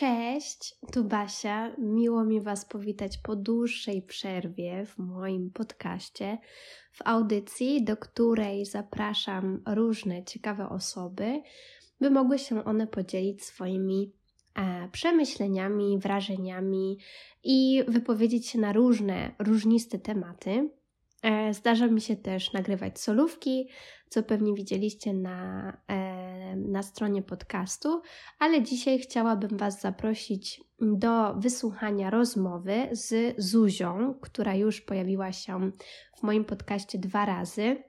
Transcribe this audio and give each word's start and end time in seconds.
Cześć, 0.00 0.74
tu 0.92 1.04
Basia. 1.04 1.72
Miło 1.78 2.24
mi 2.24 2.40
Was 2.40 2.64
powitać 2.64 3.18
po 3.18 3.36
dłuższej 3.36 4.02
przerwie 4.02 4.86
w 4.86 4.98
moim 4.98 5.50
podcaście, 5.50 6.38
w 6.92 6.98
audycji, 7.04 7.84
do 7.84 7.96
której 7.96 8.66
zapraszam 8.66 9.62
różne 9.66 10.24
ciekawe 10.24 10.68
osoby, 10.68 11.42
by 12.00 12.10
mogły 12.10 12.38
się 12.38 12.64
one 12.64 12.86
podzielić 12.86 13.44
swoimi 13.44 14.12
e, 14.54 14.88
przemyśleniami, 14.92 15.98
wrażeniami 15.98 16.98
i 17.44 17.84
wypowiedzieć 17.88 18.48
się 18.48 18.58
na 18.58 18.72
różne, 18.72 19.34
różniste 19.38 19.98
tematy. 19.98 20.70
E, 21.22 21.54
zdarza 21.54 21.86
mi 21.86 22.00
się 22.00 22.16
też 22.16 22.52
nagrywać 22.52 23.00
solówki, 23.00 23.68
co 24.08 24.22
pewnie 24.22 24.54
widzieliście 24.54 25.14
na, 25.14 25.72
e, 25.90 26.19
na 26.56 26.82
stronie 26.82 27.22
podcastu, 27.22 28.02
ale 28.38 28.62
dzisiaj 28.62 28.98
chciałabym 28.98 29.56
Was 29.56 29.80
zaprosić 29.80 30.60
do 30.80 31.34
wysłuchania 31.34 32.10
rozmowy 32.10 32.88
z 32.92 33.34
Zuzią, 33.38 34.14
która 34.20 34.54
już 34.54 34.80
pojawiła 34.80 35.32
się 35.32 35.70
w 36.18 36.22
moim 36.22 36.44
podcaście 36.44 36.98
dwa 36.98 37.24
razy. 37.26 37.82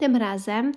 Tym 0.00 0.16
razem 0.16 0.72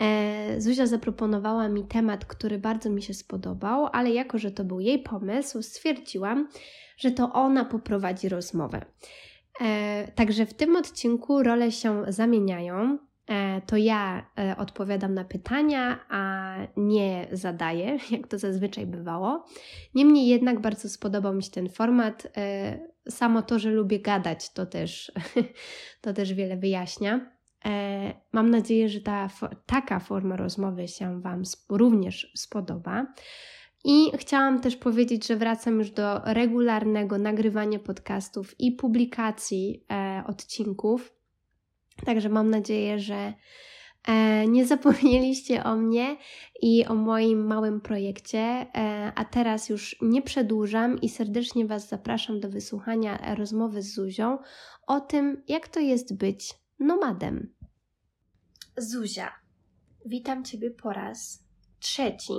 e, 0.00 0.60
Zuzia 0.60 0.86
zaproponowała 0.86 1.68
mi 1.68 1.86
temat, 1.86 2.24
który 2.24 2.58
bardzo 2.58 2.90
mi 2.90 3.02
się 3.02 3.14
spodobał, 3.14 3.88
ale 3.92 4.10
jako, 4.10 4.38
że 4.38 4.50
to 4.50 4.64
był 4.64 4.80
jej 4.80 5.02
pomysł, 5.02 5.62
stwierdziłam, 5.62 6.48
że 6.96 7.10
to 7.10 7.32
ona 7.32 7.64
poprowadzi 7.64 8.28
rozmowę. 8.28 8.86
E, 9.60 10.12
także 10.14 10.46
w 10.46 10.54
tym 10.54 10.76
odcinku 10.76 11.42
role 11.42 11.72
się 11.72 12.04
zamieniają. 12.08 12.98
E, 13.30 13.60
to 13.66 13.76
ja 13.76 14.26
e, 14.38 14.56
odpowiadam 14.56 15.14
na 15.14 15.24
pytania, 15.24 15.98
a 16.08 16.54
nie 16.76 17.28
zadaję, 17.32 17.98
jak 18.10 18.26
to 18.26 18.38
zazwyczaj 18.38 18.86
bywało. 18.86 19.44
Niemniej 19.94 20.28
jednak 20.28 20.60
bardzo 20.60 20.88
spodobał 20.88 21.34
mi 21.34 21.42
się 21.42 21.50
ten 21.50 21.68
format. 21.68 22.32
Samo 23.08 23.42
to, 23.42 23.58
że 23.58 23.70
lubię 23.70 24.00
gadać, 24.00 24.52
to 24.52 24.66
też, 24.66 25.12
to 26.02 26.12
też 26.12 26.34
wiele 26.34 26.56
wyjaśnia. 26.56 27.30
Mam 28.32 28.50
nadzieję, 28.50 28.88
że 28.88 29.00
ta, 29.00 29.28
taka 29.66 30.00
forma 30.00 30.36
rozmowy 30.36 30.88
się 30.88 31.20
Wam 31.20 31.42
również 31.68 32.32
spodoba. 32.36 33.06
I 33.84 34.10
chciałam 34.18 34.60
też 34.60 34.76
powiedzieć, 34.76 35.26
że 35.26 35.36
wracam 35.36 35.78
już 35.78 35.90
do 35.90 36.20
regularnego 36.24 37.18
nagrywania 37.18 37.78
podcastów 37.78 38.60
i 38.60 38.72
publikacji 38.72 39.84
e, 39.90 40.22
odcinków. 40.26 41.19
Także 42.06 42.28
mam 42.28 42.50
nadzieję, 42.50 42.98
że 42.98 43.34
e, 44.08 44.46
nie 44.46 44.66
zapomnieliście 44.66 45.64
o 45.64 45.76
mnie 45.76 46.16
i 46.62 46.86
o 46.86 46.94
moim 46.94 47.46
małym 47.46 47.80
projekcie. 47.80 48.38
E, 48.38 49.12
a 49.14 49.24
teraz 49.24 49.68
już 49.68 49.96
nie 50.02 50.22
przedłużam 50.22 51.00
i 51.00 51.08
serdecznie 51.08 51.66
Was 51.66 51.88
zapraszam 51.88 52.40
do 52.40 52.50
wysłuchania 52.50 53.34
rozmowy 53.34 53.82
z 53.82 53.94
Zuzią 53.94 54.38
o 54.86 55.00
tym, 55.00 55.42
jak 55.48 55.68
to 55.68 55.80
jest 55.80 56.16
być 56.16 56.54
nomadem. 56.78 57.54
Zuzia, 58.76 59.32
witam 60.06 60.44
Ciebie 60.44 60.70
po 60.70 60.92
raz 60.92 61.44
trzeci 61.78 62.32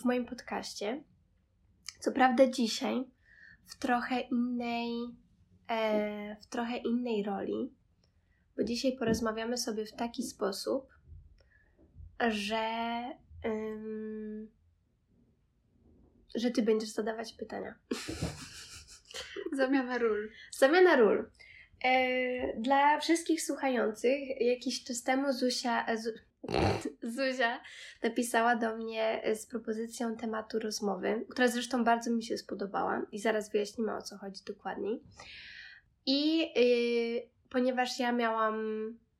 w 0.00 0.04
moim 0.04 0.26
podcaście. 0.26 1.04
Co 2.00 2.12
prawda 2.12 2.50
dzisiaj 2.50 3.04
w 3.66 3.78
trochę 3.78 4.20
innej, 4.20 4.90
e, 5.68 6.36
w 6.40 6.46
trochę 6.46 6.76
innej 6.76 7.22
roli, 7.22 7.72
bo 8.56 8.64
dzisiaj 8.64 8.96
porozmawiamy 8.96 9.58
sobie 9.58 9.86
w 9.86 9.92
taki 9.92 10.22
sposób, 10.22 10.88
że, 12.28 13.04
ym, 13.46 14.50
że 16.34 16.50
ty 16.50 16.62
będziesz 16.62 16.90
zadawać 16.90 17.32
pytania. 17.32 17.74
Zamiana 19.56 19.98
ról. 19.98 20.30
Zamiana 20.58 20.96
ról. 20.96 21.30
E, 21.84 22.60
dla 22.60 23.00
wszystkich 23.00 23.42
słuchających, 23.42 24.40
jakiś 24.40 24.84
czas 24.84 25.02
temu 25.02 25.32
Zuzia, 25.32 25.86
Zuzia 27.16 27.60
napisała 28.02 28.56
do 28.56 28.76
mnie 28.76 29.22
e, 29.22 29.36
z 29.36 29.46
propozycją 29.46 30.16
tematu 30.16 30.58
rozmowy, 30.58 31.24
która 31.30 31.48
zresztą 31.48 31.84
bardzo 31.84 32.10
mi 32.10 32.24
się 32.24 32.38
spodobała 32.38 33.06
i 33.12 33.18
zaraz 33.18 33.52
wyjaśnimy 33.52 33.96
o 33.96 34.02
co 34.02 34.18
chodzi 34.18 34.44
dokładniej. 34.46 35.02
I 36.06 36.38
yy, 36.38 37.35
ponieważ 37.50 37.98
ja 37.98 38.12
miałam 38.12 38.56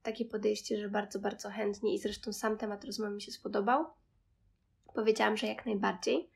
takie 0.02 0.24
podejście, 0.24 0.80
że 0.80 0.88
bardzo, 0.88 1.18
bardzo 1.18 1.50
chętnie 1.50 1.94
i 1.94 1.98
zresztą 1.98 2.32
sam 2.32 2.58
temat 2.58 2.84
rozmowy 2.84 3.14
mi 3.14 3.22
się 3.22 3.32
spodobał, 3.32 3.84
powiedziałam, 4.94 5.36
że 5.36 5.46
jak 5.46 5.66
najbardziej. 5.66 6.30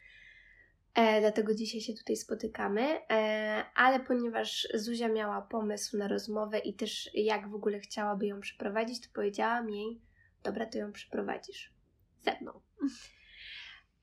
E, 0.95 1.21
dlatego 1.21 1.55
dzisiaj 1.55 1.81
się 1.81 1.95
tutaj 1.95 2.17
spotykamy, 2.17 3.01
e, 3.11 3.65
ale 3.75 4.01
ponieważ 4.01 4.69
Zuzia 4.75 5.09
miała 5.09 5.43
pomysł 5.43 5.97
na 5.97 6.09
rozmowę 6.09 6.59
i 6.59 6.75
też 6.75 7.11
jak 7.15 7.51
w 7.51 7.55
ogóle 7.55 7.81
chciałaby 7.81 8.27
ją 8.27 8.41
przeprowadzić, 8.41 9.01
to 9.01 9.09
powiedziałam 9.15 9.71
jej, 9.71 10.01
Dobra, 10.43 10.67
to 10.67 10.79
ją 10.79 10.93
przyprowadzisz 10.93 11.73
ze 12.21 12.41
mną. 12.41 12.61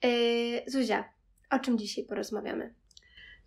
Yy, 0.03 0.63
Zuzia, 0.67 1.13
o 1.49 1.59
czym 1.59 1.77
dzisiaj 1.77 2.05
porozmawiamy? 2.05 2.73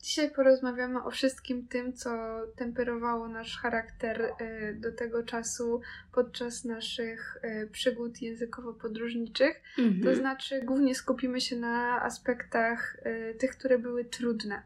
Dzisiaj 0.03 0.31
porozmawiamy 0.31 1.05
o 1.05 1.11
wszystkim 1.11 1.69
tym, 1.69 1.93
co 1.93 2.11
temperowało 2.57 3.29
nasz 3.29 3.59
charakter 3.59 4.23
y, 4.23 4.75
do 4.81 4.93
tego 4.93 5.23
czasu 5.23 5.81
podczas 6.13 6.65
naszych 6.65 7.37
y, 7.45 7.69
przygód 7.73 8.23
językowo-podróżniczych. 8.23 9.63
Mhm. 9.79 10.03
To 10.03 10.15
znaczy, 10.21 10.63
głównie 10.65 10.95
skupimy 10.95 11.41
się 11.41 11.57
na 11.57 12.03
aspektach 12.03 12.97
y, 13.07 13.35
tych, 13.35 13.51
które 13.51 13.79
były 13.79 14.05
trudne, 14.05 14.63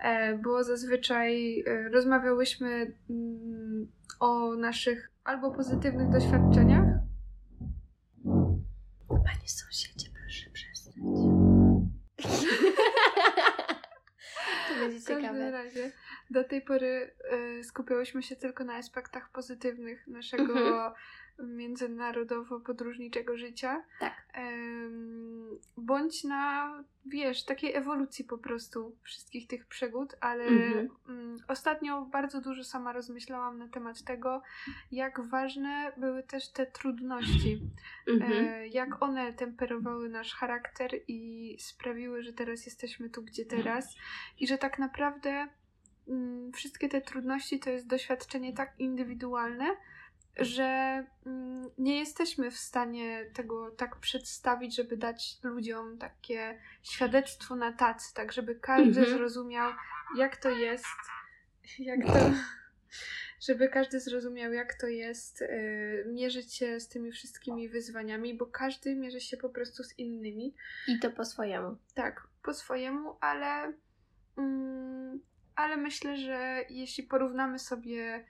e, 0.00 0.38
bo 0.38 0.64
zazwyczaj 0.64 1.64
rozmawiałyśmy 1.92 2.92
mm, 3.10 3.88
o 4.20 4.56
naszych 4.56 5.10
albo 5.24 5.50
pozytywnych 5.50 6.10
doświadczeniach, 6.10 6.86
Panie 9.08 9.48
sąsiedzie, 9.48 10.08
proszę 10.22 10.50
przestać. 10.50 10.94
to 14.86 14.92
będzie 14.92 15.06
ciekawe. 15.06 15.22
W 15.22 15.52
każdym 15.52 15.52
razie 15.52 15.92
do 16.30 16.44
tej 16.44 16.62
pory 16.62 17.14
y, 17.60 17.64
skupiałyśmy 17.64 18.22
się 18.22 18.36
tylko 18.36 18.64
na 18.64 18.74
aspektach 18.74 19.30
pozytywnych 19.32 20.06
naszego 20.06 20.42
mhm 20.42 20.92
międzynarodowo-podróżniczego 21.38 23.36
życia. 23.36 23.82
Tak. 24.00 24.26
Bądź 25.76 26.24
na, 26.24 26.72
wiesz, 27.06 27.44
takiej 27.44 27.74
ewolucji 27.74 28.24
po 28.24 28.38
prostu 28.38 28.96
wszystkich 29.02 29.46
tych 29.46 29.66
przygód, 29.66 30.16
ale 30.20 30.44
mhm. 30.44 30.88
Mm, 31.08 31.36
ostatnio 31.48 32.02
bardzo 32.02 32.40
dużo 32.40 32.64
sama 32.64 32.92
rozmyślałam 32.92 33.58
na 33.58 33.68
temat 33.68 34.04
tego, 34.04 34.42
jak 34.92 35.20
ważne 35.20 35.92
były 35.96 36.22
też 36.22 36.52
te 36.52 36.66
trudności. 36.66 37.60
Mhm. 38.08 38.32
E, 38.32 38.68
jak 38.68 39.02
one 39.02 39.32
temperowały 39.32 40.08
nasz 40.08 40.34
charakter 40.34 40.90
i 41.08 41.56
sprawiły, 41.60 42.22
że 42.22 42.32
teraz 42.32 42.66
jesteśmy 42.66 43.10
tu, 43.10 43.22
gdzie 43.22 43.44
teraz. 43.44 43.96
I 44.38 44.46
że 44.46 44.58
tak 44.58 44.78
naprawdę 44.78 45.48
wszystkie 46.54 46.88
te 46.88 47.00
trudności 47.00 47.60
to 47.60 47.70
jest 47.70 47.86
doświadczenie 47.86 48.52
tak 48.52 48.74
indywidualne, 48.78 49.76
że 50.36 51.04
mm, 51.26 51.70
nie 51.78 51.98
jesteśmy 51.98 52.50
w 52.50 52.56
stanie 52.56 53.30
tego 53.34 53.70
tak 53.70 53.96
przedstawić, 53.96 54.76
żeby 54.76 54.96
dać 54.96 55.38
ludziom 55.42 55.98
takie 55.98 56.58
świadectwo 56.82 57.56
na 57.56 57.72
tacy, 57.72 58.14
tak 58.14 58.32
żeby 58.32 58.54
każdy 58.54 59.00
mhm. 59.00 59.18
zrozumiał, 59.18 59.72
jak 60.16 60.36
to 60.36 60.50
jest, 60.50 60.84
jak 61.78 62.06
to, 62.06 62.12
żeby 63.46 63.68
każdy 63.68 64.00
zrozumiał, 64.00 64.52
jak 64.52 64.74
to 64.74 64.86
jest 64.86 65.42
y, 65.42 66.04
mierzyć 66.06 66.54
się 66.54 66.80
z 66.80 66.88
tymi 66.88 67.12
wszystkimi 67.12 67.68
wyzwaniami, 67.68 68.34
bo 68.34 68.46
każdy 68.46 68.94
mierzy 68.94 69.20
się 69.20 69.36
po 69.36 69.48
prostu 69.48 69.84
z 69.84 69.98
innymi. 69.98 70.54
I 70.88 70.98
to 70.98 71.10
po 71.10 71.24
swojemu. 71.24 71.76
Tak, 71.94 72.28
po 72.42 72.54
swojemu, 72.54 73.16
ale, 73.20 73.72
mm, 74.38 75.20
ale 75.56 75.76
myślę, 75.76 76.16
że 76.16 76.64
jeśli 76.70 77.04
porównamy 77.04 77.58
sobie 77.58 78.24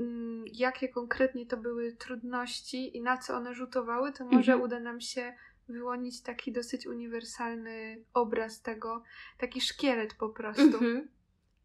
Mm, 0.00 0.44
jakie 0.52 0.88
konkretnie 0.88 1.46
to 1.46 1.56
były 1.56 1.92
trudności 1.92 2.96
i 2.96 3.02
na 3.02 3.18
co 3.18 3.36
one 3.36 3.54
rzutowały, 3.54 4.12
to 4.12 4.24
może 4.24 4.52
mhm. 4.52 4.60
uda 4.60 4.80
nam 4.80 5.00
się 5.00 5.34
wyłonić 5.68 6.22
taki 6.22 6.52
dosyć 6.52 6.86
uniwersalny 6.86 8.04
obraz 8.14 8.62
tego, 8.62 9.02
taki 9.38 9.60
szkielet 9.60 10.14
po 10.14 10.28
prostu. 10.28 10.62
Mhm. 10.62 11.08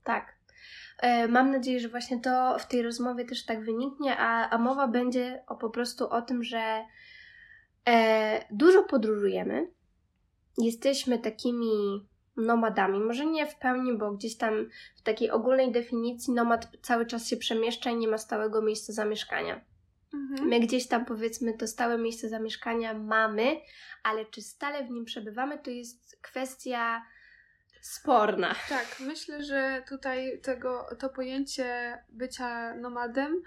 Tak. 0.04 0.36
E, 0.98 1.28
mam 1.28 1.52
nadzieję, 1.52 1.80
że 1.80 1.90
właśnie 1.90 2.20
to 2.20 2.60
w 2.60 2.68
tej 2.68 2.82
rozmowie 2.82 3.26
też 3.26 3.46
tak 3.46 3.66
wyniknie, 3.66 4.18
a, 4.18 4.50
a 4.50 4.58
mowa 4.58 4.88
będzie 4.88 5.44
o, 5.48 5.56
po 5.56 5.70
prostu 5.70 6.10
o 6.10 6.22
tym, 6.22 6.44
że 6.44 6.86
e, 7.88 8.46
dużo 8.52 8.84
podróżujemy. 8.84 9.72
Jesteśmy 10.58 11.20
takimi 11.20 12.08
nomadami. 12.38 13.00
Może 13.00 13.26
nie 13.26 13.48
w 13.48 13.56
pełni, 13.56 13.98
bo 13.98 14.12
gdzieś 14.12 14.38
tam 14.38 14.70
w 14.96 15.02
takiej 15.02 15.32
ogólnej 15.32 15.72
definicji 15.72 16.34
nomad 16.34 16.68
cały 16.82 17.06
czas 17.06 17.28
się 17.28 17.38
przemieszcza 17.38 17.90
i 17.90 17.96
nie 17.96 18.08
ma 18.08 18.18
stałego 18.18 18.62
miejsca 18.62 18.94
zamieszkania. 18.94 19.62
Mhm. 20.14 20.50
My 20.50 20.60
gdzieś 20.60 20.88
tam 20.88 21.06
powiedzmy 21.06 21.54
to 21.54 21.68
stałe 21.68 21.98
miejsce 21.98 22.30
zamieszkania 22.30 22.94
mamy, 22.94 23.62
ale 24.04 24.26
czy 24.26 24.42
stale 24.42 24.84
w 24.84 24.90
nim 24.90 25.06
przebywamy, 25.06 25.60
to 25.60 25.70
jest 25.70 26.20
kwestia 26.22 27.06
sporna. 27.82 28.56
Tak, 28.70 28.96
myślę, 29.00 29.44
że 29.44 29.84
tutaj 29.90 30.40
tego, 30.42 30.88
to 31.00 31.10
pojęcie 31.10 31.98
bycia 32.10 32.76
nomadem. 32.76 33.42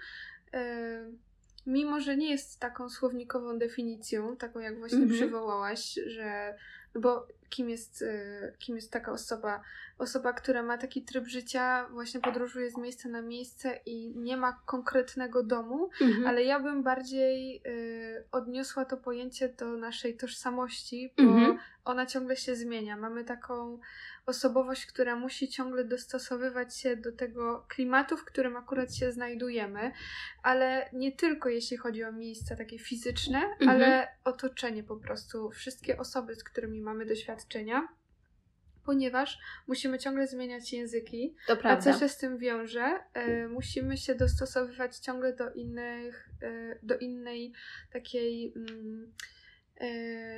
Yy, 0.53 0.59
mimo, 1.65 1.99
że 1.99 2.17
nie 2.17 2.29
jest 2.31 2.59
taką 2.59 2.89
słownikową 2.89 3.57
definicją, 3.57 4.37
taką 4.37 4.59
jak 4.59 4.79
właśnie 4.79 4.97
mm 4.97 5.09
-hmm. 5.09 5.13
przywołałaś, 5.13 5.99
że 6.05 6.55
no 6.95 7.01
bo 7.01 7.27
kim 7.49 7.69
jest, 7.69 8.01
y, 8.01 8.53
kim 8.59 8.75
jest 8.75 8.91
taka 8.91 9.11
osoba? 9.11 9.61
Osoba, 9.97 10.33
która 10.33 10.63
ma 10.63 10.77
taki 10.77 11.01
tryb 11.01 11.27
życia, 11.27 11.87
właśnie 11.91 12.19
podróżuje 12.19 12.71
z 12.71 12.77
miejsca 12.77 13.09
na 13.09 13.21
miejsce 13.21 13.79
i 13.85 14.13
nie 14.15 14.37
ma 14.37 14.61
konkretnego 14.65 15.43
domu, 15.43 15.89
mhm. 16.01 16.27
ale 16.27 16.43
ja 16.43 16.59
bym 16.59 16.83
bardziej 16.83 17.61
y, 17.67 18.23
odniosła 18.31 18.85
to 18.85 18.97
pojęcie 18.97 19.49
do 19.49 19.77
naszej 19.77 20.17
tożsamości, 20.17 21.13
bo 21.17 21.23
mhm. 21.23 21.57
ona 21.85 22.05
ciągle 22.05 22.35
się 22.35 22.55
zmienia. 22.55 22.97
Mamy 22.97 23.23
taką 23.23 23.79
osobowość, 24.29 24.85
która 24.85 25.15
musi 25.15 25.49
ciągle 25.49 25.83
dostosowywać 25.83 26.77
się 26.77 26.95
do 26.95 27.11
tego 27.11 27.65
klimatu, 27.69 28.17
w 28.17 28.25
którym 28.25 28.57
akurat 28.57 28.95
się 28.95 29.11
znajdujemy, 29.11 29.91
ale 30.43 30.89
nie 30.93 31.11
tylko 31.11 31.49
jeśli 31.49 31.77
chodzi 31.77 32.03
o 32.03 32.11
miejsca 32.11 32.55
takie 32.55 32.79
fizyczne, 32.79 33.39
mhm. 33.39 33.69
ale 33.69 34.07
otoczenie 34.23 34.83
po 34.83 34.97
prostu. 34.97 35.51
Wszystkie 35.51 35.97
osoby, 35.97 36.35
z 36.35 36.43
którymi 36.43 36.81
mamy 36.81 37.05
doświadczenia 37.05 37.87
ponieważ 38.85 39.39
musimy 39.67 39.99
ciągle 39.99 40.27
zmieniać 40.27 40.73
języki. 40.73 41.35
To 41.47 41.57
prawda. 41.57 41.91
A 41.91 41.93
co 41.93 41.99
się 41.99 42.09
z 42.09 42.17
tym 42.17 42.37
wiąże? 42.37 42.99
E, 43.13 43.47
musimy 43.47 43.97
się 43.97 44.15
dostosowywać 44.15 44.97
ciągle 44.97 45.33
do 45.35 45.51
innych, 45.51 46.29
e, 46.41 46.79
do 46.83 46.97
innej 46.97 47.53
takiej 47.93 48.53
mm, 48.55 49.11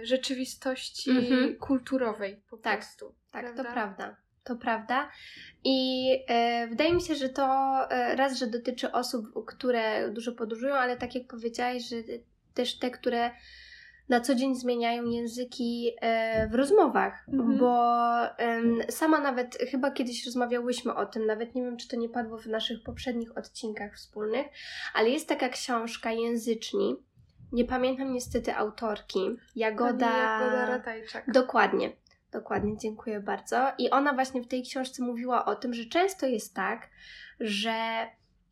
rzeczywistości 0.03 1.11
mhm. 1.11 1.55
kulturowej 1.55 2.41
po 2.49 2.57
tak, 2.57 2.79
prostu. 2.79 3.15
Tak, 3.31 3.41
prawda? 3.41 3.63
to 3.63 3.71
prawda. 3.71 4.15
To 4.43 4.55
prawda. 4.55 5.09
I 5.63 6.09
e, 6.27 6.67
wydaje 6.67 6.93
mi 6.93 7.01
się, 7.01 7.15
że 7.15 7.29
to 7.29 7.45
e, 7.91 8.15
raz, 8.15 8.37
że 8.37 8.47
dotyczy 8.47 8.91
osób, 8.91 9.45
które 9.45 10.09
dużo 10.09 10.31
podróżują, 10.31 10.75
ale 10.75 10.97
tak 10.97 11.15
jak 11.15 11.27
powiedziałaś, 11.27 11.89
że 11.89 11.95
też 12.53 12.79
te, 12.79 12.91
które 12.91 13.31
na 14.09 14.21
co 14.21 14.35
dzień 14.35 14.55
zmieniają 14.55 15.05
języki 15.05 15.91
e, 16.01 16.47
w 16.47 16.55
rozmowach, 16.55 17.25
mhm. 17.33 17.57
bo 17.57 18.01
sama 18.89 19.19
nawet 19.19 19.57
chyba 19.71 19.91
kiedyś 19.91 20.25
rozmawiałyśmy 20.25 20.95
o 20.95 21.05
tym, 21.05 21.25
nawet 21.25 21.55
nie 21.55 21.63
wiem, 21.63 21.77
czy 21.77 21.87
to 21.87 21.95
nie 21.95 22.09
padło 22.09 22.37
w 22.37 22.47
naszych 22.47 22.83
poprzednich 22.83 23.37
odcinkach 23.37 23.95
wspólnych, 23.95 24.47
ale 24.93 25.09
jest 25.09 25.29
taka 25.29 25.49
książka 25.49 26.11
Języczni. 26.11 26.95
Nie 27.51 27.65
pamiętam 27.65 28.13
niestety 28.13 28.55
autorki. 28.55 29.19
Jagoda. 29.55 30.17
Jagoda 30.17 30.65
Ratajczak. 30.65 31.31
Dokładnie. 31.31 31.91
Dokładnie, 32.31 32.77
dziękuję 32.77 33.19
bardzo. 33.19 33.71
I 33.77 33.89
ona 33.89 34.13
właśnie 34.13 34.41
w 34.41 34.47
tej 34.47 34.63
książce 34.63 35.03
mówiła 35.03 35.45
o 35.45 35.55
tym, 35.55 35.73
że 35.73 35.85
często 35.85 36.27
jest 36.27 36.55
tak, 36.55 36.89
że 37.39 38.07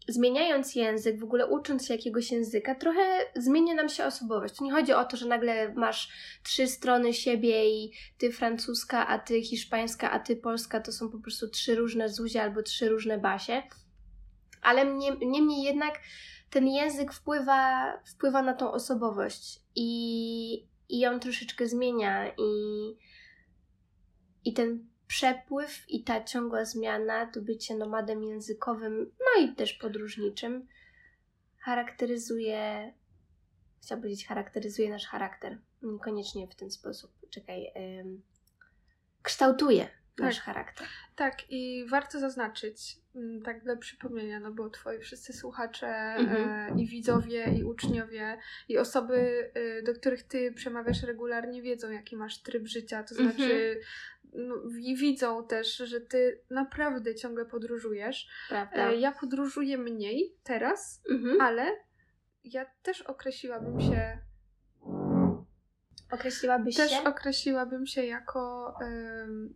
zmieniając 0.08 0.76
język, 0.76 1.20
w 1.20 1.24
ogóle 1.24 1.48
ucząc 1.48 1.88
się 1.88 1.94
jakiegoś 1.94 2.32
języka, 2.32 2.76
trochę 2.76 3.02
zmienia 3.36 3.74
nam 3.74 3.90
się 3.90 4.06
osobowość. 4.06 4.56
To 4.56 4.64
nie 4.64 4.72
chodzi 4.72 4.94
o 4.94 5.06
to, 5.06 5.18
że 5.18 5.28
nagle 5.28 5.74
masz 5.74 6.10
trzy 6.44 6.68
strony 6.68 7.14
siebie 7.14 7.70
i 7.70 7.92
ty 8.18 8.32
francuska, 8.32 9.08
a 9.08 9.20
ty 9.20 9.42
hiszpańska, 9.42 10.12
a 10.12 10.20
ty 10.20 10.36
polska, 10.36 10.80
to 10.80 10.92
są 10.92 11.10
po 11.10 11.20
prostu 11.20 11.48
trzy 11.50 11.76
różne 11.76 12.10
zuzie 12.10 12.44
albo 12.44 12.64
trzy 12.64 12.90
różne 12.90 13.18
basie. 13.18 13.64
Ale 14.62 14.86
niemniej 15.22 15.64
jednak 15.64 16.00
ten 16.50 16.68
język 16.68 17.14
wpływa, 17.14 17.94
wpływa 18.06 18.42
na 18.42 18.54
tą 18.54 18.72
osobowość 18.72 19.62
i, 19.76 20.68
i 20.90 21.00
ją 21.00 21.20
troszeczkę 21.20 21.68
zmienia 21.68 22.28
i, 22.38 22.52
i 24.46 24.54
ten 24.54 24.88
przepływ 25.08 25.90
i 25.90 26.04
ta 26.04 26.24
ciągła 26.24 26.66
zmiana, 26.66 27.26
to 27.26 27.42
bycie 27.42 27.76
nomadem 27.76 28.24
językowym, 28.24 29.12
no 29.20 29.44
i 29.44 29.56
też 29.56 29.74
podróżniczym, 29.74 30.68
charakteryzuje, 31.58 32.94
chciałabym 33.82 34.02
powiedzieć, 34.02 34.28
charakteryzuje 34.28 34.90
nasz 34.90 35.06
charakter. 35.06 35.58
Niekoniecznie 35.82 36.48
w 36.48 36.56
ten 36.56 36.72
sposób, 36.72 37.12
czekaj, 37.30 37.72
ym, 38.00 38.22
kształtuje 39.22 39.99
nasz 40.20 40.36
tak, 40.36 40.46
charakter. 40.46 40.88
Tak, 41.16 41.36
i 41.50 41.86
warto 41.90 42.20
zaznaczyć, 42.20 42.98
mm, 43.16 43.42
tak 43.42 43.64
dla 43.64 43.76
przypomnienia, 43.76 44.40
no 44.40 44.52
bo 44.52 44.70
twoi 44.70 45.00
wszyscy 45.00 45.34
słuchacze 45.34 45.88
mhm. 46.18 46.50
e, 46.50 46.82
i 46.82 46.88
widzowie, 46.88 47.46
i 47.60 47.64
uczniowie, 47.64 48.38
i 48.70 48.78
osoby, 48.78 49.52
e, 49.54 49.82
do 49.82 49.94
których 49.94 50.24
ty 50.24 50.52
przemawiasz 50.52 51.04
regularnie, 51.04 51.62
wiedzą, 51.62 51.92
jaki 51.92 52.16
masz 52.16 52.42
tryb 52.42 52.68
życia, 52.68 53.04
to 53.04 53.16
znaczy 53.16 53.44
mhm 53.44 53.80
no, 54.34 54.56
i 54.80 54.96
widzą 54.96 55.48
też, 55.48 55.78
że 55.78 56.02
ty 56.02 56.42
naprawdę 56.50 57.16
ciągle 57.16 57.46
podróżujesz. 57.46 58.28
Prawda. 58.50 58.90
E, 58.90 58.96
ja 58.96 59.12
podróżuję 59.12 59.78
mniej 59.78 60.36
teraz, 60.44 61.02
mhm. 61.10 61.42
ale 61.42 61.64
ja 62.44 62.66
też 62.84 63.02
określiłabym 63.02 63.82
się. 63.82 64.29
Określiłabyś 66.12 66.76
też 66.76 66.92
się? 66.92 66.98
Też 66.98 67.06
określiłabym 67.06 67.86
się 67.86 68.06
jako, 68.06 68.76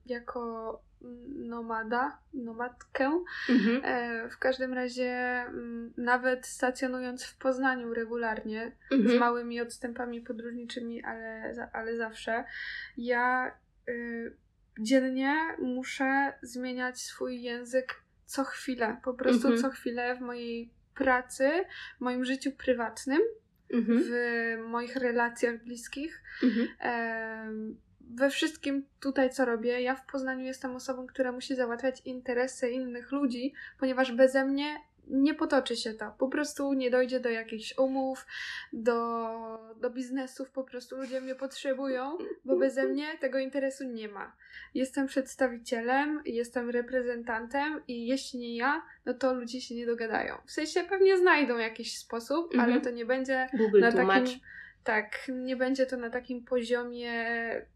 jako 0.05 0.81
nomada, 1.35 2.17
nomadkę. 2.33 3.23
Mhm. 3.50 3.81
E, 3.83 4.29
w 4.29 4.38
każdym 4.38 4.73
razie, 4.73 5.11
mm, 5.47 5.94
nawet 5.97 6.45
stacjonując 6.45 7.23
w 7.23 7.38
Poznaniu 7.38 7.94
regularnie, 7.94 8.71
mhm. 8.91 9.17
z 9.17 9.19
małymi 9.19 9.61
odstępami 9.61 10.21
podróżniczymi, 10.21 11.03
ale, 11.03 11.53
ale 11.73 11.97
zawsze, 11.97 12.44
ja 12.97 13.51
y, 13.89 14.38
dziennie 14.79 15.35
muszę 15.59 16.33
zmieniać 16.41 17.01
swój 17.01 17.41
język 17.41 18.03
co 18.25 18.44
chwilę. 18.44 18.97
Po 19.03 19.13
prostu 19.13 19.47
mhm. 19.47 19.61
co 19.61 19.69
chwilę 19.69 20.15
w 20.15 20.21
mojej 20.21 20.73
pracy, 20.95 21.51
w 21.97 22.01
moim 22.01 22.25
życiu 22.25 22.51
prywatnym, 22.51 23.21
mhm. 23.74 24.04
w 24.04 24.12
moich 24.68 24.96
relacjach 24.96 25.64
bliskich. 25.64 26.24
Mhm. 26.44 27.78
We 28.16 28.30
wszystkim 28.30 28.86
tutaj, 29.00 29.30
co 29.30 29.46
robię, 29.46 29.81
ja 29.81 29.96
w 29.96 30.06
Poznaniu 30.06 30.46
jestem 30.46 30.75
osobą, 30.75 31.08
która 31.08 31.31
musi 31.31 31.56
załatwiać 31.56 32.02
interesy 32.06 32.70
innych 32.70 33.12
ludzi, 33.12 33.54
ponieważ 33.80 34.12
beze 34.12 34.46
mnie 34.46 34.78
nie 35.07 35.33
potoczy 35.33 35.75
się 35.75 35.94
to. 35.94 36.15
Po 36.17 36.27
prostu 36.27 36.73
nie 36.73 36.91
dojdzie 36.91 37.19
do 37.19 37.29
jakichś 37.29 37.77
umów, 37.77 38.25
do, 38.73 39.29
do 39.81 39.89
biznesów, 39.89 40.51
po 40.51 40.63
prostu 40.63 40.95
ludzie 40.95 41.21
mnie 41.21 41.35
potrzebują, 41.35 42.17
bo 42.45 42.57
beze 42.57 42.88
mnie 42.88 43.17
tego 43.17 43.39
interesu 43.39 43.83
nie 43.83 44.07
ma. 44.07 44.35
Jestem 44.73 45.07
przedstawicielem, 45.07 46.21
jestem 46.25 46.69
reprezentantem 46.69 47.81
i 47.88 48.07
jeśli 48.07 48.39
nie 48.39 48.57
ja, 48.57 48.86
no 49.05 49.13
to 49.13 49.33
ludzie 49.33 49.62
się 49.62 49.75
nie 49.75 49.86
dogadają. 49.86 50.36
W 50.45 50.51
sensie 50.51 50.83
pewnie 50.83 51.17
znajdą 51.17 51.57
jakiś 51.57 51.98
sposób, 51.98 52.51
ale 52.53 52.63
mhm. 52.63 52.81
to 52.81 52.89
nie 52.89 53.05
będzie 53.05 53.48
Google 53.57 53.79
na 53.79 53.91
tłumacz. 53.91 54.24
takim 54.24 54.39
tak, 54.84 55.32
nie 55.34 55.56
będzie 55.56 55.86
to 55.86 55.98
na 55.98 56.10
takim 56.10 56.44
poziomie 56.44 57.13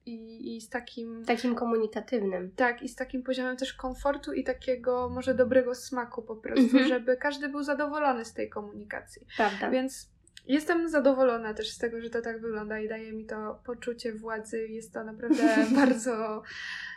i, 0.06 0.56
i 0.56 0.62
z 0.62 0.70
takim. 0.70 1.26
Takim 1.26 1.56
komunikatywnym. 1.56 2.52
Tak, 2.56 2.84
i 2.84 2.90
z 2.90 2.96
takim 2.96 3.24
poziomem 3.24 3.58
też 3.58 3.74
komfortu 3.74 4.34
i 4.34 4.44
takiego 4.44 5.10
może 5.10 5.34
dobrego 5.34 5.76
smaku 5.76 6.22
po 6.22 6.36
prostu, 6.36 6.64
mhm. 6.64 6.88
żeby 6.88 7.18
każdy 7.18 7.50
był 7.50 7.64
zadowolony 7.64 8.26
z 8.26 8.34
tej 8.34 8.50
komunikacji. 8.50 9.22
Prawda. 9.38 9.70
Więc 9.70 10.10
jestem 10.48 10.90
zadowolona 10.90 11.54
też 11.54 11.70
z 11.70 11.78
tego, 11.78 12.02
że 12.02 12.10
to 12.10 12.22
tak 12.22 12.42
wygląda 12.42 12.80
i 12.80 12.88
daje 12.88 13.12
mi 13.12 13.26
to 13.26 13.62
poczucie 13.66 14.14
władzy. 14.14 14.68
Jest 14.68 14.94
to 14.94 15.04
naprawdę 15.04 15.56
bardzo 15.86 16.44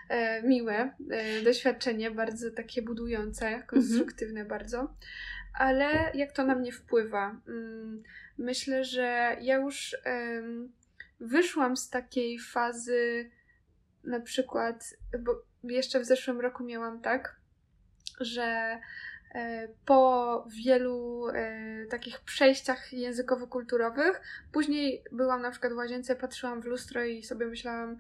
e, 0.09 0.43
miłe 0.43 0.90
e, 1.11 1.43
doświadczenie, 1.43 2.11
bardzo 2.11 2.50
takie 2.50 2.83
budujące, 2.83 3.62
konstruktywne 3.67 4.40
mhm. 4.40 4.49
bardzo. 4.49 4.95
Ale 5.54 6.11
jak 6.14 6.33
to 6.33 6.45
na 6.45 6.54
mnie 6.54 6.73
wpływa? 6.73 7.37
Mm, 7.49 8.02
myślę, 8.38 8.85
że 8.85 9.37
ja 9.40 9.57
już 9.57 9.97
wyszłam 11.21 11.76
z 11.76 11.90
takiej 11.90 12.38
fazy, 12.38 13.30
na 14.04 14.21
przykład, 14.21 14.95
bo 15.19 15.42
jeszcze 15.64 16.00
w 16.00 16.04
zeszłym 16.04 16.40
roku 16.40 16.64
miałam 16.64 17.00
tak, 17.00 17.37
że 18.21 18.78
e, 19.35 19.69
po 19.87 20.45
wielu 20.64 21.28
e, 21.28 21.87
takich 21.87 22.21
przejściach 22.21 22.92
językowo-kulturowych, 22.92 24.21
później 24.52 25.04
byłam 25.12 25.42
na 25.42 25.50
przykład 25.50 25.73
w 25.73 25.76
łazience, 25.76 26.16
patrzyłam 26.16 26.62
w 26.62 26.64
lustro 26.64 27.04
i 27.04 27.23
sobie 27.23 27.47
myślałam, 27.47 27.99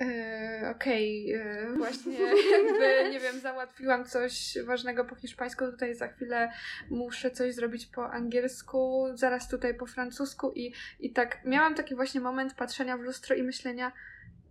E, 0.00 0.70
okej, 0.76 1.36
okay, 1.36 1.50
e, 1.52 1.72
właśnie 1.76 2.18
jakby, 2.56 3.10
nie 3.10 3.20
wiem, 3.20 3.40
załatwiłam 3.40 4.04
coś 4.04 4.58
ważnego 4.64 5.04
po 5.04 5.14
hiszpańsku, 5.14 5.64
tutaj 5.66 5.94
za 5.94 6.08
chwilę 6.08 6.52
muszę 6.90 7.30
coś 7.30 7.54
zrobić 7.54 7.86
po 7.86 8.10
angielsku, 8.10 9.06
zaraz 9.14 9.48
tutaj 9.48 9.74
po 9.74 9.86
francusku 9.86 10.52
i, 10.54 10.72
i 11.00 11.10
tak 11.10 11.44
miałam 11.44 11.74
taki 11.74 11.94
właśnie 11.94 12.20
moment 12.20 12.54
patrzenia 12.54 12.96
w 12.96 13.00
lustro 13.00 13.36
i 13.36 13.42
myślenia, 13.42 13.92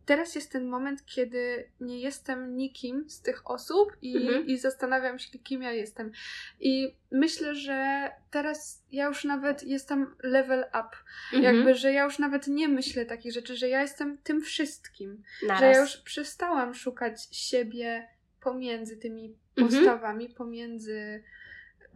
teraz 0.05 0.35
jest 0.35 0.51
ten 0.51 0.67
moment, 0.67 1.05
kiedy 1.05 1.69
nie 1.81 1.99
jestem 1.99 2.57
nikim 2.57 3.09
z 3.09 3.21
tych 3.21 3.49
osób 3.49 3.97
i, 4.01 4.17
mhm. 4.17 4.47
i 4.47 4.57
zastanawiam 4.57 5.19
się, 5.19 5.39
kim 5.39 5.61
ja 5.61 5.71
jestem. 5.71 6.11
I 6.59 6.95
myślę, 7.11 7.55
że 7.55 8.09
teraz 8.31 8.83
ja 8.91 9.07
już 9.07 9.23
nawet 9.23 9.63
jestem 9.63 10.15
level 10.23 10.59
up. 10.69 10.89
Mhm. 11.33 11.43
Jakby, 11.43 11.75
że 11.75 11.93
ja 11.93 12.03
już 12.03 12.19
nawet 12.19 12.47
nie 12.47 12.67
myślę 12.67 13.05
takich 13.05 13.33
rzeczy, 13.33 13.55
że 13.57 13.69
ja 13.69 13.81
jestem 13.81 14.17
tym 14.17 14.41
wszystkim. 14.41 15.23
Naraz. 15.47 15.59
Że 15.59 15.65
ja 15.65 15.79
już 15.79 15.97
przestałam 15.97 16.73
szukać 16.73 17.27
siebie 17.31 18.07
pomiędzy 18.41 18.97
tymi 18.97 19.37
mhm. 19.57 19.67
postawami, 19.67 20.29
pomiędzy 20.29 21.23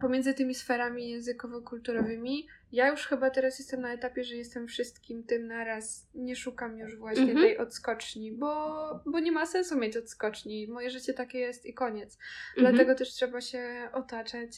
pomiędzy 0.00 0.34
tymi 0.34 0.54
sferami 0.54 1.08
językowo-kulturowymi, 1.10 2.46
ja 2.76 2.88
już 2.88 3.06
chyba 3.06 3.30
teraz 3.30 3.58
jestem 3.58 3.80
na 3.80 3.92
etapie, 3.92 4.24
że 4.24 4.34
jestem 4.34 4.66
wszystkim 4.66 5.24
tym 5.24 5.46
naraz. 5.46 6.08
Nie 6.14 6.36
szukam 6.36 6.78
już 6.78 6.96
właśnie 6.96 7.34
-hmm. 7.34 7.40
tej 7.40 7.58
odskoczni, 7.58 8.32
bo, 8.32 9.00
bo 9.06 9.20
nie 9.20 9.32
ma 9.32 9.46
sensu 9.46 9.78
mieć 9.78 9.96
odskoczni. 9.96 10.68
Moje 10.68 10.90
życie 10.90 11.14
takie 11.14 11.38
jest 11.38 11.66
i 11.66 11.74
koniec. 11.74 12.14
-hmm. 12.14 12.18
Dlatego 12.58 12.94
też 12.94 13.08
trzeba 13.08 13.40
się 13.40 13.88
otaczać 13.92 14.50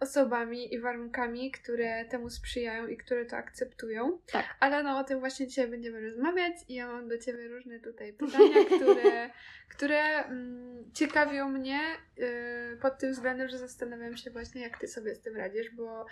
osobami 0.00 0.74
i 0.74 0.80
warunkami, 0.80 1.50
które 1.50 2.04
temu 2.04 2.30
sprzyjają 2.30 2.86
i 2.86 2.96
które 2.96 3.26
to 3.26 3.36
akceptują. 3.36 4.18
Tak. 4.32 4.46
Ale 4.60 4.82
no 4.82 4.98
o 4.98 5.04
tym 5.04 5.20
właśnie 5.20 5.46
dzisiaj 5.46 5.68
będziemy 5.68 6.00
rozmawiać 6.00 6.54
i 6.68 6.74
ja 6.74 6.86
mam 6.86 7.08
do 7.08 7.18
Ciebie 7.18 7.48
różne 7.48 7.80
tutaj 7.80 8.12
pytania, 8.12 8.64
które, 8.76 9.30
które 9.68 10.24
mm, 10.24 10.90
ciekawią 10.94 11.48
mnie 11.48 11.80
yy, 12.16 12.78
pod 12.82 12.98
tym 12.98 13.12
względem, 13.12 13.48
że 13.48 13.58
zastanawiam 13.58 14.16
się 14.16 14.30
właśnie, 14.30 14.62
jak 14.62 14.78
Ty 14.78 14.88
sobie 14.88 15.14
z 15.14 15.20
tym 15.20 15.36
radzisz, 15.36 15.70
bo 15.70 16.06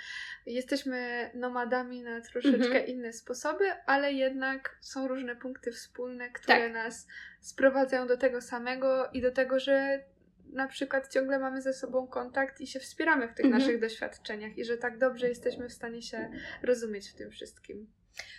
jesteśmy 0.46 1.30
nomadami 1.50 2.02
na 2.02 2.20
troszeczkę 2.20 2.66
mhm. 2.66 2.86
inne 2.86 3.12
sposoby, 3.12 3.64
ale 3.86 4.12
jednak 4.12 4.78
są 4.80 5.08
różne 5.08 5.36
punkty 5.36 5.72
wspólne, 5.72 6.30
które 6.30 6.58
tak. 6.58 6.72
nas 6.72 7.06
sprowadzają 7.40 8.06
do 8.06 8.16
tego 8.16 8.40
samego 8.40 9.10
i 9.12 9.20
do 9.20 9.30
tego, 9.30 9.60
że 9.60 10.04
na 10.52 10.68
przykład 10.68 11.12
ciągle 11.12 11.38
mamy 11.38 11.62
ze 11.62 11.72
sobą 11.72 12.06
kontakt 12.06 12.60
i 12.60 12.66
się 12.66 12.80
wspieramy 12.80 13.28
w 13.28 13.34
tych 13.34 13.44
mhm. 13.44 13.62
naszych 13.62 13.80
doświadczeniach 13.80 14.58
i 14.58 14.64
że 14.64 14.76
tak 14.76 14.98
dobrze 14.98 15.28
jesteśmy 15.28 15.68
w 15.68 15.72
stanie 15.72 16.02
się 16.02 16.30
rozumieć 16.62 17.10
w 17.10 17.14
tym 17.14 17.30
wszystkim. 17.30 17.86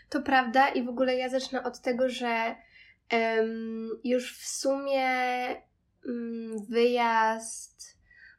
To 0.10 0.22
prawda 0.22 0.70
i 0.70 0.84
w 0.84 0.90
ogóle 0.90 1.16
ja 1.16 1.30
zacznę 1.30 1.64
od 1.64 1.82
tego, 1.82 2.10
że 2.10 2.56
um, 3.12 3.90
już 4.04 4.40
w 4.40 4.48
sumie 4.48 5.10
um, 6.06 6.66
wyjazd 6.70 7.91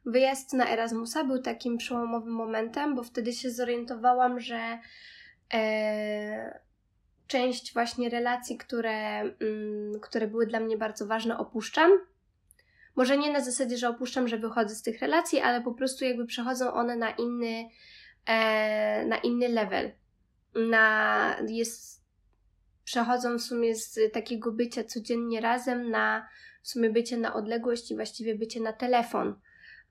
wyjazd 0.05 0.53
na 0.53 0.69
Erasmusa 0.69 1.23
był 1.23 1.41
takim 1.41 1.77
przełomowym 1.77 2.33
momentem, 2.33 2.95
bo 2.95 3.03
wtedy 3.03 3.33
się 3.33 3.51
zorientowałam, 3.51 4.39
że 4.39 4.79
e, 5.53 6.59
część 7.27 7.73
właśnie 7.73 8.09
relacji, 8.09 8.57
które, 8.57 9.19
mm, 9.19 9.99
które 10.01 10.27
były 10.27 10.47
dla 10.47 10.59
mnie 10.59 10.77
bardzo 10.77 11.07
ważne, 11.07 11.37
opuszczam. 11.37 11.91
Może 12.95 13.17
nie 13.17 13.31
na 13.31 13.41
zasadzie, 13.41 13.77
że 13.77 13.89
opuszczam, 13.89 14.27
że 14.27 14.37
wychodzę 14.37 14.75
z 14.75 14.81
tych 14.81 14.99
relacji, 15.01 15.39
ale 15.39 15.61
po 15.61 15.73
prostu 15.73 16.05
jakby 16.05 16.25
przechodzą 16.25 16.73
one 16.73 16.95
na 16.95 17.11
inny, 17.11 17.69
e, 18.25 19.05
na 19.05 19.17
inny 19.17 19.47
level. 19.47 19.91
Na, 20.69 21.37
jest, 21.47 22.03
przechodzą 22.83 23.37
w 23.37 23.41
sumie 23.41 23.75
z 23.75 23.99
takiego 24.11 24.51
bycia 24.51 24.83
codziennie 24.83 25.41
razem 25.41 25.89
na 25.89 26.27
w 26.63 26.67
sumie 26.67 26.89
bycie 26.89 27.17
na 27.17 27.33
odległość 27.33 27.91
i 27.91 27.95
właściwie 27.95 28.35
bycie 28.35 28.59
na 28.59 28.73
telefon 28.73 29.35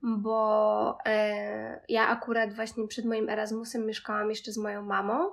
bo 0.02 0.98
e, 1.06 1.84
ja 1.88 2.08
akurat 2.08 2.54
właśnie 2.54 2.88
przed 2.88 3.04
moim 3.04 3.28
Erasmusem 3.28 3.86
mieszkałam 3.86 4.30
jeszcze 4.30 4.52
z 4.52 4.58
moją 4.58 4.82
mamą, 4.82 5.30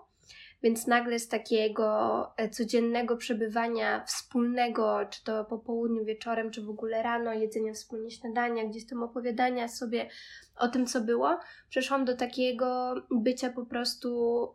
więc 0.64 0.88
nagle 0.88 1.20
z 1.20 1.28
takiego 1.28 2.32
e, 2.38 2.50
codziennego 2.50 3.18
przebywania 3.18 4.04
wspólnego, 4.06 5.00
czy 5.10 5.24
to 5.24 5.46
po 5.46 5.60
południu, 5.60 6.06
wieczorem, 6.06 6.52
czy 6.52 6.62
w 6.62 6.70
ogóle 6.70 7.04
rano, 7.04 7.34
jedzenia 7.34 7.74
wspólnie 7.74 8.12
śniadania, 8.12 8.66
gdzieś 8.66 8.88
tam 8.88 9.04
opowiadania 9.04 9.68
sobie 9.68 10.10
o 10.58 10.68
tym, 10.68 10.86
co 10.86 11.02
było, 11.02 11.40
przeszłam 11.70 12.06
do 12.06 12.18
takiego 12.18 12.96
bycia 13.12 13.50
po 13.50 13.66
prostu 13.66 14.48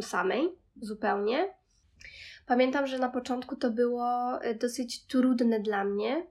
samej, 0.00 0.48
zupełnie. 0.80 1.54
Pamiętam, 2.46 2.86
że 2.86 2.98
na 2.98 3.08
początku 3.08 3.56
to 3.56 3.70
było 3.70 4.38
e, 4.42 4.54
dosyć 4.54 5.06
trudne 5.06 5.60
dla 5.60 5.84
mnie, 5.84 6.26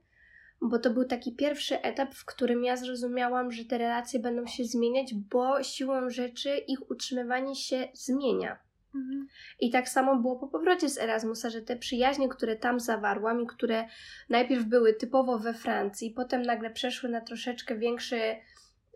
bo 0.62 0.80
to 0.80 0.90
był 0.90 1.06
taki 1.06 1.36
pierwszy 1.36 1.82
etap, 1.82 2.14
w 2.14 2.26
którym 2.26 2.64
ja 2.64 2.78
zrozumiałam, 2.78 3.52
że 3.52 3.66
te 3.66 3.78
relacje 3.78 4.20
będą 4.20 4.46
się 4.46 4.64
zmieniać, 4.64 5.14
bo 5.14 5.64
siłą 5.64 6.10
rzeczy 6.10 6.58
ich 6.58 6.92
utrzymywanie 6.92 7.56
się 7.56 7.88
zmienia. 7.94 8.66
Mhm. 8.96 9.28
I 9.60 9.70
tak 9.70 9.90
samo 9.90 10.16
było 10.16 10.36
po 10.36 10.48
powrocie 10.48 10.90
z 10.90 10.98
Erasmusa, 10.98 11.50
że 11.50 11.62
te 11.62 11.76
przyjaźnie, 11.76 12.30
które 12.30 12.56
tam 12.56 12.80
zawarłam 12.80 13.42
i 13.42 13.48
które 13.48 13.88
najpierw 14.30 14.66
były 14.66 14.94
typowo 14.94 15.40
we 15.40 15.54
Francji, 15.54 16.12
potem 16.12 16.42
nagle 16.42 16.70
przeszły 16.70 17.10
na 17.10 17.22
troszeczkę 17.22 17.78
większy, 17.78 18.20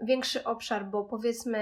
większy 0.02 0.44
obszar, 0.44 0.86
bo 0.86 1.06
powiedzmy, 1.06 1.60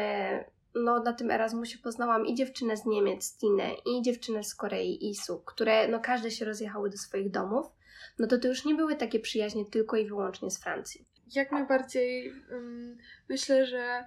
no 0.75 1.03
na 1.03 1.13
tym 1.13 1.31
Erasmusie 1.31 1.77
poznałam 1.77 2.25
i 2.25 2.35
dziewczynę 2.35 2.77
z 2.77 2.85
Niemiec, 2.85 3.37
Tinę, 3.37 3.71
i 3.85 4.01
dziewczynę 4.01 4.43
z 4.43 4.55
Korei, 4.55 5.09
Isu, 5.09 5.41
które 5.45 5.87
no 5.87 5.99
każde 5.99 6.31
się 6.31 6.45
rozjechały 6.45 6.89
do 6.89 6.97
swoich 6.97 7.31
domów 7.31 7.76
no 8.19 8.27
to 8.27 8.37
to 8.37 8.47
już 8.47 8.65
nie 8.65 8.75
były 8.75 8.95
takie 8.95 9.19
przyjaźnie 9.19 9.65
tylko 9.65 9.97
i 9.97 10.07
wyłącznie 10.07 10.51
z 10.51 10.57
Francji. 10.57 11.05
Jak 11.35 11.51
najbardziej 11.51 12.33
um, 12.51 12.97
myślę, 13.29 13.65
że 13.65 14.05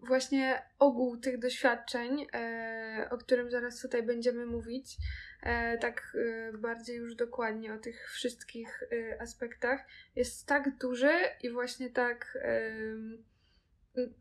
właśnie 0.00 0.62
ogół 0.78 1.16
tych 1.16 1.38
doświadczeń, 1.38 2.26
e, 2.32 3.08
o 3.10 3.18
którym 3.18 3.50
zaraz 3.50 3.80
tutaj 3.80 4.02
będziemy 4.02 4.46
mówić, 4.46 4.96
e, 5.42 5.78
tak 5.78 6.16
e, 6.16 6.58
bardziej 6.58 6.96
już 6.96 7.14
dokładnie 7.14 7.74
o 7.74 7.78
tych 7.78 8.10
wszystkich 8.10 8.82
e, 8.82 9.22
aspektach, 9.22 9.80
jest 10.16 10.46
tak 10.46 10.78
duży 10.78 11.12
i 11.42 11.50
właśnie 11.50 11.90
tak 11.90 12.38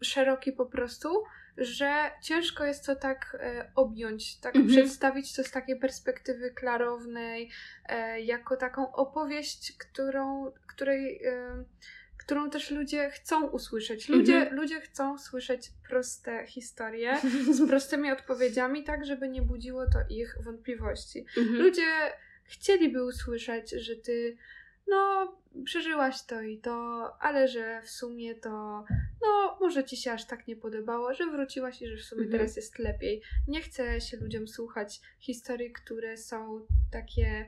szeroki 0.01 0.51
po 0.51 0.65
prostu, 0.65 1.23
że 1.57 2.11
ciężko 2.21 2.65
jest 2.65 2.85
to 2.85 2.95
tak 2.95 3.37
e, 3.39 3.71
objąć, 3.75 4.39
tak 4.39 4.55
mhm. 4.55 4.73
przedstawić 4.73 5.35
to 5.35 5.43
z 5.43 5.51
takiej 5.51 5.79
perspektywy 5.79 6.51
klarownej, 6.51 7.49
e, 7.85 8.21
jako 8.21 8.57
taką 8.57 8.91
opowieść, 8.91 9.77
którą, 9.77 10.51
której, 10.67 11.25
e, 11.25 11.63
którą 12.17 12.49
też 12.49 12.71
ludzie 12.71 13.09
chcą 13.09 13.47
usłyszeć. 13.47 14.09
Ludzie, 14.09 14.35
mhm. 14.35 14.55
ludzie 14.55 14.81
chcą 14.81 15.17
słyszeć 15.17 15.71
proste 15.89 16.47
historie 16.47 17.17
z 17.51 17.67
prostymi 17.69 18.11
odpowiedziami, 18.11 18.83
tak 18.83 19.05
żeby 19.05 19.29
nie 19.29 19.41
budziło 19.41 19.85
to 19.85 19.99
ich 20.09 20.35
wątpliwości. 20.43 21.25
Mhm. 21.37 21.59
Ludzie 21.59 21.87
chcieliby 22.43 23.05
usłyszeć, 23.05 23.71
że 23.71 23.95
ty 23.95 24.37
no, 24.87 25.33
przeżyłaś 25.65 26.23
to 26.25 26.41
i 26.41 26.57
to, 26.57 26.73
ale 27.19 27.47
że 27.47 27.81
w 27.81 27.89
sumie 27.89 28.35
to, 28.35 28.49
no, 29.21 29.57
może 29.61 29.83
ci 29.83 29.97
się 29.97 30.11
aż 30.11 30.25
tak 30.25 30.47
nie 30.47 30.55
podobało, 30.55 31.13
że 31.13 31.25
wróciłaś 31.25 31.81
i 31.81 31.87
że 31.87 31.97
w 31.97 32.01
sumie 32.01 32.23
mhm. 32.23 32.39
teraz 32.39 32.55
jest 32.55 32.79
lepiej. 32.79 33.21
Nie 33.47 33.61
chcę 33.61 34.01
się 34.01 34.17
ludziom 34.17 34.47
słuchać 34.47 35.01
historii, 35.19 35.71
które 35.71 36.17
są 36.17 36.65
takie 36.91 37.45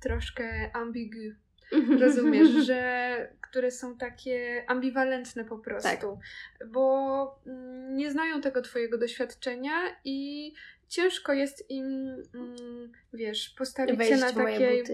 troszkę 0.00 0.70
ambigu. 0.76 1.34
Rozumiesz, 2.00 2.48
że 2.48 3.32
które 3.40 3.70
są 3.70 3.96
takie 3.96 4.64
ambiwalentne 4.68 5.44
po 5.44 5.58
prostu, 5.58 5.88
tak. 5.88 6.68
bo 6.68 7.40
mm, 7.46 7.96
nie 7.96 8.10
znają 8.10 8.40
tego 8.40 8.62
twojego 8.62 8.98
doświadczenia 8.98 9.72
i 10.04 10.52
ciężko 10.88 11.32
jest 11.32 11.70
im, 11.70 11.86
mm, 12.34 12.92
wiesz, 13.12 13.48
postawić 13.48 13.96
Wejść 13.96 14.12
się 14.12 14.20
na 14.20 14.32
takiej 14.32 14.84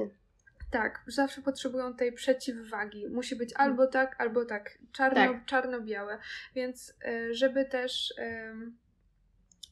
tak, 0.74 1.02
zawsze 1.06 1.42
potrzebują 1.42 1.94
tej 1.94 2.12
przeciwwagi. 2.12 3.08
Musi 3.08 3.36
być 3.36 3.52
albo 3.56 3.82
mm. 3.82 3.92
tak, 3.92 4.16
albo 4.18 4.44
tak. 4.44 4.78
Czarno, 4.92 5.20
tak. 5.20 5.44
czarno-białe. 5.44 6.18
Więc 6.54 6.94
e, 7.04 7.34
żeby 7.34 7.64
też 7.64 8.14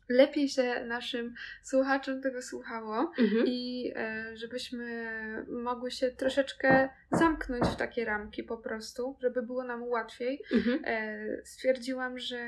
lepiej 0.08 0.48
się 0.48 0.84
naszym 0.86 1.34
słuchaczom 1.62 2.22
tego 2.22 2.42
słuchało 2.42 3.12
mhm. 3.18 3.44
i 3.46 3.92
e, 3.96 4.36
żebyśmy 4.36 5.12
mogły 5.48 5.90
się 5.90 6.10
troszeczkę 6.10 6.88
zamknąć 7.12 7.64
w 7.64 7.76
takie 7.76 8.04
ramki 8.04 8.42
po 8.42 8.56
prostu, 8.56 9.16
żeby 9.20 9.42
było 9.42 9.64
nam 9.64 9.82
łatwiej, 9.82 10.42
mhm. 10.52 10.82
Stwierdziłam, 11.44 12.18
że 12.18 12.42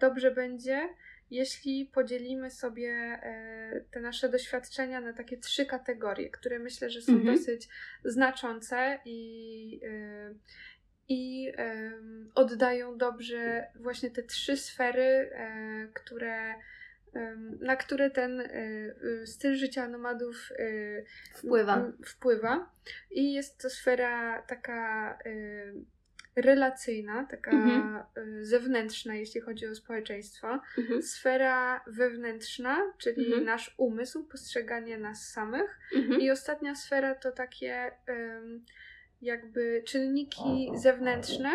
dobrze 0.00 0.30
będzie 0.30 0.88
jeśli 1.32 1.86
podzielimy 1.86 2.50
sobie 2.50 2.90
e, 2.90 3.80
te 3.90 4.00
nasze 4.00 4.28
doświadczenia 4.28 5.00
na 5.00 5.12
takie 5.12 5.36
trzy 5.36 5.66
kategorie, 5.66 6.30
które 6.30 6.58
myślę, 6.58 6.90
że 6.90 7.02
są 7.02 7.12
mhm. 7.12 7.36
dosyć 7.36 7.68
znaczące 8.04 8.98
i, 9.04 9.80
e, 9.84 10.34
i 11.08 11.52
oddają 12.34 12.98
dobrze 12.98 13.66
właśnie 13.74 14.10
te 14.10 14.22
trzy 14.22 14.56
sfery, 14.56 15.30
e, 15.32 15.88
które 15.94 16.54
na 17.60 17.76
które 17.76 18.10
ten 18.10 18.42
styl 19.24 19.54
życia 19.54 19.88
nomadów 19.88 20.52
wpływa. 21.34 21.92
wpływa. 22.06 22.70
I 23.10 23.32
jest 23.32 23.62
to 23.62 23.70
sfera 23.70 24.42
taka 24.42 25.18
relacyjna, 26.36 27.26
taka 27.30 27.50
mhm. 27.50 28.02
Y, 28.18 28.44
zewnętrzna, 28.44 29.14
jeśli 29.14 29.40
chodzi 29.40 29.66
o 29.66 29.74
społeczeństwo, 29.74 30.60
mhm. 30.78 31.02
sfera 31.02 31.84
wewnętrzna, 31.86 32.92
czyli 32.98 33.26
mhm. 33.26 33.44
nasz 33.44 33.74
umysł, 33.78 34.24
postrzeganie 34.24 34.98
nas 34.98 35.28
samych 35.28 35.78
mhm. 35.96 36.20
i 36.20 36.30
ostatnia 36.30 36.74
sfera 36.74 37.14
to 37.14 37.32
takie 37.32 37.92
jakby 39.22 39.82
czynniki 39.86 40.70
zewnętrzne, 40.74 41.50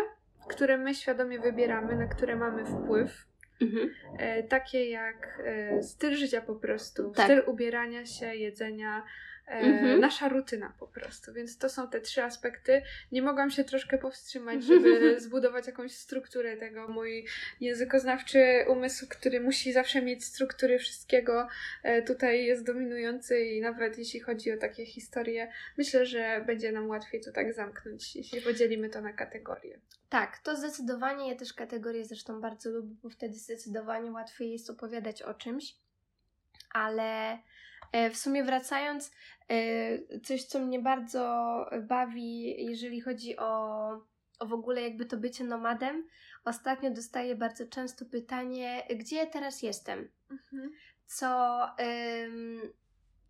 które 0.49 0.77
my 0.77 0.95
świadomie 0.95 1.39
wybieramy, 1.39 1.95
na 1.95 2.07
które 2.07 2.35
mamy 2.35 2.65
wpływ. 2.65 3.27
Mhm. 3.61 3.89
E, 4.17 4.43
takie 4.43 4.89
jak 4.89 5.41
e, 5.45 5.83
styl 5.83 6.15
życia 6.15 6.41
po 6.41 6.55
prostu, 6.55 7.11
tak. 7.11 7.25
styl 7.25 7.43
ubierania 7.47 8.05
się, 8.05 8.35
jedzenia, 8.35 9.03
mhm. 9.47 9.99
nasza 9.99 10.29
rutyna 10.29 10.73
po 10.79 10.87
prostu. 10.87 11.33
Więc 11.33 11.57
to 11.57 11.69
są 11.69 11.89
te 11.89 12.01
trzy 12.01 12.23
aspekty. 12.23 12.81
Nie 13.11 13.21
mogłam 13.21 13.51
się 13.51 13.63
troszkę 13.63 13.97
powstrzymać, 13.97 14.63
żeby 14.67 15.19
zbudować 15.19 15.67
jakąś 15.67 15.91
strukturę 15.91 16.57
tego. 16.57 16.87
Mój 16.87 17.27
językoznawczy 17.61 18.65
umysł, 18.67 19.07
który 19.09 19.41
musi 19.41 19.73
zawsze 19.73 20.01
mieć 20.01 20.25
struktury 20.25 20.79
wszystkiego, 20.79 21.47
e, 21.83 22.01
tutaj 22.01 22.45
jest 22.45 22.65
dominujący 22.65 23.39
i 23.39 23.61
nawet 23.61 23.97
jeśli 23.97 24.19
chodzi 24.19 24.51
o 24.51 24.57
takie 24.57 24.85
historie, 24.85 25.51
myślę, 25.77 26.05
że 26.05 26.43
będzie 26.47 26.71
nam 26.71 26.89
łatwiej 26.89 27.21
to 27.21 27.31
tak 27.31 27.53
zamknąć, 27.53 28.15
jeśli 28.15 28.41
podzielimy 28.41 28.89
to 28.89 29.01
na 29.01 29.13
kategorie. 29.13 29.79
Tak, 30.09 30.37
to 30.37 30.55
zdecydowanie. 30.55 31.29
Ja 31.29 31.35
też 31.35 31.53
kategorie 31.53 32.05
zresztą 32.05 32.41
bardzo 32.41 32.69
lubię, 32.69 32.95
bo 33.03 33.09
wtedy 33.09 33.35
zdecydowanie 33.35 34.11
łatwiej 34.11 34.51
jest 34.51 34.69
opowiadać 34.69 35.21
o 35.21 35.33
czymś. 35.33 35.75
Ale 36.73 37.37
E, 37.37 37.39
w 38.13 38.17
sumie 38.17 38.43
wracając, 38.43 39.11
e, 39.49 40.19
coś 40.19 40.43
co 40.43 40.59
mnie 40.59 40.79
bardzo 40.79 41.55
bawi, 41.81 42.65
jeżeli 42.65 43.01
chodzi 43.01 43.37
o, 43.37 43.89
o 44.39 44.45
w 44.45 44.53
ogóle 44.53 44.81
jakby 44.81 45.05
to 45.05 45.17
bycie 45.17 45.43
nomadem, 45.43 46.07
ostatnio 46.45 46.91
dostaję 46.91 47.35
bardzo 47.35 47.67
często 47.67 48.05
pytanie, 48.05 48.83
gdzie 48.95 49.15
ja 49.15 49.25
teraz 49.25 49.61
jestem? 49.61 50.09
Mhm. 50.31 50.71
Co, 51.05 51.61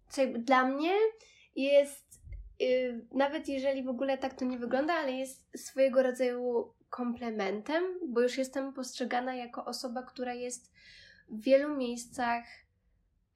co 0.10 0.22
dla 0.28 0.66
mnie 0.66 0.94
jest, 1.56 2.22
y, 2.62 3.06
nawet 3.12 3.48
jeżeli 3.48 3.84
w 3.84 3.90
ogóle 3.90 4.18
tak 4.18 4.34
to 4.34 4.46
nie 4.46 4.58
wygląda, 4.58 4.94
ale 4.94 5.12
jest 5.12 5.66
swojego 5.66 6.04
rodzaju 6.04 6.74
komplementem, 6.90 7.84
bo 8.08 8.22
już 8.22 8.38
jestem 8.38 8.74
postrzegana 8.74 9.36
jako 9.36 9.66
osoba, 9.66 10.04
która 10.04 10.34
jest 10.34 10.74
w 11.30 11.42
wielu 11.42 11.78
miejscach 11.78 12.44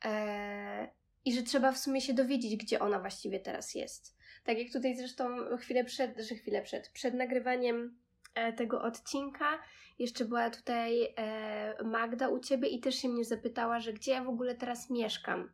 e, 0.05 0.89
i 1.25 1.33
że 1.33 1.43
trzeba 1.43 1.71
w 1.71 1.77
sumie 1.77 2.01
się 2.01 2.13
dowiedzieć, 2.13 2.55
gdzie 2.55 2.79
ona 2.79 2.99
właściwie 2.99 3.39
teraz 3.39 3.75
jest. 3.75 4.17
Tak 4.43 4.57
jak 4.57 4.71
tutaj 4.73 4.95
zresztą 4.95 5.57
chwilę 5.57 5.83
przed, 5.83 6.19
że 6.19 6.35
chwilę 6.35 6.61
przed, 6.61 6.89
przed 6.89 7.13
nagrywaniem 7.13 7.97
e, 8.35 8.53
tego 8.53 8.81
odcinka 8.81 9.59
jeszcze 9.99 10.25
była 10.25 10.49
tutaj 10.49 11.13
e, 11.17 11.83
Magda 11.83 12.29
u 12.29 12.39
Ciebie 12.39 12.67
i 12.67 12.79
też 12.79 12.95
się 12.95 13.09
mnie 13.09 13.25
zapytała, 13.25 13.79
że 13.79 13.93
gdzie 13.93 14.11
ja 14.11 14.23
w 14.23 14.29
ogóle 14.29 14.55
teraz 14.55 14.89
mieszkam. 14.89 15.51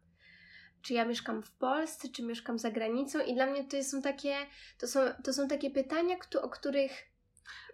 Czy 0.81 0.93
ja 0.93 1.05
mieszkam 1.05 1.43
w 1.43 1.51
Polsce, 1.51 2.09
czy 2.09 2.23
mieszkam 2.23 2.59
za 2.59 2.71
granicą 2.71 3.19
i 3.19 3.33
dla 3.33 3.45
mnie 3.45 3.63
to 3.63 3.83
są 3.83 4.01
takie, 4.01 4.35
to 4.77 4.87
są, 4.87 4.99
to 5.23 5.33
są 5.33 5.47
takie 5.47 5.71
pytania, 5.71 6.15
o 6.41 6.49
których 6.49 6.91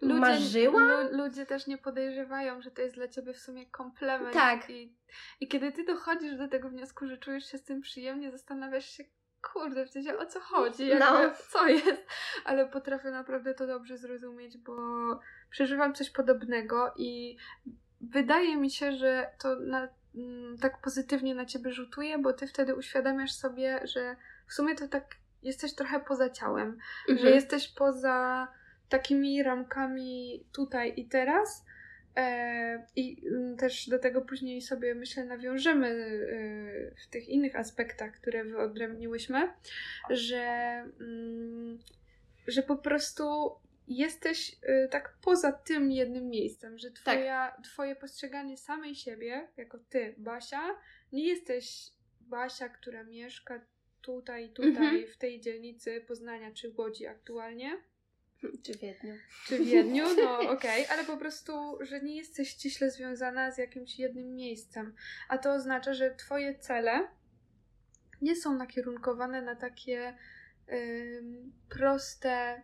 ludzie, 0.02 0.20
marzyłam. 0.20 1.08
ludzie 1.12 1.46
też 1.46 1.68
nie 1.68 1.78
podejrzewają, 1.78 2.62
że 2.62 2.72
to 2.72 2.82
jest 2.82 2.96
dla 2.96 3.08
ciebie 3.08 3.34
w 3.34 3.40
sumie 3.40 3.66
komplement. 3.66 4.34
Tak. 4.34 4.70
I, 4.70 4.96
I 5.40 5.48
kiedy 5.48 5.72
ty 5.72 5.84
dochodzisz 5.84 6.38
do 6.38 6.48
tego 6.48 6.70
wniosku, 6.70 7.08
że 7.08 7.18
czujesz 7.18 7.52
się 7.52 7.58
z 7.58 7.64
tym 7.64 7.82
przyjemnie, 7.82 8.32
zastanawiasz 8.32 8.90
się, 8.90 9.04
kurde, 9.52 9.86
w 9.86 9.90
sensie 9.90 10.18
o 10.18 10.26
co 10.26 10.40
chodzi, 10.40 10.88
jakby, 10.88 11.06
no. 11.06 11.32
co 11.52 11.68
jest. 11.68 12.06
Ale 12.46 12.68
potrafię 12.68 13.12
naprawdę 13.12 13.54
to 13.54 13.68
dobrze 13.68 13.98
zrozumieć, 13.98 14.58
bo 14.58 14.74
przeżywam 15.50 15.94
coś 15.94 16.10
podobnego 16.10 16.94
i 16.98 17.38
wydaje 18.02 18.58
mi 18.58 18.72
się, 18.72 18.92
że 18.92 19.30
to 19.42 19.56
na, 19.60 19.88
mm, 20.16 20.58
tak 20.58 20.82
pozytywnie 20.82 21.36
na 21.36 21.46
ciebie 21.46 21.72
rzutuje, 21.72 22.18
bo 22.18 22.34
ty 22.34 22.48
wtedy 22.48 22.76
uświadamiasz 22.76 23.32
sobie, 23.32 23.88
że 23.88 24.16
w 24.48 24.54
sumie 24.54 24.76
to 24.76 24.88
tak 24.88 25.06
jesteś 25.44 25.76
trochę 25.76 26.00
poza 26.00 26.30
ciałem, 26.30 26.78
mhm. 27.10 27.20
że 27.20 27.36
jesteś 27.36 27.68
poza 27.68 28.48
takimi 28.94 29.44
ramkami 29.44 30.46
tutaj 30.52 30.94
i 30.96 31.06
teraz. 31.06 31.66
E, 32.16 32.86
I 32.96 33.28
mm, 33.28 33.58
też 33.58 33.90
do 33.90 34.00
tego 34.00 34.22
później 34.22 34.62
sobie 34.62 34.96
myślę 34.96 35.26
nawiążemy 35.26 35.88
e, 35.88 36.96
w 36.96 37.08
tych 37.08 37.30
innych 37.30 37.56
aspektach, 37.56 38.12
które 38.12 38.44
wyodrębniłyśmy, 38.44 39.54
że, 40.10 40.46
mm, 41.00 41.80
że 42.48 42.64
po 42.64 42.78
prostu 42.78 43.52
jesteś 43.88 44.56
e, 44.64 44.88
tak 44.88 45.14
poza 45.22 45.52
tym 45.52 45.92
jednym 45.92 46.30
miejscem, 46.30 46.78
że 46.78 46.92
twoja, 46.92 47.54
tak. 47.56 47.66
twoje 47.66 47.96
postrzeganie 47.96 48.58
samej 48.58 48.96
siebie, 48.96 49.48
jako 49.58 49.80
ty, 49.90 50.16
Basia, 50.18 50.62
nie 51.12 51.28
jesteś 51.28 51.92
Basia, 52.22 52.70
która 52.70 53.04
mieszka 53.04 53.66
tutaj, 54.02 54.50
tutaj, 54.50 54.96
mhm. 54.96 55.08
w 55.08 55.18
tej 55.18 55.42
dzielnicy 55.42 56.02
Poznania 56.08 56.52
czy 56.52 56.74
Łodzi 56.78 57.08
aktualnie, 57.08 57.78
czy 58.64 58.74
Wiedniu. 58.74 59.14
Czy 59.46 59.66
Wiedniu, 59.66 60.06
no 60.18 60.40
okej, 60.52 60.86
okay. 60.86 60.90
ale 60.90 61.04
po 61.04 61.18
prostu, 61.18 61.78
że 61.82 62.02
nie 62.02 62.18
jesteś 62.18 62.50
ściśle 62.50 62.92
związana 62.92 63.52
z 63.52 63.58
jakimś 63.58 64.00
jednym 64.00 64.36
miejscem. 64.36 64.96
A 65.30 65.38
to 65.38 65.54
oznacza, 65.54 65.94
że 65.94 66.16
twoje 66.16 66.60
cele 66.60 67.08
nie 68.22 68.36
są 68.36 68.56
nakierunkowane 68.56 69.42
na 69.42 69.56
takie 69.56 70.18
y, 70.70 71.24
proste 71.70 72.62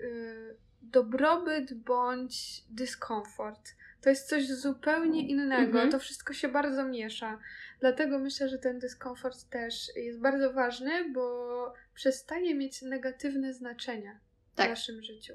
y, 0.00 0.56
dobrobyt 0.82 1.74
bądź 1.74 2.64
dyskomfort. 2.70 3.74
To 4.00 4.10
jest 4.10 4.28
coś 4.28 4.48
zupełnie 4.48 5.28
innego. 5.28 5.72
Mhm. 5.72 5.90
To 5.90 5.98
wszystko 5.98 6.32
się 6.32 6.48
bardzo 6.48 6.84
miesza. 6.84 7.38
Dlatego 7.80 8.18
myślę, 8.18 8.48
że 8.48 8.58
ten 8.58 8.78
dyskomfort 8.78 9.48
też 9.50 9.96
jest 9.96 10.20
bardzo 10.20 10.52
ważny, 10.52 11.12
bo 11.12 11.74
przestaje 11.94 12.54
mieć 12.54 12.82
negatywne 12.82 13.54
znaczenie 13.54 14.20
tak. 14.54 14.66
w 14.66 14.70
naszym 14.70 15.02
życiu. 15.02 15.34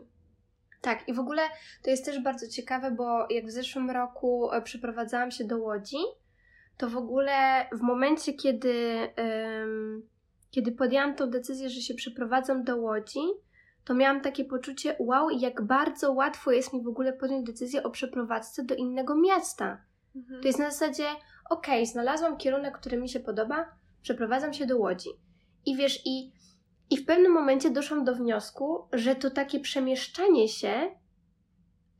Tak, 0.81 1.07
i 1.07 1.13
w 1.13 1.19
ogóle 1.19 1.41
to 1.83 1.89
jest 1.89 2.05
też 2.05 2.19
bardzo 2.19 2.47
ciekawe, 2.47 2.91
bo 2.91 3.27
jak 3.29 3.45
w 3.45 3.51
zeszłym 3.51 3.89
roku 3.91 4.51
e, 4.51 4.61
przeprowadzałam 4.61 5.31
się 5.31 5.43
do 5.43 5.57
Łodzi, 5.57 5.97
to 6.77 6.89
w 6.89 6.97
ogóle 6.97 7.65
w 7.71 7.81
momencie, 7.81 8.33
kiedy, 8.33 9.07
um, 9.17 10.07
kiedy 10.51 10.71
podjęłam 10.71 11.15
tą 11.15 11.29
decyzję, 11.29 11.69
że 11.69 11.81
się 11.81 11.93
przeprowadzam 11.93 12.63
do 12.63 12.77
Łodzi, 12.77 13.19
to 13.85 13.93
miałam 13.93 14.21
takie 14.21 14.45
poczucie, 14.45 14.95
wow, 14.99 15.29
jak 15.29 15.61
bardzo 15.61 16.11
łatwo 16.11 16.51
jest 16.51 16.73
mi 16.73 16.83
w 16.83 16.87
ogóle 16.87 17.13
podjąć 17.13 17.45
decyzję 17.45 17.83
o 17.83 17.89
przeprowadzce 17.89 18.63
do 18.63 18.75
innego 18.75 19.15
miasta. 19.15 19.81
Mhm. 20.15 20.41
To 20.41 20.47
jest 20.47 20.59
na 20.59 20.71
zasadzie, 20.71 21.07
okej, 21.49 21.81
okay, 21.81 21.85
znalazłam 21.85 22.37
kierunek, 22.37 22.77
który 22.77 22.97
mi 22.97 23.09
się 23.09 23.19
podoba, 23.19 23.75
przeprowadzam 24.01 24.53
się 24.53 24.65
do 24.65 24.77
Łodzi. 24.77 25.09
I 25.65 25.75
wiesz, 25.75 26.01
i 26.05 26.31
i 26.89 26.97
w 26.97 27.05
pewnym 27.05 27.31
momencie 27.31 27.69
doszłam 27.69 28.05
do 28.05 28.15
wniosku, 28.15 28.87
że 28.93 29.15
to 29.15 29.31
takie 29.31 29.59
przemieszczanie 29.59 30.47
się 30.47 30.95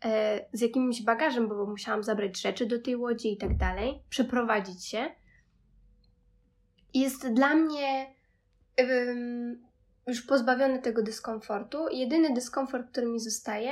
e, 0.06 0.46
z 0.54 0.62
jakimś 0.62 1.02
bagażem, 1.02 1.48
bo 1.48 1.66
musiałam 1.66 2.04
zabrać 2.04 2.42
rzeczy 2.42 2.66
do 2.66 2.82
tej 2.82 2.96
łodzi 2.96 3.34
i 3.34 3.38
tak 3.38 3.58
dalej, 3.58 4.02
przeprowadzić 4.10 4.86
się, 4.86 5.06
jest 6.94 7.34
dla 7.34 7.56
mnie 7.56 8.16
już 10.08 10.22
pozbawiony 10.22 10.82
tego 10.82 11.04
dyskomfortu. 11.04 11.88
Jedyny 11.92 12.34
dyskomfort, 12.34 12.92
który 12.92 13.08
mi 13.08 13.20
zostaje, 13.20 13.72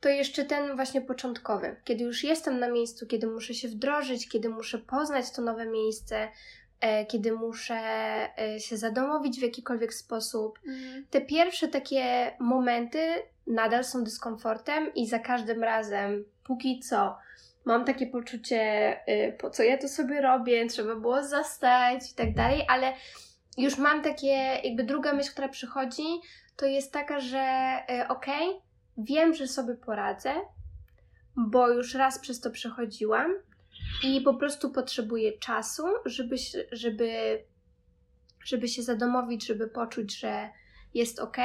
to 0.00 0.08
jeszcze 0.08 0.44
ten 0.44 0.76
właśnie 0.76 1.00
początkowy, 1.00 1.76
kiedy 1.84 2.04
już 2.04 2.24
jestem 2.24 2.60
na 2.60 2.68
miejscu, 2.68 3.06
kiedy 3.06 3.26
muszę 3.26 3.54
się 3.54 3.68
wdrożyć, 3.68 4.28
kiedy 4.28 4.48
muszę 4.48 4.78
poznać 4.78 5.32
to 5.32 5.42
nowe 5.42 5.66
miejsce, 5.66 6.28
E, 6.28 6.69
kiedy 7.08 7.32
muszę 7.32 7.78
e, 8.38 8.60
się 8.60 8.76
zadomowić 8.76 9.38
w 9.38 9.42
jakikolwiek 9.42 9.94
sposób. 9.94 10.58
Mhm. 10.66 11.06
Te 11.10 11.20
pierwsze 11.20 11.68
takie 11.68 12.32
momenty 12.40 12.98
nadal 13.46 13.84
są 13.84 14.04
dyskomfortem 14.04 14.94
i 14.94 15.06
za 15.06 15.18
każdym 15.18 15.64
razem, 15.64 16.24
póki 16.44 16.80
co, 16.80 17.16
mam 17.64 17.84
takie 17.84 18.06
poczucie, 18.06 18.60
e, 19.06 19.32
po 19.32 19.50
co 19.50 19.62
ja 19.62 19.78
to 19.78 19.88
sobie 19.88 20.20
robię, 20.20 20.66
trzeba 20.66 20.94
było 20.94 21.22
zastać 21.22 22.12
i 22.12 22.14
tak 22.14 22.34
dalej, 22.34 22.64
ale 22.68 22.92
już 23.58 23.78
mam 23.78 24.02
takie, 24.02 24.60
jakby 24.64 24.84
druga 24.84 25.12
myśl, 25.12 25.30
która 25.30 25.48
przychodzi, 25.48 26.20
to 26.56 26.66
jest 26.66 26.92
taka, 26.92 27.20
że 27.20 27.76
okej, 28.08 28.48
okay, 28.48 28.60
wiem, 28.98 29.34
że 29.34 29.46
sobie 29.46 29.74
poradzę, 29.74 30.34
bo 31.36 31.68
już 31.68 31.94
raz 31.94 32.18
przez 32.18 32.40
to 32.40 32.50
przechodziłam 32.50 33.34
i 34.04 34.20
po 34.20 34.34
prostu 34.34 34.70
potrzebuję 34.70 35.38
czasu, 35.38 35.82
żeby, 36.04 36.36
żeby, 36.72 37.38
żeby 38.44 38.68
się 38.68 38.82
zadomowić, 38.82 39.46
żeby 39.46 39.68
poczuć, 39.68 40.18
że 40.18 40.48
jest 40.94 41.18
ok, 41.18 41.36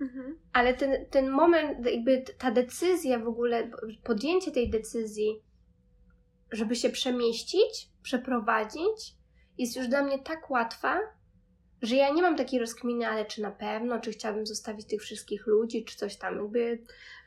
mhm. 0.00 0.38
ale 0.52 0.74
ten, 0.74 1.06
ten 1.10 1.30
moment, 1.30 1.86
jakby 1.86 2.24
ta 2.38 2.50
decyzja 2.50 3.18
w 3.18 3.28
ogóle, 3.28 3.70
podjęcie 4.04 4.50
tej 4.50 4.70
decyzji, 4.70 5.42
żeby 6.52 6.76
się 6.76 6.90
przemieścić, 6.90 7.88
przeprowadzić, 8.02 9.14
jest 9.58 9.76
już 9.76 9.88
dla 9.88 10.02
mnie 10.02 10.18
tak 10.18 10.50
łatwa, 10.50 11.00
że 11.84 11.96
ja 11.96 12.10
nie 12.10 12.22
mam 12.22 12.36
takiej 12.36 12.60
rozkminy, 12.60 13.08
ale 13.08 13.24
czy 13.24 13.42
na 13.42 13.50
pewno, 13.50 14.00
czy 14.00 14.10
chciałabym 14.10 14.46
zostawić 14.46 14.86
tych 14.86 15.02
wszystkich 15.02 15.46
ludzi, 15.46 15.84
czy 15.84 15.96
coś 15.96 16.16
tam. 16.16 16.38
Jakby 16.38 16.78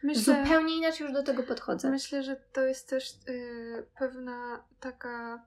myślę, 0.03 0.43
zupełnie 0.43 0.77
inaczej 0.77 1.05
już 1.05 1.13
do 1.13 1.23
tego 1.23 1.43
podchodzę. 1.43 1.89
Myślę, 1.89 2.23
że 2.23 2.35
to 2.53 2.61
jest 2.61 2.89
też 2.89 3.13
yy, 3.27 3.85
pewna 3.99 4.63
taka, 4.79 5.45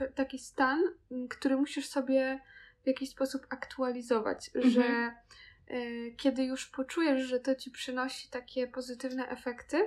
yy, 0.00 0.12
taki 0.14 0.38
stan, 0.38 0.80
yy, 1.10 1.28
który 1.28 1.56
musisz 1.56 1.88
sobie 1.88 2.40
w 2.84 2.86
jakiś 2.86 3.10
sposób 3.10 3.46
aktualizować, 3.50 4.50
mhm. 4.54 4.74
że 4.74 5.12
y, 5.76 6.14
kiedy 6.16 6.44
już 6.44 6.66
poczujesz, 6.66 7.22
że 7.22 7.40
to 7.40 7.54
ci 7.54 7.70
przynosi 7.70 8.30
takie 8.30 8.66
pozytywne 8.66 9.28
efekty, 9.28 9.78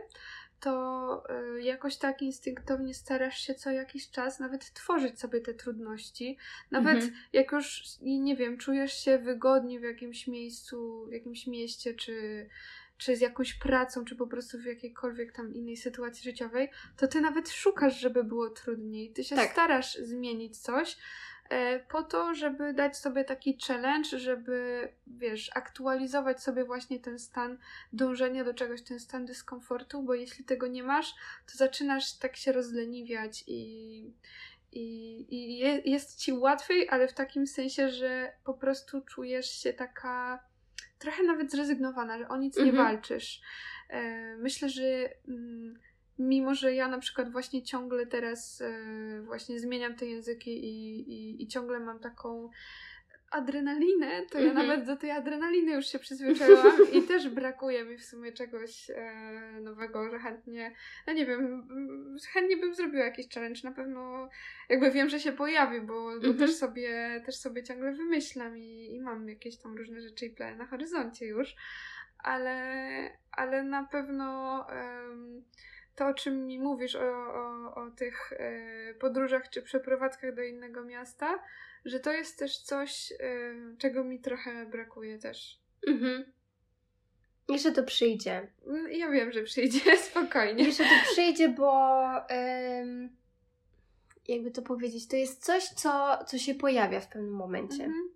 to 0.62 1.24
y, 1.58 1.62
jakoś 1.62 1.98
tak 1.98 2.22
instynktownie 2.22 2.94
starasz 2.94 3.40
się 3.40 3.56
co 3.56 3.72
jakiś 3.72 4.10
czas 4.10 4.40
nawet 4.40 4.74
tworzyć 4.74 5.20
sobie 5.20 5.42
te 5.42 5.54
trudności. 5.54 6.38
Nawet 6.72 6.96
mhm. 6.96 7.14
jak 7.34 7.52
już, 7.52 7.84
nie 8.02 8.36
wiem, 8.36 8.58
czujesz 8.58 8.94
się 8.94 9.18
wygodnie 9.18 9.80
w 9.80 9.84
jakimś 9.84 10.28
miejscu, 10.28 11.06
w 11.10 11.12
jakimś 11.12 11.48
mieście, 11.48 11.94
czy, 11.94 12.48
czy 12.98 13.16
z 13.16 13.22
jakąś 13.22 13.54
pracą, 13.54 14.06
czy 14.06 14.16
po 14.16 14.28
prostu 14.28 14.60
w 14.60 14.66
jakiejkolwiek 14.66 15.32
tam 15.32 15.54
innej 15.54 15.78
sytuacji 15.78 16.24
życiowej, 16.24 16.70
to 16.98 17.08
ty 17.08 17.22
nawet 17.22 17.50
szukasz, 17.50 18.00
żeby 18.00 18.24
było 18.24 18.50
trudniej. 18.50 19.14
Ty 19.14 19.24
się 19.24 19.36
tak. 19.36 19.52
starasz 19.52 19.96
zmienić 19.96 20.58
coś, 20.58 20.98
po 21.88 22.04
to, 22.04 22.36
żeby 22.36 22.74
dać 22.74 22.98
sobie 22.98 23.24
taki 23.24 23.58
challenge, 23.68 24.20
żeby, 24.20 24.90
wiesz, 25.08 25.50
aktualizować 25.56 26.44
sobie 26.44 26.66
właśnie 26.66 27.00
ten 27.00 27.20
stan 27.20 27.58
dążenia 27.94 28.44
do 28.44 28.54
czegoś, 28.54 28.82
ten 28.82 29.00
stan 29.00 29.26
dyskomfortu, 29.26 30.04
bo 30.04 30.14
jeśli 30.14 30.46
tego 30.46 30.68
nie 30.68 30.84
masz, 30.84 31.16
to 31.52 31.58
zaczynasz 31.58 32.18
tak 32.18 32.36
się 32.36 32.52
rozleniwiać 32.52 33.44
i, 33.48 34.14
i, 34.72 35.26
i 35.30 35.58
je, 35.58 35.82
jest 35.86 36.20
ci 36.20 36.34
łatwiej, 36.34 36.90
ale 36.90 37.08
w 37.08 37.14
takim 37.14 37.48
sensie, 37.48 37.90
że 37.90 38.34
po 38.44 38.54
prostu 38.54 39.02
czujesz 39.02 39.52
się 39.52 39.74
taka 39.74 40.44
trochę 41.00 41.24
nawet 41.24 41.52
zrezygnowana, 41.52 42.18
że 42.18 42.28
o 42.28 42.38
nic 42.38 42.58
mhm. 42.58 42.76
nie 42.76 42.84
walczysz. 42.84 43.42
E, 43.90 44.36
myślę, 44.38 44.70
że. 44.70 45.10
Mm, 46.22 46.30
mimo 46.30 46.54
że 46.54 46.74
ja 46.74 46.88
na 46.88 47.00
przykład 47.00 47.32
właśnie 47.32 47.64
ciągle 47.64 48.06
teraz 48.06 48.62
e, 48.62 49.22
właśnie 49.22 49.60
zmieniam 49.60 49.96
te 49.96 50.06
języki 50.06 50.66
i, 50.66 51.00
i, 51.12 51.44
i 51.44 51.48
ciągle 51.48 51.80
mam 51.80 52.00
taką 52.00 52.50
adrenalinę, 53.32 54.26
to 54.26 54.40
ja 54.40 54.50
mhm. 54.50 54.68
nawet 54.68 54.86
do 54.86 54.96
tej 54.96 55.12
adrenaliny 55.12 55.72
już 55.72 55.86
się 55.86 56.00
przyzwyczaiłam 56.00 56.78
i 56.94 57.02
też 57.12 57.30
brakuje 57.30 57.86
mi 57.86 57.98
w 57.98 58.06
sumie 58.06 58.32
czegoś 58.32 58.90
e, 58.90 59.14
nowego, 59.62 60.10
że 60.10 60.20
chętnie, 60.20 60.76
ja 61.08 61.14
nie 61.14 61.26
wiem, 61.26 61.68
chętnie 62.34 62.58
bym 62.58 62.76
zrobiła 62.76 63.06
jakiś 63.06 63.30
challenge, 63.30 63.60
na 63.64 63.72
pewno 63.72 64.30
jakby 64.70 64.92
wiem, 64.92 65.10
że 65.10 65.20
się 65.20 65.32
pojawi, 65.32 65.82
bo, 65.82 65.94
bo 66.04 66.14
mhm. 66.14 66.38
też, 66.38 66.56
sobie, 66.56 67.22
też 67.26 67.36
sobie 67.36 67.64
ciągle 67.64 67.94
wymyślam 67.94 68.58
i, 68.58 68.96
i 68.96 69.02
mam 69.02 69.30
jakieś 69.30 69.58
tam 69.58 69.78
różne 69.78 70.02
rzeczy 70.02 70.26
i 70.26 70.30
plany 70.30 70.58
na 70.58 70.66
horyzoncie 70.66 71.26
już, 71.26 71.56
ale, 72.18 73.18
ale 73.32 73.64
na 73.64 73.84
pewno 73.84 74.66
to, 76.02 76.08
o 76.08 76.14
czym 76.14 76.46
mi 76.48 76.60
mówisz, 76.60 76.96
o, 76.96 77.34
o, 77.34 77.76
o 77.76 77.92
tych 77.92 78.34
e, 78.34 78.94
podróżach 78.94 79.50
czy 79.50 79.62
przeprowadzkach 79.62 80.36
do 80.36 80.44
innego 80.44 80.84
miasta, 80.84 81.40
że 81.86 82.00
to 82.00 82.12
jest 82.12 82.40
też 82.40 82.58
coś, 82.58 83.12
e, 83.12 83.16
czego 83.78 84.04
mi 84.04 84.20
trochę 84.20 84.66
brakuje 84.66 85.20
też. 85.20 85.60
Mhm. 85.88 86.26
Jeszcze 87.50 87.72
to 87.72 87.84
przyjdzie. 87.84 88.52
Mm, 88.68 88.92
ja 88.92 89.10
wiem, 89.10 89.32
że 89.32 89.44
przyjdzie, 89.44 89.98
spokojnie. 90.10 90.64
Jeszcze 90.64 90.84
to 90.84 91.12
przyjdzie, 91.12 91.50
bo 91.50 92.00
jakby 94.28 94.52
to 94.52 94.62
powiedzieć, 94.62 95.08
to 95.08 95.16
jest 95.16 95.46
coś, 95.46 95.64
co, 95.64 96.20
co 96.28 96.38
się 96.38 96.56
pojawia 96.56 97.00
w 97.00 97.08
pewnym 97.08 97.34
momencie. 97.34 97.84
Mhm. 97.84 98.10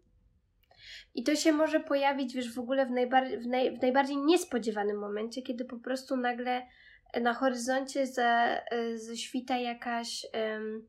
I 1.15 1.23
to 1.23 1.35
się 1.35 1.51
może 1.51 1.79
pojawić, 1.79 2.33
wiesz, 2.35 2.53
w 2.53 2.59
ogóle 2.59 2.85
w, 2.85 2.89
najbar- 2.89 3.39
w, 3.39 3.47
naj- 3.47 3.77
w 3.79 3.81
najbardziej 3.81 4.17
niespodziewanym 4.17 4.99
momencie, 4.99 5.41
kiedy 5.41 5.65
po 5.65 5.77
prostu 5.77 6.17
nagle 6.17 6.67
na 7.21 7.33
horyzoncie 7.33 8.07
ze, 8.07 8.61
ześwita 8.95 9.57
jakaś 9.57 10.25
um, 10.33 10.87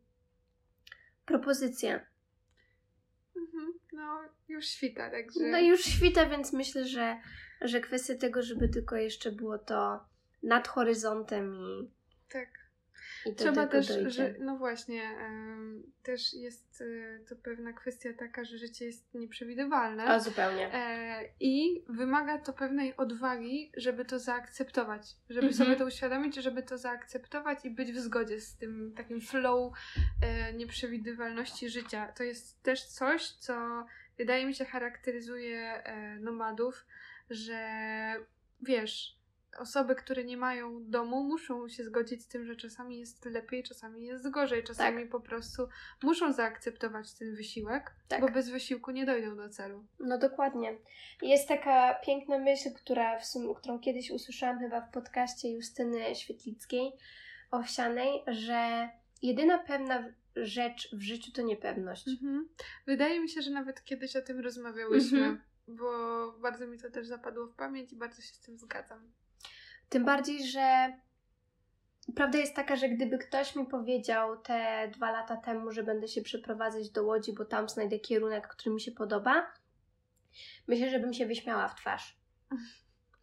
propozycja. 1.27 2.07
Mhm, 3.37 3.73
no, 3.93 4.21
już 4.49 4.67
świta, 4.67 5.11
także. 5.11 5.41
No, 5.41 5.59
już 5.59 5.85
świta, 5.85 6.27
więc 6.27 6.53
myślę, 6.53 6.85
że, 6.85 7.17
że 7.61 7.81
kwestia 7.81 8.15
tego, 8.15 8.43
żeby 8.43 8.69
tylko 8.69 8.97
jeszcze 8.97 9.33
było 9.33 9.59
to 9.59 10.05
nad 10.43 10.69
horyzontem 10.69 11.55
i. 11.55 11.91
Tak. 12.29 12.66
Trzeba 13.35 13.67
też, 13.67 13.87
że, 14.07 14.35
no 14.39 14.57
właśnie, 14.57 15.03
też 16.03 16.35
jest 16.35 16.81
y, 16.81 17.25
to 17.29 17.37
pewna 17.37 17.73
kwestia 17.73 18.09
taka, 18.19 18.45
że 18.45 18.59
życie 18.59 18.85
jest 18.85 19.15
nieprzewidywalne. 19.15 20.05
A 20.05 20.21
zupełnie. 20.21 20.75
E, 20.75 21.25
I 21.41 21.85
wymaga 21.89 22.39
to 22.39 22.53
pewnej 22.53 22.97
odwagi, 22.97 23.73
żeby 23.77 24.05
to 24.05 24.19
zaakceptować, 24.19 25.03
żeby 25.31 25.47
mhm. 25.47 25.55
sobie 25.55 25.77
to 25.77 25.87
uświadomić, 25.87 26.37
żeby 26.37 26.63
to 26.63 26.79
zaakceptować 26.79 27.65
i 27.65 27.71
być 27.71 27.93
w 27.93 27.99
zgodzie 27.99 28.41
z 28.41 28.57
tym 28.57 28.93
takim 28.97 29.21
flow 29.21 29.73
e, 30.23 30.53
nieprzewidywalności 30.53 31.69
życia. 31.69 32.13
To 32.13 32.23
jest 32.23 32.63
też 32.63 32.85
coś, 32.85 33.31
co 33.31 33.87
wydaje 34.19 34.47
mi 34.47 34.55
się 34.55 34.65
charakteryzuje 34.65 35.85
e, 35.85 36.21
nomadów, 36.21 36.87
że 37.31 37.59
wiesz, 38.63 39.16
osoby, 39.59 39.95
które 39.95 40.25
nie 40.25 40.37
mają 40.37 40.91
domu, 40.91 41.25
muszą 41.25 41.69
się 41.69 41.85
zgodzić 41.85 42.23
z 42.23 42.29
tym, 42.29 42.47
że 42.47 42.57
czasami 42.57 42.99
jest 42.99 43.25
lepiej, 43.25 43.63
czasami 43.63 44.05
jest 44.05 44.31
gorzej, 44.31 44.65
czasami 44.65 45.03
tak. 45.03 45.11
po 45.11 45.21
prostu 45.21 45.69
muszą 46.03 46.33
zaakceptować 46.33 47.15
ten 47.15 47.35
wysiłek, 47.35 47.95
tak. 48.09 48.21
bo 48.21 48.29
bez 48.29 48.51
wysiłku 48.51 48.91
nie 48.91 49.07
dojdą 49.07 49.37
do 49.37 49.49
celu. 49.49 49.85
No 50.01 50.19
dokładnie. 50.19 50.79
Jest 51.23 51.49
taka 51.49 51.95
piękna 51.95 52.39
myśl, 52.39 52.69
która 52.75 53.19
w 53.19 53.27
sumie, 53.27 53.55
którą 53.55 53.79
kiedyś 53.79 54.11
usłyszałam 54.11 54.59
chyba 54.59 54.81
w 54.81 54.91
podcaście 54.91 55.51
Justyny 55.53 56.15
Świetlickiej 56.15 56.93
Owsianej, 57.51 58.23
że 58.27 58.89
jedyna 59.23 59.59
pewna 59.59 60.05
rzecz 60.37 60.95
w 60.95 61.03
życiu 61.03 61.33
to 61.33 61.43
niepewność. 61.43 62.09
Mhm. 62.09 62.49
Wydaje 62.87 63.21
mi 63.21 63.29
się, 63.29 63.43
że 63.43 63.51
nawet 63.51 63.85
kiedyś 63.85 64.17
o 64.17 64.23
tym 64.23 64.41
rozmawiałyśmy. 64.41 65.19
Mhm. 65.19 65.43
Bo 65.69 66.33
bardzo 66.33 66.67
mi 66.67 66.79
to 66.79 66.91
też 66.91 67.07
zapadło 67.07 67.47
w 67.47 67.55
pamięć 67.55 67.93
i 67.93 67.97
bardzo 67.97 68.23
się 68.23 68.35
z 68.35 68.41
tym 68.41 68.59
zgadzam. 68.59 69.13
Tym 69.89 70.05
bardziej, 70.05 70.47
że 70.47 70.93
prawda 72.15 72.39
jest 72.39 72.57
taka, 72.57 72.77
że 72.77 72.89
gdyby 72.89 73.19
ktoś 73.19 73.57
mi 73.57 73.67
powiedział 73.67 74.37
te 74.37 74.91
dwa 74.95 75.11
lata 75.11 75.37
temu, 75.37 75.73
że 75.73 75.83
będę 75.83 76.09
się 76.09 76.23
przeprowadzać 76.23 76.91
do 76.91 77.05
Łodzi, 77.05 77.33
bo 77.33 77.45
tam 77.45 77.69
znajdę 77.69 77.99
kierunek, 77.99 78.49
który 78.49 78.75
mi 78.75 78.81
się 78.81 78.93
podoba, 78.93 79.53
myślę, 80.69 80.91
że 80.91 80.99
bym 80.99 81.13
się 81.15 81.27
wyśmiała 81.27 81.69
w 81.69 81.75
twarz. 81.75 82.17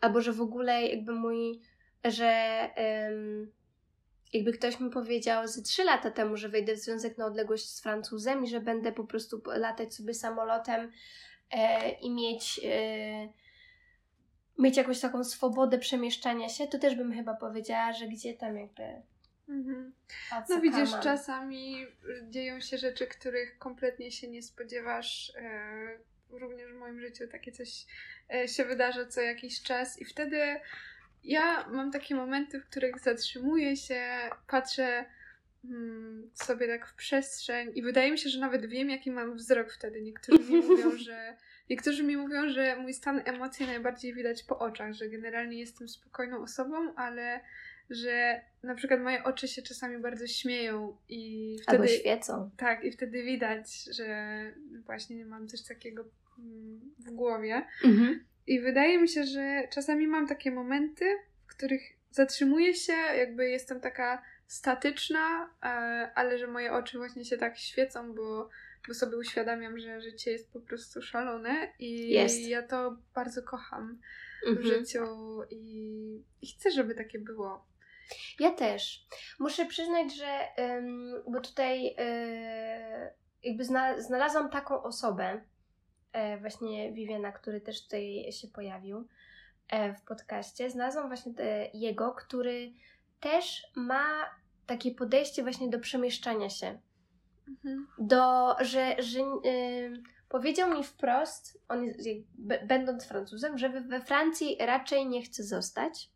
Albo 0.02 0.21
że 0.21 0.34
w 0.34 0.41
ogóle 0.41 0.88
jakby 0.88 1.12
mój, 1.12 1.62
że 2.04 2.69
um, 2.78 3.52
jakby 4.34 4.54
ktoś 4.54 4.80
mi 4.80 4.89
powiedział 4.89 5.47
ze 5.47 5.62
trzy 5.62 5.84
lata 5.84 6.12
temu, 6.12 6.38
że 6.38 6.49
wejdę 6.49 6.76
w 6.76 6.80
związek 6.80 7.17
na 7.17 7.26
odległość 7.26 7.69
z 7.69 7.82
Francuzem 7.82 8.43
i 8.43 8.47
że 8.47 8.60
będę 8.60 8.91
po 8.91 9.04
prostu 9.04 9.41
latać 9.45 9.95
sobie 9.95 10.13
samolotem 10.13 10.91
e, 11.52 11.91
i 11.91 12.12
mieć 12.12 12.62
e, 12.65 13.30
mieć 14.60 14.78
jakąś 14.78 15.00
taką 15.00 15.24
swobodę 15.24 15.80
przemieszczania 15.80 16.50
się, 16.50 16.68
to 16.68 16.80
też 16.80 16.96
bym 16.96 17.13
chyba 17.13 17.34
powiedziała, 17.34 17.94
że 17.94 18.08
gdzie 18.08 18.34
tam 18.34 18.58
jakby. 18.58 18.84
Mhm. 19.50 19.94
No 20.50 20.62
widzisz, 20.62 20.89
czasami 21.04 21.88
dzieją 22.30 22.60
się 22.60 22.78
rzeczy, 22.78 23.08
których 23.08 23.58
kompletnie 23.58 24.12
się 24.12 24.28
nie 24.28 24.44
spodziewasz. 24.44 25.34
E, 25.36 25.98
również 26.30 26.72
w 26.72 26.76
moim 26.76 27.00
życiu 27.00 27.28
takie 27.28 27.52
coś 27.52 27.86
e, 28.34 28.48
się 28.48 28.66
wydarza 28.66 29.06
co 29.06 29.22
jakiś 29.22 29.62
czas 29.62 30.02
i 30.02 30.06
wtedy 30.06 30.60
ja 31.24 31.70
mam 31.70 31.92
takie 31.92 32.16
momenty, 32.16 32.60
w 32.60 32.66
których 32.66 33.00
zatrzymuję 33.00 33.78
się, 33.78 34.30
patrzę 34.48 35.06
hmm, 35.62 36.32
sobie 36.34 36.68
tak 36.68 36.88
w 36.88 36.96
przestrzeń 36.96 37.72
i 37.76 37.82
wydaje 37.82 38.12
mi 38.12 38.18
się, 38.18 38.30
że 38.30 38.39
nawet 38.39 38.66
wiem, 38.66 38.89
jaki 38.89 39.12
mam 39.12 39.36
wzrok 39.36 39.72
wtedy. 39.72 40.02
Niektórzy 40.02 40.52
mi 40.52 40.62
mówią, 40.70 40.98
że 40.98 41.38
Niektórzy 41.69 42.04
mi 42.04 42.17
mówią, 42.17 42.49
że 42.49 42.76
mój 42.76 42.93
stan 42.93 43.21
emocji 43.26 43.65
najbardziej 43.65 44.13
widać 44.13 44.43
po 44.43 44.60
oczach, 44.60 44.93
że 44.93 45.10
generalnie 45.10 45.60
jestem 45.60 45.89
spokojną 45.89 46.41
osobą, 46.41 46.95
ale 46.95 47.41
że 47.89 48.41
na 48.63 48.76
przykład 48.76 49.02
moje 49.02 49.23
oczy 49.23 49.47
się 49.47 49.62
czasami 49.62 49.97
bardzo 49.97 50.28
śmieją 50.28 50.97
i 51.10 51.56
wtedy... 51.63 51.78
Albo 51.78 51.88
świecą. 51.88 52.49
Tak, 52.58 52.84
i 52.84 52.91
wtedy 52.91 53.23
widać, 53.23 53.84
że 53.84 54.38
właśnie 54.86 55.26
mam 55.26 55.47
coś 55.47 55.63
takiego 55.63 56.06
mm, 56.39 56.82
w 56.99 57.12
głowie. 57.12 57.65
Mhm. 57.84 58.26
I 58.47 58.60
wydaje 58.60 58.99
mi 58.99 59.08
się, 59.08 59.23
że 59.23 59.67
czasami 59.69 60.08
mam 60.08 60.28
takie 60.28 60.52
momenty, 60.52 61.06
w 61.47 61.56
których 61.56 61.82
zatrzymuję 62.12 62.73
się, 62.73 62.93
jakby 62.93 63.49
jestem 63.49 63.80
taka 63.80 64.21
statyczna, 64.47 65.49
e, 65.63 65.67
ale 66.15 66.38
że 66.38 66.47
moje 66.47 66.73
oczy 66.73 66.97
właśnie 66.97 67.26
się 67.26 67.38
tak 67.38 67.58
świecą, 67.58 68.13
bo 68.13 68.23
bo 68.23 68.49
sobie 68.91 69.17
uświadamiam, 69.17 69.80
że 69.80 70.02
życie 70.02 70.32
jest 70.32 70.54
po 70.54 70.60
prostu 70.60 71.02
szalone 71.02 71.74
i 71.80 72.10
jest. 72.10 72.39
ja 72.39 72.67
to 72.67 72.98
bardzo 73.15 73.43
kocham 73.43 74.00
mhm. 74.48 74.58
w 74.58 74.67
życiu 74.67 75.06
i, 75.50 76.24
chcę, 76.60 76.72
żeby 76.72 76.96
takie 76.96 77.19
było. 77.19 77.65
Ja 78.39 78.52
też. 78.52 79.06
Muszę 79.39 79.65
przyznać, 79.65 80.15
że 80.15 80.39
bo 81.28 81.41
tutaj 81.41 81.84
yy, 81.84 83.13
jakby 83.43 83.65
zna, 83.65 84.02
znalazłam 84.02 84.50
taką 84.50 84.84
osobę, 84.84 85.41
e, 86.13 86.38
właśnie 86.38 86.93
Viviana, 86.93 87.32
który 87.32 87.62
też 87.62 87.84
tutaj 87.84 88.32
się 88.32 88.48
pojawił 88.48 89.08
e, 89.69 89.93
w 89.93 90.02
podcaście, 90.02 90.69
znalazłam 90.69 91.08
właśnie 91.08 91.34
jego, 91.74 92.12
który 92.12 92.74
też 93.19 93.63
ma 93.76 94.30
takie 94.65 94.91
podejście 94.91 95.43
właśnie 95.43 95.69
do 95.69 95.80
przemieszczania 95.80 96.50
się. 96.50 96.80
Mhm. 97.54 97.88
Do, 98.00 98.56
że, 98.62 98.96
że 99.00 99.20
yy, 99.20 100.04
powiedział 100.30 100.78
mi 100.78 100.84
wprost, 100.84 101.62
on 101.70 101.84
jest, 101.84 102.00
będąc 102.68 103.06
Francuzem, 103.06 103.58
że 103.58 103.70
we 103.70 104.02
Francji 104.02 104.58
raczej 104.60 105.08
nie 105.08 105.22
chce 105.22 105.44
zostać 105.44 106.10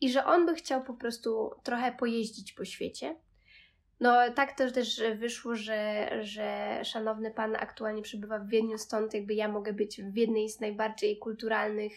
i 0.00 0.10
że 0.10 0.24
on 0.24 0.46
by 0.46 0.54
chciał 0.54 0.84
po 0.84 0.94
prostu 0.94 1.50
trochę 1.62 1.92
pojeździć 1.92 2.52
po 2.52 2.64
świecie. 2.64 3.16
No 4.00 4.32
tak 4.34 4.58
to 4.58 4.70
też 4.70 5.02
wyszło, 5.16 5.54
że, 5.54 6.10
że 6.22 6.80
szanowny 6.84 7.30
pan 7.30 7.56
aktualnie 7.56 8.02
przebywa 8.02 8.38
w 8.38 8.48
Wiedniu, 8.48 8.78
stąd 8.78 9.14
jakby 9.14 9.34
ja 9.34 9.48
mogę 9.48 9.72
być 9.72 10.02
w 10.02 10.16
jednej 10.16 10.48
z 10.48 10.60
najbardziej 10.60 11.18
kulturalnych, 11.18 11.92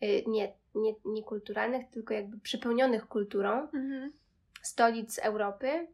yy, 0.00 0.24
nie, 0.26 0.52
nie, 0.74 0.94
nie 1.04 1.22
kulturalnych, 1.22 1.90
tylko 1.90 2.14
jakby 2.14 2.40
przepełnionych 2.40 3.08
kulturą 3.08 3.50
mhm. 3.50 4.12
stolic 4.62 5.18
Europy. 5.18 5.86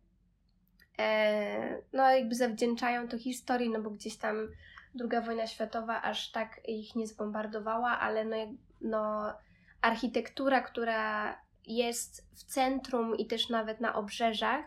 E, 0.98 1.82
no 1.92 2.10
jakby 2.10 2.34
zawdzięczają 2.34 3.08
to 3.08 3.18
historii, 3.18 3.70
no 3.70 3.80
bo 3.82 3.90
gdzieś 3.90 4.16
tam 4.16 4.48
druga 4.94 5.20
wojna 5.20 5.46
światowa 5.46 6.02
aż 6.02 6.32
tak 6.32 6.60
ich 6.68 6.96
nie 6.96 7.06
zbombardowała, 7.06 7.98
ale 7.98 8.24
no, 8.24 8.36
no 8.80 9.32
architektura, 9.80 10.60
która 10.60 11.34
jest 11.66 12.28
w 12.34 12.44
centrum 12.44 13.16
i 13.16 13.26
też 13.26 13.48
nawet 13.48 13.80
na 13.80 13.94
obrzeżach, 13.94 14.64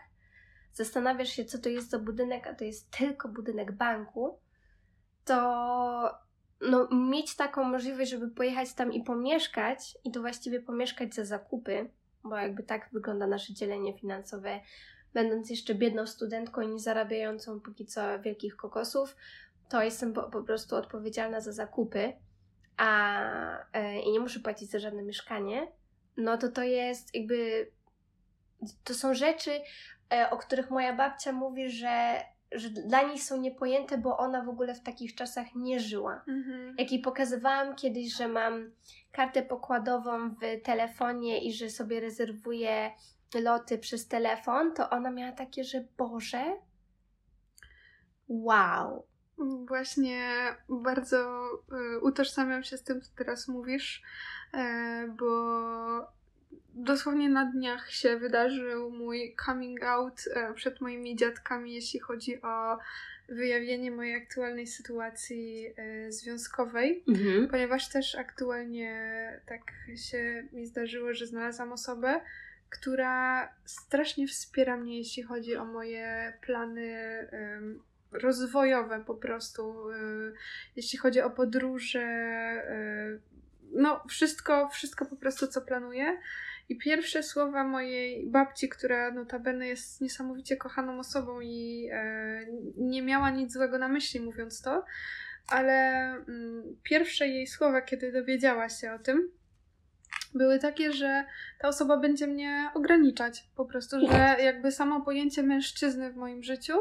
zastanawiasz 0.72 1.28
się, 1.28 1.44
co 1.44 1.58
to 1.58 1.68
jest 1.68 1.90
za 1.90 1.98
budynek, 1.98 2.46
a 2.46 2.54
to 2.54 2.64
jest 2.64 2.90
tylko 2.90 3.28
budynek 3.28 3.72
banku, 3.72 4.38
to 5.24 6.20
no, 6.60 6.88
mieć 6.92 7.36
taką 7.36 7.64
możliwość, 7.64 8.10
żeby 8.10 8.28
pojechać 8.28 8.74
tam 8.74 8.92
i 8.92 9.02
pomieszkać, 9.02 9.98
i 10.04 10.10
to 10.10 10.20
właściwie 10.20 10.60
pomieszkać 10.60 11.14
za 11.14 11.24
zakupy, 11.24 11.90
bo 12.24 12.36
jakby 12.36 12.62
tak 12.62 12.88
wygląda 12.92 13.26
nasze 13.26 13.54
dzielenie 13.54 13.98
finansowe, 13.98 14.60
będąc 15.14 15.50
jeszcze 15.50 15.74
biedną 15.74 16.06
studentką 16.06 16.60
i 16.60 16.68
nie 16.68 16.80
zarabiającą 16.80 17.60
póki 17.60 17.86
co 17.86 18.20
wielkich 18.20 18.56
kokosów, 18.56 19.16
to 19.68 19.82
jestem 19.82 20.12
po, 20.12 20.22
po 20.22 20.42
prostu 20.42 20.76
odpowiedzialna 20.76 21.40
za 21.40 21.52
zakupy 21.52 22.12
a, 22.76 23.22
e, 23.72 24.00
i 24.00 24.10
nie 24.12 24.20
muszę 24.20 24.40
płacić 24.40 24.70
za 24.70 24.78
żadne 24.78 25.02
mieszkanie, 25.02 25.72
no 26.16 26.38
to 26.38 26.48
to 26.48 26.62
jest 26.62 27.14
jakby. 27.14 27.70
To 28.84 28.94
są 28.94 29.14
rzeczy, 29.14 29.60
e, 30.12 30.30
o 30.30 30.38
których 30.38 30.70
moja 30.70 30.96
babcia 30.96 31.32
mówi, 31.32 31.70
że, 31.70 32.20
że 32.52 32.70
dla 32.70 33.02
niej 33.02 33.18
są 33.18 33.40
niepojęte, 33.40 33.98
bo 33.98 34.18
ona 34.18 34.44
w 34.44 34.48
ogóle 34.48 34.74
w 34.74 34.82
takich 34.82 35.14
czasach 35.14 35.46
nie 35.54 35.80
żyła. 35.80 36.24
Mhm. 36.28 36.74
Jak 36.78 36.92
jej 36.92 37.00
pokazywałam 37.00 37.76
kiedyś, 37.76 38.16
że 38.16 38.28
mam 38.28 38.70
kartę 39.12 39.42
pokładową 39.42 40.30
w 40.30 40.62
telefonie 40.64 41.44
i 41.44 41.52
że 41.52 41.70
sobie 41.70 42.00
rezerwuję 42.00 42.90
loty 43.34 43.78
przez 43.78 44.08
telefon, 44.08 44.74
to 44.74 44.90
ona 44.90 45.10
miała 45.10 45.32
takie, 45.32 45.64
że 45.64 45.84
Boże, 45.98 46.56
wow. 48.28 49.06
Właśnie 49.68 50.32
bardzo 50.68 51.48
y, 51.94 52.00
utożsamiam 52.00 52.62
się 52.62 52.76
z 52.76 52.82
tym, 52.82 53.00
co 53.00 53.10
teraz 53.16 53.48
mówisz, 53.48 54.02
y, 54.54 54.58
bo 55.08 56.12
dosłownie 56.74 57.28
na 57.28 57.44
dniach 57.44 57.90
się 57.90 58.16
wydarzył 58.16 58.90
mój 58.90 59.36
coming 59.46 59.82
out 59.82 60.20
y, 60.26 60.54
przed 60.54 60.80
moimi 60.80 61.16
dziadkami, 61.16 61.74
jeśli 61.74 62.00
chodzi 62.00 62.42
o 62.42 62.78
wyjawienie 63.28 63.90
mojej 63.90 64.22
aktualnej 64.22 64.66
sytuacji 64.66 65.74
związkowej, 66.08 67.04
mhm. 67.08 67.48
ponieważ 67.48 67.88
też 67.88 68.14
aktualnie 68.14 69.40
tak 69.46 69.60
się 69.96 70.48
mi 70.52 70.66
zdarzyło, 70.66 71.14
że 71.14 71.26
znalazłam 71.26 71.72
osobę, 71.72 72.20
która 72.70 73.48
strasznie 73.64 74.26
wspiera 74.26 74.76
mnie, 74.76 74.98
jeśli 74.98 75.22
chodzi 75.22 75.56
o 75.56 75.64
moje 75.64 76.32
plany 76.40 77.28
rozwojowe 78.12 79.04
po 79.04 79.14
prostu, 79.14 79.90
y, 79.90 80.32
jeśli 80.76 80.98
chodzi 80.98 81.20
o 81.20 81.30
podróże, 81.30 82.00
y, 82.70 83.20
no 83.72 84.04
wszystko, 84.08 84.68
wszystko 84.68 85.06
po 85.06 85.16
prostu 85.16 85.46
co 85.46 85.62
planuję. 85.62 86.18
I 86.68 86.78
pierwsze 86.78 87.22
słowa 87.22 87.64
mojej 87.64 88.26
babci, 88.26 88.68
która 88.68 89.10
notabene 89.10 89.68
jest 89.68 90.00
niesamowicie 90.00 90.56
kochaną 90.56 90.98
osobą 90.98 91.40
i 91.40 91.88
e, 91.92 92.46
nie 92.76 93.02
miała 93.02 93.30
nic 93.30 93.52
złego 93.52 93.78
na 93.78 93.88
myśli 93.88 94.20
mówiąc 94.20 94.62
to, 94.62 94.84
ale 95.48 95.72
mm, 96.28 96.76
pierwsze 96.82 97.28
jej 97.28 97.46
słowa, 97.46 97.82
kiedy 97.82 98.12
dowiedziała 98.12 98.68
się 98.68 98.92
o 98.92 98.98
tym, 98.98 99.30
były 100.34 100.58
takie, 100.58 100.92
że 100.92 101.24
ta 101.58 101.68
osoba 101.68 101.96
będzie 101.96 102.26
mnie 102.26 102.70
ograniczać. 102.74 103.44
Po 103.56 103.64
prostu, 103.64 104.00
że 104.00 104.36
jakby 104.42 104.72
samo 104.72 105.00
pojęcie 105.00 105.42
mężczyzny 105.42 106.12
w 106.12 106.16
moim 106.16 106.42
życiu, 106.42 106.78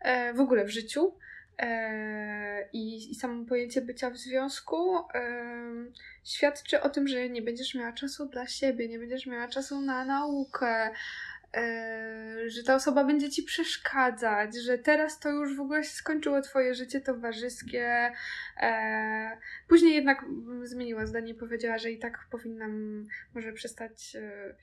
e, 0.00 0.34
w 0.34 0.40
ogóle 0.40 0.64
w 0.64 0.70
życiu 0.70 1.14
e, 1.58 2.68
i, 2.72 3.10
i 3.10 3.14
samo 3.14 3.44
pojęcie 3.44 3.80
bycia 3.80 4.10
w 4.10 4.16
związku 4.16 4.98
e, 4.98 5.34
świadczy 6.24 6.80
o 6.80 6.88
tym, 6.88 7.08
że 7.08 7.28
nie 7.28 7.42
będziesz 7.42 7.74
miała 7.74 7.92
czasu 7.92 8.26
dla 8.26 8.46
siebie, 8.46 8.88
nie 8.88 8.98
będziesz 8.98 9.26
miała 9.26 9.48
czasu 9.48 9.80
na 9.80 10.04
naukę, 10.04 10.90
że 12.46 12.62
ta 12.62 12.74
osoba 12.74 13.04
będzie 13.04 13.30
ci 13.30 13.42
przeszkadzać, 13.42 14.56
że 14.56 14.78
teraz 14.78 15.18
to 15.18 15.28
już 15.30 15.56
w 15.56 15.60
ogóle 15.60 15.84
się 15.84 15.90
skończyło 15.90 16.42
twoje 16.42 16.74
życie 16.74 17.00
towarzyskie. 17.00 18.12
E, 18.60 19.38
później 19.68 19.94
jednak 19.94 20.24
zmieniła 20.62 21.06
zdanie 21.06 21.32
i 21.32 21.34
powiedziała, 21.34 21.78
że 21.78 21.90
i 21.90 21.98
tak 21.98 22.26
powinnam 22.30 23.06
może 23.34 23.52
przestać 23.52 24.16
e, 24.16 24.54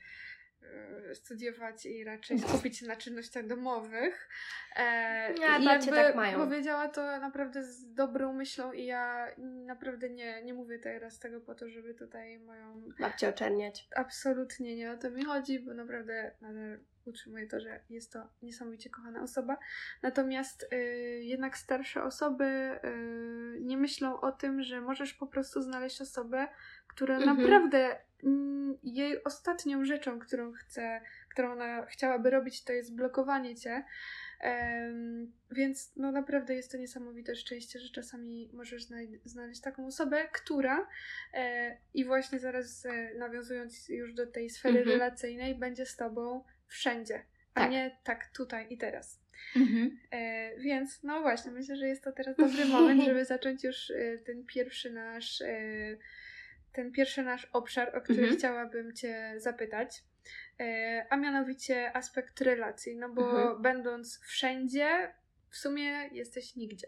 studiować 1.14 1.86
i 1.86 2.04
raczej 2.04 2.38
skupić 2.48 2.78
się 2.78 2.86
na 2.86 2.96
czynnościach 2.96 3.46
domowych. 3.46 4.28
E, 4.76 4.82
ja, 5.34 5.58
I 5.58 5.64
jakby 5.64 5.90
tak 5.90 6.16
mają. 6.16 6.38
powiedziała 6.38 6.88
to 6.88 7.02
naprawdę 7.02 7.64
z 7.64 7.94
dobrą 7.94 8.32
myślą 8.32 8.72
i 8.72 8.84
ja 8.84 9.26
naprawdę 9.38 10.10
nie, 10.10 10.42
nie 10.42 10.54
mówię 10.54 10.78
teraz 10.78 11.18
tego 11.18 11.40
po 11.40 11.54
to, 11.54 11.68
żeby 11.68 11.94
tutaj 11.94 12.38
moją... 12.38 12.82
Babcię 13.00 13.28
oczerniać. 13.28 13.88
Absolutnie 13.96 14.76
nie 14.76 14.92
o 14.92 14.96
to 14.96 15.10
mi 15.10 15.24
chodzi, 15.24 15.60
bo 15.60 15.74
naprawdę 15.74 16.32
nadal 16.40 16.78
utrzymuję 17.04 17.46
to, 17.46 17.60
że 17.60 17.80
jest 17.90 18.12
to 18.12 18.28
niesamowicie 18.42 18.90
kochana 18.90 19.22
osoba. 19.22 19.58
Natomiast 20.02 20.66
y, 20.72 20.76
jednak 21.22 21.58
starsze 21.58 22.02
osoby 22.02 22.44
y, 22.44 23.58
nie 23.60 23.76
myślą 23.76 24.20
o 24.20 24.32
tym, 24.32 24.62
że 24.62 24.80
możesz 24.80 25.14
po 25.14 25.26
prostu 25.26 25.62
znaleźć 25.62 26.00
osobę, 26.00 26.48
która 26.94 27.16
mhm. 27.16 27.36
naprawdę 27.36 27.98
mm, 28.24 28.78
jej 28.82 29.24
ostatnią 29.24 29.84
rzeczą, 29.84 30.18
którą 30.18 30.52
chce, 30.52 31.00
którą 31.30 31.52
ona 31.52 31.86
chciałaby 31.86 32.30
robić, 32.30 32.64
to 32.64 32.72
jest 32.72 32.94
blokowanie 32.94 33.56
cię. 33.56 33.84
Um, 34.44 35.32
więc 35.50 35.92
no 35.96 36.12
naprawdę 36.12 36.54
jest 36.54 36.72
to 36.72 36.78
niesamowite 36.78 37.36
szczęście, 37.36 37.78
że 37.80 37.90
czasami 37.90 38.50
możesz 38.52 38.82
znaleźć 39.24 39.60
taką 39.60 39.86
osobę, 39.86 40.28
która 40.32 40.88
e, 41.34 41.76
i 41.94 42.04
właśnie 42.04 42.38
zaraz 42.38 42.86
e, 42.86 43.14
nawiązując 43.14 43.88
już 43.88 44.14
do 44.14 44.26
tej 44.26 44.50
sfery 44.50 44.78
mhm. 44.78 44.98
relacyjnej, 44.98 45.54
będzie 45.54 45.86
z 45.86 45.96
tobą 45.96 46.44
wszędzie, 46.66 47.22
a 47.54 47.60
tak. 47.60 47.70
nie 47.70 47.98
tak 48.04 48.26
tutaj 48.26 48.66
i 48.70 48.78
teraz. 48.78 49.22
Mhm. 49.56 49.98
E, 50.10 50.56
więc 50.56 51.02
no 51.02 51.20
właśnie, 51.20 51.52
myślę, 51.52 51.76
że 51.76 51.88
jest 51.88 52.04
to 52.04 52.12
teraz 52.12 52.36
dobry 52.36 52.64
moment, 52.64 53.02
żeby 53.04 53.24
zacząć 53.24 53.64
już 53.64 53.90
e, 53.90 54.18
ten 54.18 54.44
pierwszy 54.46 54.90
nasz 54.90 55.40
e, 55.40 55.96
ten 56.72 56.92
pierwszy 56.92 57.22
nasz 57.22 57.48
obszar, 57.52 57.96
o 57.96 58.00
który 58.00 58.18
mhm. 58.18 58.38
chciałabym 58.38 58.94
Cię 58.94 59.34
zapytać. 59.36 60.02
E, 60.60 61.06
a 61.10 61.16
mianowicie 61.16 61.96
aspekt 61.96 62.40
relacji, 62.40 62.96
no 62.96 63.08
bo 63.08 63.30
mhm. 63.30 63.62
będąc 63.62 64.20
wszędzie, 64.20 65.12
w 65.52 65.56
sumie 65.56 66.08
jesteś 66.12 66.56
nigdzie. 66.56 66.86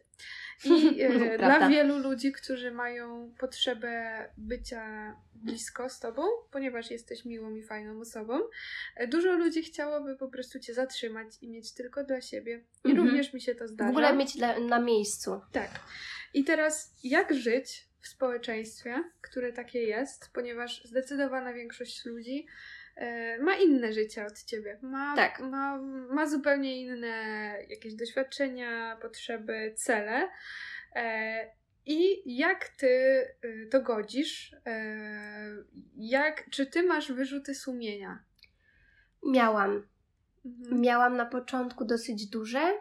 I 0.65 1.01
e, 1.03 1.39
dla 1.39 1.69
wielu 1.69 1.99
ludzi, 1.99 2.33
którzy 2.33 2.71
mają 2.71 3.35
potrzebę 3.39 4.25
bycia 4.37 5.17
blisko 5.35 5.89
z 5.89 6.01
tobą, 6.01 6.23
ponieważ 6.51 6.91
jesteś 6.91 7.25
miłą 7.25 7.55
i 7.55 7.63
fajną 7.63 8.01
osobą, 8.01 8.41
e, 8.97 9.09
dużo 9.09 9.33
ludzi 9.33 9.63
chciałoby 9.63 10.17
po 10.17 10.29
prostu 10.29 10.61
cię 10.61 10.75
zatrzymać 10.75 11.27
i 11.43 11.49
mieć 11.49 11.73
tylko 11.73 12.05
dla 12.05 12.21
siebie. 12.21 12.65
I 12.85 12.91
mhm. 12.91 13.09
również 13.09 13.33
mi 13.33 13.41
się 13.41 13.55
to 13.55 13.69
zdarza. 13.69 13.89
W 13.89 13.91
ogóle 13.91 14.17
mieć 14.17 14.37
na 14.69 14.79
miejscu. 14.79 15.41
Tak. 15.53 15.71
I 16.35 16.45
teraz, 16.45 16.95
jak 17.03 17.35
żyć 17.35 17.89
w 18.05 18.09
społeczeństwie, 18.09 19.05
które 19.21 19.53
takie 19.53 19.83
jest, 19.83 20.31
ponieważ 20.33 20.85
zdecydowana 20.85 21.53
większość 21.53 22.05
ludzi 22.05 22.47
e, 22.97 23.39
ma 23.39 23.57
inne 23.57 23.93
życie 23.93 24.27
od 24.27 24.43
ciebie. 24.43 24.79
Ma, 24.83 25.17
tak. 25.17 25.41
ma, 25.41 25.79
ma 26.11 26.27
zupełnie 26.27 26.83
inne 26.83 27.57
jakieś 27.69 27.95
doświadczenia, 27.95 28.97
potrzeby, 29.03 29.75
cele. 29.77 30.29
E, 30.97 31.51
I 31.87 32.23
jak 32.39 32.69
ty 32.69 32.89
e, 33.43 33.67
to 33.67 33.83
godzisz? 33.83 34.57
Jak, 35.97 36.51
czy 36.51 36.67
ty 36.67 36.83
masz 36.83 37.13
wyrzuty 37.13 37.55
sumienia? 37.55 38.25
Miałam. 39.27 39.89
Mhm. 40.45 40.81
Miałam 40.81 41.17
na 41.17 41.27
początku 41.27 41.85
dosyć 41.85 42.27
duże. 42.27 42.73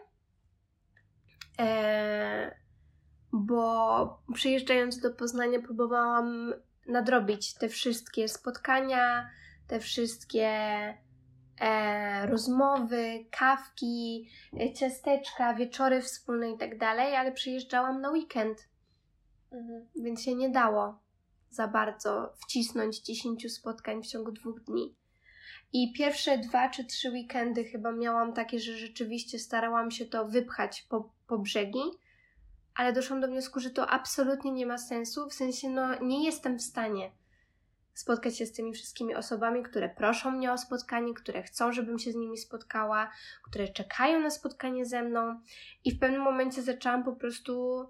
Bo 3.33 4.23
przyjeżdżając 4.33 4.99
do 4.99 5.11
Poznania 5.11 5.59
próbowałam 5.61 6.53
nadrobić 6.87 7.53
te 7.53 7.69
wszystkie 7.69 8.27
spotkania, 8.27 9.29
te 9.67 9.79
wszystkie 9.79 10.47
e, 11.59 12.27
rozmowy, 12.27 13.25
kawki, 13.31 14.29
e, 14.59 14.73
ciasteczka, 14.73 15.53
wieczory 15.53 16.01
wspólne 16.01 16.51
i 16.51 16.57
tak 16.57 16.77
dalej, 16.77 17.15
ale 17.15 17.31
przyjeżdżałam 17.31 18.01
na 18.01 18.11
weekend, 18.11 18.69
mhm. 19.51 19.87
więc 19.95 20.21
się 20.21 20.35
nie 20.35 20.49
dało 20.49 20.99
za 21.49 21.67
bardzo 21.67 22.33
wcisnąć 22.43 22.99
10 22.99 23.53
spotkań 23.53 24.03
w 24.03 24.07
ciągu 24.07 24.31
dwóch 24.31 24.63
dni. 24.63 24.95
I 25.73 25.93
pierwsze 25.93 26.37
dwa 26.37 26.69
czy 26.69 26.85
trzy 26.85 27.11
weekendy 27.11 27.63
chyba 27.63 27.91
miałam 27.91 28.33
takie, 28.33 28.59
że 28.59 28.77
rzeczywiście 28.77 29.39
starałam 29.39 29.91
się 29.91 30.05
to 30.05 30.27
wypchać 30.27 30.81
po, 30.81 31.13
po 31.27 31.37
brzegi, 31.37 31.83
ale 32.75 32.93
doszłam 32.93 33.21
do 33.21 33.27
wniosku, 33.27 33.59
że 33.59 33.69
to 33.69 33.89
absolutnie 33.89 34.51
nie 34.51 34.65
ma 34.65 34.77
sensu, 34.77 35.29
w 35.29 35.33
sensie 35.33 35.69
no 35.69 35.99
nie 35.99 36.25
jestem 36.25 36.59
w 36.59 36.61
stanie 36.61 37.11
spotkać 37.93 38.37
się 38.37 38.45
z 38.45 38.51
tymi 38.51 38.73
wszystkimi 38.73 39.15
osobami, 39.15 39.63
które 39.63 39.89
proszą 39.89 40.31
mnie 40.31 40.53
o 40.53 40.57
spotkanie, 40.57 41.13
które 41.13 41.43
chcą, 41.43 41.71
żebym 41.71 41.99
się 41.99 42.11
z 42.11 42.15
nimi 42.15 42.37
spotkała, 42.37 43.11
które 43.43 43.67
czekają 43.67 44.19
na 44.19 44.29
spotkanie 44.29 44.85
ze 44.85 45.03
mną. 45.03 45.39
I 45.85 45.91
w 45.91 45.99
pewnym 45.99 46.21
momencie 46.21 46.61
zaczęłam 46.61 47.03
po 47.03 47.13
prostu 47.13 47.85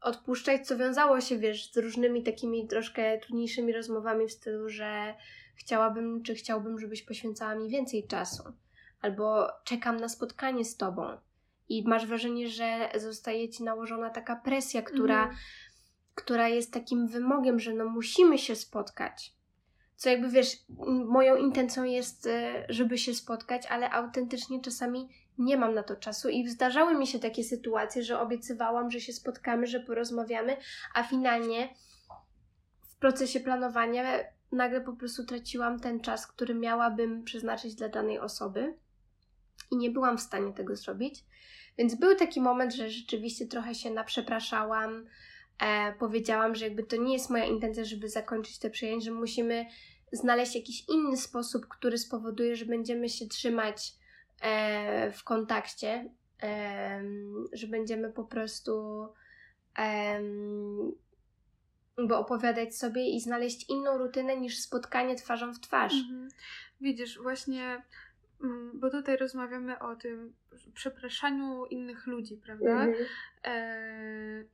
odpuszczać, 0.00 0.66
co 0.66 0.76
wiązało 0.76 1.20
się, 1.20 1.38
wiesz, 1.38 1.72
z 1.72 1.76
różnymi 1.76 2.22
takimi 2.22 2.68
troszkę 2.68 3.18
trudniejszymi 3.18 3.72
rozmowami 3.72 4.28
w 4.28 4.32
stylu, 4.32 4.68
że 4.68 5.14
chciałabym, 5.54 6.22
czy 6.22 6.34
chciałbym, 6.34 6.78
żebyś 6.78 7.02
poświęcała 7.02 7.54
mi 7.54 7.68
więcej 7.68 8.06
czasu, 8.06 8.42
albo 9.00 9.48
czekam 9.64 9.96
na 9.96 10.08
spotkanie 10.08 10.64
z 10.64 10.76
tobą 10.76 11.18
i 11.68 11.88
masz 11.88 12.06
wrażenie, 12.06 12.48
że 12.48 12.90
zostaje 12.96 13.48
ci 13.48 13.64
nałożona 13.64 14.10
taka 14.10 14.36
presja, 14.36 14.82
która, 14.82 15.24
mm. 15.24 15.36
która 16.14 16.48
jest 16.48 16.72
takim 16.72 17.08
wymogiem, 17.08 17.60
że 17.60 17.74
no 17.74 17.84
musimy 17.84 18.38
się 18.38 18.56
spotkać. 18.56 19.36
Co 19.96 20.10
jakby 20.10 20.28
wiesz, 20.28 20.56
moją 21.06 21.36
intencją 21.36 21.84
jest, 21.84 22.26
e, 22.26 22.66
żeby 22.68 22.98
się 22.98 23.14
spotkać, 23.14 23.66
ale 23.66 23.90
autentycznie 23.90 24.60
czasami 24.60 25.08
nie 25.38 25.56
mam 25.56 25.74
na 25.74 25.82
to 25.82 25.96
czasu 25.96 26.28
i 26.28 26.48
zdarzały 26.48 26.94
mi 26.94 27.06
się 27.06 27.18
takie 27.18 27.44
sytuacje, 27.44 28.02
że 28.02 28.20
obiecywałam, 28.20 28.90
że 28.90 29.00
się 29.00 29.12
spotkamy, 29.12 29.66
że 29.66 29.80
porozmawiamy, 29.80 30.56
a 30.94 31.02
finalnie 31.02 31.74
w 32.88 32.96
procesie 32.96 33.40
planowania 33.40 34.04
nagle 34.52 34.80
po 34.80 34.92
prostu 34.92 35.24
traciłam 35.24 35.80
ten 35.80 36.00
czas, 36.00 36.26
który 36.26 36.54
miałabym 36.54 37.24
przeznaczyć 37.24 37.74
dla 37.74 37.88
danej 37.88 38.18
osoby 38.18 38.74
i 39.70 39.76
nie 39.76 39.90
byłam 39.90 40.18
w 40.18 40.22
stanie 40.22 40.52
tego 40.52 40.76
zrobić. 40.76 41.24
Więc 41.78 41.94
był 41.94 42.16
taki 42.16 42.40
moment, 42.40 42.74
że 42.74 42.90
rzeczywiście 42.90 43.46
trochę 43.46 43.74
się 43.74 43.90
naprzepraszałam. 43.90 45.06
E, 45.58 45.92
powiedziałam, 45.92 46.54
że 46.54 46.64
jakby 46.64 46.82
to 46.82 46.96
nie 46.96 47.12
jest 47.12 47.30
moja 47.30 47.44
intencja, 47.44 47.84
żeby 47.84 48.08
zakończyć 48.08 48.58
te 48.58 48.70
przyjęcie, 48.70 49.04
że 49.04 49.10
musimy 49.10 49.66
znaleźć 50.12 50.54
jakiś 50.54 50.88
inny 50.88 51.16
sposób, 51.16 51.68
który 51.68 51.98
spowoduje, 51.98 52.56
że 52.56 52.66
będziemy 52.66 53.08
się 53.08 53.26
trzymać 53.26 53.92
e, 54.40 55.12
w 55.12 55.24
kontakcie, 55.24 56.10
e, 56.42 57.02
że 57.52 57.66
będziemy 57.66 58.12
po 58.12 58.24
prostu 58.24 59.06
bo 62.08 62.18
opowiadać 62.18 62.76
sobie 62.76 63.08
i 63.08 63.20
znaleźć 63.20 63.70
inną 63.70 63.98
rutynę 63.98 64.36
niż 64.36 64.58
spotkanie 64.58 65.16
twarzą 65.16 65.54
w 65.54 65.60
twarz. 65.60 65.92
Mhm. 65.92 66.28
Widzisz, 66.80 67.18
właśnie 67.18 67.82
bo 68.74 68.90
tutaj 68.90 69.16
rozmawiamy 69.16 69.78
o 69.78 69.96
tym 69.96 70.34
przepraszaniu 70.74 71.66
innych 71.66 72.06
ludzi, 72.06 72.36
prawda? 72.36 72.84
Mhm. 72.84 73.06
E, 73.44 74.44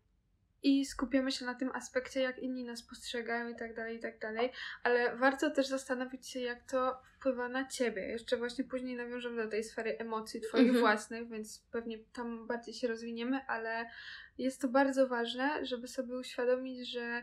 I 0.63 0.87
skupiamy 0.87 1.33
się 1.33 1.45
na 1.45 1.55
tym 1.55 1.71
aspekcie, 1.75 2.21
jak 2.21 2.39
inni 2.39 2.65
nas 2.65 2.83
postrzegają 2.83 3.49
i 3.49 3.57
tak 3.57 3.75
dalej, 3.75 3.97
i 3.97 4.01
tak 4.01 4.19
dalej, 4.19 4.53
ale 4.83 5.17
warto 5.17 5.51
też 5.51 5.67
zastanowić 5.67 6.29
się, 6.29 6.41
jak 6.41 6.71
to 6.71 7.01
wpływa 7.23 7.49
na 7.49 7.67
ciebie. 7.69 8.03
Jeszcze 8.03 8.37
właśnie 8.37 8.65
później 8.65 8.97
nawiążemy 8.97 9.45
do 9.45 9.51
tej 9.51 9.65
sfery 9.65 9.99
emocji 9.99 10.41
twoich 10.41 10.67
mhm. 10.67 10.81
własnych, 10.81 11.29
więc 11.29 11.67
pewnie 11.73 11.99
tam 11.99 12.47
bardziej 12.47 12.75
się 12.75 12.89
rozwiniemy, 12.89 13.41
ale 13.47 13.87
jest 14.39 14.61
to 14.61 14.69
bardzo 14.69 15.09
ważne, 15.09 15.67
żeby 15.67 15.89
sobie 15.89 16.17
uświadomić, 16.17 16.91
że 16.91 17.23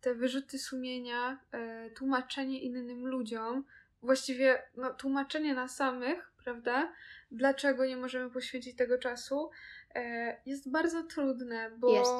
te 0.00 0.14
wyrzuty 0.14 0.58
sumienia, 0.58 1.40
e, 1.52 1.90
tłumaczenie 1.90 2.60
innym 2.60 3.06
ludziom, 3.06 3.64
właściwie 4.02 4.62
no, 4.76 4.94
tłumaczenie 4.94 5.54
na 5.54 5.68
samych, 5.68 6.32
prawda, 6.44 6.92
dlaczego 7.30 7.86
nie 7.86 7.96
możemy 7.96 8.30
poświęcić 8.30 8.76
tego 8.76 8.98
czasu, 8.98 9.50
e, 9.94 10.36
jest 10.46 10.70
bardzo 10.70 11.02
trudne, 11.02 11.70
bo 11.78 11.94
jest. 11.94 12.12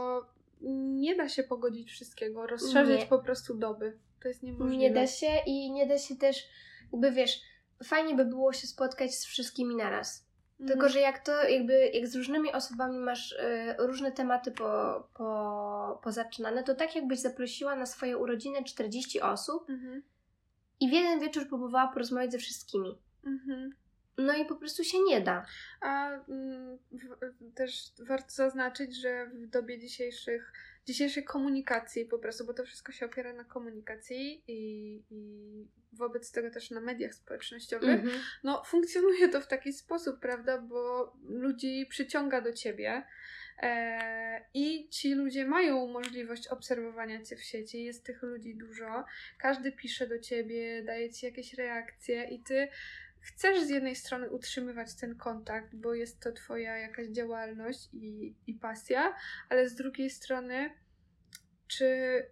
nie 1.01 1.17
da 1.17 1.29
się 1.29 1.43
pogodzić 1.43 1.91
wszystkiego, 1.91 2.47
rozszerzyć 2.47 3.01
nie. 3.01 3.07
po 3.07 3.19
prostu 3.19 3.55
doby. 3.55 3.99
To 4.23 4.29
jest 4.29 4.43
niemożliwe. 4.43 4.77
Nie 4.77 4.91
da 4.91 5.07
się 5.07 5.31
i 5.47 5.73
nie 5.73 5.87
da 5.87 5.99
się 5.99 6.17
też, 6.17 6.49
jakby 6.93 7.13
wiesz, 7.13 7.41
fajnie 7.85 8.15
by 8.15 8.25
było 8.25 8.53
się 8.53 8.67
spotkać 8.67 9.15
z 9.15 9.25
wszystkimi 9.25 9.77
naraz. 9.77 10.31
Tylko, 10.59 10.73
mhm. 10.73 10.93
że 10.93 11.01
jak 11.01 11.19
to, 11.19 11.49
jakby, 11.49 11.91
jak 11.95 12.07
z 12.07 12.17
różnymi 12.17 12.53
osobami 12.53 12.99
masz 12.99 13.33
y, 13.33 13.75
różne 13.79 14.13
tematy 14.13 14.51
po, 14.51 15.03
po, 15.15 16.01
pozaczynane, 16.03 16.65
to 16.65 16.75
tak 16.75 16.97
jakbyś 16.97 17.19
zaprosiła 17.19 17.77
na 17.77 17.87
swoje 17.87 18.19
urodziny 18.19 18.65
40 18.65 19.21
osób, 19.21 19.71
mhm 19.71 20.03
i 20.81 20.89
w 20.89 20.93
jeden 20.93 21.21
wieczór 21.21 21.49
próbowała 21.49 21.89
porozmawiać 21.89 22.33
ze 22.33 22.39
wszystkimi. 22.39 22.99
Mhm. 23.27 23.71
No 24.19 24.37
i 24.37 24.45
po 24.45 24.57
prostu 24.57 24.85
się 24.85 24.99
nie 25.09 25.21
da. 25.21 25.47
A 25.81 26.11
mm, 26.11 26.79
w, 26.93 27.55
też 27.55 27.93
warto 28.07 28.31
zaznaczyć, 28.31 28.97
że 28.97 29.27
w 29.27 29.47
dobie 29.47 29.79
dzisiejszych, 29.79 30.53
dzisiejszej 30.87 31.25
komunikacji 31.25 32.05
po 32.05 32.19
prostu, 32.19 32.47
bo 32.47 32.55
to 32.55 32.65
wszystko 32.65 32.93
się 32.93 33.07
opiera 33.07 33.33
na 33.33 33.45
komunikacji 33.45 34.45
i, 34.49 35.03
i 35.11 35.69
wobec 35.93 36.33
tego 36.33 36.51
też 36.51 36.71
na 36.71 36.81
mediach 36.81 37.15
społecznościowych, 37.15 38.01
mhm. 38.01 38.21
no 38.45 38.63
funkcjonuje 38.67 39.29
to 39.29 39.41
w 39.41 39.47
taki 39.47 39.73
sposób, 39.73 40.21
prawda, 40.21 40.59
bo 40.59 41.13
ludzi 41.29 41.87
przyciąga 41.91 42.41
do 42.41 42.53
ciebie 42.53 43.03
I 44.55 44.89
ci 44.89 45.15
ludzie 45.15 45.47
mają 45.47 45.87
możliwość 45.87 46.49
obserwowania 46.49 47.23
cię 47.23 47.37
w 47.37 47.43
sieci, 47.43 47.85
jest 47.85 48.05
tych 48.05 48.23
ludzi 48.23 48.57
dużo, 48.57 49.05
każdy 49.39 49.73
pisze 49.73 50.07
do 50.07 50.19
ciebie, 50.19 50.83
daje 50.83 51.13
ci 51.13 51.27
jakieś 51.27 51.55
reakcje 51.55 52.25
i 52.25 52.43
ty 52.43 52.69
chcesz 53.21 53.63
z 53.63 53.69
jednej 53.69 53.97
strony 53.97 54.31
utrzymywać 54.31 54.95
ten 54.95 55.17
kontakt, 55.17 55.75
bo 55.75 55.95
jest 55.95 56.21
to 56.21 56.33
twoja 56.33 56.77
jakaś 56.77 57.09
działalność 57.09 57.89
i, 57.93 58.35
i 58.47 58.55
pasja, 58.55 59.17
ale 59.49 59.69
z 59.69 59.75
drugiej 59.75 60.11
strony, 60.11 60.71
czy, 61.67 62.23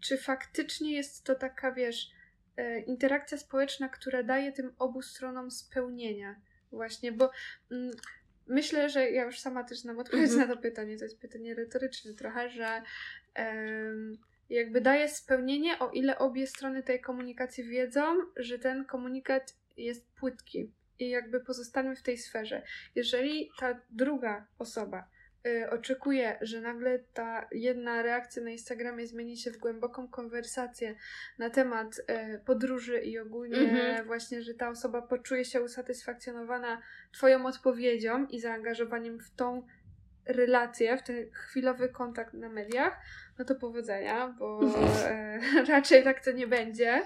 czy 0.00 0.18
faktycznie 0.18 0.96
jest 0.96 1.24
to 1.24 1.34
taka, 1.34 1.72
wiesz, 1.72 2.10
e, 2.56 2.80
interakcja 2.80 3.38
społeczna, 3.38 3.88
która 3.88 4.22
daje 4.22 4.52
tym 4.52 4.74
obu 4.78 5.02
stronom 5.02 5.50
spełnienia. 5.50 6.40
Właśnie, 6.72 7.12
bo 7.12 7.30
mm, 7.70 7.90
myślę, 8.48 8.90
że 8.90 9.10
ja 9.10 9.24
już 9.24 9.38
sama 9.38 9.64
też 9.64 9.78
znam 9.78 9.98
odpowiedź 9.98 10.30
mm 10.30 10.44
-hmm. 10.44 10.48
na 10.48 10.54
to 10.54 10.62
pytanie, 10.62 10.98
to 10.98 11.04
jest 11.04 11.20
pytanie 11.20 11.54
retoryczne 11.54 12.14
trochę, 12.14 12.50
że 12.50 12.82
um, 13.38 14.18
jakby 14.50 14.80
daje 14.80 15.08
spełnienie, 15.08 15.78
o 15.78 15.90
ile 15.90 16.18
obie 16.18 16.46
strony 16.46 16.82
tej 16.82 17.00
komunikacji 17.00 17.64
wiedzą, 17.64 18.16
że 18.36 18.58
ten 18.58 18.84
komunikat 18.84 19.54
jest 19.76 20.06
płytki 20.06 20.72
i 20.98 21.10
jakby 21.10 21.40
pozostaniemy 21.40 21.96
w 21.96 22.02
tej 22.02 22.18
sferze. 22.18 22.62
Jeżeli 22.94 23.50
ta 23.58 23.80
druga 23.90 24.46
osoba 24.58 25.08
oczekuję, 25.70 26.38
że 26.40 26.60
nagle 26.60 26.98
ta 26.98 27.48
jedna 27.52 28.02
reakcja 28.02 28.42
na 28.42 28.50
Instagramie 28.50 29.06
zmieni 29.06 29.36
się 29.36 29.50
w 29.50 29.58
głęboką 29.58 30.08
konwersację 30.08 30.94
na 31.38 31.50
temat 31.50 31.98
y, 31.98 32.38
podróży 32.44 33.00
i 33.00 33.18
ogólnie 33.18 33.56
mm-hmm. 33.56 34.06
właśnie, 34.06 34.42
że 34.42 34.54
ta 34.54 34.68
osoba 34.68 35.02
poczuje 35.02 35.44
się 35.44 35.62
usatysfakcjonowana 35.62 36.82
Twoją 37.12 37.46
odpowiedzią 37.46 38.26
i 38.26 38.40
zaangażowaniem 38.40 39.20
w 39.20 39.30
tą 39.30 39.62
relację, 40.28 40.96
w 40.96 41.02
ten 41.02 41.30
chwilowy 41.32 41.88
kontakt 41.88 42.34
na 42.34 42.48
mediach, 42.48 43.00
no 43.38 43.44
to 43.44 43.54
powodzenia, 43.54 44.34
bo 44.38 44.60
e, 45.04 45.40
raczej 45.68 46.04
tak 46.04 46.24
to 46.24 46.32
nie 46.32 46.46
będzie. 46.46 47.02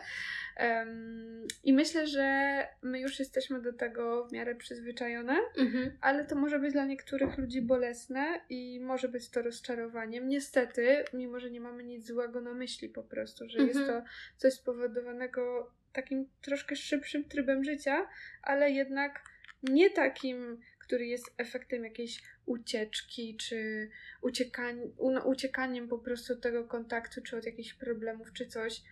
Um, 0.60 1.46
I 1.64 1.72
myślę, 1.72 2.06
że 2.06 2.58
my 2.82 3.00
już 3.00 3.18
jesteśmy 3.18 3.62
do 3.62 3.72
tego 3.72 4.26
w 4.26 4.32
miarę 4.32 4.54
przyzwyczajone, 4.54 5.36
mhm. 5.58 5.98
ale 6.00 6.24
to 6.24 6.36
może 6.36 6.58
być 6.58 6.72
dla 6.72 6.84
niektórych 6.84 7.38
ludzi 7.38 7.62
bolesne 7.62 8.40
i 8.48 8.80
może 8.80 9.08
być 9.08 9.28
to 9.28 9.42
rozczarowaniem. 9.42 10.28
Niestety, 10.28 11.04
mimo 11.12 11.40
że 11.40 11.50
nie 11.50 11.60
mamy 11.60 11.84
nic 11.84 12.06
złego 12.06 12.40
na 12.40 12.54
myśli 12.54 12.88
po 12.88 13.02
prostu, 13.02 13.48
że 13.48 13.58
mhm. 13.58 13.68
jest 13.68 13.90
to 13.90 14.02
coś 14.36 14.52
spowodowanego 14.52 15.72
takim 15.92 16.28
troszkę 16.42 16.76
szybszym 16.76 17.24
trybem 17.24 17.64
życia, 17.64 18.08
ale 18.42 18.70
jednak 18.70 19.20
nie 19.62 19.90
takim, 19.90 20.60
który 20.78 21.06
jest 21.06 21.34
efektem 21.38 21.84
jakiejś 21.84 22.22
ucieczki, 22.46 23.36
czy 23.36 23.88
uciekań, 24.20 24.80
uciekaniem 25.24 25.88
po 25.88 25.98
prostu 25.98 26.32
od 26.32 26.40
tego 26.40 26.64
kontaktu, 26.64 27.22
czy 27.22 27.36
od 27.36 27.46
jakichś 27.46 27.74
problemów, 27.74 28.32
czy 28.32 28.46
coś 28.46 28.82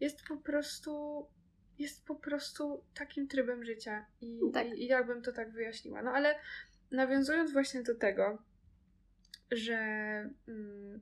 jest 0.00 0.22
po 0.28 0.36
prostu 0.36 1.26
jest 1.78 2.04
po 2.04 2.14
prostu 2.14 2.84
takim 2.94 3.28
trybem 3.28 3.64
życia 3.64 4.06
i, 4.20 4.40
tak. 4.54 4.66
i, 4.66 4.82
i 4.82 4.86
jakbym 4.86 5.22
to 5.22 5.32
tak 5.32 5.52
wyjaśniła. 5.52 6.02
No 6.02 6.10
ale 6.10 6.34
nawiązując 6.90 7.52
właśnie 7.52 7.82
do 7.82 7.94
tego, 7.94 8.38
że, 9.50 9.78
mm, 10.48 11.00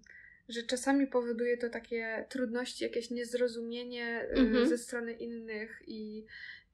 że 0.48 0.62
czasami 0.62 1.06
powoduje 1.06 1.56
to 1.56 1.70
takie 1.70 2.26
trudności, 2.28 2.84
jakieś 2.84 3.10
niezrozumienie 3.10 4.22
y, 4.22 4.38
mhm. 4.38 4.68
ze 4.68 4.78
strony 4.78 5.12
innych 5.12 5.82
i, 5.86 6.26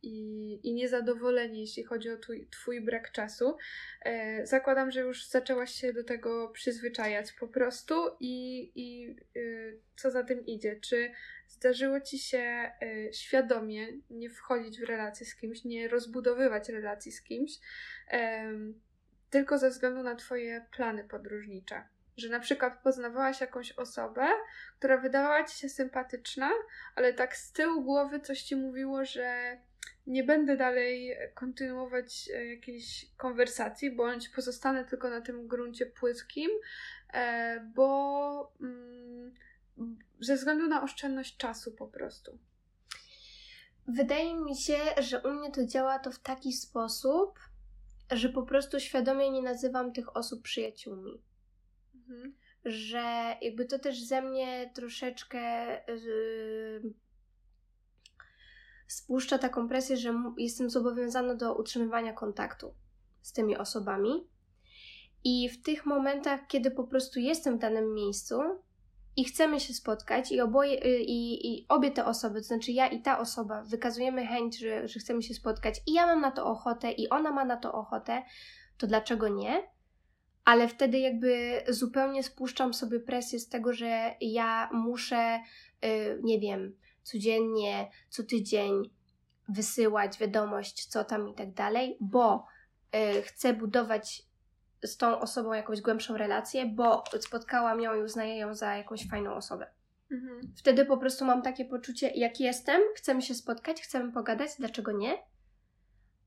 i, 0.02 0.58
i 0.62 0.74
niezadowolenie, 0.74 1.60
jeśli 1.60 1.84
chodzi 1.84 2.10
o 2.10 2.16
twój, 2.16 2.48
twój 2.50 2.80
brak 2.80 3.12
czasu. 3.12 3.56
E, 4.04 4.46
zakładam, 4.46 4.90
że 4.90 5.00
już 5.00 5.26
zaczęłaś 5.26 5.74
się 5.74 5.92
do 5.92 6.04
tego 6.04 6.48
przyzwyczajać 6.48 7.32
po 7.32 7.48
prostu 7.48 7.94
i, 8.20 8.70
i 8.74 9.16
y, 9.36 9.78
co 9.96 10.10
za 10.10 10.24
tym 10.24 10.46
idzie? 10.46 10.80
Czy 10.80 11.10
zdarzyło 11.50 12.00
ci 12.00 12.18
się 12.18 12.72
y, 12.82 13.10
świadomie 13.12 13.86
nie 14.10 14.30
wchodzić 14.30 14.80
w 14.80 14.84
relacje 14.84 15.26
z 15.26 15.36
kimś, 15.36 15.64
nie 15.64 15.88
rozbudowywać 15.88 16.68
relacji 16.68 17.12
z 17.12 17.22
kimś, 17.22 17.52
tylko 19.30 19.58
ze 19.58 19.70
względu 19.70 20.02
na 20.02 20.14
twoje 20.14 20.66
plany 20.76 21.04
podróżnicze? 21.04 21.82
Że 22.16 22.28
na 22.28 22.40
przykład 22.40 22.82
poznawałaś 22.82 23.40
jakąś 23.40 23.72
osobę, 23.72 24.26
która 24.78 24.98
wydawała 24.98 25.44
ci 25.44 25.58
się 25.58 25.68
sympatyczna, 25.68 26.50
ale 26.94 27.14
tak 27.14 27.36
z 27.36 27.52
tyłu 27.52 27.84
głowy 27.84 28.20
coś 28.20 28.42
ci 28.42 28.56
mówiło, 28.56 29.04
że 29.04 29.56
nie 30.06 30.24
będę 30.24 30.56
dalej 30.56 31.16
kontynuować 31.34 32.30
e, 32.34 32.46
jakiejś 32.46 33.06
konwersacji, 33.16 33.90
bądź 33.90 34.28
pozostanę 34.28 34.84
tylko 34.84 35.10
na 35.10 35.20
tym 35.20 35.48
gruncie 35.48 35.86
płytkim, 35.86 36.50
e, 37.12 37.60
bo 37.74 38.52
mm, 38.60 39.34
ze 40.20 40.36
względu 40.36 40.68
na 40.68 40.82
oszczędność 40.82 41.36
czasu 41.36 41.72
po 41.72 41.86
prostu. 41.86 42.38
Wydaje 43.88 44.34
mi 44.34 44.56
się, 44.56 44.78
że 45.00 45.22
u 45.22 45.30
mnie 45.30 45.50
to 45.50 45.66
działa 45.66 45.98
to 45.98 46.10
w 46.10 46.18
taki 46.18 46.52
sposób, 46.52 47.38
że 48.10 48.28
po 48.28 48.42
prostu 48.42 48.80
świadomie 48.80 49.30
nie 49.30 49.42
nazywam 49.42 49.92
tych 49.92 50.16
osób 50.16 50.42
przyjaciółmi. 50.42 51.22
Mhm. 51.94 52.34
Że 52.64 53.36
jakby 53.42 53.64
to 53.64 53.78
też 53.78 54.04
ze 54.04 54.22
mnie 54.22 54.70
troszeczkę 54.74 55.70
yy, 55.86 56.94
spuszcza 58.88 59.38
taką 59.38 59.68
presję, 59.68 59.96
że 59.96 60.14
jestem 60.38 60.70
zobowiązana 60.70 61.34
do 61.34 61.54
utrzymywania 61.54 62.12
kontaktu 62.12 62.74
z 63.22 63.32
tymi 63.32 63.56
osobami. 63.56 64.28
I 65.24 65.48
w 65.48 65.62
tych 65.62 65.86
momentach, 65.86 66.46
kiedy 66.46 66.70
po 66.70 66.84
prostu 66.84 67.20
jestem 67.20 67.56
w 67.56 67.60
danym 67.60 67.94
miejscu 67.94 68.40
i 69.20 69.24
chcemy 69.24 69.60
się 69.60 69.74
spotkać, 69.74 70.32
i, 70.32 70.40
oboje, 70.40 70.84
y, 70.84 70.98
i, 71.00 71.52
i 71.52 71.66
obie 71.68 71.90
te 71.90 72.04
osoby, 72.04 72.40
to 72.40 72.46
znaczy 72.46 72.72
ja 72.72 72.86
i 72.88 73.02
ta 73.02 73.18
osoba, 73.18 73.62
wykazujemy 73.62 74.26
chęć, 74.26 74.58
że, 74.58 74.88
że 74.88 75.00
chcemy 75.00 75.22
się 75.22 75.34
spotkać, 75.34 75.80
i 75.86 75.92
ja 75.92 76.06
mam 76.06 76.20
na 76.20 76.30
to 76.30 76.46
ochotę, 76.46 76.92
i 76.92 77.08
ona 77.08 77.32
ma 77.32 77.44
na 77.44 77.56
to 77.56 77.72
ochotę, 77.72 78.22
to 78.78 78.86
dlaczego 78.86 79.28
nie? 79.28 79.62
Ale 80.44 80.68
wtedy 80.68 80.98
jakby 80.98 81.62
zupełnie 81.68 82.22
spuszczam 82.22 82.74
sobie 82.74 83.00
presję 83.00 83.38
z 83.38 83.48
tego, 83.48 83.72
że 83.72 84.14
ja 84.20 84.70
muszę, 84.72 85.40
yy, 85.82 86.20
nie 86.22 86.40
wiem, 86.40 86.76
codziennie, 87.02 87.90
co 88.08 88.22
tydzień 88.22 88.90
wysyłać 89.48 90.18
wiadomość, 90.18 90.86
co 90.86 91.04
tam 91.04 91.28
i 91.28 91.34
tak 91.34 91.52
dalej, 91.52 91.96
bo 92.00 92.46
y, 93.18 93.22
chcę 93.22 93.54
budować 93.54 94.29
z 94.84 94.96
tą 94.96 95.20
osobą 95.20 95.52
jakąś 95.52 95.80
głębszą 95.80 96.16
relację, 96.16 96.66
bo 96.66 97.04
spotkałam 97.20 97.80
ją 97.80 97.94
i 97.94 98.02
uznaję 98.02 98.38
ją 98.38 98.54
za 98.54 98.76
jakąś 98.76 99.08
fajną 99.08 99.34
osobę. 99.34 99.66
Mhm. 100.10 100.40
Wtedy 100.56 100.84
po 100.84 100.96
prostu 100.96 101.24
mam 101.24 101.42
takie 101.42 101.64
poczucie, 101.64 102.08
jak 102.08 102.40
jestem, 102.40 102.80
chcemy 102.96 103.22
się 103.22 103.34
spotkać, 103.34 103.82
chcemy 103.82 104.12
pogadać, 104.12 104.50
dlaczego 104.58 104.92
nie? 104.92 105.18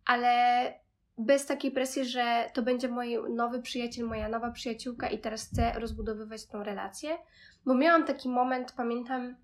Ale 0.06 0.34
bez 1.18 1.46
takiej 1.46 1.72
presji, 1.72 2.06
że 2.06 2.50
to 2.54 2.62
będzie 2.62 2.88
mój 2.88 3.18
nowy 3.30 3.62
przyjaciel, 3.62 4.06
moja 4.06 4.30
nowa 4.30 4.52
przyjaciółka 4.52 5.10
i 5.10 5.20
teraz 5.20 5.50
chcę 5.50 5.74
rozbudowywać 5.80 6.46
tą 6.46 6.64
relację. 6.64 7.18
Bo 7.66 7.76
miałam 7.76 8.06
taki 8.06 8.30
moment, 8.30 8.72
pamiętam, 8.72 9.36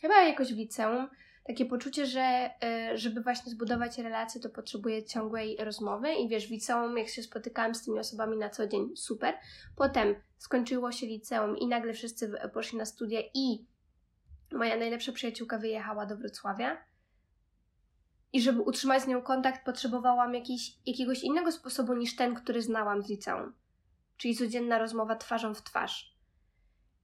chyba 0.00 0.22
jakoś 0.22 0.54
w 0.54 0.56
liceum, 0.56 1.08
takie 1.48 1.66
poczucie, 1.66 2.06
że 2.06 2.50
y, 2.92 2.98
żeby 2.98 3.20
właśnie 3.20 3.52
zbudować 3.52 3.98
relacje, 3.98 4.40
to 4.40 4.50
potrzebuję 4.50 5.04
ciągłej 5.04 5.56
rozmowy 5.60 6.14
i 6.14 6.28
wiesz, 6.28 6.48
w 6.48 6.50
liceum, 6.50 6.98
jak 6.98 7.08
się 7.08 7.22
spotykałam 7.22 7.74
z 7.74 7.84
tymi 7.84 7.98
osobami 7.98 8.36
na 8.36 8.50
co 8.50 8.66
dzień, 8.66 8.96
super. 8.96 9.34
Potem 9.76 10.14
skończyło 10.38 10.92
się 10.92 11.06
liceum 11.06 11.58
i 11.58 11.66
nagle 11.66 11.92
wszyscy 11.92 12.32
poszli 12.52 12.78
na 12.78 12.84
studia 12.84 13.20
i 13.34 13.66
moja 14.52 14.76
najlepsza 14.76 15.12
przyjaciółka 15.12 15.58
wyjechała 15.58 16.06
do 16.06 16.16
Wrocławia. 16.16 16.76
I 18.32 18.42
żeby 18.42 18.60
utrzymać 18.60 19.02
z 19.02 19.06
nią 19.06 19.22
kontakt, 19.22 19.64
potrzebowałam 19.64 20.34
jakiś, 20.34 20.74
jakiegoś 20.86 21.22
innego 21.22 21.52
sposobu 21.52 21.94
niż 21.94 22.16
ten, 22.16 22.34
który 22.34 22.62
znałam 22.62 23.02
z 23.02 23.08
liceum. 23.08 23.52
Czyli 24.16 24.36
codzienna 24.36 24.78
rozmowa 24.78 25.16
twarzą 25.16 25.54
w 25.54 25.62
twarz. 25.62 26.17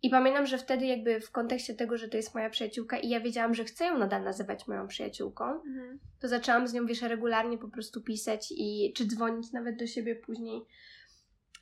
I 0.05 0.11
pamiętam, 0.11 0.47
że 0.47 0.59
wtedy 0.59 0.87
jakby 0.87 1.21
w 1.21 1.31
kontekście 1.31 1.75
tego, 1.75 1.99
że 1.99 2.09
to 2.09 2.17
jest 2.17 2.35
moja 2.35 2.51
przyjaciółka 2.51 2.99
i 2.99 3.09
ja 3.09 3.21
wiedziałam, 3.21 3.55
że 3.55 3.65
chcę 3.65 3.85
ją 3.85 3.99
nadal 3.99 4.25
nazywać 4.25 4.67
moją 4.67 4.89
przyjaciółką, 4.89 5.45
mhm. 5.45 5.99
to 6.21 6.29
zaczęłam 6.29 6.69
z 6.69 6.73
nią, 6.73 6.87
wiesz, 6.87 7.03
regularnie 7.03 7.59
po 7.59 7.69
prostu 7.69 8.03
pisać 8.03 8.53
i 8.57 8.93
czy 8.97 9.07
dzwonić 9.07 9.53
nawet 9.53 9.77
do 9.77 9.87
siebie 9.87 10.17
później 10.17 10.65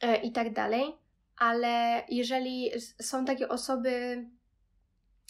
e, 0.01 0.23
i 0.23 0.33
tak 0.33 0.53
dalej. 0.53 0.83
Ale 1.39 2.03
jeżeli 2.09 2.71
są 3.03 3.25
takie 3.25 3.49
osoby... 3.49 4.25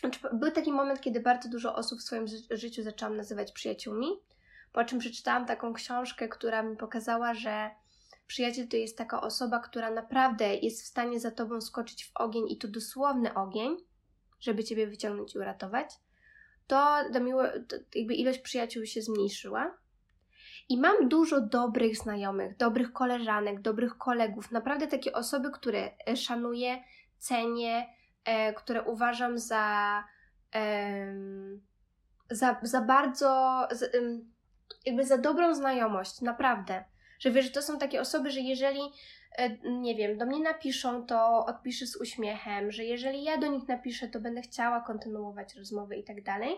Znaczy, 0.01 0.21
był 0.33 0.51
taki 0.51 0.73
moment, 0.73 1.01
kiedy 1.01 1.21
bardzo 1.21 1.49
dużo 1.49 1.75
osób 1.75 1.99
w 1.99 2.03
swoim 2.03 2.27
ży 2.27 2.37
życiu 2.51 2.83
zaczęłam 2.83 3.17
nazywać 3.17 3.53
przyjaciółmi, 3.53 4.09
po 4.73 4.85
czym 4.85 4.99
przeczytałam 4.99 5.47
taką 5.47 5.73
książkę, 5.73 6.29
która 6.29 6.63
mi 6.63 6.77
pokazała, 6.77 7.35
że 7.35 7.71
Przyjaciel 8.33 8.69
to 8.69 8.77
jest 8.77 8.99
taka 8.99 9.21
osoba, 9.21 9.59
która 9.59 9.91
naprawdę 9.91 10.55
jest 10.55 10.83
w 10.83 10.87
stanie 10.87 11.21
za 11.21 11.31
tobą 11.31 11.61
skoczyć 11.61 12.05
w 12.05 12.11
ogień 12.15 12.45
i 12.49 12.59
to 12.59 12.69
dosłowny 12.69 13.35
ogień, 13.35 13.77
żeby 14.41 14.65
ciebie 14.65 14.87
wyciągnąć 14.87 15.35
i 15.35 15.39
uratować. 15.39 15.91
To, 16.67 16.97
to, 17.13 17.21
miło, 17.21 17.43
to 17.69 17.77
jakby 17.95 18.15
ilość 18.15 18.39
przyjaciół 18.39 18.87
się 18.87 19.03
zmniejszyła. 19.03 19.79
I 20.69 20.81
mam 20.81 21.09
dużo 21.09 21.41
dobrych 21.41 21.97
znajomych, 21.97 22.57
dobrych 22.57 22.93
koleżanek, 22.93 23.61
dobrych 23.61 23.99
kolegów, 23.99 24.51
naprawdę 24.51 24.87
takie 24.87 25.13
osoby, 25.13 25.51
które 25.51 25.91
e, 26.09 26.17
szanuję, 26.17 26.85
cenię, 27.19 27.87
e, 28.25 28.53
które 28.53 28.83
uważam 28.83 29.39
za, 29.39 30.05
e, 30.55 31.15
za, 32.31 32.61
za 32.63 32.81
bardzo, 32.81 33.61
za, 33.71 33.87
jakby 34.87 35.07
za 35.07 35.19
dobrą 35.19 35.55
znajomość, 35.55 36.21
naprawdę. 36.21 36.92
Że 37.23 37.31
wiesz, 37.31 37.45
że 37.45 37.51
to 37.51 37.63
są 37.63 37.79
takie 37.79 38.01
osoby, 38.01 38.31
że 38.31 38.41
jeżeli 38.41 38.81
e, 39.39 39.51
nie 39.69 39.95
wiem, 39.95 40.19
do 40.19 40.27
mnie 40.27 40.41
napiszą, 40.41 41.07
to 41.07 41.47
odpiszę 41.47 41.87
z 41.87 41.97
uśmiechem, 41.97 42.73
że 42.73 42.85
jeżeli 42.85 43.25
ja 43.25 43.39
do 43.39 43.47
nich 43.47 43.69
napiszę, 43.69 44.09
to 44.09 44.21
będę 44.21 44.43
chciała 44.43 44.81
kontynuować 44.81 45.55
rozmowę 45.55 45.97
i 45.97 46.05
tak 46.05 46.23
dalej, 46.23 46.57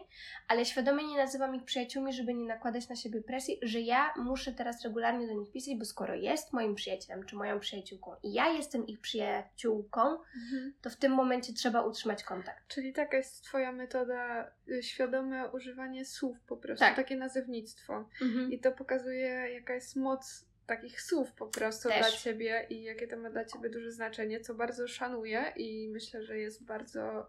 ale 0.48 0.64
świadomie 0.64 1.04
nie 1.04 1.16
nazywam 1.16 1.54
ich 1.54 1.64
przyjaciółmi, 1.64 2.12
żeby 2.12 2.34
nie 2.34 2.46
nakładać 2.46 2.88
na 2.88 2.96
siebie 2.96 3.22
presji, 3.22 3.58
że 3.62 3.80
ja 3.80 4.14
muszę 4.16 4.52
teraz 4.52 4.82
regularnie 4.82 5.26
do 5.26 5.34
nich 5.34 5.52
pisać, 5.52 5.74
bo 5.74 5.84
skoro 5.84 6.14
jest 6.14 6.52
moim 6.52 6.74
przyjacielem 6.74 7.26
czy 7.26 7.36
moją 7.36 7.60
przyjaciółką 7.60 8.10
i 8.22 8.32
ja 8.32 8.48
jestem 8.48 8.86
ich 8.86 9.00
przyjaciółką, 9.00 10.00
mhm. 10.00 10.74
to 10.82 10.90
w 10.90 10.96
tym 10.96 11.12
momencie 11.12 11.52
trzeba 11.52 11.82
utrzymać 11.82 12.24
kontakt. 12.24 12.68
Czyli 12.68 12.92
taka 12.92 13.16
jest 13.16 13.44
Twoja 13.44 13.72
metoda, 13.72 14.50
y, 14.68 14.82
świadome 14.82 15.50
używanie 15.50 16.04
słów 16.04 16.40
po 16.40 16.56
prostu, 16.56 16.84
tak. 16.84 16.96
takie 16.96 17.16
nazewnictwo. 17.16 18.08
Mhm. 18.22 18.52
I 18.52 18.58
to 18.58 18.72
pokazuje, 18.72 19.28
jaka 19.54 19.74
jest 19.74 19.96
moc 19.96 20.53
takich 20.66 21.00
słów 21.00 21.32
po 21.32 21.46
prostu 21.46 21.88
Też. 21.88 21.98
dla 21.98 22.10
ciebie 22.10 22.66
i 22.70 22.82
jakie 22.82 23.08
to 23.08 23.16
ma 23.16 23.30
dla 23.30 23.44
ciebie 23.44 23.70
duże 23.70 23.92
znaczenie, 23.92 24.40
co 24.40 24.54
bardzo 24.54 24.88
szanuję 24.88 25.52
i 25.56 25.88
myślę, 25.92 26.22
że 26.22 26.38
jest 26.38 26.64
bardzo 26.64 27.28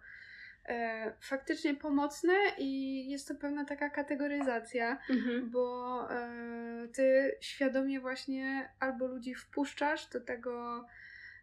e, 0.65 1.13
faktycznie 1.21 1.75
pomocne 1.75 2.33
i 2.57 3.01
jest 3.09 3.27
to 3.27 3.35
pewna 3.35 3.65
taka 3.65 3.89
kategoryzacja, 3.89 4.97
mhm. 5.09 5.51
bo 5.51 6.07
e, 6.11 6.87
ty 6.93 7.37
świadomie 7.41 7.99
właśnie 7.99 8.69
albo 8.79 9.07
ludzi 9.07 9.35
wpuszczasz 9.35 10.09
do 10.09 10.21
tego, 10.21 10.85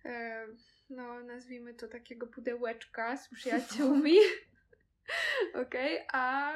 e, 0.05 0.47
no 0.90 1.20
nazwijmy 1.20 1.74
to 1.74 1.88
takiego 1.88 2.26
pudełeczka 2.26 3.16
z 3.16 3.28
przyjaciółmi. 3.28 4.16
Okej, 5.62 5.97
okay, 5.97 6.07
a 6.12 6.53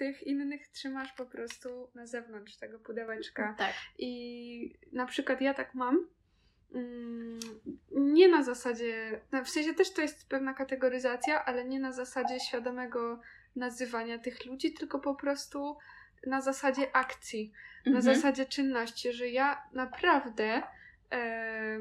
tych 0.00 0.22
innych 0.22 0.68
trzymasz 0.68 1.12
po 1.12 1.26
prostu 1.26 1.90
na 1.94 2.06
zewnątrz 2.06 2.56
tego 2.56 2.78
pudełeczka. 2.78 3.54
Tak. 3.58 3.74
I 3.98 4.74
na 4.92 5.06
przykład 5.06 5.40
ja 5.40 5.54
tak 5.54 5.74
mam. 5.74 6.08
Mm, 6.74 7.38
nie 7.90 8.28
na 8.28 8.42
zasadzie, 8.42 9.20
w 9.44 9.50
sensie 9.50 9.74
też 9.74 9.92
to 9.92 10.02
jest 10.02 10.28
pewna 10.28 10.54
kategoryzacja, 10.54 11.44
ale 11.44 11.64
nie 11.64 11.80
na 11.80 11.92
zasadzie 11.92 12.40
świadomego 12.40 13.20
nazywania 13.56 14.18
tych 14.18 14.46
ludzi, 14.46 14.72
tylko 14.72 14.98
po 14.98 15.14
prostu 15.14 15.76
na 16.26 16.40
zasadzie 16.40 16.96
akcji, 16.96 17.52
mhm. 17.78 17.94
na 17.94 18.14
zasadzie 18.14 18.46
czynności, 18.46 19.12
że 19.12 19.28
ja 19.28 19.62
naprawdę 19.72 20.62
e, 21.12 21.78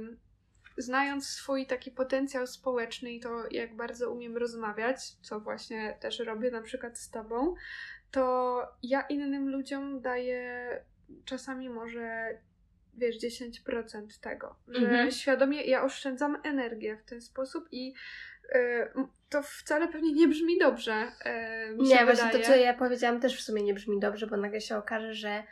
znając 0.78 1.30
swój 1.30 1.66
taki 1.66 1.92
potencjał 1.92 2.48
społeczny 2.48 3.12
i 3.12 3.20
to 3.20 3.44
jak 3.52 3.76
bardzo 3.76 4.12
umiem 4.12 4.38
rozmawiać, 4.38 5.12
co 5.22 5.40
właśnie 5.40 5.98
też 6.00 6.20
robię 6.20 6.52
na 6.52 6.62
przykład 6.62 7.00
z 7.00 7.10
tobą, 7.10 7.56
to 8.12 8.62
ja 8.84 9.02
innym 9.02 9.50
ludziom 9.50 10.02
daję 10.02 10.70
czasami 11.26 11.70
może 11.70 12.38
wiesz, 13.00 13.18
10% 13.18 14.22
tego. 14.22 14.56
Że 14.68 14.86
mhm. 14.86 15.12
świadomie 15.12 15.64
ja 15.64 15.84
oszczędzam 15.84 16.38
energię 16.44 16.98
w 16.98 17.04
ten 17.04 17.22
sposób 17.22 17.68
i 17.72 17.94
e, 18.54 18.90
to 19.30 19.42
wcale 19.44 19.88
pewnie 19.88 20.14
nie 20.14 20.28
brzmi 20.28 20.60
dobrze. 20.60 21.12
E, 21.26 21.74
nie, 21.78 22.06
właśnie 22.06 22.32
to, 22.32 22.40
co 22.40 22.56
ja 22.56 22.74
powiedziałam, 22.74 23.20
też 23.20 23.38
w 23.38 23.42
sumie 23.42 23.64
nie 23.64 23.74
brzmi 23.74 24.00
dobrze, 24.00 24.28
bo 24.28 24.38
nagle 24.38 24.62
się 24.62 24.78
okaże, 24.78 25.14
że 25.14 25.44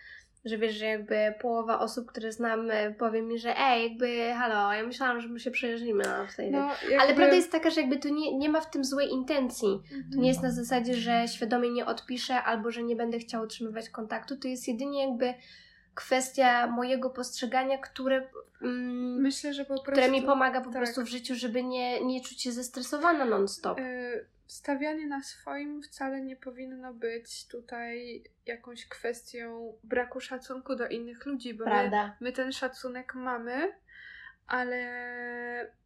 że 0.48 0.58
wiesz, 0.58 0.76
że 0.76 0.86
jakby 0.86 1.34
połowa 1.42 1.80
osób, 1.80 2.08
które 2.08 2.32
znam, 2.32 2.72
e, 2.72 2.94
powie 2.94 3.22
mi, 3.22 3.40
że 3.40 3.58
ej, 3.58 3.84
jakby 3.84 4.34
halo, 4.34 4.74
ja 4.74 4.88
myślałam, 4.88 5.22
że 5.22 5.28
my 5.28 5.40
się 5.40 5.52
przyjaźnimy, 5.52 6.04
a 6.10 6.28
w 6.28 6.38
no, 6.38 6.44
jakby... 6.44 7.00
Ale 7.00 7.14
prawda 7.14 7.36
jest 7.36 7.52
taka, 7.52 7.70
że 7.70 7.82
jakby 7.82 7.98
tu 8.00 8.10
nie, 8.10 8.38
nie 8.38 8.50
ma 8.50 8.62
w 8.62 8.70
tym 8.70 8.86
złej 8.86 9.10
intencji. 9.10 9.68
Mhm. 9.68 10.12
To 10.12 10.18
nie 10.18 10.28
jest 10.28 10.42
na 10.42 10.52
zasadzie, 10.52 10.94
że 10.94 11.28
świadomie 11.28 11.70
nie 11.70 11.86
odpiszę 11.86 12.44
albo 12.44 12.72
że 12.72 12.84
nie 12.84 12.96
będę 12.96 13.20
chciała 13.20 13.44
utrzymywać 13.44 13.90
kontaktu. 13.90 14.38
To 14.38 14.48
jest 14.48 14.68
jedynie 14.68 15.08
jakby 15.10 15.34
kwestia 15.96 16.68
mojego 16.68 17.10
postrzegania, 17.10 17.78
które 17.78 18.30
mm, 18.62 19.22
myślę, 19.22 19.54
że 19.54 19.64
po 19.64 19.68
prostu, 19.68 19.92
które 19.92 20.10
mi 20.10 20.22
pomaga 20.22 20.62
po 20.62 20.70
tak. 20.72 20.82
prostu 20.82 21.02
w 21.04 21.08
życiu, 21.08 21.36
żeby 21.36 21.64
nie, 21.64 22.06
nie 22.06 22.22
czuć 22.22 22.42
się 22.42 22.52
zestresowana 22.52 23.26
non-stop. 23.26 23.78
Yy, 23.80 24.26
stawianie 24.48 25.08
na 25.08 25.24
swoim 25.24 25.82
wcale 25.82 26.22
nie 26.22 26.36
powinno 26.36 26.94
być 26.94 27.48
tutaj 27.48 28.24
jakąś 28.46 28.88
kwestią 28.88 29.78
braku 29.84 30.20
szacunku 30.20 30.76
do 30.76 30.88
innych 30.88 31.26
ludzi, 31.26 31.54
bo 31.54 31.66
my, 31.66 32.12
my, 32.20 32.32
ten 32.32 32.52
szacunek 32.52 33.16
mamy, 33.16 33.74
ale 34.48 35.78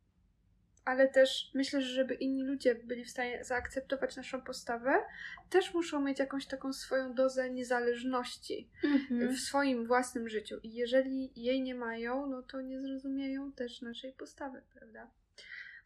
ale 0.85 1.07
też 1.07 1.51
myślę, 1.53 1.81
że 1.81 1.93
żeby 1.93 2.13
inni 2.13 2.43
ludzie 2.43 2.75
byli 2.75 3.05
w 3.05 3.09
stanie 3.09 3.43
zaakceptować 3.43 4.15
naszą 4.15 4.41
postawę, 4.41 5.03
też 5.49 5.73
muszą 5.73 6.01
mieć 6.01 6.19
jakąś 6.19 6.45
taką 6.45 6.73
swoją 6.73 7.13
dozę 7.13 7.49
niezależności 7.49 8.69
mm-hmm. 8.83 9.27
w 9.29 9.39
swoim 9.39 9.87
własnym 9.87 10.29
życiu. 10.29 10.55
I 10.63 10.73
jeżeli 10.73 11.31
jej 11.35 11.61
nie 11.61 11.75
mają, 11.75 12.27
no 12.27 12.43
to 12.43 12.61
nie 12.61 12.79
zrozumieją 12.79 13.51
też 13.51 13.81
naszej 13.81 14.13
postawy, 14.13 14.61
prawda? 14.73 15.07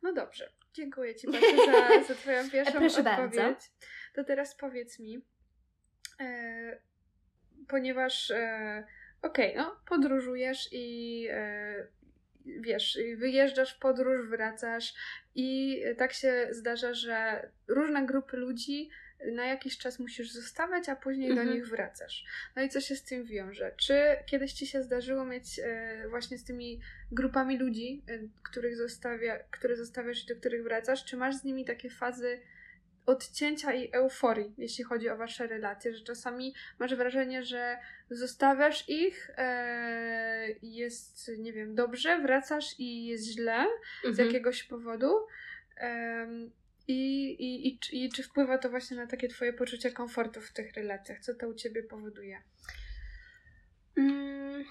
No 0.06 0.14
dobrze, 0.14 0.50
dziękuję 0.74 1.16
Ci 1.16 1.28
bardzo 1.32 1.66
za, 1.66 2.04
za 2.08 2.16
Twoją 2.16 2.50
pierwszą 2.50 2.80
Proszę 2.80 3.00
odpowiedź. 3.00 3.36
Bardzo. 3.36 3.56
To 4.14 4.24
teraz 4.24 4.56
powiedz 4.56 5.00
mi, 5.00 5.22
e, 6.20 6.80
ponieważ 7.68 8.32
e, 8.32 8.84
okej, 9.22 9.52
okay, 9.52 9.64
no 9.64 9.82
podróżujesz 9.90 10.70
i 10.72 11.28
e, 11.32 11.88
wiesz, 12.46 13.00
wyjeżdżasz 13.18 13.76
w 13.76 13.80
podróż, 13.80 14.28
wracasz 14.30 14.94
i 15.36 15.82
tak 15.98 16.14
się 16.14 16.48
zdarza, 16.52 16.94
że 16.94 17.50
różne 17.68 18.06
grupy 18.06 18.38
ludzi 18.38 18.90
na 19.32 19.46
jakiś 19.46 19.78
czas 19.78 20.00
musisz 20.00 20.32
zostawać, 20.32 20.90
a 20.90 20.96
później 20.96 21.36
do 21.36 21.42
mhm. 21.42 21.58
nich 21.58 21.68
wracasz. 21.68 22.26
No 22.56 22.64
i 22.64 22.70
co 22.70 22.82
się 22.82 22.96
z 22.96 23.04
tym 23.04 23.26
wiąże? 23.26 23.72
Czy 23.78 23.96
kiedyś 24.26 24.54
ci 24.54 24.68
się 24.68 24.84
zdarzyło 24.84 25.26
mieć 25.26 25.60
e, 25.64 26.06
właśnie 26.10 26.38
z 26.38 26.44
tymi 26.44 26.80
grupami 27.12 27.58
ludzi, 27.58 28.04
e, 28.08 28.20
których 28.44 28.78
zostawia, 28.78 29.40
które 29.40 29.76
zostawiasz 29.76 30.24
i 30.24 30.28
do 30.28 30.36
których 30.36 30.64
wracasz? 30.64 31.06
Czy 31.06 31.18
masz 31.18 31.36
z 31.36 31.44
nimi 31.44 31.66
takie 31.66 31.90
fazy 31.90 32.42
odcięcia 33.06 33.74
i 33.74 33.90
euforii, 33.92 34.54
jeśli 34.58 34.84
chodzi 34.84 35.10
o 35.10 35.18
wasze 35.18 35.48
relacje, 35.48 35.94
że 35.94 36.04
czasami 36.04 36.54
masz 36.80 36.96
wrażenie, 36.96 37.44
że 37.44 37.78
zostawiasz 38.10 38.90
ich, 38.90 39.30
e, 39.38 40.48
jest, 40.62 41.32
nie 41.38 41.54
wiem, 41.54 41.76
dobrze, 41.76 42.22
wracasz 42.22 42.80
i 42.80 43.06
jest 43.06 43.26
źle 43.26 43.66
mhm. 43.96 44.16
z 44.16 44.18
jakiegoś 44.18 44.64
powodu. 44.64 45.28
E, 45.78 46.28
i, 46.88 47.30
i, 47.30 47.68
i, 47.68 48.06
I 48.06 48.10
czy 48.10 48.24
wpływa 48.24 48.58
to 48.58 48.70
właśnie 48.70 48.98
na 48.98 49.08
takie 49.08 49.28
twoje 49.28 49.54
poczucie 49.54 49.92
komfortu 49.92 50.42
w 50.42 50.54
tych 50.54 50.74
relacjach? 50.74 51.20
Co 51.20 51.36
to 51.36 51.48
u 51.48 51.54
ciebie 51.54 51.84
powoduje? 51.84 52.42
Mm. 53.98 54.66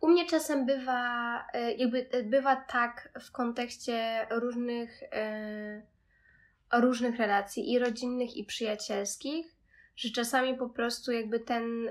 U 0.00 0.08
mnie 0.08 0.26
czasem 0.26 0.66
bywa, 0.66 1.46
e, 1.52 1.72
jakby 1.72 2.10
e, 2.10 2.22
bywa 2.22 2.56
tak 2.56 3.18
w 3.20 3.30
kontekście 3.30 4.26
różnych, 4.30 5.02
e, 5.02 5.82
różnych 6.72 7.16
relacji 7.16 7.72
i 7.72 7.78
rodzinnych 7.78 8.36
i 8.36 8.44
przyjacielskich, 8.44 9.56
że 9.96 10.10
czasami 10.10 10.56
po 10.56 10.68
prostu 10.68 11.12
jakby 11.12 11.40
ten, 11.40 11.84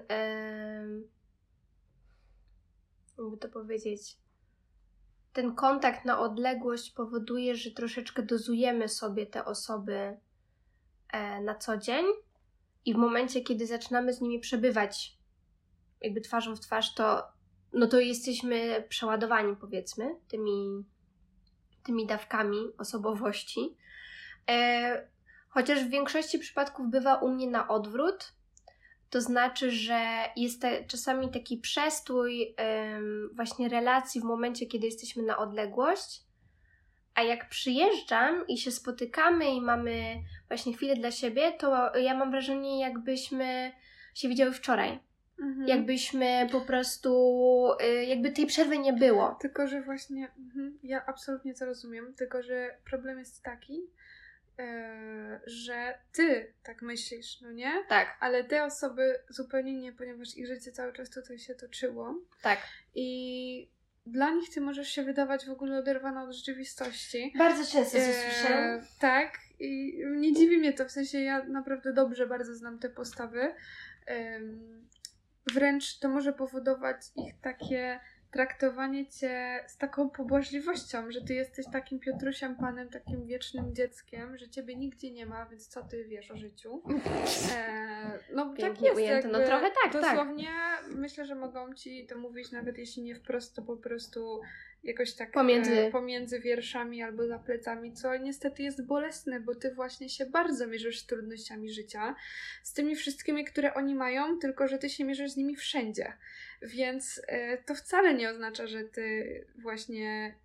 jakby 3.17 3.37
to 3.39 3.49
powiedzieć, 3.49 4.17
ten 5.41 5.55
kontakt 5.55 6.05
na 6.05 6.19
odległość 6.19 6.91
powoduje, 6.91 7.55
że 7.55 7.71
troszeczkę 7.71 8.23
dozujemy 8.23 8.89
sobie 8.89 9.25
te 9.25 9.45
osoby 9.45 10.17
e, 11.13 11.41
na 11.41 11.55
co 11.55 11.77
dzień 11.77 12.05
i 12.85 12.93
w 12.93 12.97
momencie, 12.97 13.41
kiedy 13.41 13.67
zaczynamy 13.67 14.13
z 14.13 14.21
nimi 14.21 14.39
przebywać 14.39 15.17
jakby 16.01 16.21
twarzą 16.21 16.55
w 16.55 16.59
twarz, 16.59 16.93
to 16.93 17.23
no 17.73 17.87
to 17.87 17.99
jesteśmy 17.99 18.85
przeładowani 18.89 19.55
powiedzmy 19.55 20.15
tymi, 20.27 20.85
tymi 21.83 22.07
dawkami 22.07 22.57
osobowości. 22.77 23.77
E, 24.49 25.07
chociaż 25.49 25.83
w 25.83 25.89
większości 25.89 26.39
przypadków 26.39 26.89
bywa 26.89 27.15
u 27.15 27.29
mnie 27.29 27.47
na 27.47 27.67
odwrót, 27.67 28.33
to 29.09 29.21
znaczy, 29.21 29.71
że 29.71 29.99
jest 30.35 30.61
te, 30.61 30.85
czasami 30.85 31.31
taki 31.31 31.57
przestój 31.57 32.55
ym, 32.95 33.29
właśnie 33.35 33.69
relacji 33.69 34.21
w 34.21 34.23
momencie, 34.23 34.65
kiedy 34.65 34.85
jesteśmy 34.85 35.23
na 35.23 35.37
odległość, 35.37 36.23
a 37.15 37.23
jak 37.23 37.49
przyjeżdżam 37.49 38.47
i 38.47 38.57
się 38.57 38.71
spotykamy 38.71 39.55
i 39.55 39.61
mamy 39.61 40.15
właśnie 40.47 40.73
chwilę 40.73 40.95
dla 40.95 41.11
siebie, 41.11 41.51
to 41.51 41.97
ja 41.97 42.17
mam 42.17 42.31
wrażenie, 42.31 42.79
jakbyśmy 42.79 43.71
się 44.13 44.29
widziały 44.29 44.51
wczoraj. 44.51 44.99
Mhm. 45.41 45.67
Jakbyśmy 45.67 46.47
po 46.51 46.61
prostu, 46.61 47.71
y, 47.83 48.05
jakby 48.05 48.31
tej 48.31 48.45
przerwy 48.45 48.77
nie 48.77 48.93
było. 48.93 49.37
Tylko, 49.41 49.67
że 49.67 49.81
właśnie, 49.81 50.31
mhm, 50.39 50.79
ja 50.83 51.05
absolutnie 51.05 51.53
to 51.53 51.65
rozumiem, 51.65 52.13
tylko, 52.13 52.43
że 52.43 52.77
problem 52.89 53.19
jest 53.19 53.43
taki, 53.43 53.81
że 55.45 55.99
ty 56.11 56.53
tak 56.63 56.81
myślisz, 56.81 57.41
no 57.41 57.51
nie? 57.51 57.83
Tak. 57.89 58.17
Ale 58.19 58.43
te 58.43 58.63
osoby 58.63 59.19
zupełnie 59.29 59.73
nie, 59.73 59.93
ponieważ 59.93 60.37
ich 60.37 60.47
życie 60.47 60.71
cały 60.71 60.93
czas 60.93 61.09
tutaj 61.09 61.39
się 61.39 61.55
toczyło. 61.55 62.15
Tak. 62.41 62.59
I 62.95 63.69
dla 64.05 64.31
nich 64.31 64.49
ty 64.53 64.61
możesz 64.61 64.89
się 64.89 65.03
wydawać 65.03 65.45
w 65.45 65.49
ogóle 65.49 65.77
oderwana 65.77 66.23
od 66.23 66.31
rzeczywistości. 66.31 67.33
Bardzo 67.37 67.71
często 67.71 67.97
e, 67.97 68.01
słyszę. 68.01 68.81
Tak. 68.99 69.37
I 69.59 70.01
nie 70.15 70.33
dziwi 70.33 70.57
mnie 70.57 70.73
to, 70.73 70.85
w 70.85 70.91
sensie 70.91 71.19
ja 71.19 71.43
naprawdę 71.43 71.93
dobrze 71.93 72.27
bardzo 72.27 72.55
znam 72.55 72.79
te 72.79 72.89
postawy. 72.89 73.55
E, 74.07 74.39
wręcz 75.53 75.99
to 75.99 76.09
może 76.09 76.33
powodować 76.33 76.97
ich 77.15 77.41
takie 77.41 77.99
traktowanie 78.31 79.07
cię 79.07 79.63
z 79.67 79.77
taką 79.77 80.09
pobłażliwością, 80.09 81.11
że 81.11 81.21
ty 81.21 81.33
jesteś 81.33 81.65
takim 81.71 81.99
Piotrusiem 81.99 82.55
Panem, 82.55 82.89
takim 82.89 83.25
wiecznym 83.25 83.75
dzieckiem, 83.75 84.37
że 84.37 84.49
ciebie 84.49 84.75
nigdzie 84.75 85.11
nie 85.11 85.25
ma, 85.25 85.45
więc 85.45 85.67
co 85.67 85.83
ty 85.83 86.05
wiesz 86.05 86.31
o 86.31 86.37
życiu? 86.37 86.81
E, 87.55 88.19
no 88.33 88.45
tak 88.45 88.57
Pięknie 88.57 88.89
tak 88.89 88.97
jest. 88.97 88.97
Ujęte. 88.97 89.27
No 89.27 89.39
trochę 89.45 89.71
tak, 89.83 89.93
tak. 89.93 90.01
Dosłownie 90.01 90.47
tak. 90.47 90.87
myślę, 90.95 91.25
że 91.25 91.35
mogą 91.35 91.73
ci 91.73 92.07
to 92.07 92.17
mówić, 92.17 92.51
nawet 92.51 92.77
jeśli 92.77 93.03
nie 93.03 93.15
wprost, 93.15 93.55
to 93.55 93.61
po 93.61 93.77
prostu 93.77 94.41
jakoś 94.83 95.13
tak 95.13 95.31
pomiędzy. 95.31 95.79
E, 95.79 95.91
pomiędzy 95.91 96.39
wierszami 96.39 97.03
albo 97.03 97.27
za 97.27 97.39
plecami, 97.39 97.93
co 97.93 98.17
niestety 98.17 98.63
jest 98.63 98.85
bolesne, 98.85 99.39
bo 99.39 99.55
ty 99.55 99.73
właśnie 99.73 100.09
się 100.09 100.25
bardzo 100.25 100.67
mierzysz 100.67 100.99
z 100.99 101.05
trudnościami 101.05 101.71
życia, 101.71 102.15
z 102.63 102.73
tymi 102.73 102.95
wszystkimi, 102.95 103.45
które 103.45 103.73
oni 103.73 103.95
mają, 103.95 104.39
tylko 104.39 104.67
że 104.67 104.77
ty 104.77 104.89
się 104.89 105.05
mierzysz 105.05 105.31
z 105.31 105.37
nimi 105.37 105.55
wszędzie. 105.55 106.13
Więc 106.61 107.21
e, 107.27 107.57
to 107.57 107.75
wcale 107.75 108.13
nie 108.13 108.29
oznacza, 108.29 108.67
że 108.67 108.83
ty 108.83 109.45
właśnie 109.55 110.35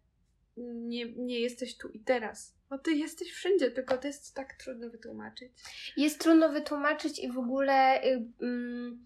nie, 0.56 1.12
nie 1.12 1.40
jesteś 1.40 1.76
tu 1.76 1.88
i 1.88 2.00
teraz. 2.00 2.54
Bo 2.70 2.78
ty 2.78 2.92
jesteś 2.92 3.32
wszędzie, 3.32 3.70
tylko 3.70 3.98
to 3.98 4.06
jest 4.06 4.34
tak 4.34 4.54
trudno 4.54 4.90
wytłumaczyć. 4.90 5.52
Jest 5.96 6.20
trudno 6.20 6.48
wytłumaczyć 6.48 7.18
i 7.18 7.32
w 7.32 7.38
ogóle. 7.38 8.04
Y, 8.04 8.26
mm, 8.42 9.04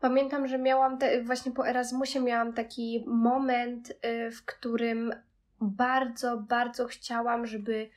Pamiętam, 0.00 0.48
że 0.48 0.58
miałam 0.58 0.98
te, 0.98 1.22
właśnie 1.22 1.52
po 1.52 1.68
Erasmusie 1.68 2.20
miałam 2.20 2.52
taki 2.52 3.04
moment, 3.06 3.90
y, 3.90 4.30
w 4.30 4.44
którym 4.44 5.12
bardzo, 5.60 6.36
bardzo 6.36 6.86
chciałam, 6.86 7.46
żeby, 7.46 7.90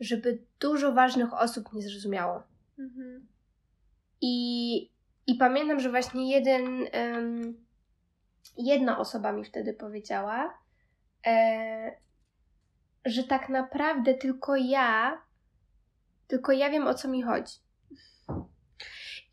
żeby 0.00 0.38
dużo 0.60 0.92
ważnych 0.92 1.34
osób 1.34 1.72
nie 1.72 1.82
zrozumiało. 1.82 2.42
Mhm. 2.78 3.26
I, 4.20 4.90
I 5.26 5.34
pamiętam, 5.34 5.80
że 5.80 5.90
właśnie 5.90 6.30
jeden, 6.30 6.86
um, 6.94 7.64
jedna 8.56 8.98
osoba 8.98 9.32
mi 9.32 9.44
wtedy 9.44 9.74
powiedziała, 9.74 10.58
e, 11.26 11.96
że 13.04 13.24
tak 13.24 13.48
naprawdę 13.48 14.14
tylko 14.14 14.56
ja, 14.56 15.22
tylko 16.26 16.52
ja 16.52 16.70
wiem 16.70 16.86
o 16.86 16.94
co 16.94 17.08
mi 17.08 17.22
chodzi. 17.22 17.54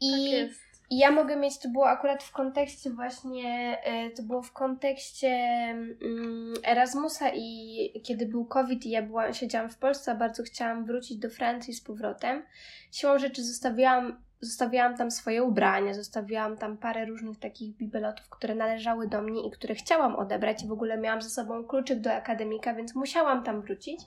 I 0.02 0.32
tak 0.32 0.70
ja 0.92 1.12
mogę 1.12 1.36
mieć, 1.36 1.60
to 1.60 1.70
było 1.70 1.90
akurat 1.90 2.24
w 2.24 2.32
kontekście 2.32 2.90
właśnie, 2.90 3.78
e, 3.84 4.10
to 4.10 4.24
było 4.24 4.42
w 4.42 4.54
kontekście 4.54 5.28
mm, 5.28 6.54
Erasmusa 6.66 7.30
i 7.36 8.02
kiedy 8.04 8.26
był 8.26 8.46
COVID 8.46 8.86
i 8.86 8.90
ja 8.90 9.02
byłam, 9.02 9.34
siedziałam 9.34 9.70
w 9.70 9.78
Polsce, 9.78 10.12
a 10.12 10.16
bardzo 10.16 10.44
chciałam 10.44 10.86
wrócić 10.86 11.18
do 11.18 11.30
Francji 11.30 11.74
z 11.74 11.82
powrotem. 11.82 12.44
Siłą 12.92 13.20
rzeczy 13.20 13.44
zostawiłam 13.44 14.24
zostawiłam 14.42 14.98
tam 14.98 15.12
swoje 15.12 15.44
ubrania, 15.44 15.94
zostawiłam 15.94 16.58
tam 16.58 16.78
parę 16.78 17.06
różnych 17.06 17.40
takich 17.40 17.76
bibelotów, 17.76 18.30
które 18.30 18.56
należały 18.56 19.08
do 19.08 19.22
mnie 19.22 19.48
i 19.48 19.52
które 19.52 19.76
chciałam 19.76 20.16
odebrać. 20.16 20.64
I 20.64 20.68
w 20.68 20.72
ogóle 20.72 20.98
miałam 20.98 21.22
ze 21.22 21.30
sobą 21.30 21.64
kluczyk 21.64 22.00
do 22.00 22.14
akademika, 22.14 22.74
więc 22.74 22.96
musiałam 22.96 23.44
tam 23.44 23.62
wrócić 23.62 24.02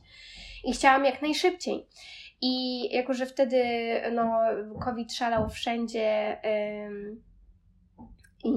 i 0.64 0.72
chciałam 0.72 1.04
jak 1.04 1.22
najszybciej. 1.22 1.86
I 2.40 2.82
jako, 2.94 3.14
że 3.14 3.26
wtedy 3.26 3.62
no, 4.12 4.32
COVID 4.84 5.12
szalał 5.12 5.48
wszędzie 5.48 6.36
i 8.44 8.54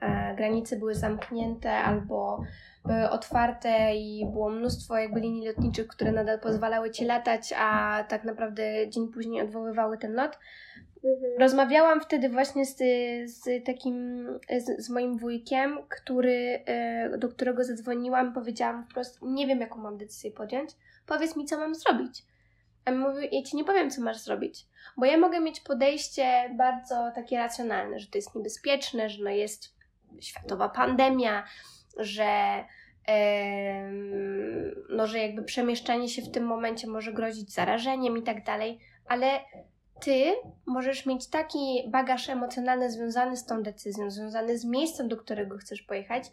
e, 0.00 0.34
granice 0.36 0.76
były 0.76 0.94
zamknięte 0.94 1.72
albo 1.72 2.44
były 2.84 3.10
otwarte 3.10 3.96
i 3.96 4.26
było 4.32 4.50
mnóstwo 4.50 4.96
jakby 4.96 5.20
linii 5.20 5.46
lotniczych, 5.46 5.86
które 5.86 6.12
nadal 6.12 6.40
pozwalały 6.40 6.90
ci 6.90 7.04
latać, 7.04 7.54
a 7.56 8.04
tak 8.08 8.24
naprawdę 8.24 8.90
dzień 8.90 9.08
później 9.08 9.42
odwoływały 9.42 9.98
ten 9.98 10.12
lot. 10.12 10.38
Mhm. 11.04 11.32
Rozmawiałam 11.38 12.00
wtedy 12.00 12.28
właśnie 12.28 12.64
z, 12.66 12.76
z 13.26 13.64
takim, 13.64 14.26
z, 14.58 14.84
z, 14.84 14.90
moim 14.90 15.18
wujkiem, 15.18 15.78
który, 15.88 16.62
e, 16.66 17.18
do 17.18 17.28
którego 17.28 17.64
zadzwoniłam, 17.64 18.32
powiedziałam 18.32 18.84
wprost, 18.84 19.18
nie 19.22 19.46
wiem 19.46 19.60
jaką 19.60 19.78
mam 19.78 19.98
decyzję 19.98 20.30
podjąć, 20.30 20.70
powiedz 21.06 21.36
mi 21.36 21.44
co 21.44 21.58
mam 21.58 21.74
zrobić. 21.74 22.22
A 22.84 22.90
mi 22.90 22.98
mówi, 22.98 23.28
ja 23.32 23.42
ci 23.42 23.56
nie 23.56 23.64
powiem 23.64 23.90
co 23.90 24.02
masz 24.02 24.18
zrobić, 24.18 24.66
bo 24.96 25.06
ja 25.06 25.18
mogę 25.18 25.40
mieć 25.40 25.60
podejście 25.60 26.54
bardzo 26.58 27.10
takie 27.14 27.38
racjonalne, 27.38 27.98
że 27.98 28.06
to 28.06 28.18
jest 28.18 28.34
niebezpieczne, 28.34 29.10
że 29.10 29.24
no 29.24 29.30
jest 29.30 29.74
światowa 30.20 30.68
pandemia, 30.68 31.44
że 31.96 32.64
no, 34.88 35.06
że 35.06 35.18
jakby 35.18 35.42
przemieszczanie 35.42 36.08
się 36.08 36.22
w 36.22 36.30
tym 36.30 36.44
momencie 36.44 36.86
może 36.86 37.12
grozić 37.12 37.54
zarażeniem 37.54 38.18
i 38.18 38.22
tak 38.22 38.44
dalej, 38.44 38.78
ale 39.06 39.40
ty 40.02 40.34
możesz 40.66 41.06
mieć 41.06 41.26
taki 41.26 41.82
bagaż 41.88 42.28
emocjonalny 42.28 42.90
związany 42.90 43.36
z 43.36 43.46
tą 43.46 43.62
decyzją, 43.62 44.10
związany 44.10 44.58
z 44.58 44.64
miejscem, 44.64 45.08
do 45.08 45.16
którego 45.16 45.58
chcesz 45.58 45.82
pojechać, 45.82 46.24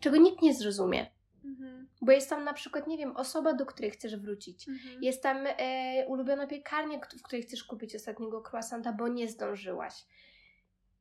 czego 0.00 0.16
nikt 0.16 0.42
nie 0.42 0.54
zrozumie. 0.54 1.06
Mhm. 1.44 1.88
Bo 2.02 2.12
jest 2.12 2.30
tam 2.30 2.44
na 2.44 2.52
przykład, 2.52 2.86
nie 2.86 2.98
wiem, 2.98 3.16
osoba, 3.16 3.52
do 3.52 3.66
której 3.66 3.90
chcesz 3.90 4.16
wrócić. 4.16 4.68
Mhm. 4.68 5.02
Jest 5.02 5.22
tam 5.22 5.46
e, 5.46 6.06
ulubiona 6.06 6.46
piekarnia, 6.46 6.98
w 7.18 7.22
której 7.22 7.42
chcesz 7.42 7.64
kupić 7.64 7.96
ostatniego 7.96 8.42
croissanta, 8.50 8.92
bo 8.92 9.08
nie 9.08 9.28
zdążyłaś. 9.28 10.06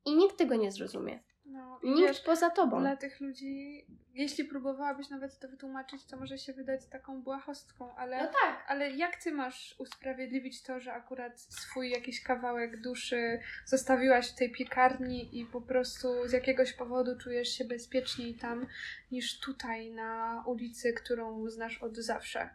I 0.05 0.15
nikt 0.15 0.37
tego 0.37 0.55
nie 0.55 0.71
zrozumie. 0.71 1.19
No, 1.45 1.79
Nikt 1.83 1.99
wiesz, 1.99 2.21
poza 2.21 2.49
tobą. 2.49 2.79
Dla 2.79 2.97
tych 2.97 3.21
ludzi, 3.21 3.85
jeśli 4.13 4.45
próbowałabyś 4.45 5.09
nawet 5.09 5.39
to 5.39 5.47
wytłumaczyć, 5.47 6.05
to 6.05 6.17
może 6.17 6.37
się 6.37 6.53
wydać 6.53 6.85
taką 6.85 7.21
błahostką, 7.21 7.95
ale, 7.95 8.23
no 8.23 8.31
tak. 8.41 8.65
ale 8.67 8.91
jak 8.91 9.15
ty 9.15 9.31
masz 9.31 9.75
usprawiedliwić 9.79 10.63
to, 10.63 10.79
że 10.79 10.93
akurat 10.93 11.41
swój 11.41 11.89
jakiś 11.89 12.23
kawałek 12.23 12.81
duszy 12.81 13.39
zostawiłaś 13.65 14.31
w 14.31 14.35
tej 14.35 14.51
piekarni 14.51 15.39
i 15.39 15.45
po 15.45 15.61
prostu 15.61 16.27
z 16.27 16.31
jakiegoś 16.31 16.73
powodu 16.73 17.17
czujesz 17.17 17.49
się 17.49 17.65
bezpieczniej 17.65 18.35
tam 18.35 18.67
niż 19.11 19.39
tutaj 19.39 19.91
na 19.91 20.43
ulicy, 20.47 20.93
którą 20.93 21.49
znasz 21.49 21.83
od 21.83 21.97
zawsze. 21.97 22.49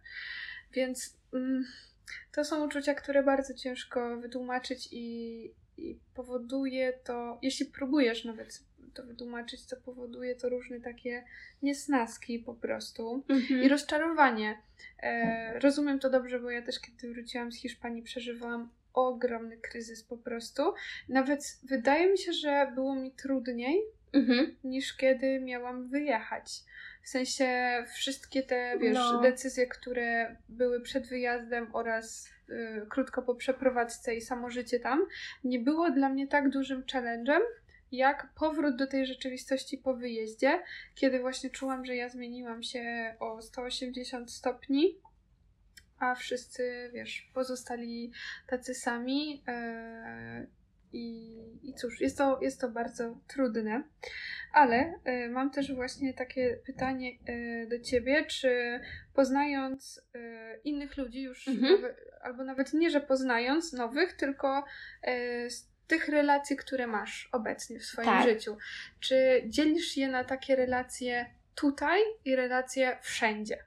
Więc 0.72 1.16
mm, 1.34 1.64
to 2.32 2.45
są 2.45 2.66
uczucia, 2.66 2.95
które 2.95 3.22
bardzo 3.22 3.55
ciężko 3.55 4.16
wytłumaczyć 4.16 4.89
i, 4.93 5.55
i 5.79 5.99
powoduje 6.14 6.93
to, 6.93 7.39
jeśli 7.43 7.66
próbujesz 7.66 8.24
nawet 8.24 8.62
to 8.95 9.03
wytłumaczyć, 9.03 9.64
co 9.64 9.76
powoduje 9.76 10.35
to 10.35 10.49
różne 10.49 10.81
takie 10.81 11.24
niesnaski 11.62 12.39
po 12.39 12.55
prostu 12.55 13.24
mhm. 13.29 13.62
i 13.62 13.68
rozczarowanie. 13.68 14.59
E, 15.03 15.59
rozumiem 15.59 15.99
to 15.99 16.11
dobrze, 16.11 16.41
bo 16.41 16.51
ja 16.51 16.62
też 16.62 16.81
kiedy 16.81 17.14
wróciłam 17.14 17.53
z 17.53 17.57
Hiszpanii 17.57 18.03
przeżywałam 18.03 18.68
ogromny 18.93 19.57
kryzys 19.57 20.03
po 20.03 20.16
prostu. 20.16 20.62
Nawet 21.09 21.59
wydaje 21.62 22.11
mi 22.11 22.18
się, 22.18 22.33
że 22.33 22.72
było 22.74 22.95
mi 22.95 23.12
trudniej 23.12 23.83
mhm. 24.12 24.57
niż 24.64 24.97
kiedy 24.97 25.41
miałam 25.41 25.89
wyjechać. 25.89 26.64
W 27.09 27.11
sensie 27.11 27.48
wszystkie 27.94 28.42
te, 28.42 28.78
wiesz, 28.78 28.94
no. 28.94 29.20
decyzje, 29.20 29.66
które 29.66 30.36
były 30.48 30.80
przed 30.80 31.09
wyjazdem 31.09 31.70
oraz 31.72 32.28
y, 32.48 32.86
krótko 32.88 33.22
po 33.22 33.34
przeprowadzce 33.34 34.14
i 34.14 34.20
samo 34.20 34.50
życie 34.50 34.80
tam, 34.80 35.06
nie 35.44 35.59
było 35.59 35.90
dla 35.90 36.09
mnie 36.09 36.26
tak 36.26 36.50
dużym 36.50 36.82
challenge'em, 36.82 37.40
jak 37.92 38.28
powrót 38.34 38.76
do 38.76 38.86
tej 38.86 39.06
rzeczywistości 39.06 39.78
po 39.78 39.94
wyjeździe, 39.94 40.62
kiedy 40.94 41.20
właśnie 41.20 41.50
czułam, 41.50 41.84
że 41.84 41.96
ja 41.96 42.09
zmieniłam 42.09 42.62
się 42.62 43.14
o 43.20 43.42
180 43.42 44.32
stopni, 44.32 44.98
a 45.98 46.14
wszyscy, 46.14 46.90
wiesz, 46.94 47.30
pozostali 47.34 48.12
tacy 48.46 48.74
sami. 48.74 49.42
Yy, 49.46 50.57
i, 50.93 51.36
I 51.62 51.74
cóż, 51.74 52.01
jest 52.01 52.18
to, 52.18 52.39
jest 52.43 52.61
to 52.61 52.68
bardzo 52.68 53.18
trudne, 53.28 53.82
ale 54.53 54.95
y, 55.09 55.28
mam 55.30 55.51
też 55.51 55.74
właśnie 55.74 56.14
takie 56.14 56.59
pytanie 56.66 57.11
y, 57.28 57.66
do 57.70 57.80
ciebie, 57.80 58.24
czy 58.24 58.80
poznając 59.14 59.99
y, 60.14 60.61
innych 60.64 60.97
ludzi 60.97 61.22
już, 61.22 61.49
mhm. 61.49 61.72
nowy, 61.72 61.95
albo 62.22 62.45
nawet 62.45 62.72
nie, 62.72 62.91
że 62.91 63.01
poznając 63.01 63.72
nowych, 63.72 64.12
tylko 64.12 64.64
z 65.49 65.68
tych 65.86 66.09
relacji, 66.09 66.57
które 66.57 66.86
masz 66.86 67.28
obecnie 67.32 67.78
w 67.78 67.84
swoim 67.84 68.09
tak. 68.09 68.24
życiu. 68.24 68.57
Czy 69.01 69.43
dzielisz 69.47 69.97
je 69.97 70.09
na 70.09 70.24
takie 70.24 70.57
relacje 70.57 71.26
tutaj 71.55 72.01
i 72.24 72.36
relacje 72.36 72.99
wszędzie? 73.03 73.64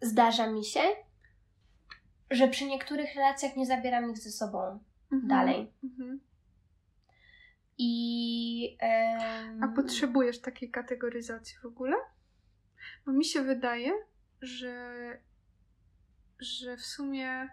Zdarza 0.00 0.46
mi 0.50 0.64
się, 0.64 0.80
że 2.30 2.48
przy 2.48 2.64
niektórych 2.64 3.14
relacjach 3.14 3.56
nie 3.56 3.66
zabieram 3.66 4.10
ich 4.10 4.18
ze 4.18 4.30
sobą 4.30 4.78
mhm. 5.12 5.28
dalej. 5.28 5.72
Mhm. 5.84 6.20
I. 7.78 8.78
Um... 8.82 9.62
A 9.62 9.68
potrzebujesz 9.68 10.40
takiej 10.40 10.70
kategoryzacji 10.70 11.56
w 11.62 11.66
ogóle? 11.66 11.96
Bo 13.06 13.12
mi 13.12 13.24
się 13.24 13.42
wydaje, 13.42 13.92
że, 14.42 15.18
że 16.38 16.76
w 16.76 16.82
sumie 16.82 17.48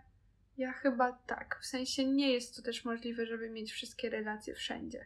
ja 0.57 0.71
chyba 0.71 1.11
tak. 1.11 1.59
W 1.61 1.65
sensie 1.65 2.05
nie 2.05 2.33
jest 2.33 2.55
to 2.55 2.61
też 2.61 2.85
możliwe, 2.85 3.25
żeby 3.25 3.49
mieć 3.49 3.71
wszystkie 3.71 4.09
relacje 4.09 4.55
wszędzie. 4.55 5.05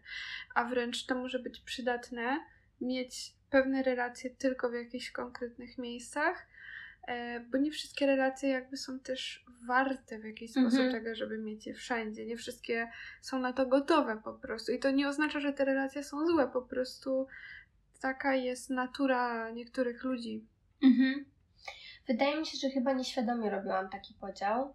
A 0.55 0.65
wręcz 0.65 1.05
to 1.05 1.15
może 1.15 1.39
być 1.39 1.59
przydatne 1.59 2.39
mieć 2.81 3.35
pewne 3.49 3.83
relacje 3.83 4.29
tylko 4.29 4.69
w 4.69 4.73
jakichś 4.73 5.11
konkretnych 5.11 5.77
miejscach, 5.77 6.47
bo 7.51 7.57
nie 7.57 7.71
wszystkie 7.71 8.05
relacje 8.05 8.49
jakby 8.49 8.77
są 8.77 8.99
też 8.99 9.45
warte 9.67 10.19
w 10.19 10.23
jakiś 10.23 10.51
sposób 10.51 10.79
mhm. 10.79 10.91
tego, 10.91 11.15
żeby 11.15 11.37
mieć 11.37 11.67
je 11.67 11.73
wszędzie. 11.73 12.25
Nie 12.25 12.37
wszystkie 12.37 12.91
są 13.21 13.39
na 13.39 13.53
to 13.53 13.65
gotowe 13.65 14.21
po 14.23 14.33
prostu. 14.33 14.71
I 14.71 14.79
to 14.79 14.91
nie 14.91 15.07
oznacza, 15.07 15.39
że 15.39 15.53
te 15.53 15.65
relacje 15.65 16.03
są 16.03 16.25
złe, 16.27 16.47
po 16.47 16.61
prostu 16.61 17.27
taka 18.01 18.35
jest 18.35 18.69
natura 18.69 19.49
niektórych 19.49 20.03
ludzi. 20.03 20.47
Mhm. 20.83 21.25
Wydaje 22.07 22.39
mi 22.39 22.45
się, 22.45 22.57
że 22.57 22.69
chyba 22.69 22.93
nieświadomie 22.93 23.49
robiłam 23.49 23.89
taki 23.89 24.13
podział 24.13 24.73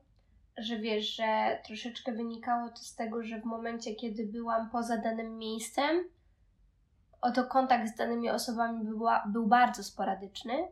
że 0.61 0.79
wiesz, 0.79 1.17
że 1.17 1.59
troszeczkę 1.67 2.13
wynikało 2.13 2.69
to 2.69 2.77
z 2.77 2.95
tego, 2.95 3.23
że 3.23 3.41
w 3.41 3.45
momencie, 3.45 3.95
kiedy 3.95 4.27
byłam 4.27 4.71
poza 4.71 4.97
danym 4.97 5.39
miejscem, 5.39 6.09
oto 7.21 7.45
kontakt 7.45 7.89
z 7.89 7.97
danymi 7.97 8.31
osobami 8.31 8.85
była, 8.85 9.25
był 9.33 9.47
bardzo 9.47 9.85
sporadyczny, 9.85 10.69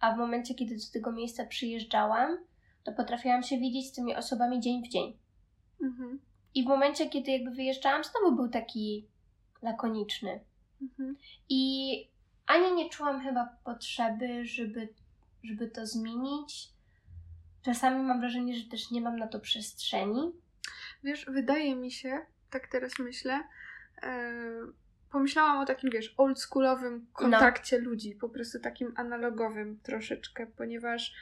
a 0.00 0.14
w 0.14 0.18
momencie, 0.18 0.54
kiedy 0.54 0.76
do 0.76 0.82
tego 0.92 1.12
miejsca 1.12 1.46
przyjeżdżałam, 1.46 2.38
to 2.84 2.92
potrafiłam 2.92 3.42
się 3.42 3.58
widzieć 3.58 3.88
z 3.88 3.92
tymi 3.92 4.16
osobami 4.16 4.60
dzień 4.60 4.82
w 4.84 4.88
dzień. 4.88 5.16
Mhm. 5.82 6.20
I 6.54 6.64
w 6.64 6.66
momencie, 6.66 7.08
kiedy 7.08 7.30
jakby 7.30 7.50
wyjeżdżałam, 7.50 8.04
znowu 8.04 8.36
był 8.36 8.48
taki 8.48 9.06
lakoniczny. 9.62 10.40
Mhm. 10.82 11.16
I 11.48 11.94
ani 12.46 12.74
nie 12.74 12.88
czułam 12.88 13.20
chyba 13.20 13.56
potrzeby, 13.64 14.44
żeby, 14.44 14.88
żeby 15.42 15.68
to 15.68 15.86
zmienić, 15.86 16.72
Czasami 17.62 18.02
mam 18.02 18.20
wrażenie, 18.20 18.56
że 18.56 18.70
też 18.70 18.90
nie 18.90 19.00
mam 19.00 19.18
na 19.18 19.26
to 19.26 19.40
przestrzeni. 19.40 20.32
Wiesz, 21.04 21.26
wydaje 21.26 21.76
mi 21.76 21.92
się, 21.92 22.26
tak 22.50 22.68
teraz 22.68 22.92
myślę, 22.98 23.40
e, 24.02 24.30
pomyślałam 25.10 25.58
o 25.58 25.66
takim, 25.66 25.90
wiesz, 25.90 26.14
oldschoolowym 26.16 27.06
kontakcie 27.12 27.78
no. 27.78 27.84
ludzi, 27.90 28.14
po 28.14 28.28
prostu 28.28 28.60
takim 28.60 28.92
analogowym 28.96 29.80
troszeczkę, 29.82 30.46
ponieważ 30.46 31.14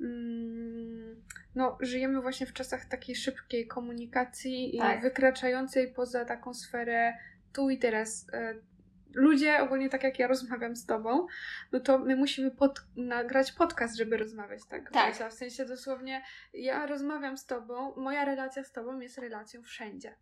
mm, 0.00 1.22
no, 1.54 1.78
żyjemy 1.80 2.20
właśnie 2.20 2.46
w 2.46 2.52
czasach 2.52 2.84
takiej 2.84 3.16
szybkiej 3.16 3.66
komunikacji 3.66 4.78
tak. 4.78 4.98
i 4.98 5.02
wykraczającej 5.02 5.92
poza 5.92 6.24
taką 6.24 6.54
sferę 6.54 7.14
tu 7.52 7.70
i 7.70 7.78
teraz. 7.78 8.26
E, 8.32 8.54
ludzie, 9.14 9.62
ogólnie 9.62 9.88
tak 9.88 10.02
jak 10.02 10.18
ja 10.18 10.26
rozmawiam 10.26 10.76
z 10.76 10.86
tobą, 10.86 11.26
no 11.72 11.80
to 11.80 11.98
my 11.98 12.16
musimy 12.16 12.50
pod, 12.50 12.80
nagrać 12.96 13.52
podcast, 13.52 13.96
żeby 13.96 14.16
rozmawiać 14.16 14.60
tak. 14.66 14.90
tak. 14.90 15.14
W 15.30 15.32
sensie 15.32 15.64
dosłownie 15.64 16.22
ja 16.54 16.86
rozmawiam 16.86 17.38
z 17.38 17.46
tobą, 17.46 17.94
moja 17.96 18.24
relacja 18.24 18.64
z 18.64 18.72
tobą 18.72 19.00
jest 19.00 19.18
relacją 19.18 19.62
wszędzie. 19.62 20.14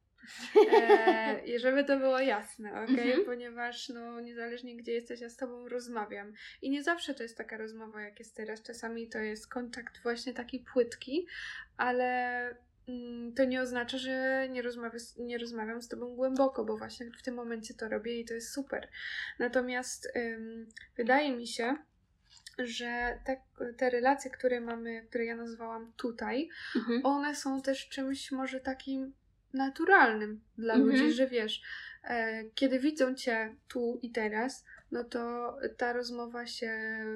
E, 0.72 1.44
I 1.44 1.58
żeby 1.58 1.84
to 1.84 1.98
było 1.98 2.20
jasne, 2.20 2.70
ok? 2.70 2.90
Mhm. 2.90 3.24
Ponieważ 3.24 3.88
no, 3.88 4.20
niezależnie 4.20 4.76
gdzie 4.76 4.92
jesteś, 4.92 5.20
ja 5.20 5.28
z 5.28 5.36
tobą 5.36 5.68
rozmawiam. 5.68 6.32
I 6.62 6.70
nie 6.70 6.82
zawsze 6.82 7.14
to 7.14 7.22
jest 7.22 7.36
taka 7.36 7.56
rozmowa, 7.56 8.02
jak 8.02 8.18
jest 8.18 8.36
teraz. 8.36 8.62
Czasami 8.62 9.08
to 9.08 9.18
jest 9.18 9.46
kontakt 9.48 10.02
właśnie 10.02 10.34
taki 10.34 10.64
płytki, 10.72 11.26
ale 11.76 12.40
mm, 12.88 13.34
to 13.34 13.44
nie 13.44 13.62
oznacza, 13.62 13.98
że 13.98 14.48
nie, 14.50 14.62
rozmawia, 14.62 14.98
nie 15.18 15.38
rozmawiam 15.38 15.82
z 15.82 15.88
tobą 15.88 16.16
głęboko, 16.16 16.64
bo 16.64 16.76
właśnie 16.76 17.06
w 17.18 17.22
tym 17.22 17.34
momencie 17.34 17.74
to 17.74 17.88
robię 17.88 18.20
i 18.20 18.24
to 18.24 18.34
jest 18.34 18.52
super. 18.52 18.88
Natomiast 19.38 20.12
ym, 20.16 20.68
wydaje 20.96 21.36
mi 21.36 21.46
się, 21.46 21.76
że 22.58 23.18
te, 23.24 23.40
te 23.76 23.90
relacje, 23.90 24.30
które 24.30 24.60
mamy, 24.60 25.02
które 25.08 25.24
ja 25.24 25.36
nazwałam 25.36 25.92
tutaj, 25.96 26.48
mhm. 26.76 27.00
one 27.04 27.34
są 27.34 27.62
też 27.62 27.88
czymś 27.88 28.32
może 28.32 28.60
takim 28.60 29.12
naturalnym 29.55 30.40
dla 30.59 30.74
mhm. 30.74 30.90
ludzi, 30.90 31.12
że 31.12 31.26
wiesz, 31.26 31.62
e, 32.05 32.44
kiedy 32.55 32.78
widzą 32.78 33.14
cię 33.14 33.57
tu 33.68 33.98
i 34.03 34.11
teraz, 34.11 34.64
no 34.92 35.05
to 35.05 35.57
ta 35.76 35.92
rozmowa 35.92 36.46
się 36.46 36.72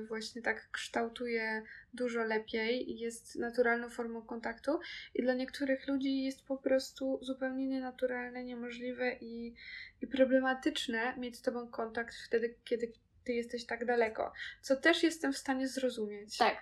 właśnie 0.08 0.42
tak 0.42 0.70
kształtuje 0.70 1.62
dużo 1.94 2.24
lepiej 2.24 2.90
i 2.90 2.98
jest 2.98 3.36
naturalną 3.36 3.90
formą 3.90 4.22
kontaktu. 4.22 4.78
I 5.14 5.22
dla 5.22 5.34
niektórych 5.34 5.88
ludzi 5.88 6.22
jest 6.22 6.46
po 6.46 6.56
prostu 6.56 7.18
zupełnie 7.22 7.66
nienaturalne, 7.66 8.44
niemożliwe 8.44 9.16
i, 9.20 9.54
i 10.02 10.06
problematyczne 10.06 11.16
mieć 11.16 11.36
z 11.36 11.42
tobą 11.42 11.68
kontakt 11.68 12.14
wtedy, 12.26 12.54
kiedy 12.64 12.92
ty 13.24 13.32
jesteś 13.32 13.66
tak 13.66 13.84
daleko. 13.84 14.32
Co 14.60 14.76
też 14.76 15.02
jestem 15.02 15.32
w 15.32 15.38
stanie 15.38 15.68
zrozumieć. 15.68 16.36
Tak. 16.36 16.56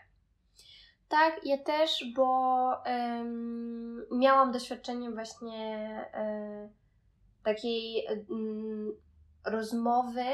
Tak, 1.08 1.40
ja 1.44 1.58
też, 1.58 2.12
bo 2.16 2.68
um, 2.86 4.06
miałam 4.12 4.52
doświadczenie 4.52 5.10
właśnie 5.10 6.00
um, 6.14 6.68
takiej 7.42 8.06
um, 8.28 8.92
rozmowy 9.46 10.24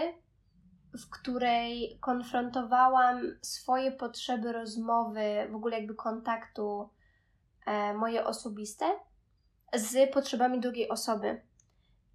w 0.98 1.10
której 1.10 1.98
konfrontowałam 2.00 3.38
swoje 3.42 3.92
potrzeby 3.92 4.52
rozmowy, 4.52 5.48
w 5.50 5.54
ogóle 5.54 5.76
jakby 5.78 5.94
kontaktu 5.94 6.88
e, 7.66 7.94
moje 7.94 8.24
osobiste 8.24 8.84
z 9.74 10.12
potrzebami 10.12 10.60
drugiej 10.60 10.88
osoby. 10.88 11.42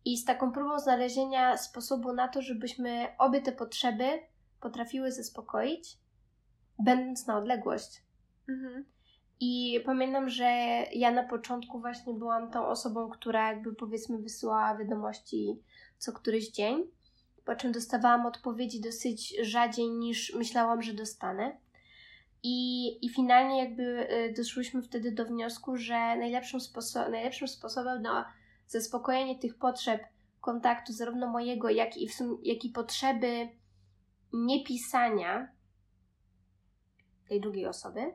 I 0.05 0.17
z 0.17 0.25
taką 0.25 0.51
próbą 0.51 0.79
znalezienia 0.79 1.57
sposobu 1.57 2.13
na 2.13 2.27
to, 2.27 2.41
żebyśmy 2.41 3.07
obie 3.17 3.41
te 3.41 3.51
potrzeby 3.51 4.19
potrafiły 4.61 5.11
zaspokoić, 5.11 5.97
będąc 6.79 7.27
na 7.27 7.37
odległość. 7.37 8.04
Mhm. 8.49 8.85
I 9.39 9.79
pamiętam, 9.85 10.29
że 10.29 10.45
ja 10.93 11.11
na 11.11 11.23
początku 11.23 11.79
właśnie 11.79 12.13
byłam 12.13 12.51
tą 12.51 12.67
osobą, 12.67 13.09
która 13.09 13.49
jakby 13.49 13.75
powiedzmy 13.75 14.17
wysyłała 14.17 14.77
wiadomości 14.77 15.59
co 15.97 16.13
któryś 16.13 16.51
dzień 16.51 16.83
po 17.45 17.55
czym 17.55 17.71
dostawałam 17.71 18.25
odpowiedzi 18.25 18.81
dosyć 18.81 19.35
rzadziej 19.41 19.89
niż 19.89 20.33
myślałam, 20.35 20.81
że 20.81 20.93
dostanę. 20.93 21.57
I, 22.43 22.87
i 23.05 23.09
finalnie 23.09 23.63
jakby 23.63 24.13
y, 24.13 24.33
doszłyśmy 24.37 24.81
wtedy 24.81 25.11
do 25.11 25.25
wniosku, 25.25 25.77
że 25.77 25.93
najlepszym, 25.93 26.59
sposo- 26.59 27.11
najlepszym 27.11 27.47
sposobem 27.47 28.01
na 28.01 28.33
zaspokojenie 28.67 29.39
tych 29.39 29.57
potrzeb 29.57 30.03
kontaktu, 30.41 30.93
zarówno 30.93 31.27
mojego, 31.27 31.69
jak 31.69 31.97
i, 31.97 32.07
w 32.07 32.13
sum- 32.13 32.39
jak 32.43 32.65
i 32.65 32.69
potrzeby 32.69 33.49
niepisania 34.33 35.47
tej 37.29 37.41
drugiej 37.41 37.65
osoby, 37.65 38.13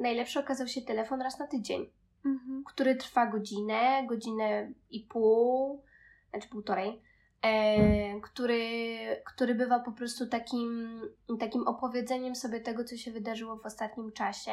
najlepszy 0.00 0.40
okazał 0.40 0.68
się 0.68 0.82
telefon 0.82 1.22
raz 1.22 1.38
na 1.38 1.46
tydzień, 1.46 1.90
mhm. 2.24 2.64
który 2.66 2.96
trwa 2.96 3.26
godzinę, 3.26 4.06
godzinę 4.06 4.72
i 4.90 5.00
pół, 5.00 5.82
znaczy 6.30 6.48
półtorej, 6.48 7.02
e, 7.42 8.20
który, 8.20 8.98
który 9.26 9.54
bywa 9.54 9.80
po 9.80 9.92
prostu 9.92 10.26
takim, 10.26 11.00
takim 11.40 11.66
opowiedzeniem 11.66 12.36
sobie 12.36 12.60
tego, 12.60 12.84
co 12.84 12.96
się 12.96 13.12
wydarzyło 13.12 13.56
w 13.56 13.66
ostatnim 13.66 14.12
czasie 14.12 14.52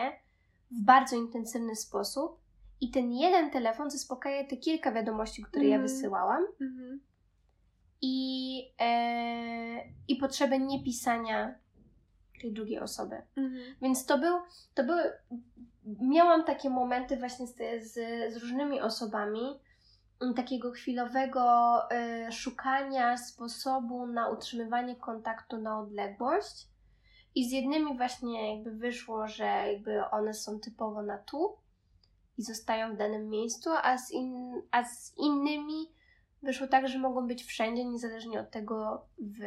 w 0.72 0.86
bardzo 0.86 1.16
intensywny 1.16 1.76
sposób. 1.76 2.40
I 2.82 2.92
ten 2.92 3.12
jeden 3.12 3.52
telefon 3.52 3.92
zaspokaja 3.92 4.48
te 4.48 4.58
kilka 4.58 4.92
wiadomości, 4.92 5.44
które 5.44 5.62
mm. 5.66 5.72
ja 5.72 5.76
mhm. 5.76 5.94
wysyłałam. 5.94 6.44
Mm-hmm. 6.62 6.98
I, 8.02 8.60
e, 8.80 9.84
I 10.08 10.16
potrzebę 10.16 10.60
niepisania 10.60 11.56
tej 12.42 12.54
drugiej 12.54 12.80
osoby. 12.80 13.16
Mm-hmm. 13.38 13.76
Więc 13.82 14.06
to 14.06 14.18
był, 14.18 14.38
to 14.74 14.84
były, 14.84 15.04
miałam 16.02 16.44
takie 16.44 16.70
momenty 16.70 17.18
właśnie 17.18 17.48
z, 17.48 17.56
z, 17.84 17.94
z 18.34 18.38
różnymi 18.38 18.82
osobami, 18.82 19.60
takiego 20.36 20.72
chwilowego 20.72 21.80
y, 22.28 22.32
szukania 22.32 23.18
sposobu 23.18 24.08
na 24.08 24.30
utrzymywanie 24.30 24.96
kontaktu 24.96 25.58
na 25.58 25.80
odległość. 25.80 26.68
I 27.36 27.50
z 27.50 27.52
jednymi 27.52 27.98
właśnie 27.98 28.56
jakby 28.56 28.72
wyszło, 28.72 29.28
że 29.28 29.46
jakby 29.46 30.06
one 30.06 30.34
są 30.34 30.60
typowo 30.60 31.02
na 31.02 31.18
tu 31.18 31.58
i 32.38 32.44
zostają 32.44 32.94
w 32.94 32.98
danym 32.98 33.30
miejscu, 33.30 33.70
a 33.84 33.98
z, 33.98 34.12
in, 34.12 34.62
a 34.72 34.84
z 34.84 35.18
innymi 35.18 35.92
wyszło 36.44 36.68
tak, 36.68 36.88
że 36.88 37.00
mogą 37.00 37.28
być 37.28 37.44
wszędzie, 37.44 37.86
niezależnie 37.86 38.40
od 38.40 38.52
tego, 38.52 39.06
w 39.20 39.42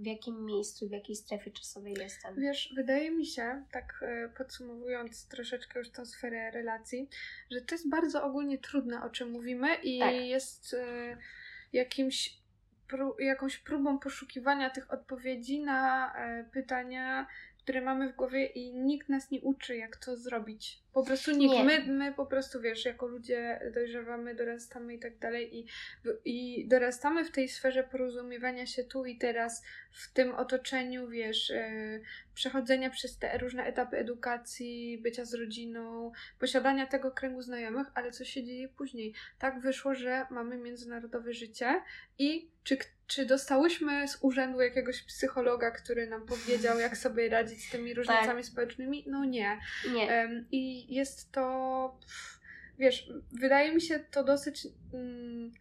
w 0.00 0.06
jakim 0.06 0.44
miejscu, 0.44 0.88
w 0.88 0.90
jakiej 0.90 1.16
strefie 1.16 1.50
czasowej 1.50 1.94
jestem. 1.98 2.40
Wiesz, 2.40 2.72
wydaje 2.76 3.10
mi 3.10 3.26
się, 3.26 3.64
tak 3.72 4.00
e, 4.02 4.28
podsumowując 4.28 5.28
troszeczkę 5.28 5.78
już 5.78 5.90
tą 5.90 6.06
sferę 6.06 6.50
relacji, 6.50 7.08
że 7.50 7.60
to 7.60 7.74
jest 7.74 7.88
bardzo 7.88 8.24
ogólnie 8.24 8.58
trudne, 8.58 9.02
o 9.02 9.10
czym 9.10 9.30
mówimy 9.30 9.74
i 9.74 9.98
tak. 9.98 10.14
jest 10.14 10.74
e, 10.74 11.16
jakimś 11.72 12.40
jakąś 13.18 13.58
próbą 13.58 13.98
poszukiwania 13.98 14.70
tych 14.70 14.92
odpowiedzi 14.92 15.60
na 15.60 16.12
e, 16.14 16.44
pytania, 16.44 17.26
które 17.58 17.80
mamy 17.80 18.12
w 18.12 18.16
głowie 18.16 18.46
i 18.46 18.74
nikt 18.74 19.08
nas 19.08 19.30
nie 19.30 19.40
uczy, 19.40 19.76
jak 19.76 19.96
to 19.96 20.16
zrobić. 20.16 20.82
Po 20.92 21.04
prostu 21.04 21.30
nikt. 21.30 21.64
My, 21.64 21.84
my 21.86 22.12
po 22.12 22.26
prostu, 22.26 22.60
wiesz, 22.60 22.84
jako 22.84 23.06
ludzie 23.06 23.60
dojrzewamy, 23.74 24.34
dorastamy 24.34 24.94
i 24.94 24.98
tak 24.98 25.18
dalej 25.18 25.58
i, 25.58 25.66
i 26.24 26.68
dorastamy 26.68 27.24
w 27.24 27.30
tej 27.30 27.48
sferze 27.48 27.84
porozumiewania 27.84 28.66
się 28.66 28.84
tu 28.84 29.04
i 29.04 29.18
teraz, 29.18 29.62
w 29.92 30.12
tym 30.12 30.34
otoczeniu, 30.34 31.08
wiesz, 31.08 31.50
yy, 31.50 32.02
przechodzenia 32.34 32.90
przez 32.90 33.18
te 33.18 33.38
różne 33.38 33.64
etapy 33.64 33.96
edukacji, 33.96 34.98
bycia 34.98 35.24
z 35.24 35.34
rodziną, 35.34 36.12
posiadania 36.38 36.86
tego 36.86 37.10
kręgu 37.10 37.42
znajomych, 37.42 37.86
ale 37.94 38.10
co 38.10 38.24
się 38.24 38.44
dzieje 38.44 38.68
później? 38.68 39.14
Tak 39.38 39.60
wyszło, 39.60 39.94
że 39.94 40.26
mamy 40.30 40.56
międzynarodowe 40.56 41.32
życie 41.32 41.82
i 42.18 42.48
czy 42.64 42.78
czy 43.10 43.26
dostałyśmy 43.26 44.08
z 44.08 44.18
urzędu 44.20 44.60
jakiegoś 44.60 45.02
psychologa, 45.02 45.70
który 45.70 46.06
nam 46.06 46.26
powiedział, 46.26 46.78
jak 46.78 46.96
sobie 46.96 47.28
radzić 47.28 47.64
z 47.64 47.70
tymi 47.70 47.94
różnicami 47.94 48.42
tak. 48.42 48.44
społecznymi? 48.44 49.04
No 49.06 49.24
nie. 49.24 49.58
nie. 49.92 50.06
Um, 50.06 50.46
I 50.52 50.79
jest 50.88 51.32
to, 51.32 51.98
wiesz, 52.78 53.12
wydaje 53.32 53.74
mi 53.74 53.80
się 53.80 53.98
to 53.98 54.24
dosyć 54.24 54.68
mm, 54.94 55.52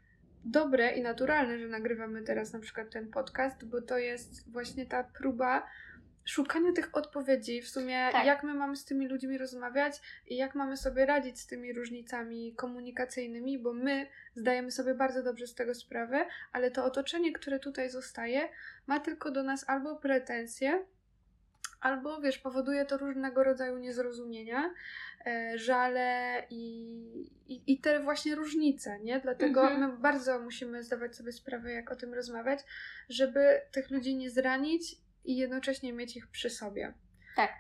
dobre 0.46 0.92
i 0.92 1.02
naturalne, 1.02 1.60
że 1.60 1.68
nagrywamy 1.68 2.22
teraz 2.22 2.54
na 2.54 2.60
przykład 2.60 2.90
ten 2.90 3.12
podcast, 3.12 3.66
bo 3.66 3.82
to 3.82 3.98
jest 3.98 4.52
właśnie 4.52 4.86
ta 4.86 5.04
próba 5.04 5.68
szukania 6.26 6.72
tych 6.74 6.90
odpowiedzi, 6.98 7.62
w 7.62 7.70
sumie 7.70 8.10
tak. 8.12 8.26
jak 8.26 8.44
my 8.44 8.54
mamy 8.54 8.76
z 8.76 8.86
tymi 8.86 9.08
ludźmi 9.08 9.38
rozmawiać 9.38 10.02
i 10.28 10.36
jak 10.36 10.56
mamy 10.56 10.78
sobie 10.78 11.06
radzić 11.06 11.40
z 11.40 11.48
tymi 11.48 11.74
różnicami 11.74 12.54
komunikacyjnymi, 12.56 13.60
bo 13.60 13.74
my 13.74 14.08
zdajemy 14.36 14.72
sobie 14.72 14.96
bardzo 14.96 15.24
dobrze 15.24 15.48
z 15.48 15.56
tego 15.56 15.76
sprawę, 15.76 16.26
ale 16.52 16.72
to 16.72 16.86
otoczenie, 16.86 17.34
które 17.34 17.60
tutaj 17.60 17.90
zostaje, 17.90 18.50
ma 18.88 19.00
tylko 19.00 19.32
do 19.32 19.44
nas 19.44 19.70
albo 19.70 19.96
pretensje, 19.96 20.86
albo 21.82 22.22
wiesz, 22.22 22.38
powoduje 22.38 22.86
to 22.86 22.98
różnego 22.98 23.44
rodzaju 23.44 23.78
niezrozumienia, 23.78 24.74
e, 25.26 25.58
żale 25.58 26.44
i, 26.50 26.62
i, 27.48 27.74
i, 27.74 27.80
te 27.80 28.00
właśnie 28.04 28.36
różnice, 28.36 29.00
nie? 29.00 29.20
Dlatego 29.20 29.62
mhm. 29.62 29.92
my 29.92 29.98
bardzo 29.98 30.40
musimy 30.40 30.84
zdawać 30.84 31.16
sobie 31.16 31.32
sprawę, 31.32 31.72
jak 31.72 31.92
o 31.92 31.96
tym 31.96 32.14
rozmawiać, 32.14 32.60
żeby 33.10 33.62
tych 33.72 33.92
ludzi 33.92 34.16
nie 34.16 34.30
zranić 34.30 34.96
i 35.26 35.38
jednocześnie 35.38 35.94
mieć 35.94 36.18
ich 36.18 36.28
przy 36.28 36.50
sobie. 36.50 36.94
Tak. 37.36 37.52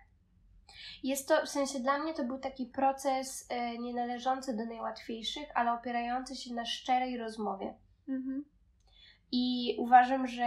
Jest 1.03 1.27
to, 1.27 1.45
w 1.45 1.49
sensie 1.49 1.79
dla 1.79 1.99
mnie 1.99 2.13
to 2.13 2.23
był 2.23 2.39
taki 2.39 2.65
proces 2.65 3.45
e, 3.49 3.77
nie 3.77 3.93
należący 3.93 4.57
do 4.57 4.65
najłatwiejszych, 4.65 5.47
ale 5.55 5.73
opierający 5.73 6.35
się 6.35 6.53
na 6.53 6.65
szczerej 6.65 7.17
rozmowie. 7.17 7.73
Mhm. 8.07 8.45
I 9.31 9.75
uważam, 9.77 10.27
że 10.27 10.45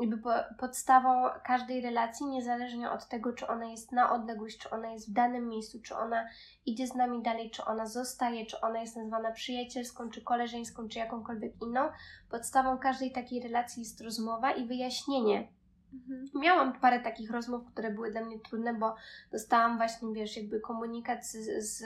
jakby 0.00 0.30
podstawą 0.58 1.28
każdej 1.44 1.80
relacji, 1.80 2.26
niezależnie 2.26 2.90
od 2.90 3.08
tego, 3.08 3.32
czy 3.32 3.46
ona 3.46 3.64
jest 3.64 3.92
na 3.92 4.12
odległość, 4.12 4.58
czy 4.58 4.70
ona 4.70 4.92
jest 4.92 5.10
w 5.10 5.12
danym 5.12 5.48
miejscu, 5.48 5.80
czy 5.82 5.96
ona 5.96 6.28
idzie 6.66 6.86
z 6.86 6.94
nami 6.94 7.22
dalej, 7.22 7.50
czy 7.50 7.64
ona 7.64 7.86
zostaje, 7.86 8.46
czy 8.46 8.60
ona 8.60 8.80
jest 8.80 8.96
nazwana 8.96 9.32
przyjacielską, 9.32 10.10
czy 10.10 10.22
koleżeńską, 10.22 10.88
czy 10.88 10.98
jakąkolwiek 10.98 11.62
inną, 11.62 11.80
podstawą 12.30 12.78
każdej 12.78 13.12
takiej 13.12 13.42
relacji 13.42 13.82
jest 13.82 14.00
rozmowa 14.00 14.52
i 14.52 14.66
wyjaśnienie. 14.66 15.48
Mhm. 15.92 16.30
Miałam 16.34 16.80
parę 16.80 17.00
takich 17.00 17.30
rozmów, 17.30 17.66
które 17.72 17.90
były 17.90 18.10
dla 18.10 18.24
mnie 18.24 18.38
trudne, 18.40 18.74
bo 18.74 18.94
dostałam 19.32 19.76
właśnie, 19.76 20.12
wiesz, 20.12 20.36
jakby 20.36 20.60
komunikat 20.60 21.26
z, 21.26 21.64
z, 21.64 21.84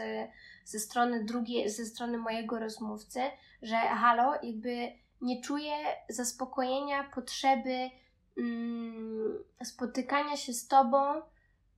ze 0.65 0.79
strony 0.79 1.25
drugiej, 1.25 1.71
ze 1.71 1.85
strony 1.85 2.19
mojego 2.19 2.59
rozmówcy, 2.59 3.21
że 3.63 3.77
halo, 3.77 4.35
jakby 4.43 4.93
nie 5.21 5.43
czuję 5.43 5.75
zaspokojenia 6.09 7.11
potrzeby 7.15 7.91
mm, 8.39 9.39
spotykania 9.65 10.37
się 10.37 10.53
z 10.53 10.69
tobą, 10.69 11.23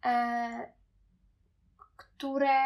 e, 0.05 0.73
które 1.97 2.59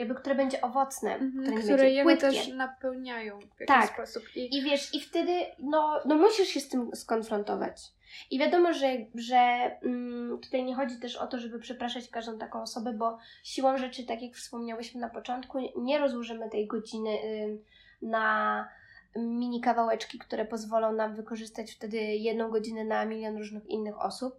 jakby 0.00 0.14
które 0.14 0.34
będzie 0.34 0.60
owocne, 0.60 1.14
mhm, 1.14 1.62
które, 1.62 1.90
jego 1.90 2.10
płytkie. 2.10 2.26
też 2.26 2.48
napełniają 2.48 3.38
w 3.38 3.60
jakiś 3.60 3.66
Tak. 3.66 3.92
sposób. 3.92 4.36
I, 4.36 4.56
I 4.56 4.62
wiesz, 4.62 4.94
i 4.94 5.00
wtedy 5.00 5.32
no, 5.58 6.00
no 6.06 6.16
musisz 6.16 6.48
się 6.48 6.60
z 6.60 6.68
tym 6.68 6.90
skonfrontować. 6.94 7.82
I 8.30 8.38
wiadomo, 8.38 8.72
że, 8.72 8.96
że 9.14 9.36
mm, 9.82 10.38
tutaj 10.42 10.64
nie 10.64 10.74
chodzi 10.74 10.98
też 10.98 11.16
o 11.16 11.26
to, 11.26 11.38
żeby 11.38 11.58
przepraszać 11.58 12.08
każdą 12.08 12.38
taką 12.38 12.62
osobę, 12.62 12.92
bo 12.92 13.18
siłą 13.44 13.78
rzeczy, 13.78 14.04
tak 14.06 14.22
jak 14.22 14.34
wspomniałyśmy 14.34 15.00
na 15.00 15.10
początku, 15.10 15.58
nie 15.76 15.98
rozłożymy 15.98 16.50
tej 16.50 16.66
godziny 16.66 17.10
y, 17.10 17.58
na 18.02 18.68
mini 19.16 19.60
kawałeczki, 19.60 20.18
które 20.18 20.44
pozwolą 20.44 20.92
nam 20.92 21.14
wykorzystać 21.14 21.72
wtedy 21.72 21.96
jedną 21.96 22.50
godzinę 22.50 22.84
na 22.84 23.04
milion 23.04 23.36
różnych 23.36 23.66
innych 23.66 24.00
osób, 24.00 24.34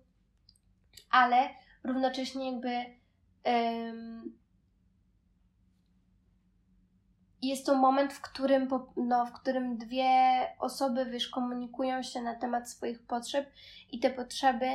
ale 1.12 1.49
równocześnie 1.84 2.51
jakby 2.51 2.86
ym, 3.49 4.41
jest 7.41 7.66
to 7.66 7.76
moment, 7.76 8.14
w 8.14 8.22
którym, 8.22 8.68
no, 8.97 9.26
w 9.26 9.32
którym 9.32 9.78
dwie 9.78 10.09
osoby 10.59 11.05
wiesz, 11.05 11.28
komunikują 11.28 12.03
się 12.03 12.22
na 12.22 12.36
temat 12.36 12.70
swoich 12.70 13.03
potrzeb 13.03 13.51
i 13.91 13.99
te 13.99 14.09
potrzeby 14.09 14.66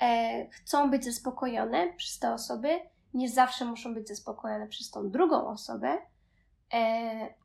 e, 0.00 0.48
chcą 0.50 0.90
być 0.90 1.04
zaspokojone 1.04 1.92
przez 1.92 2.18
te 2.18 2.32
osoby. 2.32 2.80
Nie 3.14 3.28
zawsze 3.28 3.64
muszą 3.64 3.94
być 3.94 4.08
zaspokojone 4.08 4.66
przez 4.66 4.90
tą 4.90 5.10
drugą 5.10 5.46
osobę, 5.46 5.98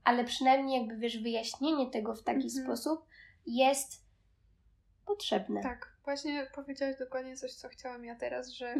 ale 0.03 0.23
przynajmniej 0.23 0.79
jakby 0.79 0.97
wiesz, 0.97 1.17
wyjaśnienie 1.17 1.89
tego 1.91 2.15
w 2.15 2.23
taki 2.23 2.45
Mhm. 2.47 2.63
sposób 2.65 3.05
jest 3.45 4.01
potrzebne. 5.05 5.61
Tak, 5.61 5.93
właśnie 6.05 6.47
powiedziałaś 6.55 6.95
dokładnie 6.99 7.35
coś, 7.35 7.53
co 7.53 7.69
chciałam 7.69 8.05
ja 8.05 8.15
teraz, 8.15 8.49
że 8.49 8.75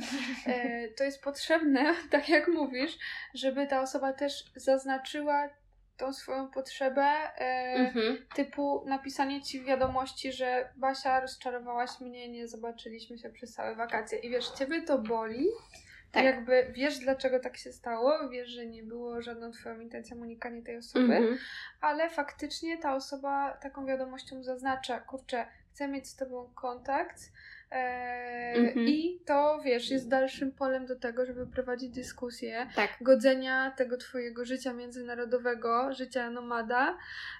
e, 0.45 0.88
to 0.88 1.04
jest 1.04 1.24
potrzebne, 1.24 1.95
tak 2.12 2.30
jak 2.30 2.47
mówisz, 2.47 2.97
żeby 3.34 3.68
ta 3.68 3.82
osoba 3.82 4.14
też 4.14 4.43
zaznaczyła 4.56 5.50
tą 5.97 6.14
swoją 6.14 6.47
potrzebę, 6.47 7.02
e, 7.02 7.74
Mhm. 7.76 8.18
typu 8.36 8.84
napisanie 8.86 9.41
ci 9.41 9.62
wiadomości, 9.64 10.32
że 10.32 10.70
Basia, 10.76 11.20
rozczarowałaś 11.20 11.89
mnie, 12.00 12.30
nie 12.30 12.47
zobaczyliśmy 12.47 13.18
się 13.18 13.30
przez 13.30 13.54
całe 13.54 13.76
wakacje. 13.76 14.20
I 14.20 14.30
wiesz, 14.30 14.50
ciebie 14.50 14.82
to 14.82 14.97
boli, 14.97 15.45
Tak. 16.12 16.24
jakby 16.26 16.68
wiesz, 16.72 16.99
dlaczego 16.99 17.39
tak 17.39 17.57
się 17.57 17.72
stało, 17.74 18.30
wiesz, 18.30 18.49
że 18.49 18.66
nie 18.66 18.84
było 18.84 19.22
żadną 19.22 19.51
twoją 19.51 19.80
intencją 19.80 20.18
unikanie 20.18 20.62
tej 20.62 20.78
osoby, 20.78 21.16
Mhm. 21.16 21.38
ale 21.82 22.10
faktycznie 22.10 22.78
ta 22.78 22.95
osoba 22.95 23.57
taką 23.62 23.86
wiadomością 23.86 24.43
zaznacza, 24.43 24.99
kurczę, 24.99 25.45
chcę 25.72 25.88
mieć 25.88 26.07
z 26.07 26.16
tobą 26.16 26.51
kontakt 26.55 27.20
e, 27.72 27.76
Mhm. 28.55 28.88
i 28.88 29.20
to, 29.26 29.60
wiesz, 29.64 29.89
jest 29.91 30.10
dalszym 30.10 30.51
polem 30.51 30.86
do 30.86 30.95
tego, 30.95 31.26
żeby 31.26 31.47
prowadzić 31.47 31.89
dyskusję 31.89 32.68
Tak. 32.76 32.89
godzenia 33.01 33.72
tego 33.78 33.97
twojego 33.97 34.45
życia 34.45 34.74
międzynarodowego, 34.74 35.93
życia 35.93 36.30
nomada 36.30 36.97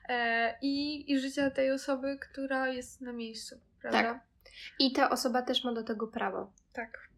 e, 0.10 0.56
i, 0.62 1.12
i 1.12 1.20
życia 1.20 1.52
tej 1.52 1.72
osoby, 1.72 2.18
która 2.22 2.68
jest 2.68 3.02
na 3.02 3.14
miejscu, 3.14 3.60
prawda? 3.82 4.04
Tak. 4.14 4.20
I 4.80 4.92
ta 4.94 5.10
osoba 5.10 5.42
też 5.42 5.64
ma 5.64 5.74
do 5.74 5.84
tego 5.84 6.08
prawo. 6.08 6.52
Tak. 6.74 7.09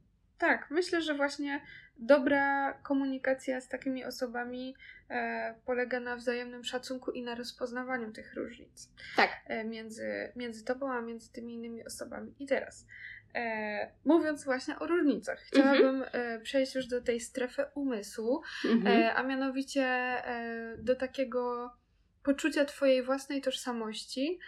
Tak, 0.42 0.68
myślę, 0.72 1.02
że 1.02 1.14
właśnie 1.14 1.62
dobra 1.98 2.74
komunikacja 2.74 3.62
z 3.62 3.68
takimi 3.68 4.06
osobami 4.06 4.76
e, 5.10 5.56
polega 5.66 6.00
na 6.00 6.16
wzajemnym 6.16 6.64
szacunku 6.64 7.12
i 7.12 7.24
na 7.24 7.36
rozpoznawaniu 7.36 8.12
tych 8.12 8.34
różnic 8.36 8.90
Tak. 9.16 9.30
e, 9.48 9.64
między, 9.64 10.32
między 10.36 10.66
tobą 10.66 10.92
a 10.94 11.02
między 11.02 11.32
tymi 11.32 11.54
innymi 11.54 11.86
osobami. 11.86 12.36
I 12.40 12.46
teraz, 12.48 12.88
e, 13.36 13.92
mówiąc 14.06 14.44
właśnie 14.46 14.80
o 14.80 14.88
różnicach, 14.88 15.40
chciałabym 15.40 16.04
e, 16.12 16.40
przejść 16.40 16.76
już 16.76 16.88
do 16.88 17.02
tej 17.02 17.20
strefy 17.20 17.66
umysłu, 17.76 18.42
Mhm. 18.66 19.02
e, 19.04 19.14
a 19.16 19.24
mianowicie 19.24 19.84
e, 19.84 20.76
do 20.78 20.96
takiego 20.96 21.72
poczucia 22.24 22.66
Twojej 22.66 23.04
własnej 23.04 23.42
tożsamości 23.42 24.40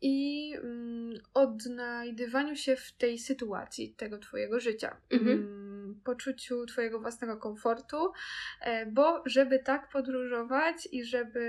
i 0.00 0.52
mm, 0.56 1.20
odnajdywaniu 1.34 2.56
się 2.56 2.76
w 2.76 2.92
tej 2.92 3.18
sytuacji 3.18 3.94
tego 3.96 4.18
Twojego 4.18 4.60
życia. 4.60 4.96
Mhm. 5.10 5.30
Mm, 5.30 5.72
Poczuciu 6.04 6.66
Twojego 6.66 7.00
własnego 7.00 7.36
komfortu, 7.36 8.12
e, 8.60 8.86
bo 8.86 9.22
żeby 9.26 9.58
tak 9.58 9.88
podróżować 9.88 10.88
i 10.92 11.04
żeby, 11.04 11.40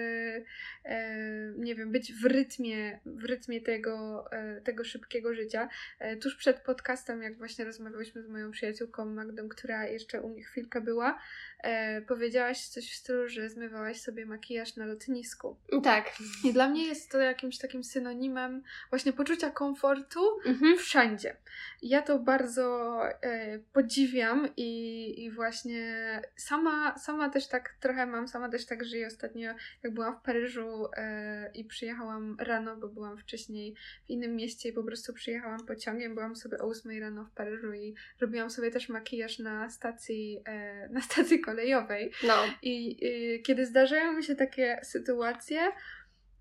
e, 0.86 1.54
nie 1.58 1.76
wiem, 1.76 1.92
być 1.92 2.14
w 2.14 2.26
rytmie, 2.26 3.00
w 3.06 3.24
rytmie 3.24 3.62
tego, 3.62 4.26
e, 4.32 4.62
tego 4.62 4.84
szybkiego 4.84 5.34
życia. 5.34 5.70
E, 6.00 6.18
Tuż 6.18 6.36
przed 6.36 6.60
podcastem, 6.60 7.22
jak 7.22 7.38
właśnie 7.38 7.66
rozmawiałyśmy 7.66 8.24
z 8.24 8.28
moją 8.28 8.52
przyjaciółką 8.52 9.06
Magdą, 9.06 9.50
która 9.50 9.88
jeszcze 9.88 10.22
u 10.22 10.30
mnie 10.30 10.44
chwilkę 10.44 10.82
była, 10.82 11.20
e, 11.64 12.02
powiedziałaś 12.02 12.68
coś 12.68 12.92
w 12.92 12.96
stylu, 12.96 13.30
że 13.30 13.50
zmywałaś 13.50 14.02
sobie 14.02 14.26
makijaż 14.26 14.76
na 14.76 14.86
lotnisku. 14.86 15.58
Tak. 15.84 16.12
I 16.44 16.54
dla 16.54 16.70
mnie 16.70 16.86
jest 16.88 17.12
to 17.12 17.20
jakimś 17.20 17.58
takim 17.58 17.84
synonimem 17.84 18.64
właśnie 18.90 19.14
poczucia 19.14 19.50
komfortu 19.52 20.20
Mhm. 20.46 20.78
wszędzie. 20.78 21.38
Ja 21.82 22.02
to 22.02 22.20
bardzo 22.20 23.00
e, 23.22 23.60
podziwiam 23.60 24.50
i, 24.58 25.24
i 25.24 25.32
właśnie 25.32 26.22
sama, 26.36 26.98
sama 26.98 27.30
też 27.30 27.48
tak 27.48 27.76
trochę 27.80 28.06
mam, 28.06 28.28
sama 28.28 28.50
też 28.50 28.66
tak 28.66 28.86
żyję 28.86 29.08
ostatnio, 29.08 29.54
jak 29.84 29.94
byłam 29.94 30.16
w 30.18 30.22
Paryżu 30.22 30.88
e, 30.98 31.52
i 31.54 31.66
przyjechałam 31.66 32.38
rano, 32.40 32.78
bo 32.78 32.88
byłam 32.88 33.18
wcześniej 33.18 33.76
w 34.06 34.10
innym 34.10 34.36
mieście 34.36 34.70
i 34.70 34.74
po 34.74 34.84
prostu 34.84 35.14
przyjechałam 35.14 35.66
pociągiem, 35.66 36.16
byłam 36.16 36.36
sobie 36.36 36.58
o 36.60 36.68
8 36.68 37.00
rano 37.00 37.26
w 37.26 37.32
Paryżu 37.32 37.74
i 37.74 37.96
robiłam 38.22 38.50
sobie 38.50 38.72
też 38.72 38.90
makijaż 38.90 39.40
na 39.40 39.70
stacji, 39.70 40.42
e, 40.46 40.90
na 40.90 41.02
stacji 41.02 41.40
kolejowej. 41.54 42.12
No. 42.24 42.34
I 42.62 43.00
kiedy 43.46 43.66
zdarzają 43.66 44.14
mi 44.14 44.24
się 44.24 44.36
takie 44.36 44.80
sytuacje, 44.84 45.72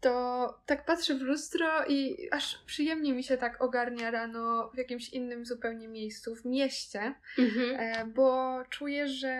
to 0.00 0.60
tak 0.66 0.84
patrzę 0.84 1.14
w 1.14 1.20
lustro 1.22 1.84
i 1.88 2.28
aż 2.30 2.58
przyjemnie 2.66 3.12
mi 3.12 3.24
się 3.24 3.36
tak 3.36 3.62
ogarnia 3.62 4.10
rano 4.10 4.70
w 4.74 4.78
jakimś 4.78 5.08
innym 5.08 5.46
zupełnie 5.46 5.88
miejscu, 5.88 6.34
w 6.36 6.44
mieście, 6.44 7.14
Mhm. 7.38 7.80
e, 7.80 8.06
bo 8.06 8.58
czuję, 8.70 9.08
że 9.08 9.36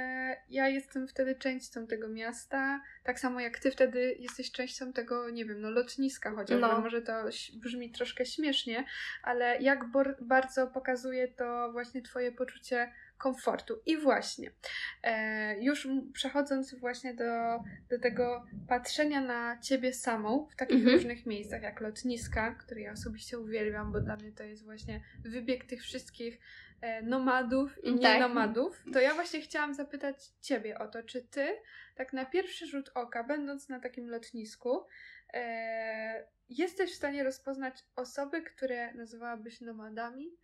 ja 0.51 0.69
jestem 0.69 1.09
wtedy 1.09 1.35
częścią 1.35 1.87
tego 1.87 2.09
miasta, 2.09 2.81
tak 3.05 3.21
samo 3.21 3.41
jak 3.41 3.59
ty 3.59 3.71
wtedy 3.71 4.17
jesteś 4.19 4.53
częścią 4.53 4.93
tego, 4.93 5.31
nie 5.31 5.45
wiem, 5.45 5.61
no 5.61 5.71
lotniska 5.71 6.31
chociażby. 6.31 6.67
No. 6.67 6.81
Może 6.81 7.03
to 7.03 7.13
brzmi 7.55 7.91
troszkę 7.93 8.27
śmiesznie, 8.27 8.85
ale 9.23 9.63
jak 9.63 9.85
bardzo 10.21 10.67
pokazuje 10.67 11.29
to 11.29 11.73
właśnie 11.73 12.03
twoje 12.03 12.33
poczucie 12.33 12.93
komfortu. 13.23 13.83
I 13.87 13.97
właśnie, 13.97 14.51
e, 15.03 15.63
już 15.65 15.89
przechodząc 16.13 16.75
właśnie 16.75 17.15
do, 17.15 17.59
do 17.91 17.99
tego 18.03 18.47
patrzenia 18.69 19.21
na 19.21 19.59
ciebie 19.61 19.93
samą 19.93 20.47
w 20.53 20.57
takich 20.57 20.77
Mhm. 20.77 20.95
różnych 20.97 21.27
miejscach, 21.27 21.63
jak 21.63 21.81
lotniska, 21.81 22.55
które 22.55 22.81
ja 22.81 22.93
osobiście 22.93 23.39
uwielbiam, 23.39 23.93
bo 23.93 24.01
dla 24.01 24.17
mnie 24.17 24.33
to 24.33 24.43
jest 24.43 24.65
właśnie 24.65 25.01
wybieg 25.25 25.65
tych 25.65 25.83
wszystkich 25.83 26.39
e, 26.81 27.03
nomadów 27.03 27.79
i 27.85 27.91
Tak. 27.93 28.01
nienomadów, 28.01 28.85
to 28.93 29.01
ja 29.01 29.15
właśnie 29.15 29.41
chciałam 29.41 29.75
zapytać 29.75 30.17
ciebie 30.41 30.79
o 30.79 30.89
to, 30.89 31.03
czy 31.03 31.23
ty, 31.23 31.47
tak 31.95 32.13
na 32.13 32.25
pierwszy 32.25 32.67
rzut 32.67 32.91
oka, 32.95 33.25
będąc 33.25 33.69
na 33.69 33.81
takim 33.81 34.11
lotnisku, 34.11 34.87
e, 35.35 36.27
jesteś 36.49 36.93
w 36.93 36.95
stanie 36.97 37.25
rozpoznać 37.25 37.85
osoby, 37.97 38.43
które 38.43 38.95
nazywałabyś 38.95 39.61
nomadami, 39.61 40.37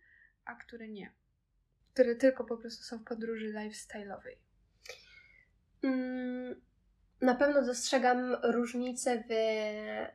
a 0.45 0.55
które 0.55 0.87
nie? 0.87 1.11
Które 1.99 2.15
tylko 2.15 2.43
po 2.43 2.57
prostu 2.57 2.83
są 2.83 2.97
w 2.97 3.03
podróży 3.03 3.53
lifestyle'owej. 3.53 4.35
Mm, 5.83 6.61
Na 7.21 7.35
pewno 7.35 7.65
dostrzegam 7.65 8.37
różnice 8.43 9.23
w 9.29 9.31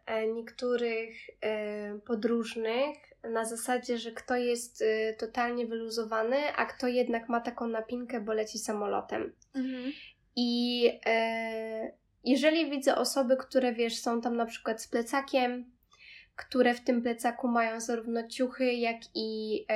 e, 0.06 0.26
niektórych 0.26 1.16
e, 1.40 1.98
podróżnych 1.98 2.96
na 3.32 3.44
zasadzie, 3.44 3.98
że 3.98 4.12
kto 4.12 4.36
jest 4.36 4.82
e, 4.82 5.12
totalnie 5.14 5.66
wyluzowany, 5.66 6.36
a 6.56 6.66
kto 6.66 6.88
jednak 6.88 7.28
ma 7.28 7.40
taką 7.40 7.68
napinkę, 7.68 8.20
bo 8.20 8.32
leci 8.32 8.58
samolotem. 8.58 9.32
I 10.36 10.90
e, 11.06 11.92
jeżeli 12.24 12.70
widzę 12.70 12.96
osoby, 12.96 13.36
które 13.36 13.72
wiesz, 13.72 14.00
są 14.00 14.20
tam 14.20 14.36
na 14.36 14.46
przykład 14.46 14.82
z 14.82 14.88
plecakiem, 14.88 15.73
które 16.36 16.74
w 16.74 16.84
tym 16.84 17.02
plecaku 17.02 17.48
mają 17.48 17.80
zarówno 17.80 18.28
ciuchy, 18.28 18.72
jak 18.72 18.96
i 19.14 19.66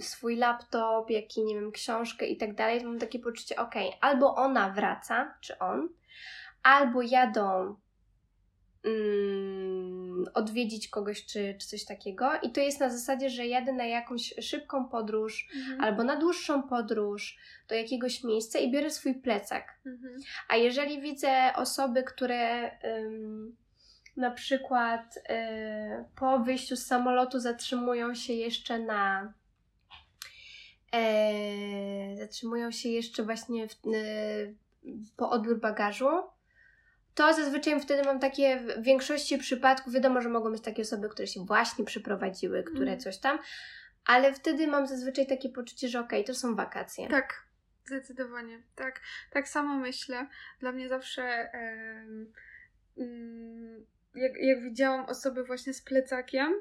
swój 0.00 0.36
laptop, 0.36 1.10
jak 1.10 1.36
i 1.36 1.44
nie 1.44 1.54
wiem, 1.54 1.72
książkę 1.72 2.26
i 2.26 2.36
tak 2.36 2.54
dalej, 2.54 2.80
to 2.80 2.86
mam 2.86 2.98
takie 2.98 3.18
poczucie, 3.18 3.56
ok, 3.56 3.74
albo 4.00 4.34
ona 4.34 4.70
wraca, 4.70 5.34
czy 5.40 5.58
on, 5.58 5.88
albo 6.62 7.02
jadą 7.02 7.76
mm, 8.84 10.24
odwiedzić 10.34 10.88
kogoś, 10.88 11.26
czy, 11.26 11.56
czy 11.60 11.68
coś 11.68 11.84
takiego. 11.84 12.30
I 12.42 12.52
to 12.52 12.60
jest 12.60 12.80
na 12.80 12.90
zasadzie, 12.90 13.30
że 13.30 13.46
jadę 13.46 13.72
na 13.72 13.84
jakąś 13.84 14.34
szybką 14.40 14.88
podróż, 14.88 15.48
Mhm. 15.56 15.80
albo 15.80 16.04
na 16.04 16.16
dłuższą 16.16 16.62
podróż 16.62 17.38
do 17.68 17.74
jakiegoś 17.74 18.24
miejsca 18.24 18.58
i 18.58 18.70
biorę 18.70 18.90
swój 18.90 19.14
plecak. 19.14 19.78
Mhm. 19.86 20.14
A 20.48 20.56
jeżeli 20.56 21.00
widzę 21.00 21.52
osoby, 21.56 22.02
które 22.02 22.70
ym, 22.84 23.56
na 24.16 24.30
przykład 24.30 25.16
y, 25.16 25.20
po 26.16 26.38
wyjściu 26.38 26.76
z 26.76 26.86
samolotu 26.86 27.40
zatrzymują 27.40 28.14
się 28.14 28.32
jeszcze 28.32 28.78
na 28.78 29.32
e, 30.92 32.16
zatrzymują 32.16 32.70
się 32.70 32.88
jeszcze 32.88 33.22
właśnie 33.22 33.68
w, 33.68 33.72
e, 33.72 33.78
po 35.16 35.30
odbiór 35.30 35.60
bagażu, 35.60 36.10
to 37.14 37.34
zazwyczaj 37.34 37.80
wtedy 37.80 38.02
mam 38.02 38.20
takie, 38.20 38.60
w 38.60 38.82
większości 38.82 39.38
przypadków, 39.38 39.92
wiadomo, 39.92 40.20
że 40.20 40.28
mogą 40.28 40.52
być 40.52 40.62
takie 40.62 40.82
osoby, 40.82 41.08
które 41.08 41.26
się 41.26 41.44
właśnie 41.44 41.84
przyprowadziły, 41.84 42.62
które 42.62 42.86
mm. 42.86 43.00
coś 43.00 43.18
tam, 43.18 43.38
ale 44.06 44.32
wtedy 44.32 44.66
mam 44.66 44.86
zazwyczaj 44.86 45.26
takie 45.26 45.48
poczucie, 45.48 45.88
że 45.88 46.00
okej, 46.00 46.20
okay, 46.20 46.34
to 46.34 46.40
są 46.40 46.54
wakacje. 46.54 47.08
Tak, 47.08 47.46
zdecydowanie. 47.86 48.62
Tak, 48.74 49.00
tak 49.30 49.48
samo 49.48 49.74
myślę. 49.74 50.26
Dla 50.60 50.72
mnie 50.72 50.88
zawsze 50.88 51.50
jak, 54.14 54.32
jak 54.36 54.62
widziałam 54.62 55.06
osoby 55.06 55.44
właśnie 55.44 55.74
z 55.74 55.82
plecakiem, 55.82 56.52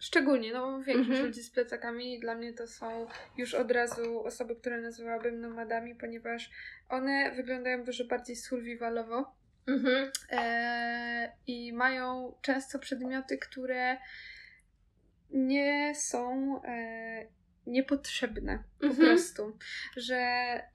Szczególnie, 0.00 0.52
no 0.52 0.82
większość 0.82 1.10
mhm. 1.10 1.26
ludzi 1.26 1.42
z 1.42 1.50
plecakami 1.50 2.20
dla 2.20 2.34
mnie 2.34 2.52
to 2.52 2.66
są 2.66 3.06
już 3.36 3.54
od 3.54 3.70
razu 3.70 4.24
osoby, 4.24 4.56
które 4.56 4.80
nazywałabym 4.80 5.40
nomadami, 5.40 5.94
ponieważ 5.94 6.50
one 6.88 7.32
wyglądają 7.36 7.84
dużo 7.84 8.04
bardziej 8.04 8.36
survivalowo 8.36 9.34
mhm. 9.66 10.10
e, 10.30 11.32
i 11.46 11.72
mają 11.72 12.34
często 12.42 12.78
przedmioty, 12.78 13.38
które 13.38 13.96
nie 15.30 15.94
są 15.94 16.54
e, 16.64 17.26
niepotrzebne 17.70 18.62
po 18.80 18.86
mhm. 18.86 19.06
prostu. 19.06 19.56
Że 19.96 20.20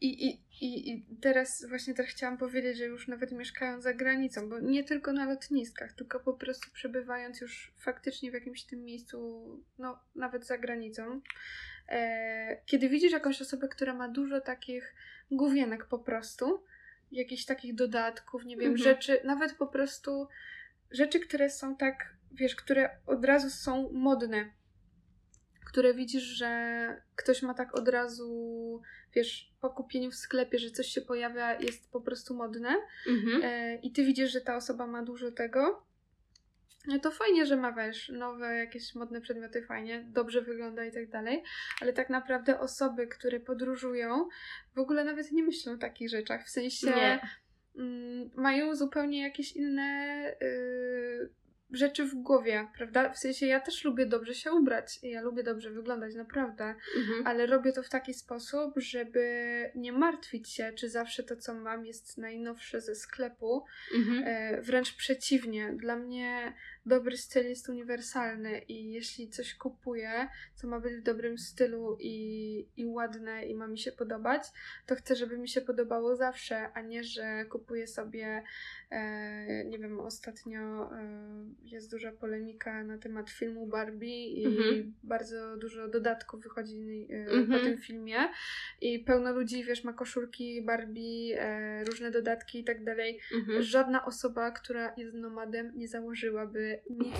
i, 0.01 0.27
i, 0.27 0.41
i, 0.61 0.91
i 0.91 1.05
teraz 1.21 1.65
właśnie 1.69 1.93
też 1.93 2.07
chciałam 2.07 2.37
powiedzieć, 2.37 2.77
że 2.77 2.85
już 2.85 3.07
nawet 3.07 3.31
mieszkając 3.31 3.83
za 3.83 3.93
granicą, 3.93 4.49
bo 4.49 4.59
nie 4.59 4.83
tylko 4.83 5.13
na 5.13 5.25
lotniskach, 5.25 5.93
tylko 5.93 6.19
po 6.19 6.33
prostu 6.33 6.71
przebywając 6.73 7.41
już 7.41 7.73
faktycznie 7.77 8.31
w 8.31 8.33
jakimś 8.33 8.63
tym 8.63 8.83
miejscu, 8.83 9.45
no 9.77 9.99
nawet 10.15 10.45
za 10.45 10.57
granicą, 10.57 11.21
e, 11.89 12.61
kiedy 12.65 12.89
widzisz 12.89 13.11
jakąś 13.11 13.41
osobę, 13.41 13.67
która 13.67 13.93
ma 13.93 14.09
dużo 14.09 14.41
takich 14.41 14.95
główienek 15.31 15.85
po 15.85 15.99
prostu, 15.99 16.63
jakichś 17.11 17.45
takich 17.45 17.75
dodatków, 17.75 18.45
nie 18.45 18.57
wiem, 18.57 18.71
mhm. 18.71 18.83
rzeczy, 18.83 19.19
nawet 19.23 19.53
po 19.53 19.67
prostu 19.67 20.27
rzeczy, 20.91 21.19
które 21.19 21.49
są 21.49 21.75
tak, 21.75 22.15
wiesz, 22.31 22.55
które 22.55 22.89
od 23.05 23.25
razu 23.25 23.49
są 23.49 23.89
modne 23.91 24.51
które 25.65 25.93
widzisz, 25.93 26.23
że 26.23 27.01
ktoś 27.15 27.41
ma 27.41 27.53
tak 27.53 27.75
od 27.75 27.87
razu, 27.87 28.81
wiesz, 29.15 29.51
po 29.61 29.69
kupieniu 29.69 30.11
w 30.11 30.15
sklepie, 30.15 30.59
że 30.59 30.71
coś 30.71 30.87
się 30.87 31.01
pojawia, 31.01 31.59
jest 31.59 31.91
po 31.91 32.01
prostu 32.01 32.35
modne. 32.35 32.75
Mhm. 33.07 33.41
e, 33.43 33.75
i 33.75 33.91
ty 33.91 34.05
widzisz, 34.05 34.31
że 34.31 34.41
ta 34.41 34.55
osoba 34.55 34.87
ma 34.87 35.03
dużo 35.03 35.31
tego, 35.31 35.85
no 36.87 36.99
to 36.99 37.11
fajnie, 37.11 37.45
że 37.45 37.55
ma, 37.55 37.71
wiesz, 37.71 38.09
nowe 38.09 38.55
jakieś 38.55 38.95
modne 38.95 39.21
przedmioty, 39.21 39.61
fajnie, 39.61 40.05
dobrze 40.07 40.41
wygląda 40.41 40.85
i 40.85 40.91
tak 40.91 41.09
dalej, 41.09 41.43
ale 41.81 41.93
tak 41.93 42.09
naprawdę 42.09 42.59
osoby, 42.59 43.07
które 43.07 43.39
podróżują, 43.39 44.27
w 44.75 44.79
ogóle 44.79 45.03
nawet 45.03 45.31
nie 45.31 45.43
myślą 45.43 45.73
o 45.73 45.77
takich 45.77 46.09
rzeczach, 46.09 46.45
w 46.45 46.49
sensie... 46.49 47.19
Mm, 47.77 48.29
mają 48.35 48.75
zupełnie 48.75 49.21
jakieś 49.21 49.55
inne 49.55 50.29
y, 50.41 51.29
rzeczy 51.71 52.05
w 52.05 52.15
głowie, 52.15 52.67
prawda? 52.77 53.09
W 53.09 53.17
sensie 53.17 53.45
ja 53.45 53.59
też 53.59 53.83
lubię 53.83 54.05
dobrze 54.05 54.35
się 54.35 54.51
ubrać, 54.51 54.99
ja 55.03 55.21
lubię 55.21 55.43
dobrze 55.43 55.71
wyglądać, 55.71 56.15
naprawdę, 56.15 56.75
mhm. 56.97 57.27
ale 57.27 57.45
robię 57.45 57.71
to 57.71 57.83
w 57.83 57.89
taki 57.89 58.13
sposób, 58.13 58.73
żeby 58.75 59.25
nie 59.75 59.91
martwić 59.91 60.49
się, 60.49 60.73
czy 60.75 60.89
zawsze 60.89 61.23
to, 61.23 61.35
co 61.35 61.53
mam, 61.53 61.85
jest 61.85 62.17
najnowsze 62.17 62.81
ze 62.81 62.95
sklepu. 62.95 63.65
Mhm. 63.95 64.23
E, 64.25 64.61
wręcz 64.61 64.95
przeciwnie, 64.95 65.73
dla 65.73 65.95
mnie 65.95 66.53
dobry 66.85 67.17
styl 67.17 67.49
jest 67.49 67.69
uniwersalny 67.69 68.59
i 68.59 68.91
jeśli 68.91 69.29
coś 69.29 69.55
kupuję, 69.55 70.27
co 70.55 70.67
ma 70.67 70.79
być 70.79 70.95
w 70.95 71.01
dobrym 71.01 71.37
stylu 71.37 71.97
i, 71.99 72.67
i 72.77 72.85
ładne 72.85 73.45
i 73.45 73.55
ma 73.55 73.67
mi 73.67 73.79
się 73.79 73.91
podobać, 73.91 74.43
to 74.85 74.95
chcę, 74.95 75.15
żeby 75.15 75.37
mi 75.37 75.49
się 75.49 75.61
podobało 75.61 76.15
zawsze, 76.15 76.71
a 76.73 76.81
nie, 76.81 77.03
że 77.03 77.45
kupuję 77.45 77.87
sobie, 77.87 78.43
e, 78.89 79.65
nie 79.65 79.79
wiem, 79.79 79.99
ostatnio 79.99 80.59
e, 80.59 81.45
jest 81.63 81.91
duża 81.91 82.11
polemika 82.11 82.83
na 82.83 82.97
temat 82.97 83.29
filmu 83.29 83.67
Barbie 83.67 84.27
i 84.27 84.45
mhm. 84.45 84.93
bardzo 85.03 85.57
dużo 85.57 85.87
dodatków 85.87 86.43
wychodzi 86.43 87.07
e, 87.09 87.15
mhm. 87.15 87.59
po 87.59 87.65
tym 87.65 87.77
filmie 87.77 88.17
i 88.81 88.99
pełno 88.99 89.31
ludzi, 89.31 89.63
wiesz, 89.63 89.83
ma 89.83 89.93
koszulki 89.93 90.61
Barbie, 90.61 91.41
e, 91.41 91.83
różne 91.83 92.11
dodatki 92.11 92.59
i 92.59 92.63
tak 92.63 92.83
dalej. 92.83 93.19
Mhm. 93.33 93.63
Żadna 93.63 94.05
osoba, 94.05 94.51
która 94.51 94.93
jest 94.97 95.13
nomadem, 95.13 95.71
nie 95.75 95.87
założyłaby 95.87 96.74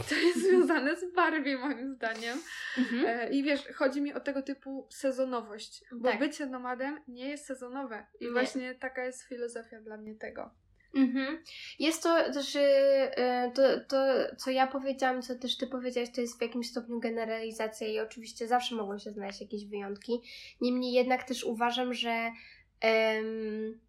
co 0.08 0.16
jest 0.16 0.39
związane 0.47 0.95
z 0.95 1.14
Barbie, 1.16 1.58
moim 1.58 1.95
zdaniem. 1.95 2.39
Mhm. 2.78 3.06
E, 3.08 3.30
I 3.30 3.43
wiesz, 3.43 3.68
chodzi 3.76 4.01
mi 4.01 4.14
o 4.14 4.20
tego 4.20 4.41
typu 4.41 4.88
sezonowość, 4.91 5.84
bo 5.91 6.10
tak. 6.10 6.20
bycie 6.20 6.45
nomadem 6.45 6.99
nie 7.08 7.30
jest 7.30 7.45
sezonowe. 7.45 8.06
I 8.20 8.26
nie. 8.26 8.32
właśnie 8.32 8.76
taka 8.76 9.06
jest 9.06 9.24
filozofia 9.24 9.82
dla 9.82 9.97
mnie 9.97 10.16
tego. 10.16 10.51
Mhm. 10.95 11.43
Jest 11.80 12.03
to 12.03 12.34
też, 12.34 12.56
y, 12.56 12.62
to, 13.53 13.80
to, 13.88 13.97
co 14.38 14.51
ja 14.51 14.68
powiedziałam, 14.68 15.22
co 15.22 15.36
też 15.36 15.58
ty 15.58 15.68
powiedziałaś, 15.68 16.10
to 16.16 16.22
jest 16.22 16.39
w 16.39 16.41
jakimś 16.41 16.70
stopniu 16.70 16.99
generalizacja 16.99 17.88
i 17.88 17.99
oczywiście 17.99 18.47
zawsze 18.47 18.76
mogą 18.76 18.99
się 18.99 19.12
znaleźć 19.12 19.41
jakieś 19.41 19.66
wyjątki. 19.66 20.22
Niemniej 20.62 20.93
jednak 20.93 21.24
też 21.24 21.43
uważam, 21.43 21.93
że 21.93 22.32
um, 22.84 23.80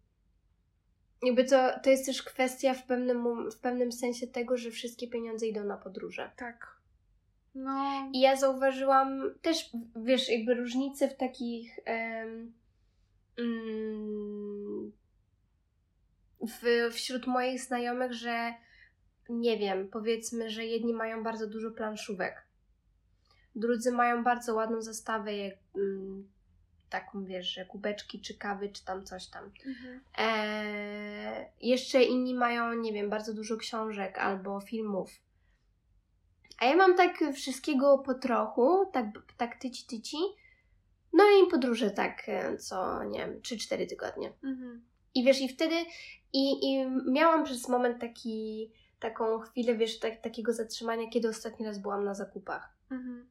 jakby 1.23 1.43
to, 1.43 1.79
to 1.83 1.89
jest 1.89 2.05
też 2.05 2.23
kwestia 2.23 2.73
w 2.73 2.85
pewnym, 2.85 3.51
w 3.51 3.59
pewnym 3.59 3.91
sensie 3.91 4.27
tego, 4.27 4.57
że 4.57 4.71
wszystkie 4.71 5.07
pieniądze 5.07 5.47
idą 5.47 5.63
na 5.63 5.77
podróże. 5.77 6.31
Tak. 6.37 6.77
No. 7.55 8.09
I 8.13 8.19
ja 8.19 8.35
zauważyłam 8.35 9.21
też, 9.41 9.69
wiesz, 9.95 10.29
jakby 10.29 10.53
różnice 10.53 11.09
w 11.09 11.17
takich. 11.17 11.79
Um, 11.87 12.53
w, 16.41 16.93
wśród 16.93 17.27
moich 17.27 17.61
znajomych, 17.61 18.13
że 18.13 18.53
nie 19.29 19.57
wiem, 19.57 19.89
powiedzmy, 19.89 20.49
że 20.49 20.65
jedni 20.65 20.93
mają 20.93 21.23
bardzo 21.23 21.47
dużo 21.47 21.71
planszówek, 21.71 22.47
drudzy 23.55 23.91
mają 23.91 24.23
bardzo 24.23 24.55
ładną 24.55 24.81
zastawę, 24.81 25.37
jak, 25.37 25.55
mm, 25.75 26.29
taką 26.89 27.25
wiesz, 27.25 27.53
że 27.53 27.65
kubeczki 27.65 28.21
czy 28.21 28.37
kawy, 28.37 28.69
czy 28.69 28.85
tam 28.85 29.05
coś 29.05 29.27
tam. 29.27 29.51
Mhm. 29.65 30.01
E, 30.17 31.45
jeszcze 31.61 32.03
inni 32.03 32.33
mają, 32.33 32.73
nie 32.73 32.93
wiem, 32.93 33.09
bardzo 33.09 33.33
dużo 33.33 33.57
książek 33.57 34.17
albo 34.17 34.61
filmów. 34.61 35.09
A 36.59 36.65
ja 36.65 36.75
mam 36.75 36.97
tak 36.97 37.23
wszystkiego 37.33 37.97
po 37.97 38.13
trochu, 38.13 38.85
tak, 38.93 39.05
tak 39.37 39.59
tyci 39.59 39.85
tyci. 39.87 40.17
No 41.13 41.23
i 41.23 41.51
podróże 41.51 41.91
tak 41.91 42.23
e, 42.29 42.57
co, 42.57 43.03
nie 43.03 43.19
wiem, 43.19 43.41
3-4 43.41 43.89
tygodnie. 43.89 44.31
Mhm. 44.43 44.85
I 45.15 45.23
wiesz, 45.23 45.41
i 45.41 45.49
wtedy 45.49 45.75
i, 46.33 46.71
i 46.71 46.85
miałam 47.11 47.43
przez 47.43 47.69
moment 47.69 48.01
taki, 48.01 48.71
taką 48.99 49.39
chwilę, 49.39 49.75
wiesz, 49.75 49.99
tak, 49.99 50.21
takiego 50.21 50.53
zatrzymania, 50.53 51.09
kiedy 51.09 51.29
ostatni 51.29 51.65
raz 51.65 51.79
byłam 51.79 52.03
na 52.03 52.13
zakupach. 52.13 52.77
Mhm. 52.91 53.27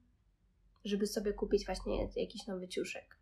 Żeby 0.85 1.07
sobie 1.07 1.33
kupić 1.33 1.67
właśnie 1.67 2.09
jakiś 2.17 2.47
nowy 2.47 2.69
ciuszek. 2.69 3.17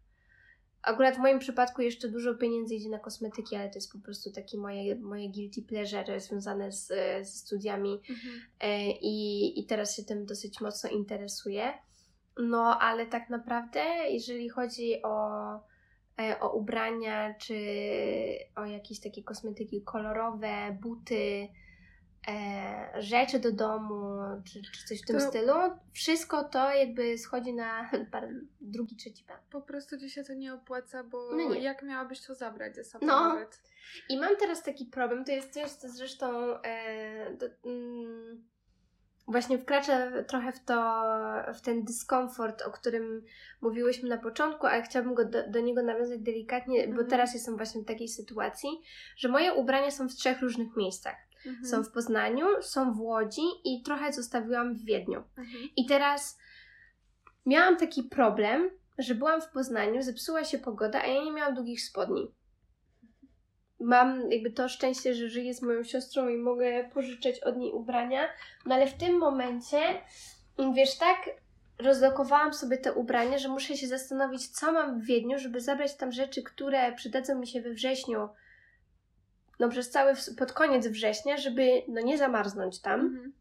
Akurat 0.85 1.16
w 1.16 1.18
moim 1.18 1.39
przypadku 1.39 1.82
jeszcze 1.82 2.09
dużo 2.09 2.35
pieniędzy 2.35 2.74
idzie 2.74 2.89
na 2.89 2.99
kosmetyki, 2.99 3.57
ale 3.57 3.70
to 3.70 3.74
jest 3.74 3.93
po 3.93 3.99
prostu 3.99 4.32
takie 4.32 4.59
moje, 4.59 4.97
moje 4.97 5.28
guilty 5.28 5.62
pleasure 5.62 6.20
związane 6.20 6.72
z, 6.72 6.87
ze 6.87 7.24
studiami 7.24 8.01
mhm. 8.11 8.41
e, 8.61 8.91
i, 8.91 9.61
i 9.61 9.66
teraz 9.66 9.97
się 9.97 10.05
tym 10.05 10.26
dosyć 10.26 10.61
mocno 10.61 10.91
interesuję. 10.91 11.72
No, 12.39 12.78
ale 12.78 13.07
tak 13.07 13.30
naprawdę, 13.30 13.80
jeżeli 14.11 14.49
chodzi 14.49 15.03
o 15.03 15.39
E, 16.20 16.41
o 16.41 16.53
ubrania, 16.53 17.35
czy 17.35 17.55
o 18.57 18.64
jakieś 18.64 19.01
takie 19.01 19.22
kosmetyki 19.22 19.82
kolorowe, 19.82 20.78
buty, 20.82 21.49
e, 22.29 23.03
rzeczy 23.03 23.39
do 23.39 23.53
domu, 23.53 24.18
czy, 24.45 24.62
czy 24.62 24.87
coś 24.87 25.03
w 25.03 25.07
tym 25.07 25.18
to... 25.18 25.29
stylu. 25.29 25.55
Wszystko 25.93 26.45
to 26.45 26.75
jakby 26.75 27.18
schodzi 27.18 27.55
na 27.55 27.91
drugi, 28.61 28.97
trzeci 28.97 29.25
plan. 29.25 29.39
Po 29.51 29.61
prostu 29.61 29.99
ci 29.99 30.11
się 30.11 30.25
to 30.25 30.35
nie 30.35 30.55
opłaca, 30.55 31.05
bo 31.05 31.31
no 31.33 31.55
jak 31.55 31.83
miałabyś 31.83 32.27
to 32.27 32.35
zabrać 32.35 32.75
ze 32.75 32.85
sobą 32.85 33.07
no. 33.07 33.29
nawet? 33.29 33.61
I 34.09 34.18
mam 34.18 34.37
teraz 34.37 34.62
taki 34.62 34.87
problem, 34.87 35.25
to 35.25 35.33
jest 35.33 35.55
też 35.55 35.70
zresztą 35.70 36.61
e, 36.62 37.37
do, 37.37 37.47
mm, 37.64 38.45
właśnie 39.27 39.59
wkracza 39.59 40.22
trochę 40.22 40.53
w 40.53 40.64
to, 40.64 41.03
w 41.55 41.61
ten 41.61 41.85
dyskomfort, 41.85 42.62
o 42.62 42.70
którym 42.70 43.22
mówiłyśmy 43.61 44.09
na 44.09 44.18
początku, 44.18 44.66
ale 44.66 44.83
chciałabym 44.83 45.14
go 45.14 45.25
do, 45.25 45.51
do 45.51 45.61
niego 45.61 45.83
nawiązać 45.83 46.20
delikatnie, 46.20 46.85
mhm. 46.85 46.97
bo 46.97 47.11
teraz 47.11 47.35
jestem 47.35 47.57
właśnie 47.57 47.83
w 47.83 47.87
takiej 47.87 48.09
sytuacji, 48.09 48.68
że 49.16 49.29
moje 49.29 49.55
ubrania 49.55 49.91
są 49.91 50.09
w 50.09 50.14
trzech 50.14 50.41
różnych 50.41 50.77
miejscach. 50.77 51.16
Mhm. 51.47 51.67
Są 51.67 51.85
w 51.85 51.93
Poznaniu, 51.93 52.47
są 52.61 52.95
w 52.95 53.01
Łodzi 53.01 53.43
i 53.65 53.83
trochę 53.83 54.13
zostawiłam 54.13 54.75
w 54.75 54.85
Wiedniu. 54.85 55.23
Mhm. 55.37 55.69
I 55.77 55.87
teraz 55.87 56.39
miałam 57.47 57.77
taki 57.77 58.03
problem, 58.03 58.71
że 58.99 59.15
byłam 59.15 59.41
w 59.41 59.49
Poznaniu, 59.49 60.03
zepsuła 60.03 60.45
się 60.45 60.59
pogoda, 60.59 61.03
a 61.03 61.07
ja 61.07 61.25
nie 61.25 61.33
miałam 61.33 61.55
długich 61.55 61.83
spodni 61.83 62.35
mam 63.85 64.31
jakby 64.31 64.51
to 64.51 64.69
szczęście, 64.69 65.15
że 65.15 65.29
żyję 65.29 65.55
z 65.55 65.63
moją 65.63 65.85
siostrą 65.85 66.29
i 66.29 66.37
mogę 66.37 66.91
pożyczać 66.95 67.41
od 67.41 67.57
niej 67.57 67.73
ubrania, 67.73 68.29
no 68.67 68.75
ale 68.75 68.87
w 68.87 68.95
tym 68.95 69.19
momencie, 69.19 69.79
wiesz, 70.75 70.99
tak 70.99 71.31
rozlokowałam 71.79 72.55
sobie 72.55 72.79
te 72.79 72.93
ubrania, 72.93 73.39
że 73.39 73.49
muszę 73.49 73.77
się 73.77 73.87
zastanowić, 73.87 74.49
co 74.49 74.73
mam 74.73 75.01
w 75.01 75.05
Wiedniu, 75.05 75.39
żeby 75.39 75.61
zabrać 75.61 75.97
tam 75.97 76.13
rzeczy, 76.13 76.43
które 76.43 76.93
przydadzą 76.93 77.39
mi 77.39 77.47
się 77.47 77.61
we 77.61 77.71
wrześniu, 77.71 78.29
no 79.61 79.69
przez 79.69 79.91
cały, 79.91 80.13
pod 80.39 80.53
koniec 80.53 80.87
września, 80.87 81.37
żeby 81.37 81.83
no 81.89 82.01
nie 82.01 82.19
zamarznąć 82.19 82.81
tam. 82.81 83.01
Mhm. 83.01 83.33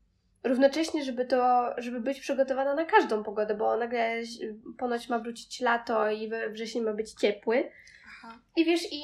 Równocześnie, 0.43 1.03
żeby 1.03 1.26
to, 1.26 1.70
żeby 1.78 1.99
być 1.99 2.20
przygotowana 2.20 2.76
na 2.76 2.86
każdą 2.86 3.24
pogodę, 3.24 3.55
bo 3.55 3.78
nagle 3.78 4.22
ponoć 4.78 5.09
ma 5.09 5.20
wrócić 5.20 5.61
lato 5.61 6.11
i 6.11 6.30
we 6.30 6.49
wrześniu 6.49 6.84
ma 6.84 6.93
być 6.93 7.11
ciepły. 7.11 7.70
Aha. 8.07 8.39
I 8.55 8.66
wiesz, 8.66 8.82
i, 8.91 9.03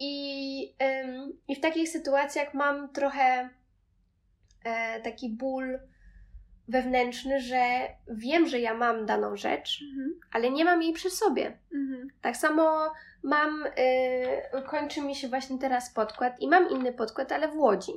i, 0.00 0.74
ym, 1.04 1.38
i 1.48 1.56
w 1.56 1.60
takich 1.60 1.88
sytuacjach 1.88 2.54
mam 2.54 2.92
trochę 2.92 3.48
e, 4.64 5.00
taki 5.00 5.30
ból 5.30 5.78
wewnętrzny, 6.68 7.40
że 7.40 7.88
wiem, 8.08 8.48
że 8.48 8.60
ja 8.60 8.74
mam 8.74 9.06
daną 9.06 9.36
rzecz, 9.36 9.82
mhm. 9.90 10.20
ale 10.32 10.50
nie 10.50 10.64
mam 10.64 10.82
jej 10.82 10.92
przy 10.92 11.10
sobie. 11.10 11.58
Mhm. 11.74 12.08
Tak 12.20 12.36
samo 12.36 12.92
mam, 13.24 13.66
y, 13.66 14.62
kończy 14.62 15.00
mi 15.00 15.14
się 15.14 15.28
właśnie 15.28 15.58
teraz 15.58 15.94
podkład 15.94 16.40
i 16.40 16.48
mam 16.48 16.70
inny 16.70 16.92
podkład, 16.92 17.32
ale 17.32 17.48
w 17.48 17.56
Łodzi. 17.56 17.92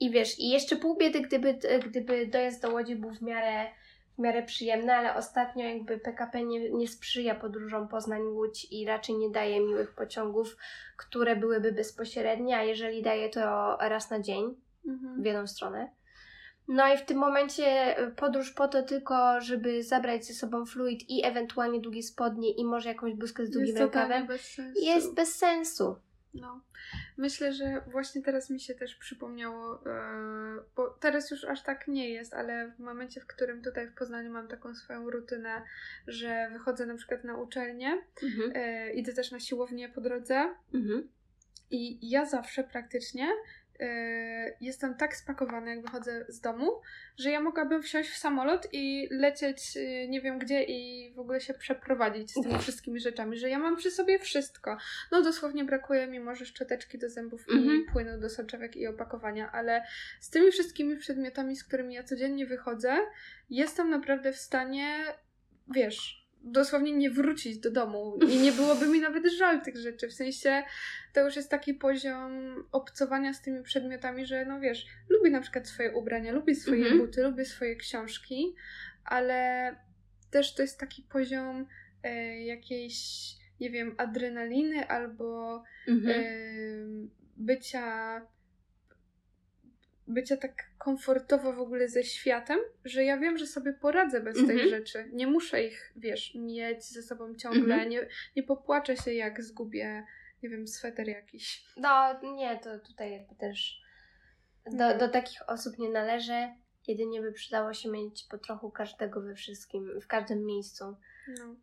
I 0.00 0.10
wiesz, 0.10 0.38
i 0.38 0.50
jeszcze 0.50 0.76
pół 0.76 0.96
biedy, 0.96 1.20
gdyby, 1.20 1.58
gdyby 1.86 2.26
dojazd 2.26 2.62
do 2.62 2.70
Łodzi 2.70 2.96
był 2.96 3.10
w 3.10 3.22
miarę, 3.22 3.70
w 4.18 4.18
miarę 4.18 4.42
przyjemny, 4.42 4.94
ale 4.94 5.14
ostatnio 5.14 5.64
jakby 5.64 5.98
PKP 5.98 6.42
nie, 6.44 6.70
nie 6.70 6.88
sprzyja 6.88 7.34
podróżom 7.34 7.88
Poznań-Łódź 7.88 8.66
i 8.70 8.86
raczej 8.86 9.16
nie 9.16 9.30
daje 9.30 9.60
miłych 9.60 9.94
pociągów, 9.94 10.56
które 10.96 11.36
byłyby 11.36 11.72
bezpośrednie, 11.72 12.56
a 12.56 12.62
jeżeli 12.62 13.02
daje 13.02 13.28
to 13.28 13.76
raz 13.76 14.10
na 14.10 14.20
dzień 14.20 14.54
mhm. 14.86 15.22
w 15.22 15.26
jedną 15.26 15.46
stronę. 15.46 15.90
No 16.72 16.94
i 16.94 16.98
w 16.98 17.04
tym 17.04 17.18
momencie 17.18 17.96
podróż 18.16 18.50
po 18.50 18.68
to 18.68 18.82
tylko, 18.82 19.40
żeby 19.40 19.82
zabrać 19.82 20.24
ze 20.24 20.34
sobą 20.34 20.66
fluid 20.66 21.10
i 21.10 21.26
ewentualnie 21.26 21.80
długie 21.80 22.02
spodnie 22.02 22.50
i 22.50 22.64
może 22.64 22.88
jakąś 22.88 23.14
bluzkę 23.14 23.46
z 23.46 23.50
długim 23.50 23.76
rękawem, 23.76 24.26
bez 24.26 24.60
jest 24.82 25.14
bez 25.14 25.34
sensu. 25.34 25.96
No, 26.34 26.60
myślę, 27.16 27.52
że 27.52 27.82
właśnie 27.90 28.22
teraz 28.22 28.50
mi 28.50 28.60
się 28.60 28.74
też 28.74 28.94
przypomniało, 28.94 29.74
yy, 29.74 30.62
bo 30.76 30.90
teraz 31.00 31.30
już 31.30 31.44
aż 31.44 31.62
tak 31.62 31.88
nie 31.88 32.10
jest, 32.10 32.34
ale 32.34 32.70
w 32.70 32.78
momencie, 32.78 33.20
w 33.20 33.26
którym 33.26 33.62
tutaj 33.62 33.88
w 33.88 33.94
Poznaniu 33.94 34.30
mam 34.30 34.48
taką 34.48 34.74
swoją 34.74 35.10
rutynę, 35.10 35.62
że 36.06 36.50
wychodzę 36.52 36.86
na 36.86 36.94
przykład 36.94 37.24
na 37.24 37.36
uczelnię, 37.36 38.02
mhm. 38.22 38.52
yy, 38.52 38.92
idę 38.92 39.12
też 39.12 39.30
na 39.30 39.40
siłownię 39.40 39.88
po 39.88 40.00
drodze 40.00 40.54
mhm. 40.74 41.08
i 41.70 42.10
ja 42.10 42.26
zawsze 42.26 42.64
praktycznie 42.64 43.28
jestem 44.60 44.94
tak 44.94 45.16
spakowana, 45.16 45.70
jak 45.70 45.82
wychodzę 45.82 46.24
z 46.28 46.40
domu, 46.40 46.80
że 47.16 47.30
ja 47.30 47.40
mogłabym 47.40 47.82
wsiąść 47.82 48.10
w 48.10 48.16
samolot 48.16 48.68
i 48.72 49.08
lecieć 49.10 49.76
y, 49.76 50.08
nie 50.08 50.20
wiem 50.20 50.38
gdzie 50.38 50.62
i 50.62 51.12
w 51.14 51.18
ogóle 51.18 51.40
się 51.40 51.54
przeprowadzić 51.54 52.30
z 52.30 52.42
tymi 52.42 52.58
wszystkimi 52.58 53.00
rzeczami, 53.00 53.36
że 53.36 53.48
ja 53.48 53.58
mam 53.58 53.76
przy 53.76 53.90
sobie 53.90 54.18
wszystko. 54.18 54.76
No 55.12 55.22
dosłownie 55.22 55.64
brakuje 55.64 56.06
mi 56.06 56.20
może 56.20 56.46
szczoteczki 56.46 56.98
do 56.98 57.08
zębów 57.08 57.44
i 57.48 57.58
mhm. 57.58 57.84
płynu 57.92 58.20
do 58.20 58.28
soczewek 58.28 58.76
i 58.76 58.86
opakowania, 58.86 59.52
ale 59.52 59.84
z 60.20 60.30
tymi 60.30 60.52
wszystkimi 60.52 60.96
przedmiotami, 60.96 61.56
z 61.56 61.64
którymi 61.64 61.94
ja 61.94 62.02
codziennie 62.02 62.46
wychodzę, 62.46 62.96
jestem 63.50 63.90
naprawdę 63.90 64.32
w 64.32 64.36
stanie, 64.36 65.04
wiesz, 65.74 66.21
dosłownie 66.44 66.92
nie 66.92 67.10
wrócić 67.10 67.58
do 67.58 67.70
domu 67.70 68.18
i 68.30 68.38
nie 68.38 68.52
byłoby 68.52 68.86
mi 68.86 69.00
nawet 69.00 69.32
żal 69.32 69.62
tych 69.62 69.76
rzeczy. 69.76 70.08
W 70.08 70.12
sensie 70.12 70.62
to 71.12 71.20
już 71.20 71.36
jest 71.36 71.50
taki 71.50 71.74
poziom 71.74 72.54
obcowania 72.72 73.34
z 73.34 73.42
tymi 73.42 73.62
przedmiotami, 73.62 74.26
że 74.26 74.44
no 74.44 74.60
wiesz, 74.60 74.86
lubię 75.08 75.30
na 75.30 75.40
przykład 75.40 75.68
swoje 75.68 75.92
ubrania, 75.92 76.32
lubię 76.32 76.54
swoje 76.54 76.82
mhm. 76.82 76.98
buty, 76.98 77.22
lubię 77.22 77.44
swoje 77.44 77.76
książki, 77.76 78.54
ale 79.04 79.76
też 80.30 80.54
to 80.54 80.62
jest 80.62 80.80
taki 80.80 81.02
poziom 81.02 81.66
e, 82.02 82.44
jakiejś, 82.44 82.96
nie 83.60 83.70
wiem, 83.70 83.94
adrenaliny 83.98 84.88
albo 84.88 85.62
mhm. 85.88 86.20
e, 86.20 86.24
bycia 87.36 88.20
bycia 90.12 90.36
tak 90.36 90.54
komfortowo 90.78 91.52
w 91.52 91.60
ogóle 91.60 91.88
ze 91.88 92.04
światem, 92.04 92.58
że 92.84 93.04
ja 93.04 93.18
wiem, 93.18 93.38
że 93.38 93.46
sobie 93.46 93.72
poradzę 93.72 94.20
bez 94.20 94.38
mhm. 94.38 94.58
tych 94.58 94.70
rzeczy. 94.70 95.10
Nie 95.12 95.26
muszę 95.26 95.64
ich, 95.64 95.92
wiesz, 95.96 96.34
mieć 96.34 96.84
ze 96.84 97.02
sobą 97.02 97.34
ciągle, 97.34 97.74
mhm. 97.74 97.88
nie, 97.88 98.08
nie 98.36 98.42
popłaczę 98.42 98.96
się 98.96 99.14
jak 99.14 99.42
zgubię, 99.42 100.06
nie 100.42 100.48
wiem, 100.48 100.68
sweter 100.68 101.08
jakiś. 101.08 101.64
No, 101.76 102.20
nie, 102.22 102.58
to 102.58 102.78
tutaj 102.78 103.12
jakby 103.12 103.34
też 103.34 103.82
do, 104.66 104.76
no. 104.76 104.98
do 104.98 105.08
takich 105.08 105.48
osób 105.48 105.78
nie 105.78 105.90
należy. 105.90 106.48
Jedynie 106.88 107.20
by 107.20 107.32
przydało 107.32 107.74
się 107.74 107.90
mieć 107.90 108.24
po 108.30 108.38
trochu 108.38 108.70
każdego 108.70 109.20
we 109.20 109.34
wszystkim, 109.34 110.00
w 110.00 110.06
każdym 110.06 110.46
miejscu. 110.46 110.84
No. 111.28 111.56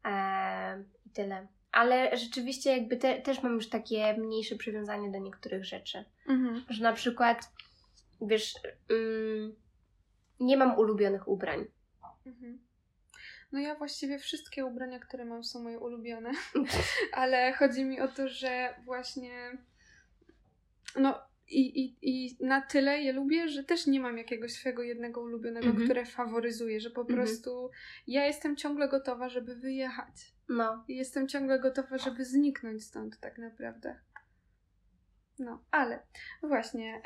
I 1.06 1.10
tyle. 1.10 1.48
Ale 1.72 2.18
rzeczywiście 2.18 2.78
jakby 2.78 2.98
te, 2.98 3.22
też 3.22 3.44
mam 3.44 3.54
już 3.54 3.70
takie 3.70 4.14
mniejsze 4.18 4.56
przywiązanie 4.56 5.12
do 5.12 5.18
niektórych 5.18 5.66
rzeczy. 5.66 6.06
Mhm. 6.28 6.66
Że 6.70 6.84
na 6.84 6.94
przykład 6.94 7.52
wiesz, 8.22 8.54
ym, 8.92 9.56
nie 10.40 10.58
mam 10.58 10.78
ulubionych 10.78 11.28
ubrań. 11.28 11.66
Mhm. 12.26 12.60
No 13.52 13.60
ja 13.60 13.76
właściwie 13.76 14.20
wszystkie 14.20 14.66
ubrania, 14.66 15.00
które 15.00 15.26
mam 15.26 15.44
są 15.44 15.64
moje 15.64 15.80
ulubione, 15.80 16.32
ale 17.14 17.54
chodzi 17.54 17.86
mi 17.86 18.02
o 18.02 18.08
to, 18.08 18.28
że 18.28 18.76
właśnie 18.86 19.58
no 20.96 21.30
i, 21.52 21.84
i, 21.84 21.98
i 22.02 22.38
na 22.46 22.62
tyle 22.62 23.02
je 23.02 23.14
lubię, 23.14 23.48
że 23.48 23.64
też 23.64 23.88
nie 23.88 24.00
mam 24.00 24.18
jakiegoś 24.18 24.54
swojego 24.54 24.84
jednego 24.84 25.22
ulubionego, 25.22 25.68
mhm. 25.68 25.86
które 25.86 26.06
faworyzuję, 26.06 26.80
że 26.80 26.90
po 26.90 27.02
mhm. 27.02 27.20
prostu 27.20 27.70
ja 28.08 28.26
jestem 28.26 28.56
ciągle 28.56 28.90
gotowa, 28.90 29.30
żeby 29.30 29.56
wyjechać. 29.56 30.34
No. 30.50 30.86
I 30.88 30.96
jestem 30.96 31.28
ciągle 31.28 31.60
gotowa, 31.60 31.98
żeby 31.98 32.26
zniknąć 32.26 32.84
stąd 32.84 33.20
tak 33.20 33.38
naprawdę. 33.38 34.00
No, 35.40 35.64
ale 35.72 36.00
właśnie, 36.44 37.02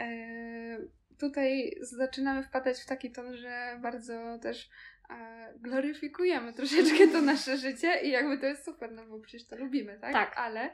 yy, 0.80 0.90
tutaj 1.20 1.78
zaczynamy 1.82 2.44
wpadać 2.44 2.80
w 2.82 2.86
taki 2.86 3.12
ton, 3.12 3.38
że 3.38 3.80
bardzo 3.82 4.40
też 4.42 4.70
e, 5.10 5.54
gloryfikujemy 5.60 6.54
troszeczkę 6.54 7.08
to 7.08 7.22
nasze 7.22 7.58
życie 7.58 8.02
i 8.04 8.12
jakby 8.12 8.38
to 8.38 8.46
jest 8.46 8.66
super, 8.66 8.92
no 8.92 9.06
bo 9.06 9.20
przecież 9.20 9.48
to 9.48 9.56
lubimy, 9.56 10.00
tak? 10.00 10.14
Tak. 10.14 10.38
Ale 10.38 10.70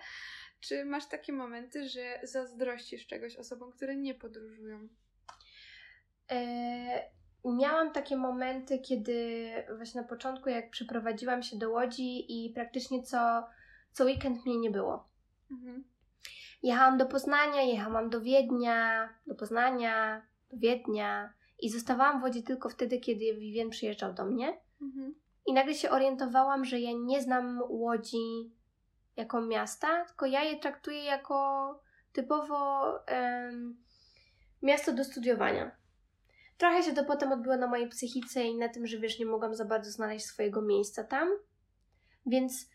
czy 0.59 0.85
masz 0.85 1.05
takie 1.05 1.33
momenty, 1.33 1.89
że 1.89 2.19
zazdrościsz 2.23 3.07
czegoś 3.07 3.35
osobom, 3.35 3.71
które 3.71 3.95
nie 3.95 4.15
podróżują? 4.15 4.87
E, 6.31 7.09
miałam 7.45 7.91
takie 7.91 8.17
momenty, 8.17 8.79
kiedy 8.79 9.49
właśnie 9.77 10.01
na 10.01 10.07
początku, 10.07 10.49
jak 10.49 10.69
przeprowadziłam 10.69 11.43
się 11.43 11.57
do 11.57 11.69
Łodzi 11.69 12.25
i 12.29 12.53
praktycznie 12.53 13.03
co, 13.03 13.47
co 13.91 14.05
weekend 14.05 14.45
mnie 14.45 14.59
nie 14.59 14.71
było. 14.71 15.09
Mhm. 15.51 15.83
Jechałam 16.63 16.97
do 16.97 17.05
Poznania, 17.05 17.61
jechałam 17.61 18.09
do 18.09 18.21
Wiednia, 18.21 19.09
do 19.27 19.35
Poznania, 19.35 20.21
do 20.51 20.57
Wiednia 20.57 21.33
i 21.59 21.69
zostawałam 21.69 22.19
w 22.19 22.23
Łodzi 22.23 22.43
tylko 22.43 22.69
wtedy, 22.69 22.99
kiedy 22.99 23.35
Vivien 23.35 23.69
przyjeżdżał 23.69 24.13
do 24.13 24.25
mnie. 24.25 24.57
Mhm. 24.81 25.15
I 25.45 25.53
nagle 25.53 25.73
się 25.73 25.89
orientowałam, 25.89 26.65
że 26.65 26.79
ja 26.79 26.91
nie 27.05 27.21
znam 27.21 27.61
Łodzi 27.69 28.51
jako 29.15 29.41
miasta, 29.41 30.05
tylko 30.05 30.25
ja 30.25 30.43
je 30.43 30.59
traktuję 30.59 31.03
jako 31.03 31.79
typowo 32.13 32.83
um, 33.11 33.77
miasto 34.61 34.93
do 34.93 35.03
studiowania. 35.03 35.71
Trochę 36.57 36.83
się 36.83 36.93
to 36.93 37.05
potem 37.05 37.31
odbyło 37.31 37.57
na 37.57 37.67
mojej 37.67 37.89
psychice 37.89 38.43
i 38.43 38.57
na 38.57 38.69
tym, 38.69 38.87
że 38.87 38.97
wiesz, 38.97 39.19
nie 39.19 39.25
mogłam 39.25 39.55
za 39.55 39.65
bardzo 39.65 39.91
znaleźć 39.91 40.25
swojego 40.25 40.61
miejsca 40.61 41.03
tam. 41.03 41.29
Więc 42.25 42.69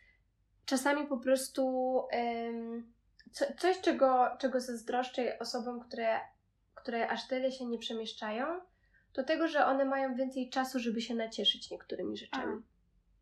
czasami 0.65 1.07
po 1.07 1.19
prostu 1.19 1.67
um, 2.13 2.93
co, 3.35 3.45
coś, 3.59 3.81
czego, 3.81 4.37
czego 4.39 4.61
zazdroszczę 4.61 5.39
osobom, 5.39 5.81
które 5.81 6.21
które 6.75 7.09
aż 7.09 7.29
tyle 7.29 7.53
się 7.53 7.67
nie 7.67 7.79
przemieszczają, 7.79 8.47
to 9.13 9.25
tego, 9.25 9.49
że 9.49 9.67
one 9.67 9.85
mają 9.85 10.15
więcej 10.15 10.51
czasu, 10.51 10.79
żeby 10.79 11.01
się 11.01 11.15
nacieszyć 11.15 11.71
niektórymi 11.71 12.17
rzeczami. 12.17 12.63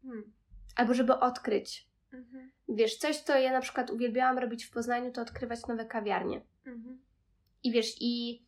Hmm. 0.02 0.32
Albo 0.76 0.94
żeby 0.94 1.14
odkryć. 1.14 1.88
Mhm. 2.12 2.50
Wiesz, 2.68 2.96
coś, 2.96 3.16
co 3.16 3.38
ja 3.38 3.52
na 3.52 3.60
przykład 3.60 3.90
uwielbiałam 3.90 4.38
robić 4.38 4.64
w 4.64 4.70
Poznaniu, 4.70 5.12
to 5.12 5.22
odkrywać 5.22 5.66
nowe 5.66 5.84
kawiarnie. 5.84 6.40
Mhm. 6.66 7.00
I 7.62 7.72
wiesz, 7.72 7.96
i 8.00 8.42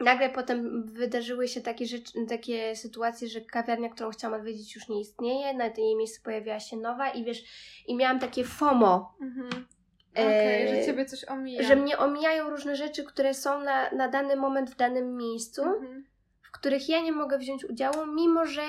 nagle 0.00 0.30
potem 0.30 0.86
wydarzyły 0.86 1.48
się 1.48 1.60
takie, 1.60 1.86
rzeczy, 1.86 2.26
takie 2.28 2.76
sytuacje, 2.76 3.28
że 3.28 3.40
kawiarnia, 3.40 3.88
którą 3.88 4.10
chciałam 4.10 4.40
odwiedzić, 4.40 4.74
już 4.74 4.88
nie 4.88 5.00
istnieje, 5.00 5.54
na 5.54 5.66
jej 5.66 5.96
miejscu 5.96 6.22
pojawiła 6.22 6.60
się 6.60 6.76
nowa 6.76 7.10
i 7.10 7.24
wiesz, 7.24 7.44
i 7.86 7.96
miałam 7.96 8.20
takie 8.20 8.44
FOMO. 8.44 9.16
Mhm. 9.20 9.66
Okay, 10.14 10.68
że 10.68 10.86
ciebie 10.86 11.04
coś 11.04 11.24
omija. 11.24 11.62
Że 11.62 11.76
mnie 11.76 11.98
omijają 11.98 12.50
różne 12.50 12.76
rzeczy, 12.76 13.04
które 13.04 13.34
są 13.34 13.60
na, 13.60 13.90
na 13.90 14.08
dany 14.08 14.36
moment 14.36 14.70
w 14.70 14.76
danym 14.76 15.16
miejscu, 15.16 15.62
mhm. 15.62 16.04
w 16.42 16.50
których 16.50 16.88
ja 16.88 17.02
nie 17.02 17.12
mogę 17.12 17.38
wziąć 17.38 17.64
udziału, 17.64 18.06
mimo 18.06 18.46
że 18.46 18.62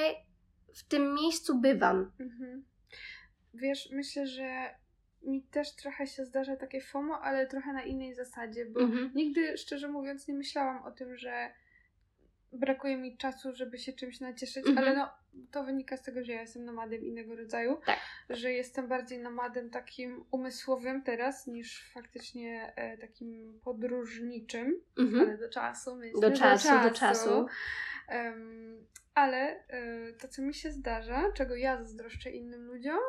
w 0.74 0.84
tym 0.84 1.14
miejscu 1.14 1.60
bywam. 1.60 2.12
Mhm. 2.20 2.66
Wiesz, 3.54 3.90
myślę, 3.92 4.28
że 4.28 4.76
mi 5.22 5.44
też 5.44 5.76
trochę 5.76 6.08
się 6.08 6.26
zdarza 6.26 6.56
takie 6.56 6.82
FOMO, 6.82 7.22
ale 7.22 7.48
trochę 7.48 7.74
na 7.74 7.84
innej 7.84 8.14
zasadzie, 8.14 8.66
bo 8.66 8.80
mhm. 8.80 9.12
nigdy, 9.16 9.58
szczerze 9.58 9.88
mówiąc, 9.88 10.28
nie 10.28 10.34
myślałam 10.34 10.84
o 10.84 10.92
tym, 10.92 11.18
że 11.18 11.52
brakuje 12.56 12.98
mi 12.98 13.18
czasu, 13.18 13.56
żeby 13.56 13.78
się 13.78 13.94
czymś 13.94 14.20
nacieszyć, 14.20 14.68
Mhm. 14.68 14.78
ale 14.78 14.96
no 14.98 15.10
to 15.52 15.64
wynika 15.64 15.98
z 15.98 16.02
tego, 16.02 16.24
że 16.24 16.32
ja 16.34 16.42
jestem 16.42 16.66
nomadem 16.66 17.06
innego 17.06 17.36
rodzaju. 17.36 17.78
Tak. 17.86 18.00
Że 18.30 18.52
jestem 18.52 18.88
bardziej 18.88 19.20
nomadem 19.20 19.70
takim 19.70 20.26
umysłowym 20.32 21.02
teraz 21.04 21.48
niż 21.48 21.92
faktycznie 21.94 22.74
e, 22.76 22.98
takim 22.98 23.60
podróżniczym, 23.64 24.82
Mhm. 25.00 25.22
ale 25.30 25.38
do 25.38 25.50
czasu 25.50 25.96
myślę. 25.96 26.22
Do 26.22 26.32
czasu, 26.38 26.70
do 26.84 26.92
czasu. 26.92 27.46
Em, 28.08 28.86
ale 29.14 29.38
e, 29.68 30.14
to, 30.22 30.28
co 30.28 30.42
mi 30.42 30.54
się 30.54 30.72
zdarza, 30.72 31.32
czego 31.34 31.56
ja 31.56 31.78
zazdroszczę 31.78 32.32
innym 32.32 32.68
ludziom, 32.68 33.00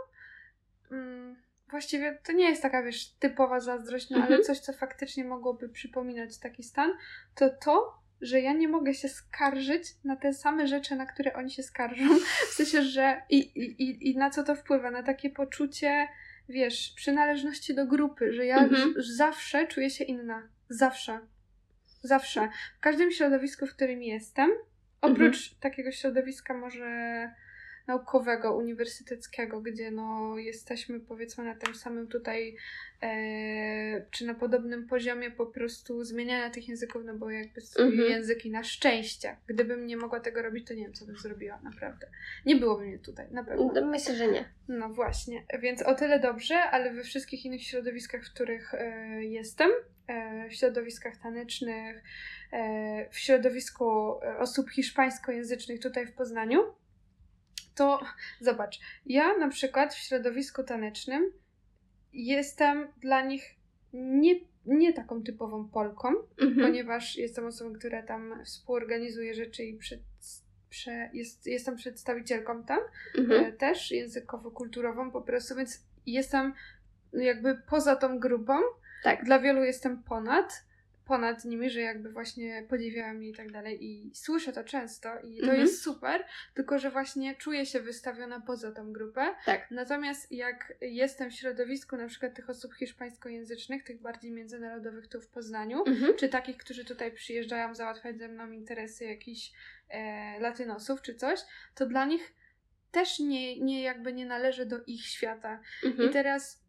mm, 0.91 1.37
właściwie 1.71 2.19
to 2.25 2.33
nie 2.33 2.49
jest 2.51 2.63
taka, 2.63 2.83
wiesz, 2.83 3.11
typowa 3.11 3.61
zazdrość, 3.61 4.11
no, 4.11 4.17
ale 4.17 4.27
Mhm. 4.27 4.43
coś, 4.43 4.59
co 4.61 4.73
faktycznie 4.73 5.25
mogłoby 5.25 5.69
przypominać 5.69 6.39
taki 6.39 6.63
stan, 6.63 6.93
to 7.35 7.51
to, 7.51 7.99
że 8.21 8.41
ja 8.41 8.53
nie 8.53 8.69
mogę 8.69 8.95
się 8.95 9.09
skarżyć 9.09 9.83
na 10.05 10.17
te 10.17 10.33
same 10.33 10.67
rzeczy, 10.67 10.97
na 10.97 11.07
które 11.07 11.33
oni 11.35 11.51
się 11.51 11.63
skarżą. 11.63 12.05
W 12.51 12.55
sensie, 12.55 12.83
że 12.83 13.23
i, 13.31 13.39
i, 13.39 14.11
i- 14.11 14.17
na 14.17 14.31
co 14.31 14.43
to 14.43 14.55
wpływa? 14.55 14.91
Na 14.91 15.03
takie 15.03 15.31
poczucie, 15.31 16.09
wiesz, 16.49 16.93
przynależności 16.97 17.75
do 17.75 17.87
grupy, 17.87 18.33
że 18.33 18.47
ja 18.47 18.57
Mhm. 18.59 18.95
zawsze 18.99 19.67
czuję 19.67 19.91
się 19.91 20.05
inna. 20.05 20.49
Zawsze. 20.69 21.19
Zawsze. 22.03 22.49
W 22.79 22.81
każdym 22.81 23.11
środowisku, 23.11 23.67
w 23.67 23.75
którym 23.75 24.03
jestem, 24.03 24.51
oprócz 25.01 25.55
takiego 25.55 25.93
środowiska 25.93 26.55
może 26.55 27.31
naukowego, 27.87 28.57
uniwersyteckiego, 28.57 29.61
gdzie 29.61 29.91
no 29.91 30.39
jesteśmy 30.39 31.01
powiedzmy 31.01 31.45
na 31.45 31.55
tym 31.55 31.75
samym 31.75 32.09
tutaj 32.09 32.57
e, 33.03 34.07
czy 34.11 34.27
na 34.27 34.35
podobnym 34.35 34.87
poziomie 34.87 35.31
po 35.31 35.47
prostu 35.47 36.05
zmieniania 36.05 36.51
tych 36.51 36.69
języków, 36.69 37.03
no 37.05 37.15
bo 37.15 37.31
jakby 37.31 37.61
Mhm. 37.79 38.11
języki 38.11 38.51
na 38.51 38.65
szczęście. 38.65 39.37
Gdybym 39.47 39.87
nie 39.87 39.97
mogła 39.97 40.21
tego 40.21 40.43
robić, 40.43 40.69
to 40.69 40.75
nie 40.75 40.83
wiem, 40.85 40.93
co 40.93 41.07
bym 41.07 41.17
zrobiła, 41.17 41.61
naprawdę. 41.63 42.07
Nie 42.47 42.57
byłoby 42.57 42.85
mnie 42.87 42.99
tutaj, 42.99 43.27
na 43.31 43.45
pewno. 43.45 43.73
No, 43.75 43.87
Myślę, 43.87 44.17
że 44.17 44.29
nie. 44.29 44.45
No 44.69 44.89
właśnie, 44.89 45.45
więc 45.63 45.83
o 45.83 45.95
tyle 45.95 46.21
dobrze, 46.21 46.57
ale 46.57 46.93
we 46.95 47.03
wszystkich 47.03 47.45
innych 47.45 47.63
środowiskach, 47.63 48.25
w 48.25 48.35
których 48.35 48.75
e, 48.75 49.25
jestem, 49.25 49.71
e, 50.07 50.49
w 50.49 50.55
środowiskach 50.55 51.17
tanecznych, 51.17 52.03
e, 52.53 53.09
w 53.11 53.19
środowisku 53.19 53.85
e, 54.23 54.39
osób 54.39 54.71
hiszpańskojęzycznych 54.71 55.81
tutaj 55.81 56.07
w 56.07 56.13
Poznaniu, 56.13 56.61
to 57.77 58.01
zobacz, 58.41 58.81
ja 59.07 59.37
na 59.39 59.49
przykład 59.49 59.95
w 59.95 59.99
środowisku 59.99 60.63
tanecznym 60.65 61.33
jestem 62.13 62.89
dla 63.01 63.23
nich 63.23 63.43
nie, 63.93 64.35
nie 64.67 64.93
taką 64.93 65.23
typową 65.23 65.69
Polką, 65.69 66.09
Mhm. 66.41 66.67
ponieważ 66.67 67.17
jestem 67.17 67.47
osobą, 67.47 67.73
która 67.79 68.03
tam 68.03 68.45
współorganizuje 68.45 69.35
rzeczy 69.35 69.65
i 69.65 69.77
przed, 69.79 70.01
prze, 70.71 71.11
jest, 71.13 71.47
jestem 71.47 71.77
przedstawicielką 71.77 72.65
tam 72.65 72.79
Mhm. 73.19 73.45
e, 73.45 73.53
też 73.53 73.91
językowo-kulturową 73.93 75.11
po 75.11 75.23
prostu, 75.23 75.57
więc 75.57 75.83
jestem 76.07 76.53
jakby 77.13 77.63
poza 77.71 77.97
tą 77.97 78.19
grupą. 78.19 78.53
Tak. 79.03 79.25
Dla 79.25 79.39
wielu 79.39 79.65
jestem 79.65 80.03
ponad, 80.03 80.65
ponad 81.07 81.45
nimi, 81.45 81.71
że 81.71 81.81
jakby 81.81 82.09
właśnie 82.13 82.67
podziwiają 82.69 83.15
mnie 83.15 83.29
i 83.29 83.35
tak 83.35 83.53
dalej 83.53 83.85
i 83.85 84.11
słyszę 84.15 84.53
to 84.53 84.65
często 84.65 85.09
i 85.21 85.37
to 85.37 85.43
Mhm. 85.43 85.61
jest 85.61 85.83
super, 85.83 86.25
tylko 86.55 86.79
że 86.79 86.91
właśnie 86.91 87.35
czuję 87.35 87.67
się 87.67 87.81
wystawiona 87.81 88.41
poza 88.41 88.73
tą 88.73 88.93
grupę. 88.93 89.35
Tak. 89.45 89.71
Natomiast 89.71 90.33
jak 90.33 90.73
jestem 90.81 91.31
w 91.31 91.35
środowisku 91.35 91.97
na 91.97 92.07
przykład 92.09 92.35
tych 92.35 92.51
osób 92.51 92.75
hiszpańskojęzycznych, 92.75 93.85
tych 93.85 94.01
bardziej 94.01 94.33
międzynarodowych 94.33 95.09
tu 95.09 95.21
w 95.21 95.29
Poznaniu, 95.29 95.85
Mhm. 95.87 96.17
czy 96.17 96.29
takich, 96.29 96.57
którzy 96.57 96.85
tutaj 96.85 97.13
przyjeżdżają 97.13 97.75
załatwiać 97.75 98.19
ze 98.19 98.29
mną 98.29 98.51
interesy 98.51 99.05
jakichś 99.05 99.53
e, 99.89 100.41
latynosów 100.41 101.03
czy 101.03 101.15
coś, 101.15 101.41
to 101.75 101.87
dla 101.87 102.05
nich 102.05 102.33
też 102.91 103.19
nie, 103.19 103.61
nie 103.61 103.83
jakby 103.83 104.13
nie 104.13 104.27
należy 104.27 104.67
do 104.67 104.85
ich 104.87 105.07
świata. 105.07 105.61
Mhm. 105.85 106.11
I 106.11 106.13
teraz 106.13 106.66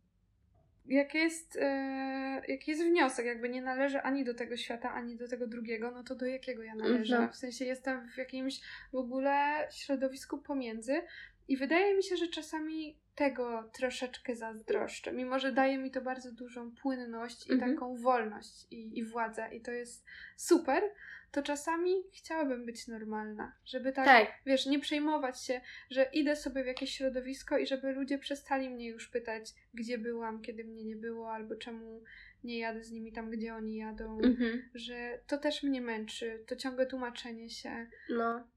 jak 0.88 1.14
jest, 1.14 1.58
e, 1.62 2.42
jaki 2.48 2.72
jest 2.72 2.84
wniosek, 2.84 3.26
jakby 3.26 3.50
nie 3.50 3.62
należy 3.62 4.02
ani 4.02 4.24
do 4.24 4.34
tego 4.34 4.58
świata, 4.58 4.92
ani 4.92 5.16
do 5.16 5.28
tego 5.28 5.48
drugiego, 5.48 5.92
no 5.92 6.04
to 6.04 6.16
do 6.16 6.26
jakiego 6.26 6.64
ja 6.64 6.76
należę? 6.76 7.16
Mhm. 7.16 7.34
W 7.34 7.36
sensie 7.36 7.66
jestem 7.66 8.10
w 8.10 8.18
jakimś 8.18 8.60
w 8.92 8.96
ogóle 8.96 9.68
środowisku 9.72 10.38
pomiędzy 10.38 11.02
i 11.48 11.58
wydaje 11.58 11.96
mi 11.96 12.04
się, 12.04 12.18
że 12.18 12.28
czasami 12.28 12.98
tego 13.16 13.70
troszeczkę 13.74 14.36
zazdroszczę, 14.36 15.12
mimo 15.14 15.40
że 15.40 15.52
daje 15.52 15.78
mi 15.78 15.92
to 15.92 16.02
bardzo 16.02 16.32
dużą 16.32 16.72
płynność 16.72 17.48
i 17.50 17.54
Mhm. 17.54 17.74
taką 17.74 17.96
wolność 17.98 18.68
i, 18.72 19.00
i 19.00 19.04
władzę 19.04 19.50
i 19.56 19.62
to 19.62 19.72
jest 19.72 20.06
super, 20.36 20.84
to 21.32 21.44
czasami 21.44 21.94
chciałabym 22.14 22.66
być 22.66 22.88
normalna, 22.88 23.54
żeby 23.66 23.94
tak, 23.94 24.06
Tak. 24.06 24.28
wiesz, 24.46 24.66
nie 24.66 24.80
przejmować 24.80 25.42
się, 25.44 25.62
że 25.90 26.04
idę 26.14 26.36
sobie 26.36 26.64
w 26.64 26.68
jakieś 26.68 26.92
środowisko 26.98 27.58
i 27.58 27.68
żeby 27.68 27.92
ludzie 27.92 28.18
przestali 28.18 28.70
mnie 28.70 28.88
już 28.90 29.08
pytać, 29.08 29.54
gdzie 29.74 29.98
byłam, 29.98 30.42
kiedy 30.42 30.64
mnie 30.64 30.84
nie 30.84 30.96
było, 30.96 31.34
albo 31.34 31.56
czemu 31.56 32.04
nie 32.44 32.60
jadę 32.60 32.84
z 32.84 32.92
nimi 32.92 33.12
tam, 33.12 33.30
gdzie 33.30 33.56
oni 33.56 33.76
jadą, 33.76 34.20
Mhm. 34.24 34.70
że 34.76 35.20
to 35.28 35.38
też 35.38 35.64
mnie 35.64 35.82
męczy, 35.82 36.44
to 36.48 36.56
ciągłe 36.56 36.86
tłumaczenie 36.86 37.50
się. 37.50 37.88
No. 38.10 38.48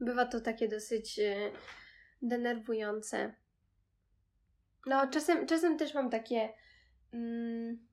Bywa 0.00 0.26
to 0.26 0.40
takie 0.40 0.68
dosyć 0.68 1.18
e, 1.18 1.50
denerwujące. 2.22 3.34
No, 4.86 5.06
czasem, 5.10 5.46
czasem 5.46 5.78
też 5.78 5.94
mam 5.94 6.10
takie. 6.10 6.48
Mm, 7.12 7.88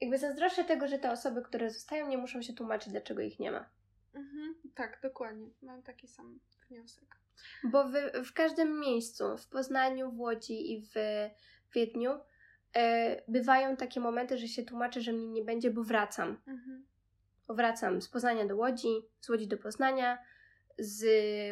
jakby 0.00 0.18
zazdroszczę 0.18 0.64
tego, 0.64 0.88
że 0.88 0.98
te 0.98 1.10
osoby, 1.10 1.42
które 1.42 1.70
zostają, 1.70 2.08
nie 2.08 2.18
muszą 2.18 2.42
się 2.42 2.52
tłumaczyć, 2.52 2.92
dlaczego 2.92 3.22
ich 3.22 3.38
nie 3.38 3.50
ma. 3.50 3.70
Mhm, 4.14 4.54
tak, 4.74 4.98
dokładnie. 5.02 5.50
Mam 5.62 5.82
taki 5.82 6.08
sam 6.08 6.40
wniosek. 6.68 7.16
Bo 7.64 7.84
w, 7.88 7.92
w 8.24 8.32
każdym 8.32 8.80
miejscu, 8.80 9.36
w 9.38 9.48
Poznaniu, 9.48 10.12
w 10.12 10.20
Łodzi 10.20 10.72
i 10.72 10.82
w 10.82 10.94
Wiedniu, 11.74 12.10
e, 12.76 13.22
bywają 13.28 13.76
takie 13.76 14.00
momenty, 14.00 14.38
że 14.38 14.48
się 14.48 14.62
tłumaczę, 14.62 15.00
że 15.00 15.12
mnie 15.12 15.26
nie 15.26 15.44
będzie, 15.44 15.70
bo 15.70 15.84
wracam. 15.84 16.40
Mhm. 16.46 16.86
Bo 17.46 17.54
wracam 17.54 18.02
z 18.02 18.08
Poznania 18.08 18.46
do 18.46 18.56
Łodzi, 18.56 19.02
z 19.20 19.28
Łodzi 19.28 19.48
do 19.48 19.58
Poznania, 19.58 20.18
z 20.78 21.04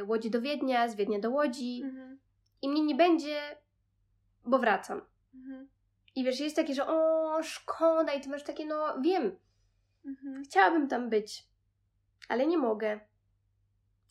Łodzi 0.08 0.30
do 0.30 0.40
Wiednia, 0.40 0.88
z 0.88 0.94
Wiednia 0.94 1.18
do 1.18 1.30
Łodzi 1.30 1.80
Mhm. 1.84 2.18
i 2.62 2.68
mnie 2.68 2.82
nie 2.82 2.94
będzie, 2.94 3.40
bo 4.44 4.58
wracam. 4.58 5.00
Mhm. 5.34 5.68
I 6.14 6.24
wiesz, 6.24 6.40
jest 6.40 6.56
takie, 6.56 6.74
że 6.74 6.86
o, 6.86 7.42
szkoda 7.42 8.12
i 8.12 8.20
ty 8.20 8.28
masz 8.28 8.42
takie, 8.42 8.66
no 8.66 9.00
wiem, 9.00 9.36
Mhm. 10.06 10.44
chciałabym 10.44 10.88
tam 10.88 11.10
być, 11.10 11.48
ale 12.28 12.46
nie 12.46 12.58
mogę. 12.58 13.00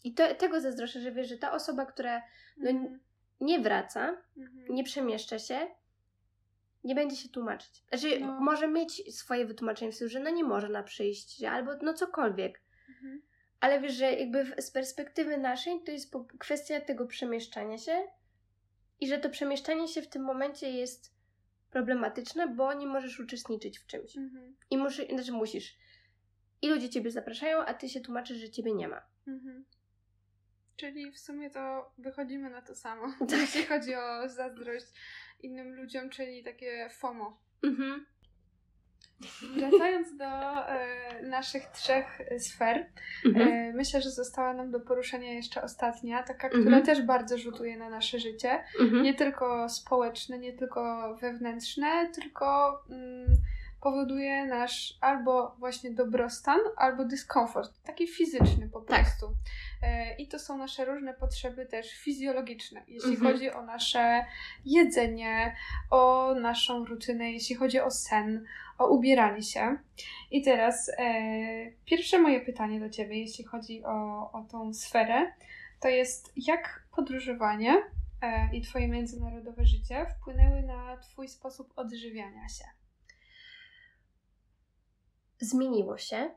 I 0.03 0.13
to, 0.13 0.35
tego 0.35 0.61
zazdroszczę, 0.61 0.99
że 0.99 1.11
wiesz, 1.11 1.29
że 1.29 1.37
ta 1.37 1.51
osoba, 1.51 1.85
która 1.85 2.21
no, 2.57 2.69
Mhm. 2.69 2.99
nie 3.41 3.59
wraca, 3.59 4.17
Mhm. 4.37 4.65
nie 4.75 4.83
przemieszcza 4.83 5.39
się, 5.39 5.67
nie 6.83 6.95
będzie 6.95 7.15
się 7.15 7.29
tłumaczyć. 7.29 7.83
Znaczy, 7.89 8.19
No. 8.19 8.39
może 8.39 8.67
mieć 8.67 9.15
swoje 9.15 9.45
wytłumaczenie 9.45 9.91
w 9.91 9.95
stylu, 9.95 10.09
że 10.09 10.19
no 10.19 10.29
nie 10.29 10.43
może 10.43 10.69
na 10.69 10.83
przyjść, 10.83 11.43
albo 11.43 11.71
no 11.81 11.93
cokolwiek. 11.93 12.61
Ale 13.63 13.79
wiesz, 13.81 13.93
że 13.93 14.13
jakby 14.13 14.61
z 14.61 14.71
perspektywy 14.71 15.37
naszej 15.37 15.83
to 15.83 15.91
jest 15.91 16.13
kwestia 16.39 16.81
tego 16.81 17.07
przemieszczania 17.07 17.77
się 17.77 18.07
i 18.99 19.07
że 19.07 19.17
to 19.17 19.29
przemieszczanie 19.29 19.87
się 19.87 20.01
w 20.01 20.07
tym 20.07 20.23
momencie 20.23 20.71
jest 20.71 21.13
problematyczne, 21.69 22.47
bo 22.47 22.73
nie 22.73 22.87
możesz 22.87 23.19
uczestniczyć 23.19 23.79
w 23.79 23.85
czymś. 23.85 24.17
Mhm. 24.17 24.55
I 24.69 24.77
muszy, 24.77 25.07
znaczy 25.13 25.31
musisz. 25.31 25.77
I 26.61 26.69
ludzie 26.69 26.89
ciebie 26.89 27.11
zapraszają, 27.11 27.65
a 27.65 27.73
ty 27.73 27.89
się 27.89 28.01
tłumaczysz, 28.01 28.37
że 28.37 28.49
ciebie 28.49 28.73
nie 28.73 28.87
ma. 28.87 29.01
Mhm. 29.27 29.65
Czyli 30.75 31.11
w 31.11 31.19
sumie 31.19 31.49
to 31.49 31.91
wychodzimy 31.97 32.49
na 32.49 32.61
to 32.61 32.75
samo, 32.75 33.13
Tak. 33.29 33.39
jeśli 33.41 33.65
chodzi 33.65 33.95
o 33.95 34.29
zazdrość 34.29 34.85
innym 35.39 35.75
ludziom, 35.75 36.09
czyli 36.09 36.43
takie 36.43 36.89
FOMO. 36.89 37.41
Mhm. 37.63 38.05
Wracając 39.57 40.17
do 40.17 40.25
e, 40.25 40.85
naszych 41.23 41.67
trzech 41.67 42.21
e, 42.21 42.39
sfer, 42.39 42.85
Mhm. 43.25 43.47
e, 43.47 43.73
myślę, 43.73 44.01
że 44.01 44.11
została 44.11 44.53
nam 44.53 44.71
do 44.71 44.79
poruszenia 44.79 45.33
jeszcze 45.33 45.61
ostatnia, 45.63 46.23
taka, 46.23 46.47
Mhm. 46.47 46.63
która 46.63 46.81
też 46.81 47.01
bardzo 47.01 47.37
rzutuje 47.37 47.77
na 47.77 47.89
nasze 47.89 48.19
życie. 48.19 48.63
Mhm. 48.79 49.03
Nie 49.03 49.13
tylko 49.13 49.69
społeczne, 49.69 50.39
nie 50.39 50.53
tylko 50.53 51.15
wewnętrzne, 51.21 52.09
tylko 52.15 52.79
mm, 52.89 53.25
powoduje 53.81 54.45
nasz 54.45 54.97
albo 55.01 55.55
właśnie 55.59 55.91
dobrostan, 55.91 56.59
albo 56.77 57.05
dyskomfort, 57.05 57.83
taki 57.83 58.07
fizyczny 58.07 58.69
po 58.73 58.81
Tak. 58.81 58.99
prostu. 59.01 59.31
E, 59.83 60.15
I 60.15 60.27
to 60.27 60.39
są 60.39 60.57
nasze 60.57 60.85
różne 60.85 61.13
potrzeby 61.13 61.65
też 61.65 61.91
fizjologiczne, 61.93 62.81
jeśli 62.87 63.13
Mhm. 63.13 63.33
chodzi 63.33 63.51
o 63.51 63.61
nasze 63.61 64.25
jedzenie, 64.65 65.55
o 65.91 66.33
naszą 66.41 66.85
rutynę, 66.85 67.31
jeśli 67.31 67.55
chodzi 67.55 67.79
o 67.79 67.91
sen, 67.91 68.45
o 68.77 68.87
ubieranie 68.87 69.41
się. 69.41 69.77
I 70.31 70.41
teraz 70.41 70.89
e, 70.89 71.03
pierwsze 71.85 72.19
moje 72.19 72.41
pytanie 72.41 72.79
do 72.79 72.89
Ciebie, 72.89 73.19
jeśli 73.19 73.43
chodzi 73.43 73.83
o, 73.85 74.31
o 74.31 74.43
tą 74.51 74.73
sferę, 74.73 75.33
to 75.79 75.87
jest 75.87 76.33
jak 76.35 76.87
podróżowanie 76.95 77.83
e, 78.21 78.55
i 78.55 78.61
Twoje 78.61 78.87
międzynarodowe 78.87 79.65
życie 79.65 80.05
wpłynęły 80.05 80.61
na 80.61 80.97
Twój 80.97 81.27
sposób 81.27 81.73
odżywiania 81.75 82.49
się? 82.49 82.65
Zmieniło 85.39 85.97
się. 85.97 86.31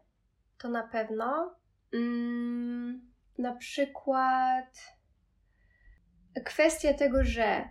To 0.58 0.68
na 0.68 0.82
pewno. 0.82 1.54
Mm, 1.94 3.12
na 3.38 3.56
przykład 3.56 4.96
kwestia 6.44 6.94
tego, 6.94 7.24
że 7.24 7.68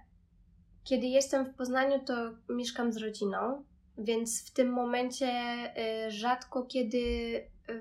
kiedy 0.83 1.05
jestem 1.07 1.45
w 1.45 1.55
Poznaniu, 1.55 1.99
to 2.05 2.13
mieszkam 2.49 2.93
z 2.93 2.97
rodziną, 2.97 3.63
więc 3.97 4.47
w 4.47 4.51
tym 4.51 4.69
momencie 4.69 5.27
y, 6.07 6.11
rzadko 6.11 6.63
kiedy 6.63 7.01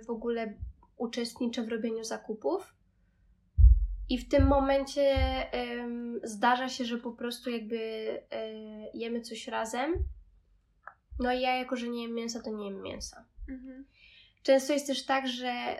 w 0.07 0.11
ogóle 0.11 0.55
uczestniczę 0.97 1.63
w 1.63 1.69
robieniu 1.69 2.05
zakupów. 2.05 2.75
I 4.09 4.19
w 4.19 4.29
tym 4.29 4.47
momencie 4.47 5.17
zdarza 6.23 6.69
się, 6.69 6.85
że 6.85 6.99
po 6.99 7.13
prostu 7.13 7.51
jakby 7.51 7.79
um, 8.33 8.87
jemy 8.95 9.21
coś 9.21 9.49
razem. 9.49 9.95
No 11.19 11.33
i 11.33 11.41
ja 11.41 11.57
jako, 11.57 11.77
że 11.77 11.89
nie 11.89 12.03
jem 12.03 12.15
mięsa, 12.15 12.43
to 12.43 12.51
nie 12.51 12.67
jem 12.71 12.83
mięsa. 12.83 13.25
Mhm. 13.49 13.85
Często 14.43 14.73
jest 14.73 14.87
też 14.87 15.07
tak, 15.07 15.29
że 15.29 15.77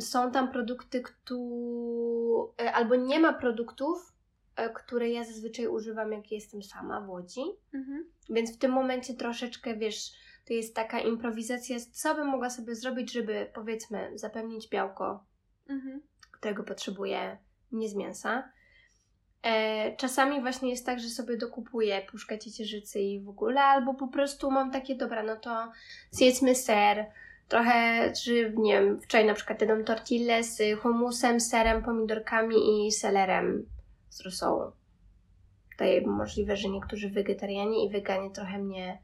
są 0.00 0.30
tam 0.30 0.52
produkty, 0.52 1.02
które 1.02 2.72
albo 2.72 2.96
nie 2.96 3.20
ma 3.20 3.32
produktów, 3.32 4.13
które 4.74 5.10
ja 5.10 5.24
zazwyczaj 5.24 5.66
używam, 5.66 6.12
jak 6.12 6.32
jestem 6.32 6.62
sama 6.62 7.00
w 7.00 7.10
Łodzi. 7.10 7.42
Mhm. 7.74 8.04
Więc 8.30 8.54
w 8.54 8.58
tym 8.58 8.72
momencie 8.72 9.14
troszeczkę, 9.14 9.76
wiesz, 9.76 10.12
to 10.44 10.52
jest 10.52 10.74
taka 10.74 11.00
improwizacja, 11.00 11.76
co 11.92 12.14
bym 12.14 12.26
mogła 12.26 12.50
sobie 12.50 12.74
zrobić, 12.74 13.12
żeby 13.12 13.50
powiedzmy 13.54 14.10
zapewnić 14.14 14.68
białko, 14.68 15.24
mhm. 15.68 16.02
którego 16.30 16.62
potrzebuję 16.62 17.38
nie 17.72 17.88
z 17.88 17.94
mięsa. 17.94 18.52
E, 19.42 19.96
czasami 19.96 20.40
właśnie 20.40 20.70
jest 20.70 20.86
tak, 20.86 21.00
że 21.00 21.08
sobie 21.08 21.36
dokupuję 21.36 22.02
puszkę 22.10 22.38
ciecierzycy 22.38 23.00
i 23.00 23.20
w 23.20 23.28
ogóle, 23.28 23.60
albo 23.60 23.94
po 23.94 24.08
prostu 24.08 24.50
mam 24.50 24.70
takie, 24.70 24.94
dobra, 24.94 25.22
no 25.22 25.36
to 25.36 25.72
zjedzmy 26.10 26.54
ser, 26.54 27.06
trochę, 27.48 28.12
czy 28.12 28.54
nie 28.56 28.72
wiem, 28.72 29.00
wczoraj 29.00 29.26
na 29.26 29.34
przykład 29.34 29.60
jadłam 29.60 29.84
tortille 29.84 30.44
z 30.44 30.80
humusem, 30.80 31.40
serem, 31.40 31.82
pomidorkami 31.82 32.86
i 32.86 32.92
selerem 32.92 33.66
z 34.14 34.20
rosołu. 34.20 34.72
Tutaj 35.70 36.06
możliwe, 36.06 36.56
że 36.56 36.68
niektórzy 36.68 37.10
wegetarianie 37.10 37.86
i 37.86 37.90
weganie 37.90 38.30
trochę 38.30 38.58
mnie 38.58 38.98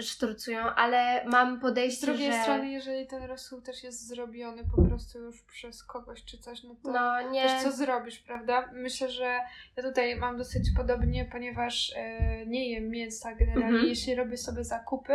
szturcują, 0.00 0.62
ale 0.62 1.24
mam 1.24 1.60
podejście, 1.60 2.06
Z 2.06 2.06
drugiej 2.06 2.32
że... 2.32 2.42
strony, 2.42 2.70
jeżeli 2.70 3.06
ten 3.06 3.22
rosół 3.22 3.60
też 3.60 3.84
jest 3.84 4.08
zrobiony 4.08 4.62
po 4.76 4.82
prostu 4.82 5.18
już 5.18 5.42
przez 5.42 5.84
kogoś 5.84 6.24
czy 6.24 6.38
coś, 6.38 6.62
no 6.62 6.74
to 6.82 6.92
no, 6.92 7.30
nie... 7.30 7.42
też 7.42 7.62
co 7.62 7.72
zrobisz, 7.72 8.18
prawda? 8.18 8.70
Myślę, 8.72 9.10
że 9.10 9.38
ja 9.76 9.82
tutaj 9.82 10.16
mam 10.16 10.38
dosyć 10.38 10.70
podobnie, 10.76 11.24
ponieważ 11.24 11.92
e, 11.96 12.46
nie 12.46 12.70
jem 12.70 12.90
mięsa 12.90 13.34
generalnie. 13.34 13.66
Mhm. 13.66 13.86
Jeśli 13.86 14.14
robię 14.14 14.36
sobie 14.36 14.64
zakupy, 14.64 15.14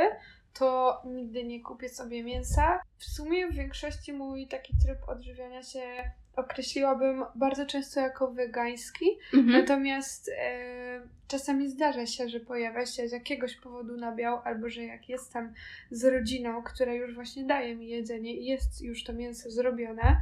to 0.54 1.02
nigdy 1.06 1.44
nie 1.44 1.62
kupię 1.62 1.90
sobie 1.90 2.24
mięsa. 2.24 2.80
W 2.98 3.06
sumie 3.06 3.48
w 3.48 3.54
większości 3.54 4.14
mój 4.14 4.48
taki 4.48 4.74
tryb 4.86 5.10
odżywiania 5.10 5.64
się 5.64 6.12
określiłabym 6.38 7.24
bardzo 7.36 7.66
często 7.66 8.00
jako 8.00 8.32
wegański, 8.32 9.06
mhm. 9.34 9.62
natomiast 9.62 10.32
e, 10.38 11.02
czasami 11.28 11.70
zdarza 11.70 12.06
się, 12.06 12.30
że 12.30 12.40
pojawia 12.40 12.86
się 12.86 13.08
z 13.08 13.12
jakiegoś 13.12 13.56
powodu 13.56 13.98
nabiał, 13.98 14.40
albo 14.44 14.70
że 14.70 14.84
jak 14.84 15.10
jestem 15.10 15.54
z 15.92 16.06
rodziną, 16.06 16.64
która 16.64 16.94
już 16.94 17.16
właśnie 17.16 17.44
daje 17.44 17.76
mi 17.76 17.90
jedzenie 17.90 18.38
i 18.38 18.46
jest 18.46 18.82
już 18.82 19.04
to 19.04 19.14
mięso 19.14 19.52
zrobione, 19.52 20.18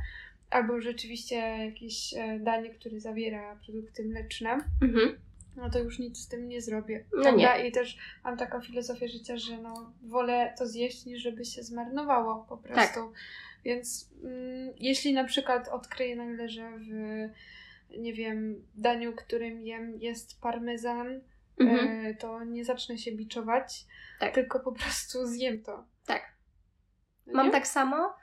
albo 0.50 0.82
rzeczywiście 0.82 1.36
jakieś 1.66 2.14
e, 2.14 2.40
danie, 2.40 2.70
które 2.70 3.00
zawiera 3.00 3.56
produkty 3.66 4.04
mleczne, 4.04 4.60
mhm 4.82 5.16
no 5.56 5.70
to 5.70 5.80
już 5.80 6.00
nic 6.00 6.18
z 6.18 6.28
tym 6.28 6.48
nie 6.48 6.62
zrobię. 6.62 7.06
No 7.24 7.32
nie. 7.32 7.68
I 7.68 7.72
też 7.72 7.98
mam 8.24 8.38
taką 8.38 8.62
filozofię 8.62 9.08
życia, 9.08 9.38
że 9.38 9.58
no, 9.58 9.92
wolę 10.04 10.54
to 10.58 10.68
zjeść, 10.68 11.06
niż 11.06 11.22
żeby 11.22 11.46
się 11.46 11.64
zmarnowało 11.64 12.46
po 12.50 12.58
prostu. 12.58 13.00
Tak. 13.00 13.20
Więc 13.66 14.12
mm, 14.24 14.74
jeśli 14.78 15.14
na 15.14 15.24
przykład 15.24 15.68
odkryję 15.68 16.16
nagle, 16.16 16.50
że 16.50 16.72
w 16.78 16.90
nie 17.98 18.14
wiem, 18.14 18.66
daniu, 18.76 19.14
którym 19.14 19.62
jem 19.62 20.00
jest 20.00 20.42
parmezan, 20.42 21.22
mhm. 21.60 22.06
e, 22.06 22.14
to 22.14 22.44
nie 22.44 22.66
zacznę 22.66 22.98
się 22.98 23.12
biczować, 23.12 23.86
tak. 24.20 24.34
tylko 24.34 24.60
po 24.60 24.72
prostu 24.72 25.26
zjem 25.26 25.64
to. 25.64 25.86
Tak. 26.06 26.22
No 27.28 27.34
Mam 27.34 27.52
tak 27.52 27.68
samo. 27.68 28.14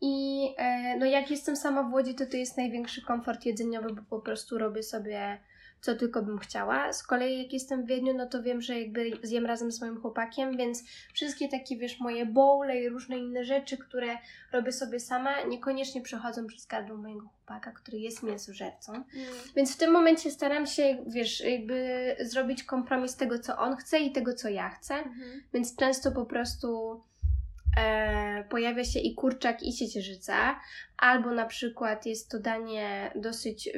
I 0.00 0.44
e, 0.58 0.96
no 0.98 1.06
jak 1.06 1.30
jestem 1.30 1.56
sama 1.56 1.82
w 1.82 1.92
Łodzi, 1.92 2.14
to 2.14 2.26
to 2.26 2.36
jest 2.36 2.56
największy 2.56 3.02
komfort 3.02 3.46
jedzeniowy, 3.46 3.94
bo 3.94 4.02
po 4.02 4.20
prostu 4.20 4.58
robię 4.58 4.82
sobie 4.82 5.40
co 5.80 5.94
tylko 5.94 6.22
bym 6.22 6.38
chciała. 6.38 6.92
Z 6.92 7.02
kolei 7.02 7.42
jak 7.42 7.52
jestem 7.52 7.84
w 7.84 7.86
Wiedniu, 7.86 8.14
no 8.14 8.26
to 8.26 8.42
wiem, 8.42 8.60
że 8.60 8.80
jakby 8.80 9.10
zjem 9.22 9.46
razem 9.46 9.72
z 9.72 9.80
moim 9.80 10.00
chłopakiem, 10.00 10.56
więc 10.56 10.84
wszystkie 11.12 11.48
takie, 11.48 11.76
wiesz, 11.76 12.00
moje 12.00 12.26
bowle 12.26 12.80
i 12.80 12.88
różne 12.88 13.18
inne 13.18 13.44
rzeczy, 13.44 13.78
które 13.78 14.18
robię 14.52 14.72
sobie 14.72 15.00
sama, 15.00 15.42
niekoniecznie 15.42 16.02
przechodzą 16.02 16.46
przez 16.46 16.66
gardło 16.66 16.96
mojego 16.96 17.20
chłopaka, 17.20 17.72
który 17.72 17.98
jest 17.98 18.22
mięsożercą. 18.22 18.92
Mm. 18.92 19.06
Więc 19.56 19.74
w 19.74 19.76
tym 19.76 19.92
momencie 19.92 20.30
staram 20.30 20.66
się, 20.66 21.04
wiesz, 21.06 21.40
jakby 21.40 22.16
zrobić 22.20 22.64
kompromis 22.64 23.16
tego, 23.16 23.38
co 23.38 23.58
on 23.58 23.76
chce 23.76 23.98
i 23.98 24.12
tego, 24.12 24.34
co 24.34 24.48
ja 24.48 24.68
chcę. 24.68 24.94
Mm-hmm. 24.94 25.40
Więc 25.54 25.76
często 25.76 26.12
po 26.12 26.26
prostu 26.26 27.00
e, 27.76 28.44
pojawia 28.44 28.84
się 28.84 29.00
i 29.00 29.14
kurczak, 29.14 29.62
i 29.62 29.72
ciecierzyca, 29.72 30.60
albo 30.96 31.30
na 31.30 31.46
przykład 31.46 32.06
jest 32.06 32.30
to 32.30 32.38
danie 32.38 33.12
dosyć. 33.16 33.70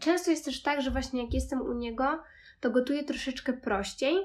Często 0.00 0.30
jest 0.30 0.44
też 0.44 0.62
tak, 0.62 0.82
że 0.82 0.90
właśnie 0.90 1.22
jak 1.22 1.34
jestem 1.34 1.60
u 1.60 1.72
niego, 1.72 2.22
to 2.60 2.70
gotuję 2.70 3.04
troszeczkę 3.04 3.52
prościej. 3.52 4.16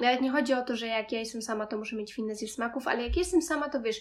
Nawet 0.00 0.20
nie 0.20 0.30
chodzi 0.30 0.54
o 0.54 0.62
to, 0.62 0.76
że 0.76 0.86
jak 0.86 1.12
ja 1.12 1.18
jestem 1.18 1.42
sama, 1.42 1.66
to 1.66 1.78
muszę 1.78 1.96
mieć 1.96 2.14
finezję 2.14 2.48
smaków, 2.48 2.88
ale 2.88 3.02
jak 3.02 3.16
jestem 3.16 3.42
sama, 3.42 3.68
to 3.68 3.82
wiesz, 3.82 4.00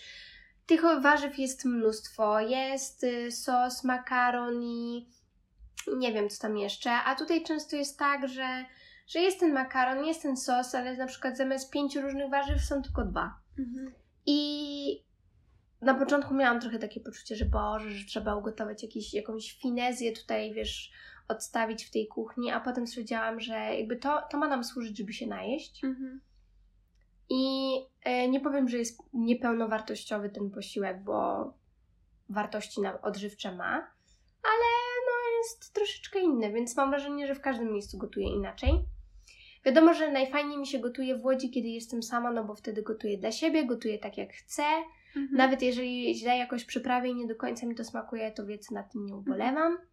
tych 0.66 0.82
warzyw 1.02 1.40
jest 1.40 1.66
mnóstwo. 1.66 2.40
Jest 2.40 3.04
y, 3.04 3.32
sos, 3.32 3.84
makaroni, 3.84 5.10
nie 5.98 6.14
wiem 6.14 6.30
co 6.30 6.42
tam 6.42 6.58
jeszcze. 6.58 6.92
A 6.92 7.16
tutaj 7.16 7.44
często 7.44 7.76
jest 7.76 8.00
tak, 8.00 8.28
że, 8.28 8.66
że 9.08 9.20
jest 9.20 9.40
ten 9.40 9.54
makaron, 9.54 10.06
jest 10.06 10.22
ten 10.22 10.38
sos, 10.38 10.76
ale 10.76 10.98
na 10.98 11.08
przykład 11.08 11.38
zamiast 11.38 11.72
pięciu 11.72 12.02
różnych 12.02 12.30
warzyw 12.30 12.62
są 12.62 12.82
tylko 12.82 13.06
dwa. 13.06 13.34
Mhm. 13.60 14.01
I 14.26 15.04
na 15.82 15.94
początku 15.94 16.34
miałam 16.34 16.62
trochę 16.62 16.80
takie 16.80 17.00
poczucie, 17.00 17.36
że 17.36 17.46
Boże, 17.46 17.92
że 17.92 18.06
trzeba 18.06 18.36
ugotować 18.36 18.84
jakiś, 18.84 19.14
jakąś 19.14 19.60
finezję 19.62 20.12
tutaj, 20.12 20.54
wiesz, 20.54 20.92
odstawić 21.28 21.86
w 21.86 21.92
tej 21.92 22.08
kuchni, 22.08 22.52
a 22.52 22.60
potem 22.60 22.88
stwierdziłam, 22.88 23.40
że 23.40 23.54
jakby 23.54 23.96
to, 23.96 24.22
to 24.32 24.38
ma 24.38 24.48
nam 24.48 24.64
służyć, 24.64 24.98
żeby 24.98 25.14
się 25.14 25.28
najeść. 25.28 25.84
Mhm. 25.84 26.22
I 27.30 27.74
e, 28.04 28.30
nie 28.30 28.40
powiem, 28.40 28.70
że 28.70 28.78
jest 28.78 29.00
niepełnowartościowy 29.14 30.30
ten 30.30 30.52
posiłek, 30.52 31.04
bo 31.04 31.54
wartości 32.30 32.82
na, 32.82 33.02
odżywcze 33.02 33.56
ma, 33.56 33.74
ale 34.44 34.68
no 35.08 35.38
jest 35.38 35.74
troszeczkę 35.74 36.20
inny, 36.20 36.52
więc 36.52 36.78
mam 36.78 36.90
wrażenie, 36.90 37.28
że 37.28 37.36
w 37.36 37.42
każdym 37.42 37.72
miejscu 37.72 37.98
gotuję 37.98 38.28
inaczej. 38.28 38.86
Wiadomo, 39.66 39.94
że 39.94 40.12
najfajniej 40.12 40.58
mi 40.58 40.68
się 40.68 40.80
gotuje 40.80 41.16
w 41.16 41.26
Łodzi, 41.26 41.50
kiedy 41.50 41.68
jestem 41.68 42.04
sama, 42.04 42.32
no 42.32 42.44
bo 42.44 42.56
wtedy 42.56 42.82
gotuję 42.82 43.18
dla 43.18 43.32
siebie, 43.32 43.66
gotuję 43.66 44.00
tak 44.00 44.18
jak 44.18 44.34
chcę. 44.34 44.64
Mhm. 45.08 45.38
Nawet 45.38 45.62
jeżeli 45.62 46.16
źle 46.16 46.38
jakoś 46.38 46.66
przyprawię 46.66 47.10
i 47.10 47.16
nie 47.16 47.28
do 47.28 47.36
końca 47.36 47.66
mi 47.66 47.76
to 47.76 47.84
smakuje, 47.84 48.32
to 48.32 48.46
wiecie, 48.46 48.68
nad 48.72 48.92
tym 48.92 49.06
nie 49.06 49.16
ubolewam. 49.16 49.72
Mhm. 49.72 49.88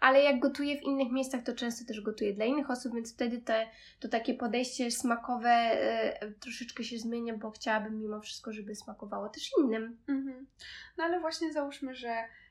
Ale 0.00 0.22
jak 0.22 0.40
gotuję 0.40 0.78
w 0.78 0.82
innych 0.82 1.12
miejscach, 1.12 1.42
to 1.42 1.54
często 1.54 1.84
też 1.84 2.00
gotuję 2.00 2.34
dla 2.34 2.44
innych 2.44 2.70
osób, 2.70 2.94
więc 2.94 3.14
wtedy 3.14 3.38
te, 3.38 3.66
to 4.00 4.08
takie 4.08 4.34
podejście 4.34 4.90
smakowe 4.90 5.78
y, 6.22 6.32
troszeczkę 6.40 6.84
się 6.84 6.98
zmienia, 6.98 7.36
bo 7.36 7.50
chciałabym 7.50 8.00
mimo 8.00 8.20
wszystko, 8.20 8.52
żeby 8.52 8.74
smakowało 8.74 9.28
też 9.28 9.50
innym. 9.58 9.98
Mhm. 10.08 10.46
No 10.98 11.04
ale 11.04 11.20
właśnie 11.20 11.52
załóżmy, 11.52 11.94
że 11.94 12.08
E, 12.08 12.43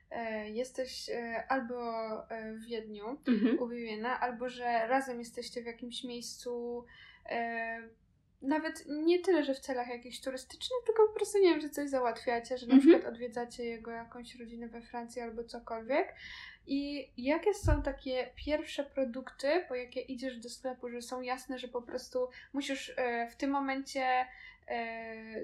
jesteś 0.48 1.10
e, 1.10 1.44
albo 1.48 1.80
e, 2.30 2.52
w 2.52 2.64
Wiedniu 2.64 3.18
mhm. 3.28 3.58
u 3.58 3.68
Viviana, 3.68 4.20
albo 4.20 4.48
że 4.48 4.86
razem 4.86 5.18
jesteście 5.18 5.62
w 5.62 5.66
jakimś 5.66 6.04
miejscu 6.04 6.84
nawet 8.42 8.84
nie 8.88 9.20
tyle, 9.20 9.44
że 9.44 9.54
w 9.54 9.60
celach 9.60 9.88
jakichś 9.88 10.20
turystycznych, 10.20 10.78
tylko 10.86 11.06
po 11.06 11.12
prostu 11.12 11.38
nie 11.38 11.50
wiem, 11.50 11.60
że 11.60 11.70
coś 11.70 11.88
załatwiacie, 11.88 12.58
że 12.58 12.66
na 12.66 12.74
mhm. 12.74 12.92
przykład 12.92 13.14
odwiedzacie 13.14 13.64
jego 13.64 13.90
jakąś 13.90 14.34
rodzinę 14.34 14.68
we 14.68 14.82
Francji 14.82 15.22
albo 15.22 15.44
cokolwiek. 15.44 16.14
I 16.66 17.10
jakie 17.16 17.54
są 17.54 17.82
takie 17.82 18.30
pierwsze 18.36 18.84
produkty, 18.84 19.64
po 19.68 19.74
jakie 19.74 20.00
idziesz 20.00 20.38
do 20.38 20.48
sklepu, 20.48 20.88
że 20.88 21.02
są 21.02 21.20
jasne, 21.20 21.58
że 21.58 21.68
po 21.68 21.82
prostu 21.82 22.28
musisz 22.52 22.94
w 23.30 23.36
tym 23.36 23.50
momencie 23.50 24.02
e, 24.02 24.26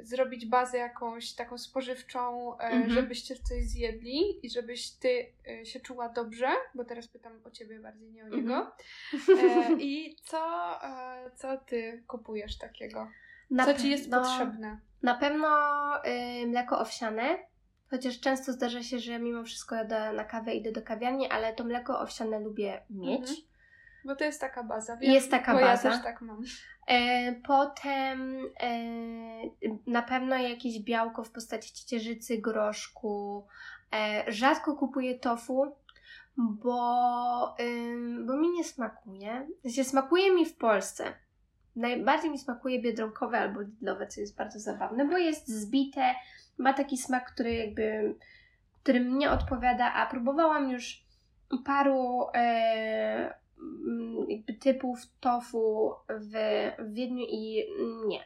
zrobić 0.03 0.47
bazę 0.47 0.79
jakąś 0.79 1.33
taką 1.33 1.59
spożywczą, 1.59 2.53
e, 2.59 2.61
mhm. 2.61 2.91
żebyście 2.91 3.37
coś 3.37 3.65
zjedli 3.65 4.47
i 4.47 4.51
żebyś 4.51 4.91
ty 4.91 5.33
e, 5.49 5.67
się 5.67 5.81
czuła 5.81 6.09
dobrze, 6.09 6.49
bo 6.75 6.85
teraz 6.85 7.09
pytam 7.09 7.41
o 7.45 7.51
ciebie 7.51 7.81
bardziej, 7.81 8.11
nie 8.11 8.25
o 8.25 8.29
niego. 8.29 8.73
Mhm. 9.15 9.73
E, 9.73 9.83
I 9.91 10.17
co, 10.25 10.39
e, 10.85 11.31
co 11.37 11.57
ty 11.57 12.05
kupujesz 12.07 12.59
takiego? 12.59 13.11
Na 13.51 13.65
co 13.65 13.75
ci 13.75 13.91
jest 13.91 14.11
potrzebne? 14.11 14.81
Na 15.03 15.15
pewno 15.15 15.49
y, 16.43 16.47
mleko 16.47 16.79
owsiane, 16.79 17.39
chociaż 17.91 18.21
często 18.21 18.53
zdarza 18.53 18.83
się, 18.83 18.99
że 18.99 19.19
mimo 19.19 19.45
wszystko 19.45 19.75
jadę 19.75 20.13
na 20.13 20.25
kawę, 20.25 20.55
idę 20.55 20.73
do 20.73 20.83
kawiarni, 20.83 21.29
ale 21.29 21.55
to 21.55 21.65
mleko 21.65 22.01
owsiane 22.01 22.41
lubię 22.41 22.83
mieć. 22.91 23.31
Mhm. 23.31 23.50
Bo 24.05 24.17
to 24.17 24.25
jest 24.25 24.41
taka 24.41 24.63
baza. 24.63 24.97
Wiem, 24.97 25.13
jest 25.13 25.31
taka 25.31 25.55
bo 25.55 25.61
baza. 25.61 25.89
Ja 25.89 25.95
też 25.95 26.05
tak 26.05 26.21
mam. 26.21 26.43
E, 26.87 27.33
potem 27.33 28.43
e, 28.61 28.87
na 29.87 30.03
pewno 30.03 30.37
jakieś 30.37 30.83
białko 30.83 31.25
w 31.25 31.31
postaci 31.31 31.73
ciecierzycy, 31.73 32.39
groszku. 32.39 33.47
E, 33.93 34.25
rzadko 34.33 34.77
kupuję 34.77 35.19
tofu, 35.19 35.77
bo, 36.37 37.57
bo 38.27 38.37
mi 38.37 38.51
nie 38.51 38.65
smakuje. 38.65 39.49
Znaczy, 39.65 39.85
smakuje 39.85 40.35
mi 40.35 40.47
w 40.47 40.57
Polsce. 40.57 41.05
Najbardziej 41.77 42.31
mi 42.31 42.39
smakuje 42.39 42.83
biedronkowe 42.83 43.39
albo 43.39 43.61
lidlowe, 43.61 44.07
co 44.07 44.21
jest 44.21 44.37
bardzo 44.37 44.59
zabawne, 44.59 45.05
bo 45.05 45.19
jest 45.19 45.49
zbite, 45.49 46.15
ma 46.59 46.75
taki 46.75 46.99
smak, 46.99 47.33
który 47.33 47.55
jakby, 47.55 48.15
który 48.83 49.01
mnie 49.01 49.31
odpowiada, 49.31 49.93
a 49.95 50.07
próbowałam 50.07 50.71
już 50.71 51.05
paru 51.65 52.27
e, 52.35 53.35
jakby 54.28 54.55
typów 54.55 54.99
tofu 55.20 55.95
w, 56.09 56.32
w 56.78 56.95
Wiedniu 56.95 57.27
i 57.28 57.65
nie. 58.07 58.24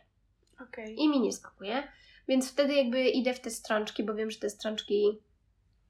Okay. 0.69 0.91
I 0.91 1.09
mi 1.09 1.21
nie 1.21 1.33
smakuje. 1.33 1.89
Więc 2.29 2.53
wtedy 2.53 2.75
jakby 2.75 3.09
idę 3.09 3.35
w 3.35 3.41
te 3.41 3.51
strączki, 3.51 4.05
bo 4.05 4.15
wiem, 4.15 4.31
że 4.31 4.39
te 4.39 4.51
strączki 4.51 5.23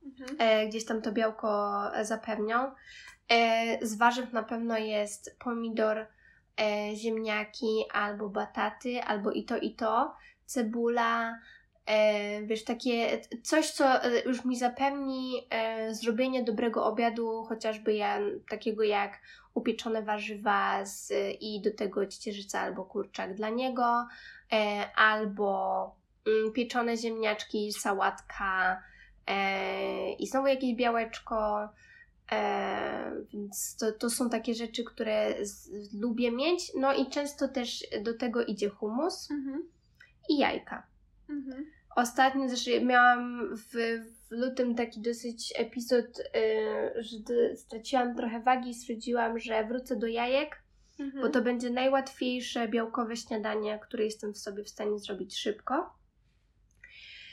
mhm. 0.05 0.37
e, 0.39 0.69
gdzieś 0.69 0.85
tam 0.85 1.03
to 1.03 1.13
białko 1.13 1.83
zapewnią. 2.03 2.73
E, 3.29 3.87
z 3.87 3.95
warzyw 3.99 4.33
na 4.33 4.43
pewno 4.43 4.79
jest 4.79 5.37
pomidor, 5.39 6.07
e, 6.61 6.97
ziemniaki 6.97 7.85
albo 7.93 8.29
bataty, 8.29 9.03
albo 9.03 9.31
i 9.33 9.45
to, 9.45 9.59
i 9.59 9.75
to. 9.75 10.17
Cebula, 10.47 11.39
E, 11.87 12.43
wiesz, 12.43 12.65
takie 12.65 13.21
coś, 13.43 13.71
co 13.71 14.05
e, 14.05 14.21
już 14.21 14.45
mi 14.45 14.57
zapewni 14.57 15.47
e, 15.51 15.95
zrobienie 15.95 16.45
dobrego 16.45 16.85
obiadu, 16.85 17.45
chociażby 17.45 17.95
ja, 17.95 18.19
takiego 18.49 18.83
jak 18.83 19.21
upieczone 19.55 20.03
warzywa 20.03 20.87
z, 20.87 21.13
i 21.41 21.61
do 21.61 21.71
tego 21.75 22.07
ciecierzyca 22.07 22.61
albo 22.61 22.85
kurczak 22.85 23.35
dla 23.35 23.51
niego, 23.51 24.07
e, 24.53 24.91
albo 24.97 25.95
mm, 26.27 26.53
pieczone 26.53 26.97
ziemniaczki, 26.97 27.73
sałatka 27.73 28.83
e, 29.27 30.13
i 30.13 30.27
znowu 30.27 30.47
jakieś 30.47 30.75
białeczko. 30.75 31.69
E, 32.33 33.13
więc 33.33 33.77
to, 33.77 33.93
to 33.93 34.11
są 34.11 34.31
takie 34.31 34.55
rzeczy, 34.55 34.85
które 34.85 35.47
z, 35.47 35.71
lubię 35.95 36.31
mieć. 36.31 36.73
No 36.77 36.95
i 36.95 37.07
często 37.07 37.49
też 37.49 37.87
do 38.03 38.15
tego 38.15 38.45
idzie 38.45 38.69
humus 38.69 39.31
mhm. 39.31 39.69
i 40.29 40.39
jajka. 40.39 40.87
Mhm. 41.29 41.74
Ostatnio 41.97 42.49
zresztą 42.49 42.71
miałam 42.87 43.49
w, 43.57 43.73
w 44.29 44.31
lutym 44.31 44.75
taki 44.75 45.01
dosyć 45.01 45.53
epizod, 45.57 46.19
yy, 46.19 47.03
że 47.03 47.19
straciłam 47.57 48.17
trochę 48.17 48.41
wagi 48.41 48.71
i 48.71 48.75
stwierdziłam, 48.75 49.39
że 49.39 49.65
wrócę 49.65 49.97
do 49.97 50.07
jajek, 50.07 50.63
mhm. 51.01 51.23
bo 51.23 51.31
to 51.31 51.43
będzie 51.43 51.71
najłatwiejsze 51.71 52.69
białkowe 52.69 53.17
śniadanie, 53.17 53.79
które 53.83 54.05
jestem 54.05 54.35
w 54.35 54.39
sobie 54.39 54.65
w 54.65 54.69
stanie 54.69 54.99
zrobić 54.99 55.39
szybko. 55.39 55.95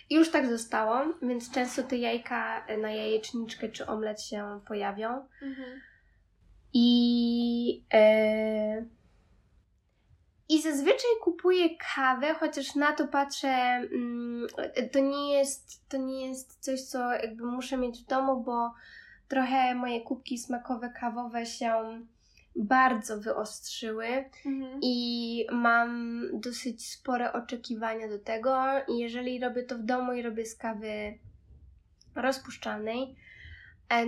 I 0.09 0.15
już 0.15 0.31
tak 0.31 0.49
zostało, 0.49 0.97
więc 1.21 1.51
często 1.51 1.83
te 1.83 1.97
jajka 1.97 2.67
na 2.81 2.91
jajeczniczkę 2.91 3.69
czy 3.69 3.87
omlet 3.87 4.21
się 4.21 4.59
pojawią. 4.67 5.27
Mhm. 5.41 5.81
I. 6.73 7.83
Yy, 7.93 9.00
i 10.51 10.61
zazwyczaj 10.61 11.11
kupuję 11.21 11.69
kawę, 11.95 12.33
chociaż 12.33 12.75
na 12.75 12.91
to 12.91 13.07
patrzę, 13.07 13.47
mm, 13.47 14.47
to 14.91 14.99
nie 14.99 15.33
jest, 15.33 15.89
to 15.89 15.97
nie 15.97 16.27
jest 16.27 16.57
coś, 16.59 16.81
co 16.81 17.11
jakby 17.11 17.45
muszę 17.45 17.77
mieć 17.77 18.03
w 18.03 18.05
domu, 18.05 18.43
bo 18.43 18.73
trochę 19.27 19.75
moje 19.75 20.01
kubki 20.01 20.37
smakowe, 20.37 20.89
kawowe 20.99 21.45
się 21.45 22.01
bardzo 22.55 23.19
wyostrzyły 23.19 24.07
mhm. 24.45 24.79
i 24.81 25.45
mam 25.51 26.21
dosyć 26.33 26.87
spore 26.87 27.33
oczekiwania 27.33 28.07
do 28.07 28.19
tego. 28.19 28.63
I 28.87 28.97
jeżeli 28.97 29.39
robię 29.39 29.63
to 29.63 29.75
w 29.75 29.83
domu 29.83 30.13
i 30.13 30.21
robię 30.21 30.45
z 30.45 30.55
kawy 30.55 31.17
rozpuszczalnej, 32.15 33.15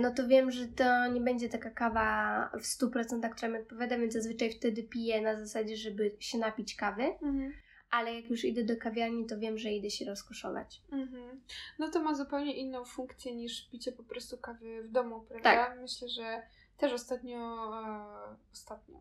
no 0.00 0.14
to 0.14 0.28
wiem, 0.28 0.50
że 0.50 0.68
to 0.68 1.06
nie 1.06 1.20
będzie 1.20 1.48
taka 1.48 1.70
kawa 1.70 2.50
w 2.54 2.62
100%, 2.62 3.30
która 3.30 3.48
mi 3.48 3.58
odpowiada, 3.58 3.98
więc 3.98 4.12
zazwyczaj 4.12 4.50
wtedy 4.50 4.82
piję 4.82 5.20
na 5.20 5.36
zasadzie, 5.36 5.76
żeby 5.76 6.16
się 6.20 6.38
napić 6.38 6.76
kawy. 6.76 7.02
Mhm. 7.02 7.52
Ale 7.90 8.14
jak 8.14 8.30
już 8.30 8.44
idę 8.44 8.64
do 8.64 8.76
kawiarni, 8.76 9.26
to 9.26 9.38
wiem, 9.38 9.58
że 9.58 9.72
idę 9.72 9.90
się 9.90 10.04
rozkoszować. 10.04 10.82
Mhm. 10.92 11.40
No 11.78 11.90
to 11.90 12.02
ma 12.02 12.14
zupełnie 12.14 12.56
inną 12.56 12.84
funkcję 12.84 13.34
niż 13.34 13.70
picie 13.70 13.92
po 13.92 14.02
prostu 14.02 14.38
kawy 14.38 14.82
w 14.82 14.88
domu, 14.88 15.20
prawda? 15.20 15.66
Tak. 15.66 15.78
Myślę, 15.80 16.08
że 16.08 16.42
też 16.78 16.92
ostatnio, 16.92 17.38
e, 17.84 18.36
ostatnio, 18.52 19.00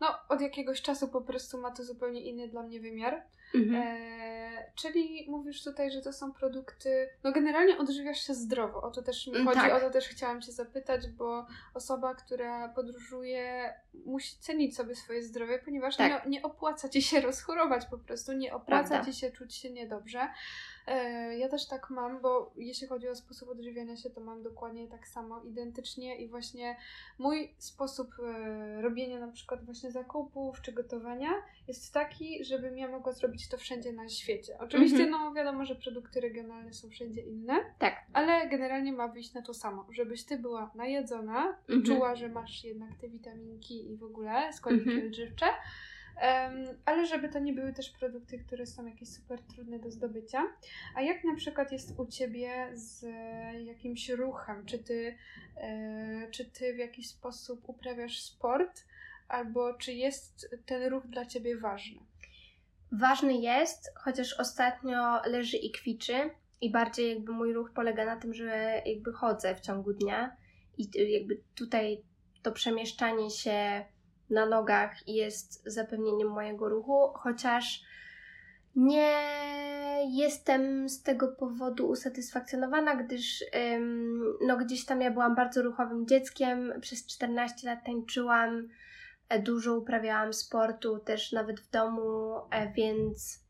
no 0.00 0.08
od 0.28 0.40
jakiegoś 0.40 0.82
czasu 0.82 1.08
po 1.08 1.20
prostu 1.20 1.60
ma 1.60 1.70
to 1.70 1.84
zupełnie 1.84 2.20
inny 2.20 2.48
dla 2.48 2.62
mnie 2.62 2.80
wymiar. 2.80 3.22
Mhm. 3.56 3.82
E, 3.82 4.72
czyli 4.74 5.26
mówisz 5.30 5.64
tutaj, 5.64 5.90
że 5.90 6.02
to 6.02 6.12
są 6.12 6.32
produkty. 6.32 7.08
No, 7.24 7.32
generalnie 7.32 7.78
odżywiasz 7.78 8.26
się 8.26 8.34
zdrowo. 8.34 8.82
O 8.82 8.90
to 8.90 9.02
też 9.02 9.26
mi 9.26 9.34
mm, 9.34 9.46
chodzi, 9.46 9.60
tak. 9.60 9.72
o 9.72 9.80
to 9.80 9.90
też 9.90 10.08
chciałam 10.08 10.42
Cię 10.42 10.52
zapytać, 10.52 11.08
bo 11.08 11.46
osoba, 11.74 12.14
która 12.14 12.68
podróżuje, 12.68 13.74
musi 14.06 14.38
cenić 14.38 14.76
sobie 14.76 14.94
swoje 14.94 15.22
zdrowie, 15.22 15.58
ponieważ 15.58 15.96
tak. 15.96 16.24
nie, 16.24 16.30
nie 16.30 16.42
opłaca 16.42 16.88
ci 16.88 17.02
się 17.02 17.20
rozchorować 17.30 17.86
po 17.86 17.98
prostu, 17.98 18.32
nie 18.32 18.54
opłaca 18.54 18.88
Prawda. 18.88 19.12
ci 19.12 19.18
się 19.18 19.30
czuć 19.30 19.54
się 19.54 19.70
niedobrze. 19.70 20.28
E, 20.86 21.38
ja 21.38 21.48
też 21.48 21.66
tak 21.66 21.90
mam, 21.90 22.20
bo 22.20 22.52
jeśli 22.56 22.86
chodzi 22.86 23.08
o 23.08 23.14
sposób 23.14 23.48
odżywiania 23.48 23.96
się, 23.96 24.10
to 24.10 24.20
mam 24.20 24.42
dokładnie 24.42 24.88
tak 24.88 25.08
samo, 25.08 25.42
identycznie 25.42 26.16
i 26.16 26.28
właśnie 26.28 26.76
mój 27.18 27.54
sposób 27.58 28.08
e, 28.18 28.82
robienia 28.82 29.20
na 29.20 29.32
przykład 29.32 29.64
właśnie 29.64 29.90
zakupów 29.90 30.60
czy 30.62 30.72
gotowania 30.72 31.30
jest 31.68 31.94
taki, 31.94 32.44
żebym 32.44 32.78
ja 32.78 32.88
mogła 32.88 33.12
zrobić 33.12 33.48
to 33.48 33.58
wszędzie 33.58 33.92
na 33.92 34.08
świecie. 34.08 34.58
Oczywiście, 34.58 35.04
mhm. 35.04 35.10
no 35.10 35.32
wiadomo, 35.32 35.64
że 35.64 35.74
produkty 35.74 36.20
regionalne 36.20 36.72
są 36.72 36.88
wszędzie 36.88 37.20
inne, 37.20 37.54
tak. 37.78 37.94
ale 38.12 38.48
generalnie 38.48 38.92
ma 38.92 39.08
wyjść 39.08 39.34
na 39.34 39.42
to 39.42 39.54
samo, 39.54 39.86
żebyś 39.90 40.24
ty 40.24 40.38
była 40.38 40.70
najedzona 40.74 41.56
mhm. 41.68 41.82
czuła, 41.82 42.16
że 42.16 42.28
masz 42.28 42.64
jednak 42.64 42.90
te 43.00 43.08
witaminki 43.08 43.90
i 43.90 43.96
w 43.96 44.04
ogóle 44.04 44.52
składniki 44.52 44.90
mhm. 44.90 45.08
odżywcze, 45.08 45.46
Um, 46.22 46.64
ale 46.84 47.06
żeby 47.06 47.28
to 47.28 47.38
nie 47.38 47.52
były 47.52 47.72
też 47.72 47.90
produkty, 47.90 48.38
które 48.38 48.66
są 48.66 48.86
jakieś 48.86 49.08
super 49.08 49.42
trudne 49.42 49.78
do 49.78 49.90
zdobycia. 49.90 50.42
A 50.94 51.02
jak 51.02 51.24
na 51.24 51.34
przykład 51.34 51.72
jest 51.72 51.98
u 51.98 52.06
Ciebie 52.06 52.70
z 52.72 53.04
jakimś 53.66 54.08
ruchem? 54.08 54.66
Czy 54.66 54.78
Ty, 54.78 55.16
e, 55.56 56.28
czy 56.30 56.44
ty 56.44 56.74
w 56.74 56.78
jakiś 56.78 57.08
sposób 57.08 57.68
uprawiasz 57.68 58.22
sport? 58.22 58.84
Albo 59.28 59.74
czy 59.74 59.92
jest 59.92 60.56
ten 60.66 60.82
ruch 60.90 61.06
dla 61.06 61.26
Ciebie 61.26 61.56
ważny? 61.56 62.00
Ważny 62.92 63.34
jest, 63.34 63.92
chociaż 63.96 64.40
ostatnio 64.40 65.22
leży 65.24 65.56
i 65.56 65.70
kwiczy 65.70 66.30
i 66.60 66.70
bardziej 66.70 67.14
jakby 67.14 67.32
mój 67.32 67.52
ruch 67.52 67.70
polega 67.74 68.04
na 68.04 68.16
tym, 68.16 68.34
że 68.34 68.82
jakby 68.86 69.12
chodzę 69.12 69.54
w 69.54 69.60
ciągu 69.60 69.92
dnia 69.92 70.36
i 70.78 71.12
jakby 71.12 71.40
tutaj 71.54 72.02
to 72.42 72.52
przemieszczanie 72.52 73.30
się 73.30 73.84
na 74.30 74.46
nogach 74.46 75.08
jest 75.08 75.62
zapewnieniem 75.66 76.28
mojego 76.28 76.68
ruchu, 76.68 77.08
chociaż 77.14 77.84
nie 78.76 79.22
jestem 80.10 80.88
z 80.88 81.02
tego 81.02 81.28
powodu 81.28 81.88
usatysfakcjonowana, 81.88 82.96
gdyż 82.96 83.44
ym, 83.74 84.22
no 84.46 84.56
gdzieś 84.56 84.84
tam 84.84 85.00
ja 85.00 85.10
byłam 85.10 85.34
bardzo 85.34 85.62
ruchowym 85.62 86.06
dzieckiem, 86.06 86.72
przez 86.80 87.06
14 87.06 87.68
lat 87.68 87.84
tańczyłam, 87.86 88.68
e, 89.28 89.42
dużo 89.42 89.76
uprawiałam 89.76 90.32
sportu, 90.32 90.98
też 90.98 91.32
nawet 91.32 91.60
w 91.60 91.70
domu, 91.70 92.34
e, 92.50 92.72
więc 92.72 93.46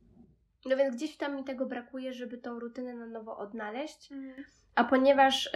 no 0.66 0.77
więc 0.77 0.97
gdzieś 0.97 1.16
tam 1.16 1.36
mi 1.36 1.44
tego 1.44 1.66
brakuje, 1.66 2.12
żeby 2.12 2.39
tą 2.39 2.61
rutynę 2.61 2.94
na 2.94 3.07
nowo 3.07 3.39
odnaleźć. 3.39 4.12
Mhm. 4.12 4.44
A 4.77 4.85
ponieważ 4.85 5.47
y, 5.47 5.51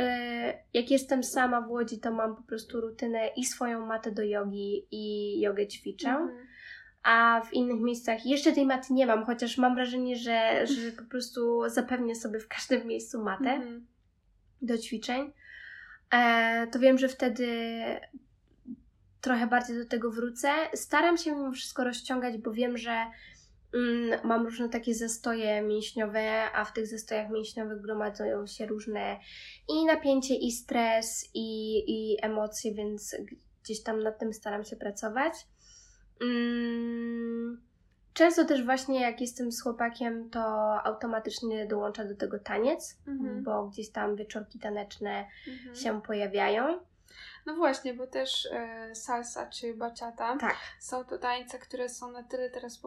jak 0.75 0.91
jestem 0.91 1.25
sama 1.25 1.61
w 1.61 1.71
Łodzi, 1.71 2.01
to 2.01 2.11
mam 2.11 2.37
po 2.37 2.43
prostu 2.43 2.81
rutynę 2.81 3.29
i 3.37 3.45
swoją 3.45 3.87
matę 3.87 4.13
do 4.13 4.23
jogi 4.23 4.87
i 4.91 5.41
jogę 5.41 5.67
ćwiczę. 5.67 6.09
Mhm. 6.09 6.47
A 7.03 7.41
w 7.45 7.55
innych 7.55 7.81
miejscach 7.81 8.27
jeszcze 8.27 8.53
tej 8.53 8.67
maty 8.67 8.95
nie 8.95 9.07
mam, 9.07 9.25
chociaż 9.25 9.59
mam 9.59 9.75
wrażenie, 9.75 10.17
że, 10.17 10.67
że 10.67 10.93
po 10.93 11.05
prostu 11.05 11.63
zapewnię 11.69 12.15
sobie 12.15 12.41
w 12.41 12.49
każdym 12.49 12.87
miejscu 12.87 13.23
matę 13.23 13.51
mhm. 13.51 13.87
do 14.63 14.79
ćwiczeń. 14.79 15.33
E, 16.15 16.67
to 16.67 16.79
wiem, 16.79 16.99
że 16.99 17.09
wtedy 17.09 17.47
trochę 19.21 19.47
bardziej 19.47 19.77
do 19.77 19.87
tego 19.87 20.11
wrócę. 20.11 20.49
Staram 20.75 21.17
się 21.17 21.31
mimo 21.31 21.53
wszystko 21.53 21.85
rozciągać, 21.85 22.39
bo 22.39 22.53
wiem, 22.53 22.79
że 22.79 23.07
mam 24.25 24.45
różne 24.45 24.69
takie 24.69 24.95
zastoje 24.95 25.63
mięśniowe, 25.63 26.53
a 26.55 26.65
w 26.65 26.73
tych 26.73 26.87
zastojach 26.87 27.31
mięśniowych 27.31 27.81
gromadzą 27.81 28.47
się 28.47 28.67
różne 28.67 29.19
i 29.69 29.85
napięcie, 29.85 30.35
i 30.35 30.53
stres, 30.53 31.31
i, 31.35 31.79
i 31.87 32.17
emocje, 32.23 32.75
więc 32.75 33.17
gdzieś 33.63 33.83
tam 33.83 34.03
nad 34.03 34.19
tym 34.19 34.33
staram 34.33 34.65
się 34.65 34.77
pracować. 34.77 35.35
Mm, 36.23 37.63
często 38.13 38.45
też 38.45 38.65
właśnie 38.65 39.01
jak 39.01 39.21
jestem 39.21 39.53
z 39.53 39.63
chłopakiem, 39.63 40.31
to 40.31 40.41
automatycznie 40.85 41.67
dołącza 41.67 42.05
do 42.05 42.17
tego 42.17 42.39
taniec, 42.39 42.99
mhm. 43.07 43.45
bo 43.45 43.67
gdzieś 43.69 43.91
tam 43.91 44.17
wieczorki 44.17 44.59
taneczne 44.59 45.27
mhm. 45.49 45.75
się 45.77 46.03
pojawiają. 46.03 46.90
No 47.47 47.55
właśnie, 47.55 47.95
bo 47.95 48.07
też 48.07 48.49
e, 48.53 48.95
salsa 48.95 49.47
czy 49.47 49.75
bachata 49.75 50.37
tak. 50.37 50.57
są 50.79 51.05
to 51.05 51.19
tańce, 51.19 51.59
które 51.59 51.89
są 51.89 52.13
na 52.13 52.23
tyle 52.23 52.51
teraz 52.51 52.81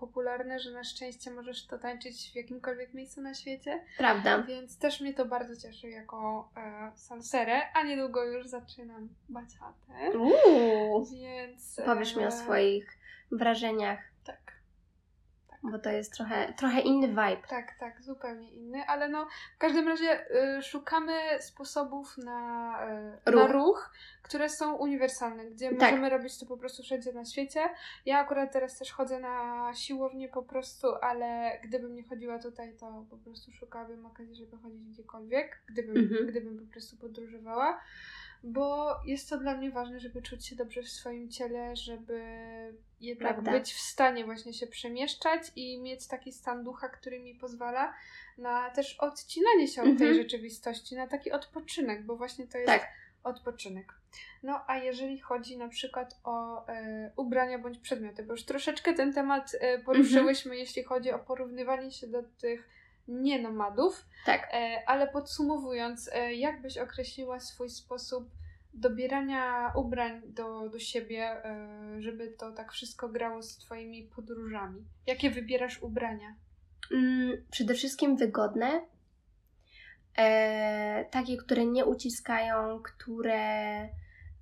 popularne, 0.00 0.60
że 0.60 0.70
na 0.70 0.84
szczęście 0.84 1.30
możesz 1.30 1.66
to 1.66 1.78
tańczyć 1.78 2.30
w 2.32 2.36
jakimkolwiek 2.36 2.94
miejscu 2.94 3.20
na 3.20 3.34
świecie. 3.34 3.84
Prawda. 3.98 4.42
Więc 4.42 4.78
też 4.78 5.00
mnie 5.00 5.14
to 5.14 5.24
bardzo 5.24 5.56
cieszy 5.56 5.88
jako 5.88 6.48
e, 6.56 6.92
salserę, 6.94 7.72
a 7.74 7.82
niedługo 7.82 8.24
już 8.24 8.46
zaczynam 8.46 9.08
bachatę. 9.28 10.18
Uuu. 10.18 11.06
Więc... 11.06 11.80
Powiesz 11.84 12.16
mi 12.16 12.24
o 12.24 12.30
swoich 12.30 12.98
wrażeniach. 13.32 14.11
Bo 15.62 15.78
to 15.78 15.90
jest 15.90 16.12
trochę, 16.12 16.52
trochę 16.52 16.80
inny 16.80 17.08
vibe. 17.08 17.48
Tak, 17.48 17.78
tak, 17.78 18.02
zupełnie 18.02 18.50
inny, 18.50 18.84
ale 18.86 19.08
no 19.08 19.26
w 19.54 19.58
każdym 19.58 19.88
razie 19.88 20.26
y, 20.58 20.62
szukamy 20.62 21.12
sposobów 21.40 22.18
na, 22.18 22.78
y, 23.26 23.30
ruch. 23.30 23.42
na 23.42 23.52
ruch, 23.52 23.92
które 24.22 24.48
są 24.48 24.74
uniwersalne, 24.74 25.44
gdzie 25.46 25.70
tak. 25.70 25.90
możemy 25.90 26.10
robić 26.10 26.38
to 26.38 26.46
po 26.46 26.56
prostu 26.56 26.82
wszędzie 26.82 27.12
na 27.12 27.24
świecie. 27.24 27.60
Ja 28.06 28.18
akurat 28.18 28.52
teraz 28.52 28.78
też 28.78 28.92
chodzę 28.92 29.20
na 29.20 29.70
siłownię 29.74 30.28
po 30.28 30.42
prostu, 30.42 30.86
ale 31.02 31.58
gdybym 31.64 31.94
nie 31.94 32.04
chodziła 32.04 32.38
tutaj, 32.38 32.76
to 32.80 33.04
po 33.10 33.16
prostu 33.16 33.52
szukałabym 33.52 34.06
okazji, 34.06 34.36
żeby 34.36 34.56
chodzić 34.56 34.88
gdziekolwiek, 34.88 35.62
gdybym, 35.66 35.96
mhm. 35.96 36.26
gdybym 36.26 36.66
po 36.66 36.72
prostu 36.72 36.96
podróżowała 36.96 37.80
bo 38.44 38.96
jest 39.04 39.30
to 39.30 39.38
dla 39.38 39.56
mnie 39.56 39.70
ważne, 39.70 40.00
żeby 40.00 40.22
czuć 40.22 40.46
się 40.46 40.56
dobrze 40.56 40.82
w 40.82 40.88
swoim 40.88 41.30
ciele, 41.30 41.76
żeby 41.76 42.22
jednak 43.00 43.32
Prawda. 43.32 43.52
być 43.52 43.72
w 43.72 43.80
stanie 43.80 44.24
właśnie 44.24 44.54
się 44.54 44.66
przemieszczać 44.66 45.42
i 45.56 45.78
mieć 45.78 46.06
taki 46.06 46.32
stan 46.32 46.64
ducha, 46.64 46.88
który 46.88 47.20
mi 47.20 47.34
pozwala 47.34 47.94
na 48.38 48.70
też 48.70 48.96
odcinanie 48.98 49.68
się 49.68 49.82
od 49.82 49.98
tej 49.98 50.08
mhm. 50.08 50.14
rzeczywistości, 50.14 50.94
na 50.96 51.06
taki 51.06 51.32
odpoczynek, 51.32 52.06
bo 52.06 52.16
właśnie 52.16 52.46
to 52.46 52.58
jest 52.58 52.72
tak. 52.72 52.88
odpoczynek. 53.24 53.94
No 54.42 54.64
a 54.66 54.78
jeżeli 54.78 55.18
chodzi 55.20 55.56
na 55.56 55.68
przykład 55.68 56.20
o 56.24 56.66
e, 56.66 57.12
ubrania 57.16 57.58
bądź 57.58 57.78
przedmioty, 57.78 58.22
bo 58.22 58.32
już 58.32 58.44
troszeczkę 58.44 58.94
ten 58.94 59.12
temat 59.12 59.56
e, 59.60 59.78
poruszyłyśmy, 59.78 60.50
mhm. 60.50 60.60
jeśli 60.60 60.82
chodzi 60.82 61.10
o 61.10 61.18
porównywanie 61.18 61.90
się 61.90 62.06
do 62.06 62.22
tych 62.22 62.68
nie 63.08 63.42
nomadów. 63.42 64.06
Tak. 64.26 64.48
E, 64.52 64.82
ale 64.86 65.08
podsumowując, 65.08 66.10
e, 66.12 66.34
jak 66.34 66.62
byś 66.62 66.78
określiła 66.78 67.40
swój 67.40 67.70
sposób 67.70 68.30
dobierania 68.74 69.72
ubrań 69.76 70.22
do, 70.26 70.68
do 70.68 70.78
siebie, 70.78 71.44
e, 71.44 72.02
żeby 72.02 72.28
to 72.38 72.52
tak 72.52 72.72
wszystko 72.72 73.08
grało 73.08 73.42
z 73.42 73.58
Twoimi 73.58 74.10
podróżami? 74.16 74.84
Jakie 75.06 75.30
wybierasz 75.30 75.82
ubrania? 75.82 76.34
Mm, 76.92 77.44
przede 77.50 77.74
wszystkim 77.74 78.16
wygodne. 78.16 78.86
E, 80.18 81.04
takie, 81.04 81.36
które 81.36 81.66
nie 81.66 81.84
uciskają, 81.84 82.82
które 82.82 83.88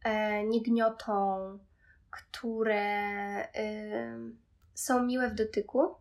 e, 0.04 0.44
nie 0.44 0.62
gniotą, 0.62 1.58
które 2.10 2.90
są 4.74 5.02
miłe 5.02 5.28
w 5.28 5.34
dotyku. 5.34 5.94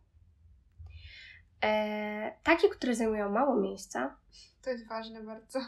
E, 1.64 2.32
takie, 2.44 2.70
które 2.70 2.96
zajmują 2.96 3.30
mało 3.30 3.56
miejsca. 3.56 4.16
To 4.62 4.70
jest 4.70 4.88
ważne 4.88 5.24
bardzo. 5.24 5.60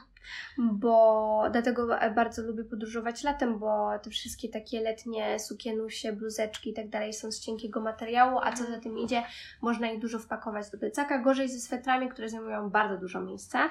Bo 0.58 1.44
dlatego 1.52 1.88
bardzo 2.16 2.42
lubię 2.42 2.64
podróżować 2.64 3.24
latem, 3.24 3.60
bo 3.60 4.00
te 4.04 4.10
wszystkie 4.10 4.50
takie 4.50 4.82
letnie 4.82 5.40
sukienusie, 5.40 6.14
bluzeczki 6.14 6.70
i 6.70 6.74
tak 6.74 6.90
dalej 6.90 7.14
są 7.14 7.32
z 7.32 7.40
cienkiego 7.40 7.82
materiału, 7.82 8.40
a 8.44 8.52
co 8.52 8.66
za 8.66 8.80
tym 8.80 8.98
idzie, 8.98 9.24
można 9.62 9.92
ich 9.92 10.00
dużo 10.00 10.20
wpakować 10.20 10.70
do 10.70 10.78
plecaka. 10.78 11.20
Gorzej 11.20 11.50
ze 11.50 11.60
swetrami, 11.60 12.10
które 12.10 12.30
zajmują 12.30 12.70
bardzo 12.70 12.98
dużo 12.98 13.22
miejsca. 13.22 13.70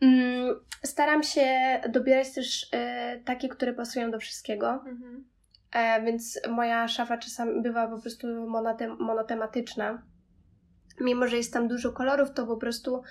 Mm, 0.00 0.60
staram 0.82 1.22
się 1.22 1.80
dobierać 1.88 2.34
też 2.34 2.68
e, 2.72 3.20
takie, 3.24 3.48
które 3.48 3.72
pasują 3.72 4.10
do 4.10 4.18
wszystkiego. 4.18 4.70
Mhm. 4.72 5.24
E, 5.72 6.02
więc 6.02 6.40
moja 6.48 6.88
szafa 6.88 7.18
czasami 7.18 7.62
bywa 7.62 7.88
po 7.88 7.98
prostu 7.98 8.26
monotem- 8.26 8.98
monotematyczna 8.98 10.02
mimo 11.00 11.28
że 11.28 11.36
jest 11.36 11.52
tam 11.52 11.68
dużo 11.68 11.92
kolorów, 11.92 12.34
to 12.34 12.46
po 12.46 12.56
prostu 12.56 13.02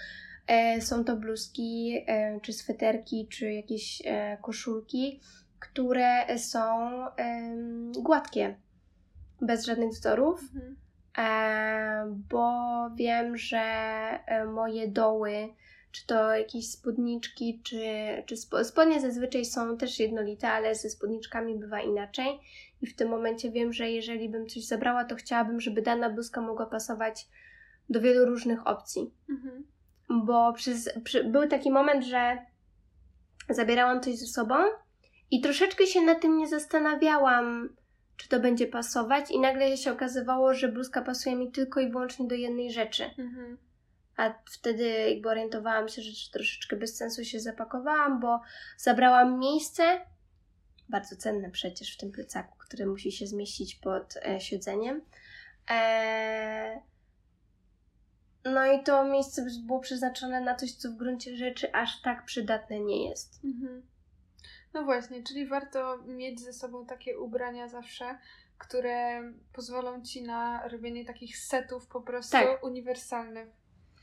e, 0.47 0.81
są 0.81 1.03
to 1.03 1.15
bluzki, 1.15 2.03
e, 2.07 2.39
czy 2.41 2.53
sweterki, 2.53 3.27
czy 3.27 3.53
jakieś 3.53 4.01
e, 4.05 4.37
koszulki, 4.41 5.19
które 5.59 6.37
są 6.37 6.89
gładkie, 8.01 8.55
bez 9.41 9.65
żadnych 9.65 9.89
wzorów. 9.89 10.41
Mhm. 10.55 10.75
E, 11.17 12.05
bo 12.29 12.51
wiem, 12.95 13.37
że 13.37 13.59
e, 14.25 14.45
moje 14.45 14.87
doły, 14.87 15.49
czy 15.91 16.07
to 16.07 16.35
jakieś 16.35 16.69
spódniczki, 16.69 17.61
czy, 17.63 17.79
czy 18.25 18.37
spodnie 18.63 19.01
zazwyczaj 19.01 19.45
są 19.45 19.77
też 19.77 19.99
jednolite, 19.99 20.49
ale 20.49 20.75
ze 20.75 20.89
spódniczkami 20.89 21.55
bywa 21.55 21.81
inaczej. 21.81 22.39
I 22.81 22.87
w 22.87 22.95
tym 22.95 23.09
momencie 23.09 23.51
wiem, 23.51 23.73
że 23.73 23.91
jeżeli 23.91 24.29
bym 24.29 24.47
coś 24.47 24.65
zabrała, 24.65 25.05
to 25.05 25.15
chciałabym, 25.15 25.61
żeby 25.61 25.81
dana 25.81 26.09
bluzka 26.09 26.41
mogła 26.41 26.65
pasować 26.65 27.27
do 27.89 28.01
wielu 28.01 28.25
różnych 28.25 28.67
opcji. 28.67 29.13
Mhm. 29.29 29.63
Bo 30.25 30.53
przez, 30.53 30.89
przy, 31.03 31.23
był 31.23 31.47
taki 31.47 31.71
moment, 31.71 32.05
że 32.05 32.37
zabierałam 33.49 34.01
coś 34.01 34.17
ze 34.17 34.25
sobą 34.25 34.55
i 35.31 35.41
troszeczkę 35.41 35.87
się 35.87 36.01
na 36.01 36.15
tym 36.15 36.37
nie 36.37 36.47
zastanawiałam, 36.47 37.75
czy 38.17 38.29
to 38.29 38.39
będzie 38.39 38.67
pasować, 38.67 39.31
i 39.31 39.39
nagle 39.39 39.77
się 39.77 39.91
okazywało, 39.91 40.53
że 40.53 40.67
bluzka 40.67 41.01
pasuje 41.01 41.35
mi 41.35 41.51
tylko 41.51 41.79
i 41.79 41.91
wyłącznie 41.91 42.27
do 42.27 42.35
jednej 42.35 42.71
rzeczy. 42.71 43.03
Mhm. 43.17 43.57
A 44.17 44.33
wtedy 44.51 44.89
jakby 44.89 45.29
orientowałam 45.29 45.89
się, 45.89 46.01
że 46.01 46.31
troszeczkę 46.31 46.75
bez 46.75 46.97
sensu 46.97 47.23
się 47.23 47.39
zapakowałam, 47.39 48.19
bo 48.19 48.41
zabrałam 48.77 49.39
miejsce, 49.39 49.83
bardzo 50.89 51.15
cenne 51.15 51.51
przecież 51.51 51.93
w 51.93 51.97
tym 51.97 52.11
plecaku, 52.11 52.57
który 52.57 52.85
musi 52.85 53.11
się 53.11 53.27
zmieścić 53.27 53.75
pod 53.75 54.17
e, 54.21 54.39
siedzeniem. 54.41 55.01
Eee, 55.67 56.79
no 58.45 58.65
i 58.65 58.83
to 58.83 59.05
miejsce 59.05 59.45
było 59.65 59.79
przeznaczone 59.79 60.41
na 60.41 60.55
coś, 60.55 60.71
co 60.71 60.89
w 60.91 60.95
gruncie 60.95 61.37
rzeczy 61.37 61.73
aż 61.73 62.01
tak 62.01 62.25
przydatne 62.25 62.79
nie 62.79 63.09
jest. 63.09 63.39
Mhm. 63.43 63.83
No 64.73 64.83
właśnie, 64.83 65.23
czyli 65.23 65.47
warto 65.47 65.97
mieć 65.97 66.41
ze 66.41 66.53
sobą 66.53 66.85
takie 66.85 67.19
ubrania 67.19 67.67
zawsze, 67.67 68.17
które 68.57 69.23
pozwolą 69.53 70.01
ci 70.01 70.23
na 70.23 70.67
robienie 70.67 71.05
takich 71.05 71.37
setów 71.37 71.87
po 71.87 72.01
prostu 72.01 72.31
tak. 72.31 72.63
uniwersalnych. 72.63 73.49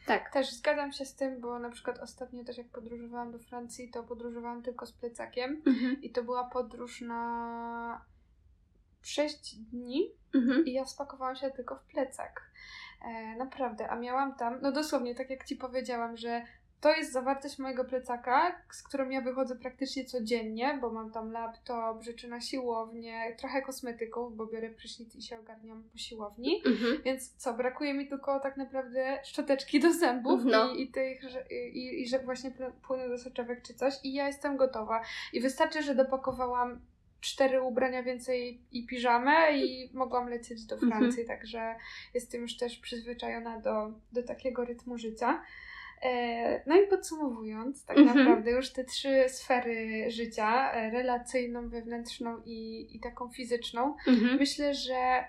Tak. 0.07 0.33
Też 0.33 0.53
zgadzam 0.53 0.93
się 0.93 1.05
z 1.05 1.15
tym, 1.15 1.41
bo 1.41 1.59
na 1.59 1.71
przykład 1.71 1.99
ostatnio 1.99 2.45
też 2.45 2.59
jak 2.59 2.69
podróżowałam 2.69 3.33
do 3.33 3.39
Francji, 3.39 3.91
to 3.91 4.03
podróżowałam 4.03 4.63
tylko 4.63 4.87
z 4.87 4.93
plecakiem 4.93 5.63
mhm. 5.67 6.03
i 6.03 6.11
to 6.11 6.25
była 6.25 6.45
podróż 6.45 7.01
na 7.01 8.05
6 9.03 9.57
dni 9.57 10.11
mhm. 10.35 10.67
i 10.67 10.73
ja 10.73 10.87
spakowałam 10.87 11.37
się 11.37 11.51
tylko 11.51 11.77
w 11.77 11.85
plecak. 11.85 12.51
E, 13.05 13.37
naprawdę, 13.37 13.89
a 13.89 13.97
miałam 13.97 14.35
tam, 14.35 14.59
no 14.63 14.73
dosłownie, 14.73 15.15
tak 15.15 15.31
jak 15.31 15.45
Ci 15.45 15.57
powiedziałam, 15.57 16.17
że 16.17 16.43
to 16.81 16.95
jest 16.95 17.13
zawartość 17.13 17.59
mojego 17.59 17.85
plecaka, 17.85 18.63
z 18.71 18.83
którą 18.83 19.09
ja 19.09 19.21
wychodzę 19.21 19.57
praktycznie 19.57 20.05
codziennie, 20.05 20.79
bo 20.81 20.91
mam 20.91 21.13
tam 21.13 21.33
laptop, 21.33 22.03
rzeczy 22.03 22.29
na 22.29 22.41
siłownię, 22.41 23.37
trochę 23.39 23.63
kosmetyków, 23.63 24.37
bo 24.37 24.47
biorę 24.47 24.71
prysznic 24.71 25.17
i 25.17 25.23
się 25.23 25.39
ogarniam 25.39 25.83
po 25.93 25.99
siłowni. 25.99 26.63
Mhm. 26.67 27.03
Więc 27.05 27.37
co, 27.37 27.55
brakuje 27.55 27.95
mi 27.95 28.09
tylko 28.09 28.41
tak 28.41 28.57
naprawdę 28.57 29.19
szczoteczki 29.25 29.81
do 29.81 29.93
zębów 29.93 30.41
no. 30.45 30.73
i, 30.73 30.83
i, 30.83 30.91
tych, 30.91 31.21
i, 31.51 32.03
i 32.03 32.09
że 32.09 32.19
właśnie 32.19 32.53
płynu 32.87 33.09
do 33.09 33.19
soczewek 33.19 33.63
czy 33.63 33.75
coś 33.75 33.95
i 34.05 34.13
ja 34.13 34.27
jestem 34.27 34.57
gotowa. 34.57 35.03
I 35.33 35.41
wystarczy, 35.41 35.83
że 35.83 35.95
dopakowałam 35.95 36.81
cztery 37.21 37.63
ubrania 37.63 38.03
więcej 38.03 38.61
i 38.73 38.87
piżamę 38.87 39.59
i 39.59 39.91
mogłam 39.95 40.29
lecieć 40.29 40.65
do 40.65 40.75
mhm. 40.75 40.93
Francji, 40.93 41.21
mhm. 41.21 41.39
także 41.39 41.75
jestem 42.15 42.43
już 42.43 42.57
też 42.57 42.79
przyzwyczajona 42.79 43.61
do, 43.61 43.93
do 44.13 44.23
takiego 44.23 44.65
rytmu 44.65 44.99
życia. 44.99 45.43
E, 46.03 46.63
no 46.67 46.83
i 46.83 46.87
podsumowując, 46.87 47.85
tak 47.85 47.99
mhm. 47.99 48.19
naprawdę 48.19 48.51
już 48.51 48.71
te 48.71 48.85
trzy 48.85 49.25
sfery 49.29 50.11
życia, 50.11 50.73
e, 50.73 50.91
relacyjną, 50.91 51.69
wewnętrzną 51.69 52.43
i, 52.45 52.89
i 52.97 53.01
taką 53.01 53.29
fizyczną, 53.29 53.97
mhm. 54.07 54.37
myślę, 54.39 54.75
że 54.75 55.25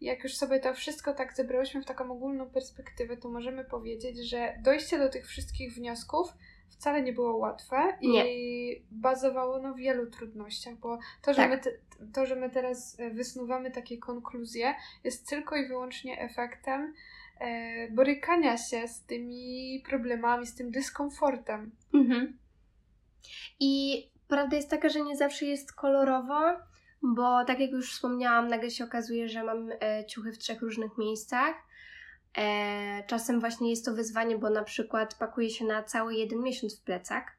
jak 0.00 0.24
już 0.24 0.36
sobie 0.36 0.60
to 0.60 0.74
wszystko 0.74 1.14
tak 1.14 1.36
zebrałyśmy 1.36 1.82
w 1.82 1.86
taką 1.86 2.10
ogólną 2.10 2.50
perspektywę, 2.50 3.16
to 3.16 3.28
możemy 3.28 3.64
powiedzieć, 3.64 4.28
że 4.28 4.58
dojście 4.62 4.98
do 4.98 5.08
tych 5.08 5.26
wszystkich 5.26 5.74
wniosków 5.74 6.28
wcale 6.68 7.02
nie 7.02 7.12
było 7.12 7.36
łatwe 7.36 7.98
nie. 8.02 8.34
i 8.34 8.84
bazowało 8.90 9.58
na 9.58 9.74
wielu 9.74 10.10
trudnościach, 10.10 10.74
bo 10.74 10.98
to, 11.22 11.32
że, 11.32 11.36
tak. 11.36 11.50
my 11.50 11.58
te, 11.58 11.70
to, 12.12 12.26
że 12.26 12.36
my 12.36 12.50
teraz 12.50 13.00
e, 13.00 13.10
wysnuwamy 13.10 13.70
takie 13.70 13.98
konkluzje, 13.98 14.74
jest 15.04 15.28
tylko 15.28 15.56
i 15.56 15.68
wyłącznie 15.68 16.20
efektem 16.20 16.94
e, 17.40 17.90
borykania 17.90 18.56
się 18.56 18.88
z 18.88 19.04
tymi 19.04 19.82
problemami, 19.88 20.46
z 20.46 20.54
tym 20.54 20.70
dyskomfortem. 20.70 21.70
Mhm. 21.94 22.38
I 23.60 24.04
prawda 24.28 24.56
jest 24.56 24.70
taka, 24.70 24.88
że 24.88 25.00
nie 25.00 25.16
zawsze 25.16 25.46
jest 25.46 25.72
kolorowo, 25.72 26.40
bo 27.02 27.44
tak 27.44 27.60
jak 27.60 27.70
już 27.70 27.92
wspomniałam, 27.92 28.48
nagle 28.48 28.70
się 28.70 28.84
okazuje, 28.84 29.28
że 29.28 29.44
mam 29.44 29.70
e, 29.80 30.06
ciuchy 30.06 30.32
w 30.32 30.38
trzech 30.38 30.62
różnych 30.62 30.98
miejscach 30.98 31.65
czasem 33.06 33.40
właśnie 33.40 33.70
jest 33.70 33.84
to 33.84 33.92
wyzwanie, 33.92 34.38
bo 34.38 34.50
na 34.50 34.64
przykład 34.64 35.14
pakuje 35.14 35.50
się 35.50 35.64
na 35.64 35.82
cały 35.82 36.14
jeden 36.14 36.42
miesiąc 36.42 36.80
w 36.80 36.84
plecak. 36.84 37.36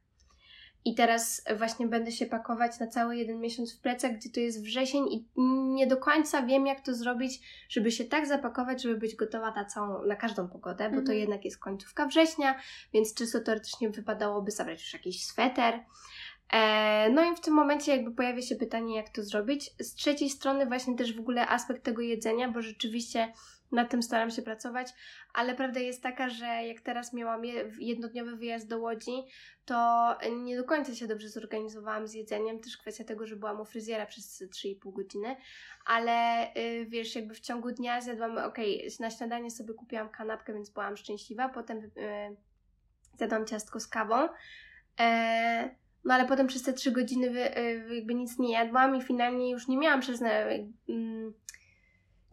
I 0.85 0.95
teraz 0.95 1.43
właśnie 1.57 1.87
będę 1.87 2.11
się 2.11 2.25
pakować 2.25 2.79
na 2.79 2.87
cały 2.87 3.17
jeden 3.17 3.39
miesiąc 3.39 3.77
w 3.77 3.81
plecach, 3.81 4.11
gdzie 4.13 4.29
to 4.29 4.39
jest 4.39 4.63
wrzesień 4.63 5.03
i 5.11 5.25
nie 5.75 5.87
do 5.87 5.97
końca 5.97 6.41
wiem, 6.41 6.67
jak 6.67 6.81
to 6.81 6.93
zrobić, 6.93 7.41
żeby 7.69 7.91
się 7.91 8.05
tak 8.05 8.27
zapakować, 8.27 8.83
żeby 8.83 8.97
być 8.97 9.15
gotowa 9.15 9.51
na 9.51 9.65
całą, 9.65 10.05
na 10.05 10.15
każdą 10.15 10.47
pogodę, 10.47 10.89
bo 10.89 10.95
to 10.95 11.01
Mhm. 11.01 11.17
jednak 11.19 11.45
jest 11.45 11.57
końcówka 11.57 12.05
września, 12.05 12.59
więc 12.93 13.13
czysto 13.13 13.39
teoretycznie 13.39 13.89
wypadałoby 13.89 14.51
zabrać 14.51 14.81
już 14.81 14.93
jakiś 14.93 15.25
sweter. 15.25 15.83
E, 16.53 17.09
no 17.09 17.31
i 17.31 17.35
w 17.35 17.39
tym 17.39 17.53
momencie 17.53 17.91
jakby 17.95 18.11
pojawia 18.11 18.41
się 18.41 18.55
pytanie, 18.55 18.95
jak 18.95 19.09
to 19.09 19.23
zrobić. 19.23 19.71
Z 19.79 19.93
trzeciej 19.95 20.29
strony 20.29 20.65
właśnie 20.65 20.95
też 20.95 21.15
w 21.15 21.19
ogóle 21.19 21.47
aspekt 21.47 21.83
tego 21.83 22.01
jedzenia, 22.01 22.51
bo 22.51 22.61
rzeczywiście 22.61 23.33
nad 23.71 23.89
tym 23.89 24.03
staram 24.03 24.31
się 24.31 24.41
pracować, 24.41 24.87
ale 25.33 25.55
prawda 25.55 25.79
jest 25.79 26.03
taka, 26.03 26.29
że 26.29 26.45
jak 26.45 26.81
teraz 26.81 27.13
miałam 27.13 27.45
je- 27.45 27.71
jednodniowy 27.79 28.35
wyjazd 28.35 28.67
do 28.67 28.79
Łodzi, 28.79 29.23
to 29.65 30.17
nie 30.43 30.57
do 30.57 30.63
końca 30.63 30.95
się 30.95 31.07
dobrze 31.07 31.29
zorganizowałam 31.29 32.07
z 32.07 32.13
jedzeniem. 32.13 32.59
Też 32.59 32.77
kwestia 32.77 33.03
tego, 33.03 33.27
że 33.27 33.35
byłam 33.35 33.61
u 33.61 33.65
fryzjera 33.65 34.05
przez 34.05 34.43
3,5 34.43 34.91
godziny, 34.93 35.35
ale 35.85 36.47
y, 36.57 36.85
wiesz, 36.89 37.15
jakby 37.15 37.33
w 37.33 37.39
ciągu 37.39 37.71
dnia 37.71 38.01
zjadłam, 38.01 38.37
okej, 38.37 38.87
na 38.99 39.09
śniadanie 39.11 39.51
sobie 39.51 39.73
kupiłam 39.73 40.09
kanapkę, 40.09 40.53
więc 40.53 40.69
byłam 40.69 40.97
szczęśliwa. 40.97 41.49
Potem 41.49 41.77
y, 41.77 41.89
zjadłam 43.17 43.45
ciastko 43.45 43.79
z 43.79 43.87
kawą. 43.87 44.29
E, 44.99 45.75
no 46.05 46.13
ale 46.13 46.25
potem 46.25 46.47
przez 46.47 46.63
te 46.63 46.73
3 46.73 46.91
godziny 46.91 47.29
wy, 47.29 47.57
y, 47.57 47.95
jakby 47.95 48.13
nic 48.15 48.39
nie 48.39 48.51
jadłam 48.53 48.95
i 48.95 49.01
finalnie 49.01 49.51
już 49.51 49.67
nie 49.67 49.77
miałam 49.77 50.01
przez. 50.01 50.21
Mm, 50.21 51.33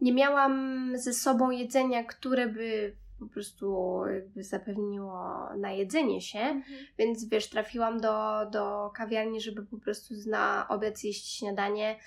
nie 0.05 0.13
miałam 0.13 0.91
ze 0.97 1.13
sobą 1.13 1.51
jedzenia, 1.51 2.03
które 2.03 2.47
by 2.47 2.95
po 3.19 3.25
prostu 3.27 4.01
jakby 4.13 4.43
zapewniło 4.43 5.49
na 5.57 5.71
jedzenie 5.71 6.21
się, 6.21 6.39
Mhm. 6.39 6.63
więc 6.97 7.29
wiesz, 7.29 7.49
trafiłam 7.49 8.01
do, 8.01 8.45
do 8.51 8.91
kawiarni, 8.95 9.41
żeby 9.41 9.65
po 9.65 9.77
prostu 9.77 10.13
na 10.27 10.67
obiad 10.69 10.97
zjeść 10.97 11.37
śniadanie 11.37 11.99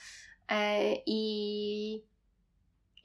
e, 0.48 0.94
i, 1.06 2.02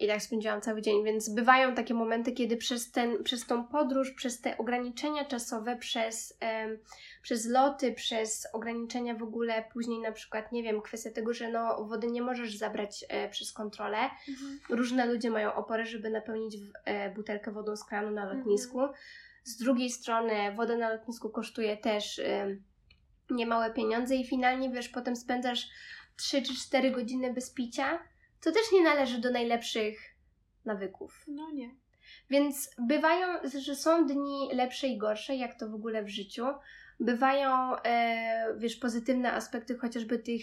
i 0.04 0.08
tak 0.08 0.22
spędziłam 0.22 0.62
cały 0.62 0.82
dzień, 0.82 1.04
więc 1.04 1.30
bywają 1.30 1.76
takie 1.76 1.94
momenty, 1.94 2.32
kiedy 2.32 2.58
przez, 2.58 2.92
ten, 2.92 3.24
przez 3.24 3.46
tą 3.46 3.68
podróż, 3.68 4.12
przez 4.12 4.42
te 4.42 4.58
ograniczenia 4.58 5.26
czasowe, 5.26 5.76
przez, 5.78 6.38
przez 7.22 7.46
loty, 7.46 7.94
przez 7.94 8.48
ograniczenia 8.54 9.16
w 9.16 9.24
ogóle 9.24 9.64
później 9.74 10.00
na 10.00 10.12
przykład, 10.12 10.52
nie 10.52 10.64
wiem, 10.64 10.82
kwestia 10.82 11.12
tego, 11.12 11.34
że 11.34 11.52
no 11.52 11.86
wody 11.86 12.08
nie 12.08 12.22
możesz 12.22 12.58
zabrać 12.58 13.06
e, 13.10 13.30
przez 13.30 13.54
kontrolę, 13.54 13.98
Mhm. 14.30 14.60
różne 14.70 15.06
ludzie 15.06 15.30
mają 15.30 15.54
opory, 15.54 15.86
żeby 15.86 16.10
napełnić 16.10 16.58
w, 16.58 16.72
e, 16.86 17.10
butelkę 17.12 17.52
wodą 17.52 17.76
z 17.76 17.84
kranu 17.84 18.12
na 18.12 18.34
lotnisku. 18.34 18.80
Mhm. 18.80 19.00
Z 19.44 19.58
drugiej 19.58 19.90
strony 19.90 20.56
woda 20.56 20.78
na 20.78 20.90
lotnisku 20.90 21.30
kosztuje 21.30 21.78
też 21.78 22.20
e, 22.20 22.58
niemałe 23.30 23.72
pieniądze 23.74 24.16
i 24.16 24.26
finalnie 24.26 24.70
wiesz, 24.70 24.90
potem 24.90 25.16
spędzasz 25.16 25.68
3 26.16 26.42
czy 26.42 26.56
4 26.56 26.92
godziny 26.92 27.34
bez 27.34 27.54
picia, 27.54 28.00
co 28.44 28.52
też 28.52 28.72
nie 28.72 28.84
należy 28.84 29.20
do 29.20 29.32
najlepszych 29.32 30.00
nawyków. 30.66 31.24
No 31.28 31.52
nie. 31.52 31.76
Więc 32.30 32.70
bywają, 32.78 33.50
że 33.60 33.76
są 33.76 34.08
dni 34.08 34.50
lepsze 34.54 34.88
i 34.88 34.98
gorsze, 34.98 35.36
jak 35.36 35.60
to 35.60 35.70
w 35.70 35.74
ogóle 35.74 36.04
w 36.04 36.10
życiu. 36.10 36.46
Bywają, 37.00 37.76
e, 37.76 38.56
wiesz, 38.58 38.76
pozytywne 38.76 39.34
aspekty 39.34 39.78
chociażby 39.78 40.20
tych, 40.20 40.42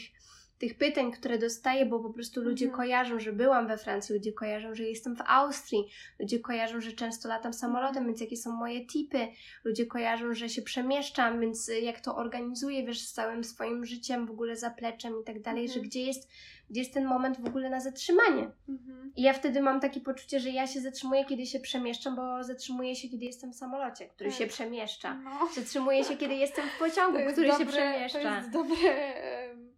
tych 0.61 0.75
pytań, 0.79 1.13
które 1.13 1.39
dostaję, 1.39 1.87
bo 1.87 2.01
po 2.01 2.11
prostu 2.11 2.41
ludzie 2.41 2.65
Mhm. 2.67 2.77
kojarzą, 2.77 3.21
że 3.21 3.33
byłam 3.33 3.67
we 3.69 3.79
Francji, 3.79 4.15
ludzie 4.15 4.33
kojarzą, 4.33 4.75
że 4.75 4.83
jestem 4.83 5.17
w 5.17 5.21
Austrii, 5.27 5.85
ludzie 6.19 6.39
kojarzą, 6.39 6.81
że 6.81 6.93
często 6.93 7.29
latam 7.29 7.53
samolotem, 7.53 7.89
Mhm. 7.97 8.07
więc 8.07 8.21
jakie 8.21 8.37
są 8.37 8.53
moje 8.53 8.87
tipy, 8.87 9.29
ludzie 9.65 9.87
kojarzą, 9.87 10.35
że 10.35 10.49
się 10.49 10.63
przemieszczam, 10.63 11.41
więc 11.41 11.71
jak 11.83 12.01
to 12.01 12.17
organizuję, 12.17 12.87
wiesz, 12.87 13.01
z 13.01 13.13
całym 13.13 13.45
swoim 13.45 13.85
życiem, 13.87 14.27
w 14.27 14.31
ogóle 14.31 14.57
zapleczem 14.57 15.13
i 15.21 15.25
tak 15.25 15.41
dalej, 15.43 15.63
Mhm. 15.65 15.81
że 15.83 15.89
gdzie 15.89 16.03
jest, 16.03 16.29
gdzie 16.71 16.81
jest 16.81 16.95
ten 16.95 17.05
moment 17.05 17.41
w 17.41 17.47
ogóle 17.47 17.71
na 17.71 17.81
zatrzymanie. 17.81 18.51
Mhm. 18.69 19.13
I 19.17 19.23
ja 19.23 19.33
wtedy 19.33 19.61
mam 19.61 19.81
takie 19.81 20.01
poczucie, 20.01 20.41
że 20.41 20.51
ja 20.51 20.67
się 20.67 20.81
zatrzymuję, 20.81 21.25
kiedy 21.25 21.47
się 21.47 21.61
przemieszczam, 21.61 22.17
bo 22.17 22.45
zatrzymuję 22.45 22.97
się, 22.97 23.09
kiedy 23.09 23.25
jestem 23.25 23.53
w 23.53 23.57
samolocie, 23.57 24.07
który 24.09 24.31
Tak. 24.31 24.39
się 24.39 24.47
przemieszcza. 24.47 25.15
No. 25.15 25.31
Zatrzymuję 25.55 26.05
się, 26.05 26.17
kiedy 26.17 26.35
jestem 26.35 26.65
w 26.69 26.79
pociągu, 26.79 27.19
który 27.33 27.47
się 27.47 27.53
dobre- 27.53 27.67
przemieszcza. 27.67 28.23
To 28.23 28.37
jest 28.37 28.51
dobre 28.51 28.77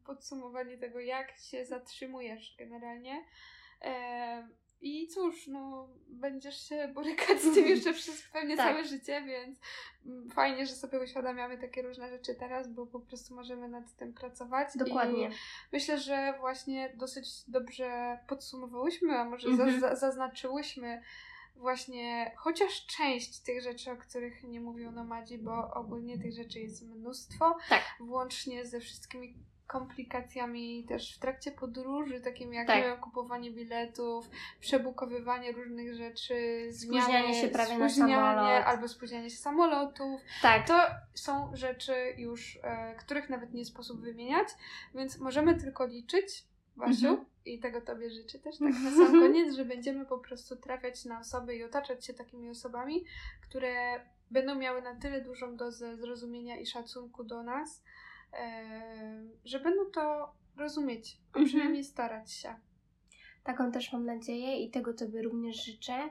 podsumowanie 0.04 0.78
tego, 0.78 1.00
jak 1.00 1.38
się 1.38 1.64
zatrzymujesz 1.64 2.54
generalnie. 2.58 3.24
Em, 3.80 4.54
I 4.80 5.08
cóż, 5.08 5.46
no, 5.46 5.88
będziesz 6.08 6.68
się 6.68 6.88
borykać 6.88 7.40
z 7.40 7.54
tym 7.54 7.66
jeszcze 7.76 7.92
przez 7.92 8.22
pewnie 8.32 8.56
Tak. 8.56 8.66
całe 8.66 8.84
życie, 8.84 9.22
więc 9.26 9.58
fajnie, 10.34 10.66
że 10.66 10.72
sobie 10.74 11.00
uświadamiamy 11.00 11.58
takie 11.58 11.82
różne 11.82 12.10
rzeczy 12.10 12.34
teraz, 12.34 12.68
bo 12.72 12.86
po 12.86 13.00
prostu 13.00 13.34
możemy 13.34 13.68
nad 13.68 13.96
tym 13.96 14.12
pracować. 14.14 14.68
Dokładnie. 14.76 15.28
I 15.28 15.32
myślę, 15.72 15.98
że 15.98 16.34
właśnie 16.40 16.92
dosyć 16.96 17.28
dobrze 17.48 18.18
podsumowałyśmy, 18.28 19.18
a 19.18 19.24
może 19.24 19.48
Mhm. 19.48 19.80
za- 19.80 19.88
za- 19.88 19.96
zaznaczyłyśmy 19.96 21.02
właśnie 21.56 22.32
chociaż 22.36 22.86
część 22.86 23.40
tych 23.40 23.62
rzeczy, 23.62 23.90
o 23.90 23.96
których 23.96 24.42
nie 24.44 24.60
mówił 24.60 24.92
Nomadzi, 24.92 25.38
bo 25.38 25.70
ogólnie 25.74 26.18
tych 26.18 26.32
rzeczy 26.32 26.60
jest 26.60 26.82
mnóstwo, 26.88 27.56
Tak. 27.68 27.82
włącznie 28.00 28.66
ze 28.66 28.80
wszystkimi 28.80 29.34
komplikacjami 29.72 30.84
też 30.88 31.16
w 31.16 31.18
trakcie 31.18 31.52
podróży, 31.52 32.20
takimi 32.20 32.56
jak 32.56 32.66
Tak. 32.66 33.00
kupowanie 33.00 33.50
biletów, 33.50 34.30
przebukowywanie 34.60 35.52
różnych 35.52 35.94
rzeczy, 35.94 36.34
Spóźnianie 36.72 37.04
zmiany, 37.04 37.34
się 37.34 37.48
prawie 37.48 37.78
na 37.78 37.88
spóźnianie 37.88 38.14
samolot. 38.14 38.64
albo 38.66 38.88
spóźnianie 38.88 39.30
się 39.30 39.36
samolotów. 39.36 40.20
Tak. 40.42 40.66
To 40.66 40.74
są 41.14 41.56
rzeczy 41.56 41.94
już, 42.16 42.58
e, 42.62 42.94
których 42.98 43.30
nawet 43.30 43.54
nie 43.54 43.64
sposób 43.64 44.00
wymieniać, 44.00 44.48
więc 44.94 45.18
możemy 45.18 45.54
tylko 45.54 45.86
liczyć, 45.86 46.44
Basiu, 46.76 47.06
Mhm. 47.08 47.26
i 47.44 47.58
tego 47.58 47.80
Tobie 47.80 48.10
życzę 48.10 48.38
też 48.38 48.58
tak 48.58 48.68
na 48.84 48.90
sam 48.90 49.12
koniec, 49.22 49.54
że 49.54 49.64
będziemy 49.64 50.06
po 50.06 50.18
prostu 50.18 50.56
trafiać 50.56 51.04
na 51.04 51.20
osoby 51.20 51.56
i 51.56 51.64
otaczać 51.64 52.06
się 52.06 52.14
takimi 52.14 52.50
osobami, 52.50 53.04
które 53.48 54.00
będą 54.30 54.54
miały 54.54 54.82
na 54.82 54.94
tyle 54.94 55.20
dużą 55.20 55.56
dozę 55.56 55.96
zrozumienia 55.96 56.56
i 56.56 56.66
szacunku 56.66 57.24
do 57.24 57.42
nas, 57.42 57.82
że 59.44 59.60
będą 59.60 59.90
to 59.90 60.32
rozumieć, 60.56 61.18
a 61.32 61.38
Mhm. 61.38 61.46
przynajmniej 61.46 61.84
starać 61.84 62.32
się. 62.32 62.54
Taką 63.44 63.72
też 63.72 63.92
mam 63.92 64.06
nadzieję 64.06 64.56
i 64.64 64.70
tego 64.70 64.94
Tobie 64.94 65.22
również 65.22 65.64
życzę. 65.64 66.10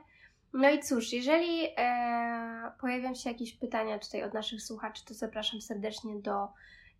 No 0.52 0.70
i 0.70 0.80
cóż, 0.80 1.12
jeżeli 1.12 1.66
e, 1.76 2.72
pojawią 2.80 3.14
się 3.14 3.30
jakieś 3.30 3.52
pytania 3.52 3.98
tutaj 3.98 4.22
od 4.22 4.34
naszych 4.34 4.62
słuchaczy, 4.62 5.04
to 5.04 5.14
zapraszam 5.14 5.60
serdecznie 5.60 6.20
do 6.20 6.48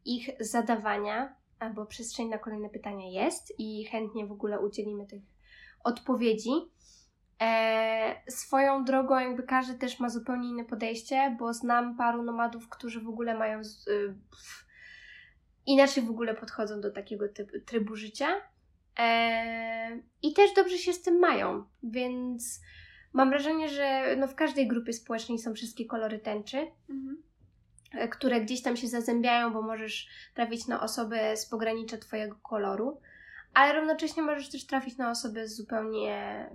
ich 0.04 0.30
zadawania, 0.40 1.36
bo 1.74 1.86
przestrzeń 1.86 2.28
na 2.28 2.38
kolejne 2.38 2.68
pytania 2.68 3.22
jest 3.24 3.54
i 3.58 3.84
chętnie 3.84 4.26
w 4.26 4.32
ogóle 4.32 4.60
udzielimy 4.60 5.06
tych 5.06 5.22
odpowiedzi. 5.84 6.50
E, 7.42 8.22
swoją 8.28 8.84
drogą, 8.84 9.18
jakby 9.18 9.42
każdy 9.42 9.74
też 9.74 10.00
ma 10.00 10.08
zupełnie 10.08 10.48
inne 10.48 10.64
podejście, 10.64 11.36
bo 11.38 11.54
znam 11.54 11.96
paru 11.96 12.22
nomadów, 12.22 12.68
którzy 12.68 13.00
w 13.00 13.08
ogóle 13.08 13.38
mają 13.38 13.64
z, 13.64 13.88
y, 13.88 14.14
inaczej 15.66 16.02
w 16.02 16.10
ogóle 16.10 16.34
podchodzą 16.34 16.80
do 16.80 16.90
takiego 16.90 17.28
typu, 17.28 17.52
trybu 17.66 17.96
życia. 17.96 18.28
E, 18.98 20.00
I 20.22 20.32
też 20.32 20.54
dobrze 20.56 20.78
się 20.78 20.92
z 20.92 21.02
tym 21.02 21.18
mają, 21.18 21.64
więc 21.82 22.60
mam 23.12 23.30
wrażenie, 23.30 23.68
że 23.68 24.16
no 24.18 24.28
w 24.28 24.34
każdej 24.34 24.68
grupie 24.68 24.92
społecznej 24.92 25.38
są 25.38 25.54
wszystkie 25.54 25.84
kolory 25.84 26.18
tęczy, 26.18 26.66
Mhm. 26.90 27.22
e, 27.92 28.08
które 28.08 28.40
gdzieś 28.40 28.62
tam 28.62 28.76
się 28.76 28.88
zazębiają, 28.88 29.52
bo 29.52 29.62
możesz 29.62 30.08
trafić 30.34 30.66
na 30.66 30.82
osobę 30.82 31.36
z 31.36 31.46
pogranicza 31.46 31.98
Twojego 31.98 32.36
koloru, 32.42 33.00
ale 33.54 33.80
równocześnie 33.80 34.22
możesz 34.22 34.50
też 34.50 34.66
trafić 34.66 34.96
na 34.96 35.10
osobę 35.10 35.48
z 35.48 35.56
zupełnie 35.56 36.50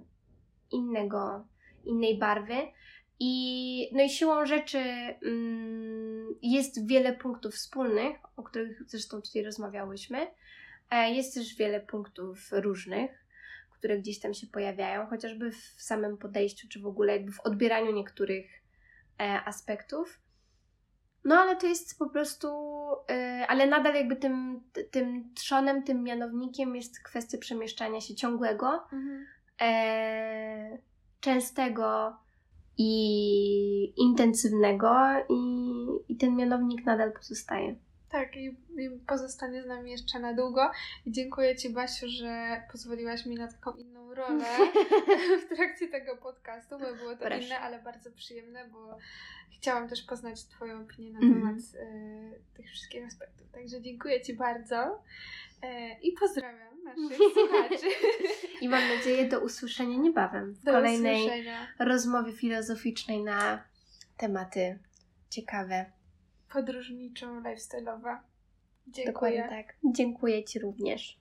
innego, 0.72 1.46
innej 1.86 2.18
barwy. 2.18 2.56
I, 3.20 3.90
no 3.94 4.04
i 4.04 4.10
siłą 4.10 4.46
rzeczy 4.46 4.80
mm, 4.80 6.17
jest 6.42 6.88
wiele 6.88 7.14
punktów 7.14 7.54
wspólnych, 7.54 8.18
o 8.36 8.44
których 8.44 8.84
zresztą 8.88 9.22
tutaj 9.22 9.44
rozmawiałyśmy. 9.44 10.28
E, 10.92 11.12
Jest 11.12 11.34
też 11.34 11.56
wiele 11.56 11.80
punktów 11.80 12.50
różnych, 12.52 13.12
które 13.72 13.98
gdzieś 14.00 14.20
tam 14.20 14.34
się 14.34 14.48
pojawiają, 14.48 15.08
chociażby 15.08 15.52
w 15.52 15.76
samym 15.78 16.18
podejściu, 16.18 16.68
czy 16.70 16.80
w 16.80 16.86
ogóle 16.86 17.14
jakby 17.14 17.32
w 17.32 17.40
odbieraniu 17.40 17.92
niektórych 17.92 18.46
e, 19.20 19.42
aspektów. 19.46 20.20
No 21.24 21.36
ale 21.36 21.56
to 21.56 21.68
jest 21.68 22.00
po 22.00 22.10
prostu, 22.10 22.48
e, 23.10 23.46
ale 23.50 23.68
nadal 23.68 23.96
jakby 23.96 24.16
tym, 24.16 24.64
tym 24.92 25.34
trzonem, 25.34 25.84
tym 25.84 26.04
mianownikiem 26.04 26.76
jest 26.76 27.04
kwestia 27.04 27.38
przemieszczania 27.38 28.02
się 28.02 28.16
ciągłego, 28.16 28.88
Mhm. 28.94 29.26
częstego 31.20 32.18
i 32.78 33.94
intensywnego 33.98 34.96
i, 35.30 35.42
i 36.10 36.18
ten 36.18 36.36
mianownik 36.36 36.86
nadal 36.86 37.12
pozostaje. 37.12 37.76
Tak, 38.10 38.36
i, 38.36 38.46
i 38.78 38.90
pozostanie 39.08 39.64
z 39.64 39.66
nami 39.66 39.92
jeszcze 39.92 40.20
na 40.20 40.34
długo. 40.34 40.72
I 41.06 41.12
dziękuję 41.12 41.56
Ci, 41.56 41.70
Basiu, 41.70 42.06
że 42.10 42.62
pozwoliłaś 42.72 43.26
mi 43.26 43.36
na 43.36 43.48
taką 43.48 43.74
inną 43.74 44.14
rolę 44.14 44.46
w 45.46 45.56
trakcie 45.56 45.88
tego 45.88 46.18
podcastu, 46.18 46.80
bo 46.80 46.96
było 46.96 47.12
to 47.12 47.26
Proszę. 47.26 47.40
inne, 47.40 47.60
ale 47.60 47.82
bardzo 47.82 48.12
przyjemne, 48.12 48.68
bo 48.68 48.98
chciałam 49.52 49.90
też 49.90 50.02
poznać 50.02 50.44
Twoją 50.46 50.82
opinię 50.82 51.14
na 51.14 51.20
mm 51.20 51.32
-hmm. 51.32 51.36
temat 51.36 51.58
y, 51.58 52.54
tych 52.54 52.66
wszystkich 52.66 53.06
aspektów. 53.06 53.52
Także 53.52 53.82
dziękuję 53.82 54.22
Ci 54.22 54.34
bardzo 54.34 55.04
y, 55.64 55.68
i 56.02 56.12
pozdrawiam 56.12 56.77
naszych 56.96 57.34
słuchaczy. 57.34 57.86
I 58.62 58.70
mam 58.70 58.96
nadzieję 58.98 59.26
do 59.26 59.40
usłyszenia 59.40 59.98
niebawem 59.98 60.54
w 60.54 60.64
do 60.64 60.72
kolejnej 60.72 61.26
usłyszenia. 61.26 61.68
rozmowie 61.80 62.34
filozoficznej 62.34 63.24
na 63.24 63.64
tematy 64.18 64.80
ciekawe. 65.30 65.86
Podróżniczo, 66.54 67.28
lifestyle'owe. 67.28 68.18
Dziękuję. 68.88 69.14
Dokładnie 69.14 69.48
tak. 69.50 69.76
Dziękuję 69.96 70.44
Ci 70.44 70.60
również. 70.60 71.20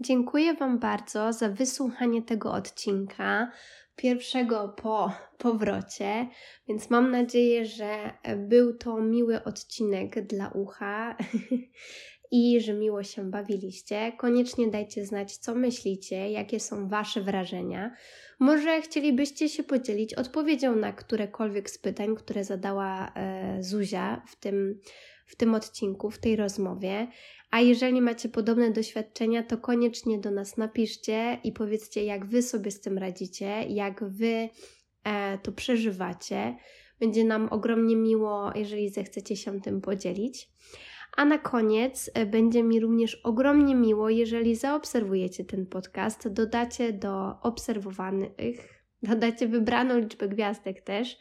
Dziękuję 0.00 0.54
Wam 0.54 0.78
bardzo 0.78 1.32
za 1.32 1.48
wysłuchanie 1.48 2.22
tego 2.22 2.52
odcinka, 2.52 3.52
pierwszego 3.96 4.68
po 4.68 5.12
powrocie, 5.38 6.28
więc 6.68 6.90
mam 6.90 7.10
nadzieję, 7.10 7.64
że 7.64 8.10
był 8.36 8.76
to 8.76 9.00
miły 9.00 9.44
odcinek 9.44 10.26
dla 10.26 10.48
ucha 10.48 11.16
i 12.30 12.60
że 12.60 12.72
miło 12.72 13.02
się 13.02 13.30
bawiliście. 13.30 14.12
Koniecznie 14.18 14.68
dajcie 14.68 15.06
znać, 15.06 15.36
co 15.36 15.54
myślicie, 15.54 16.30
jakie 16.30 16.60
są 16.60 16.88
Wasze 16.88 17.20
wrażenia. 17.20 17.96
Może 18.40 18.82
chcielibyście 18.82 19.48
się 19.48 19.62
podzielić 19.62 20.14
odpowiedzią 20.14 20.76
na 20.76 20.92
którekolwiek 20.92 21.70
z 21.70 21.78
pytań, 21.78 22.16
które 22.16 22.44
zadała 22.44 23.12
e, 23.14 23.62
Zuzia 23.62 24.22
w 24.28 24.36
tym, 24.36 24.80
w 25.26 25.36
tym 25.36 25.54
odcinku, 25.54 26.10
w 26.10 26.18
tej 26.18 26.36
rozmowie. 26.36 27.08
A 27.50 27.60
jeżeli 27.60 28.00
macie 28.00 28.28
podobne 28.28 28.70
doświadczenia, 28.70 29.42
to 29.42 29.58
koniecznie 29.58 30.18
do 30.18 30.30
nas 30.30 30.56
napiszcie 30.56 31.38
i 31.44 31.52
powiedzcie, 31.52 32.04
jak 32.04 32.26
Wy 32.26 32.42
sobie 32.42 32.70
z 32.70 32.80
tym 32.80 32.98
radzicie, 32.98 33.62
jak 33.68 34.04
Wy 34.04 34.48
e, 35.04 35.38
to 35.38 35.52
przeżywacie. 35.52 36.56
Będzie 37.00 37.24
nam 37.24 37.48
ogromnie 37.50 37.96
miło, 37.96 38.52
jeżeli 38.54 38.88
zechcecie 38.88 39.36
się 39.36 39.60
tym 39.60 39.80
podzielić. 39.80 40.48
A 41.16 41.24
na 41.24 41.38
koniec 41.38 42.10
e, 42.14 42.26
będzie 42.26 42.62
mi 42.62 42.80
również 42.80 43.14
ogromnie 43.14 43.74
miło, 43.74 44.10
jeżeli 44.10 44.56
zaobserwujecie 44.56 45.44
ten 45.44 45.66
podcast, 45.66 46.28
dodacie 46.28 46.92
do 46.92 47.40
obserwowanych, 47.42 48.82
dodacie 49.02 49.48
wybraną 49.48 49.98
liczbę 49.98 50.28
gwiazdek 50.28 50.80
też. 50.80 51.18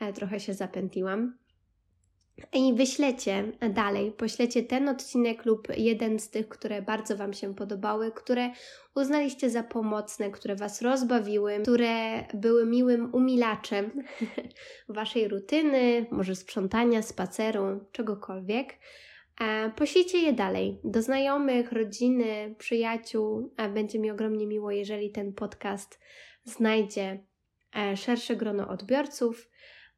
E, 0.00 0.12
trochę 0.12 0.40
się 0.40 0.54
zapętliłam. 0.54 1.38
I 2.52 2.74
wyślecie 2.74 3.52
dalej, 3.70 4.12
poślecie 4.12 4.62
ten 4.62 4.88
odcinek 4.88 5.44
lub 5.44 5.68
jeden 5.76 6.18
z 6.18 6.30
tych, 6.30 6.48
które 6.48 6.82
bardzo 6.82 7.16
Wam 7.16 7.32
się 7.32 7.54
podobały, 7.54 8.12
które 8.12 8.50
uznaliście 8.94 9.50
za 9.50 9.62
pomocne, 9.62 10.30
które 10.30 10.56
Was 10.56 10.82
rozbawiły, 10.82 11.58
które 11.62 12.24
były 12.34 12.66
miłym 12.66 13.14
umilaczem 13.14 13.90
Waszej 14.88 15.28
rutyny, 15.28 16.06
może 16.10 16.34
sprzątania, 16.34 17.02
spaceru, 17.02 17.84
czegokolwiek. 17.92 18.74
E, 19.40 19.70
poślijcie 19.76 20.18
je 20.18 20.32
dalej 20.32 20.80
do 20.84 21.02
znajomych, 21.02 21.72
rodziny, 21.72 22.54
przyjaciół. 22.58 23.54
Będzie 23.74 23.98
mi 23.98 24.10
ogromnie 24.10 24.46
miło, 24.46 24.70
jeżeli 24.70 25.10
ten 25.10 25.32
podcast 25.32 26.00
znajdzie 26.44 27.24
e, 27.76 27.96
szersze 27.96 28.36
grono 28.36 28.68
odbiorców, 28.68 29.50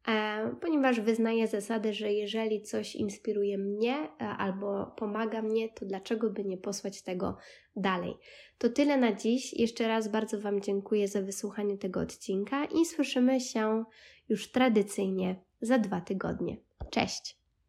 e, 0.08 0.56
ponieważ 0.60 1.00
wyznaję 1.00 1.46
zasadę, 1.46 1.92
że 1.92 2.12
jeżeli 2.12 2.62
coś 2.62 2.96
inspiruje 2.96 3.58
mnie 3.58 4.08
albo 4.18 4.86
pomaga 4.86 5.42
mnie, 5.42 5.68
to 5.68 5.86
dlaczego 5.86 6.30
by 6.30 6.44
nie 6.44 6.58
posłać 6.58 7.02
tego 7.02 7.36
dalej? 7.76 8.14
To 8.58 8.68
tyle 8.68 8.96
na 8.96 9.12
dziś. 9.12 9.52
Jeszcze 9.52 9.88
raz 9.88 10.08
bardzo 10.08 10.40
Wam 10.40 10.60
dziękuję 10.60 11.08
za 11.08 11.22
wysłuchanie 11.22 11.78
tego 11.78 12.00
odcinka 12.00 12.64
i 12.64 12.84
słyszymy 12.84 13.40
się 13.40 13.84
już 14.28 14.52
tradycyjnie 14.52 15.36
za 15.60 15.78
dwa 15.78 16.00
tygodnie. 16.00 16.56
Cześć! 16.90 17.39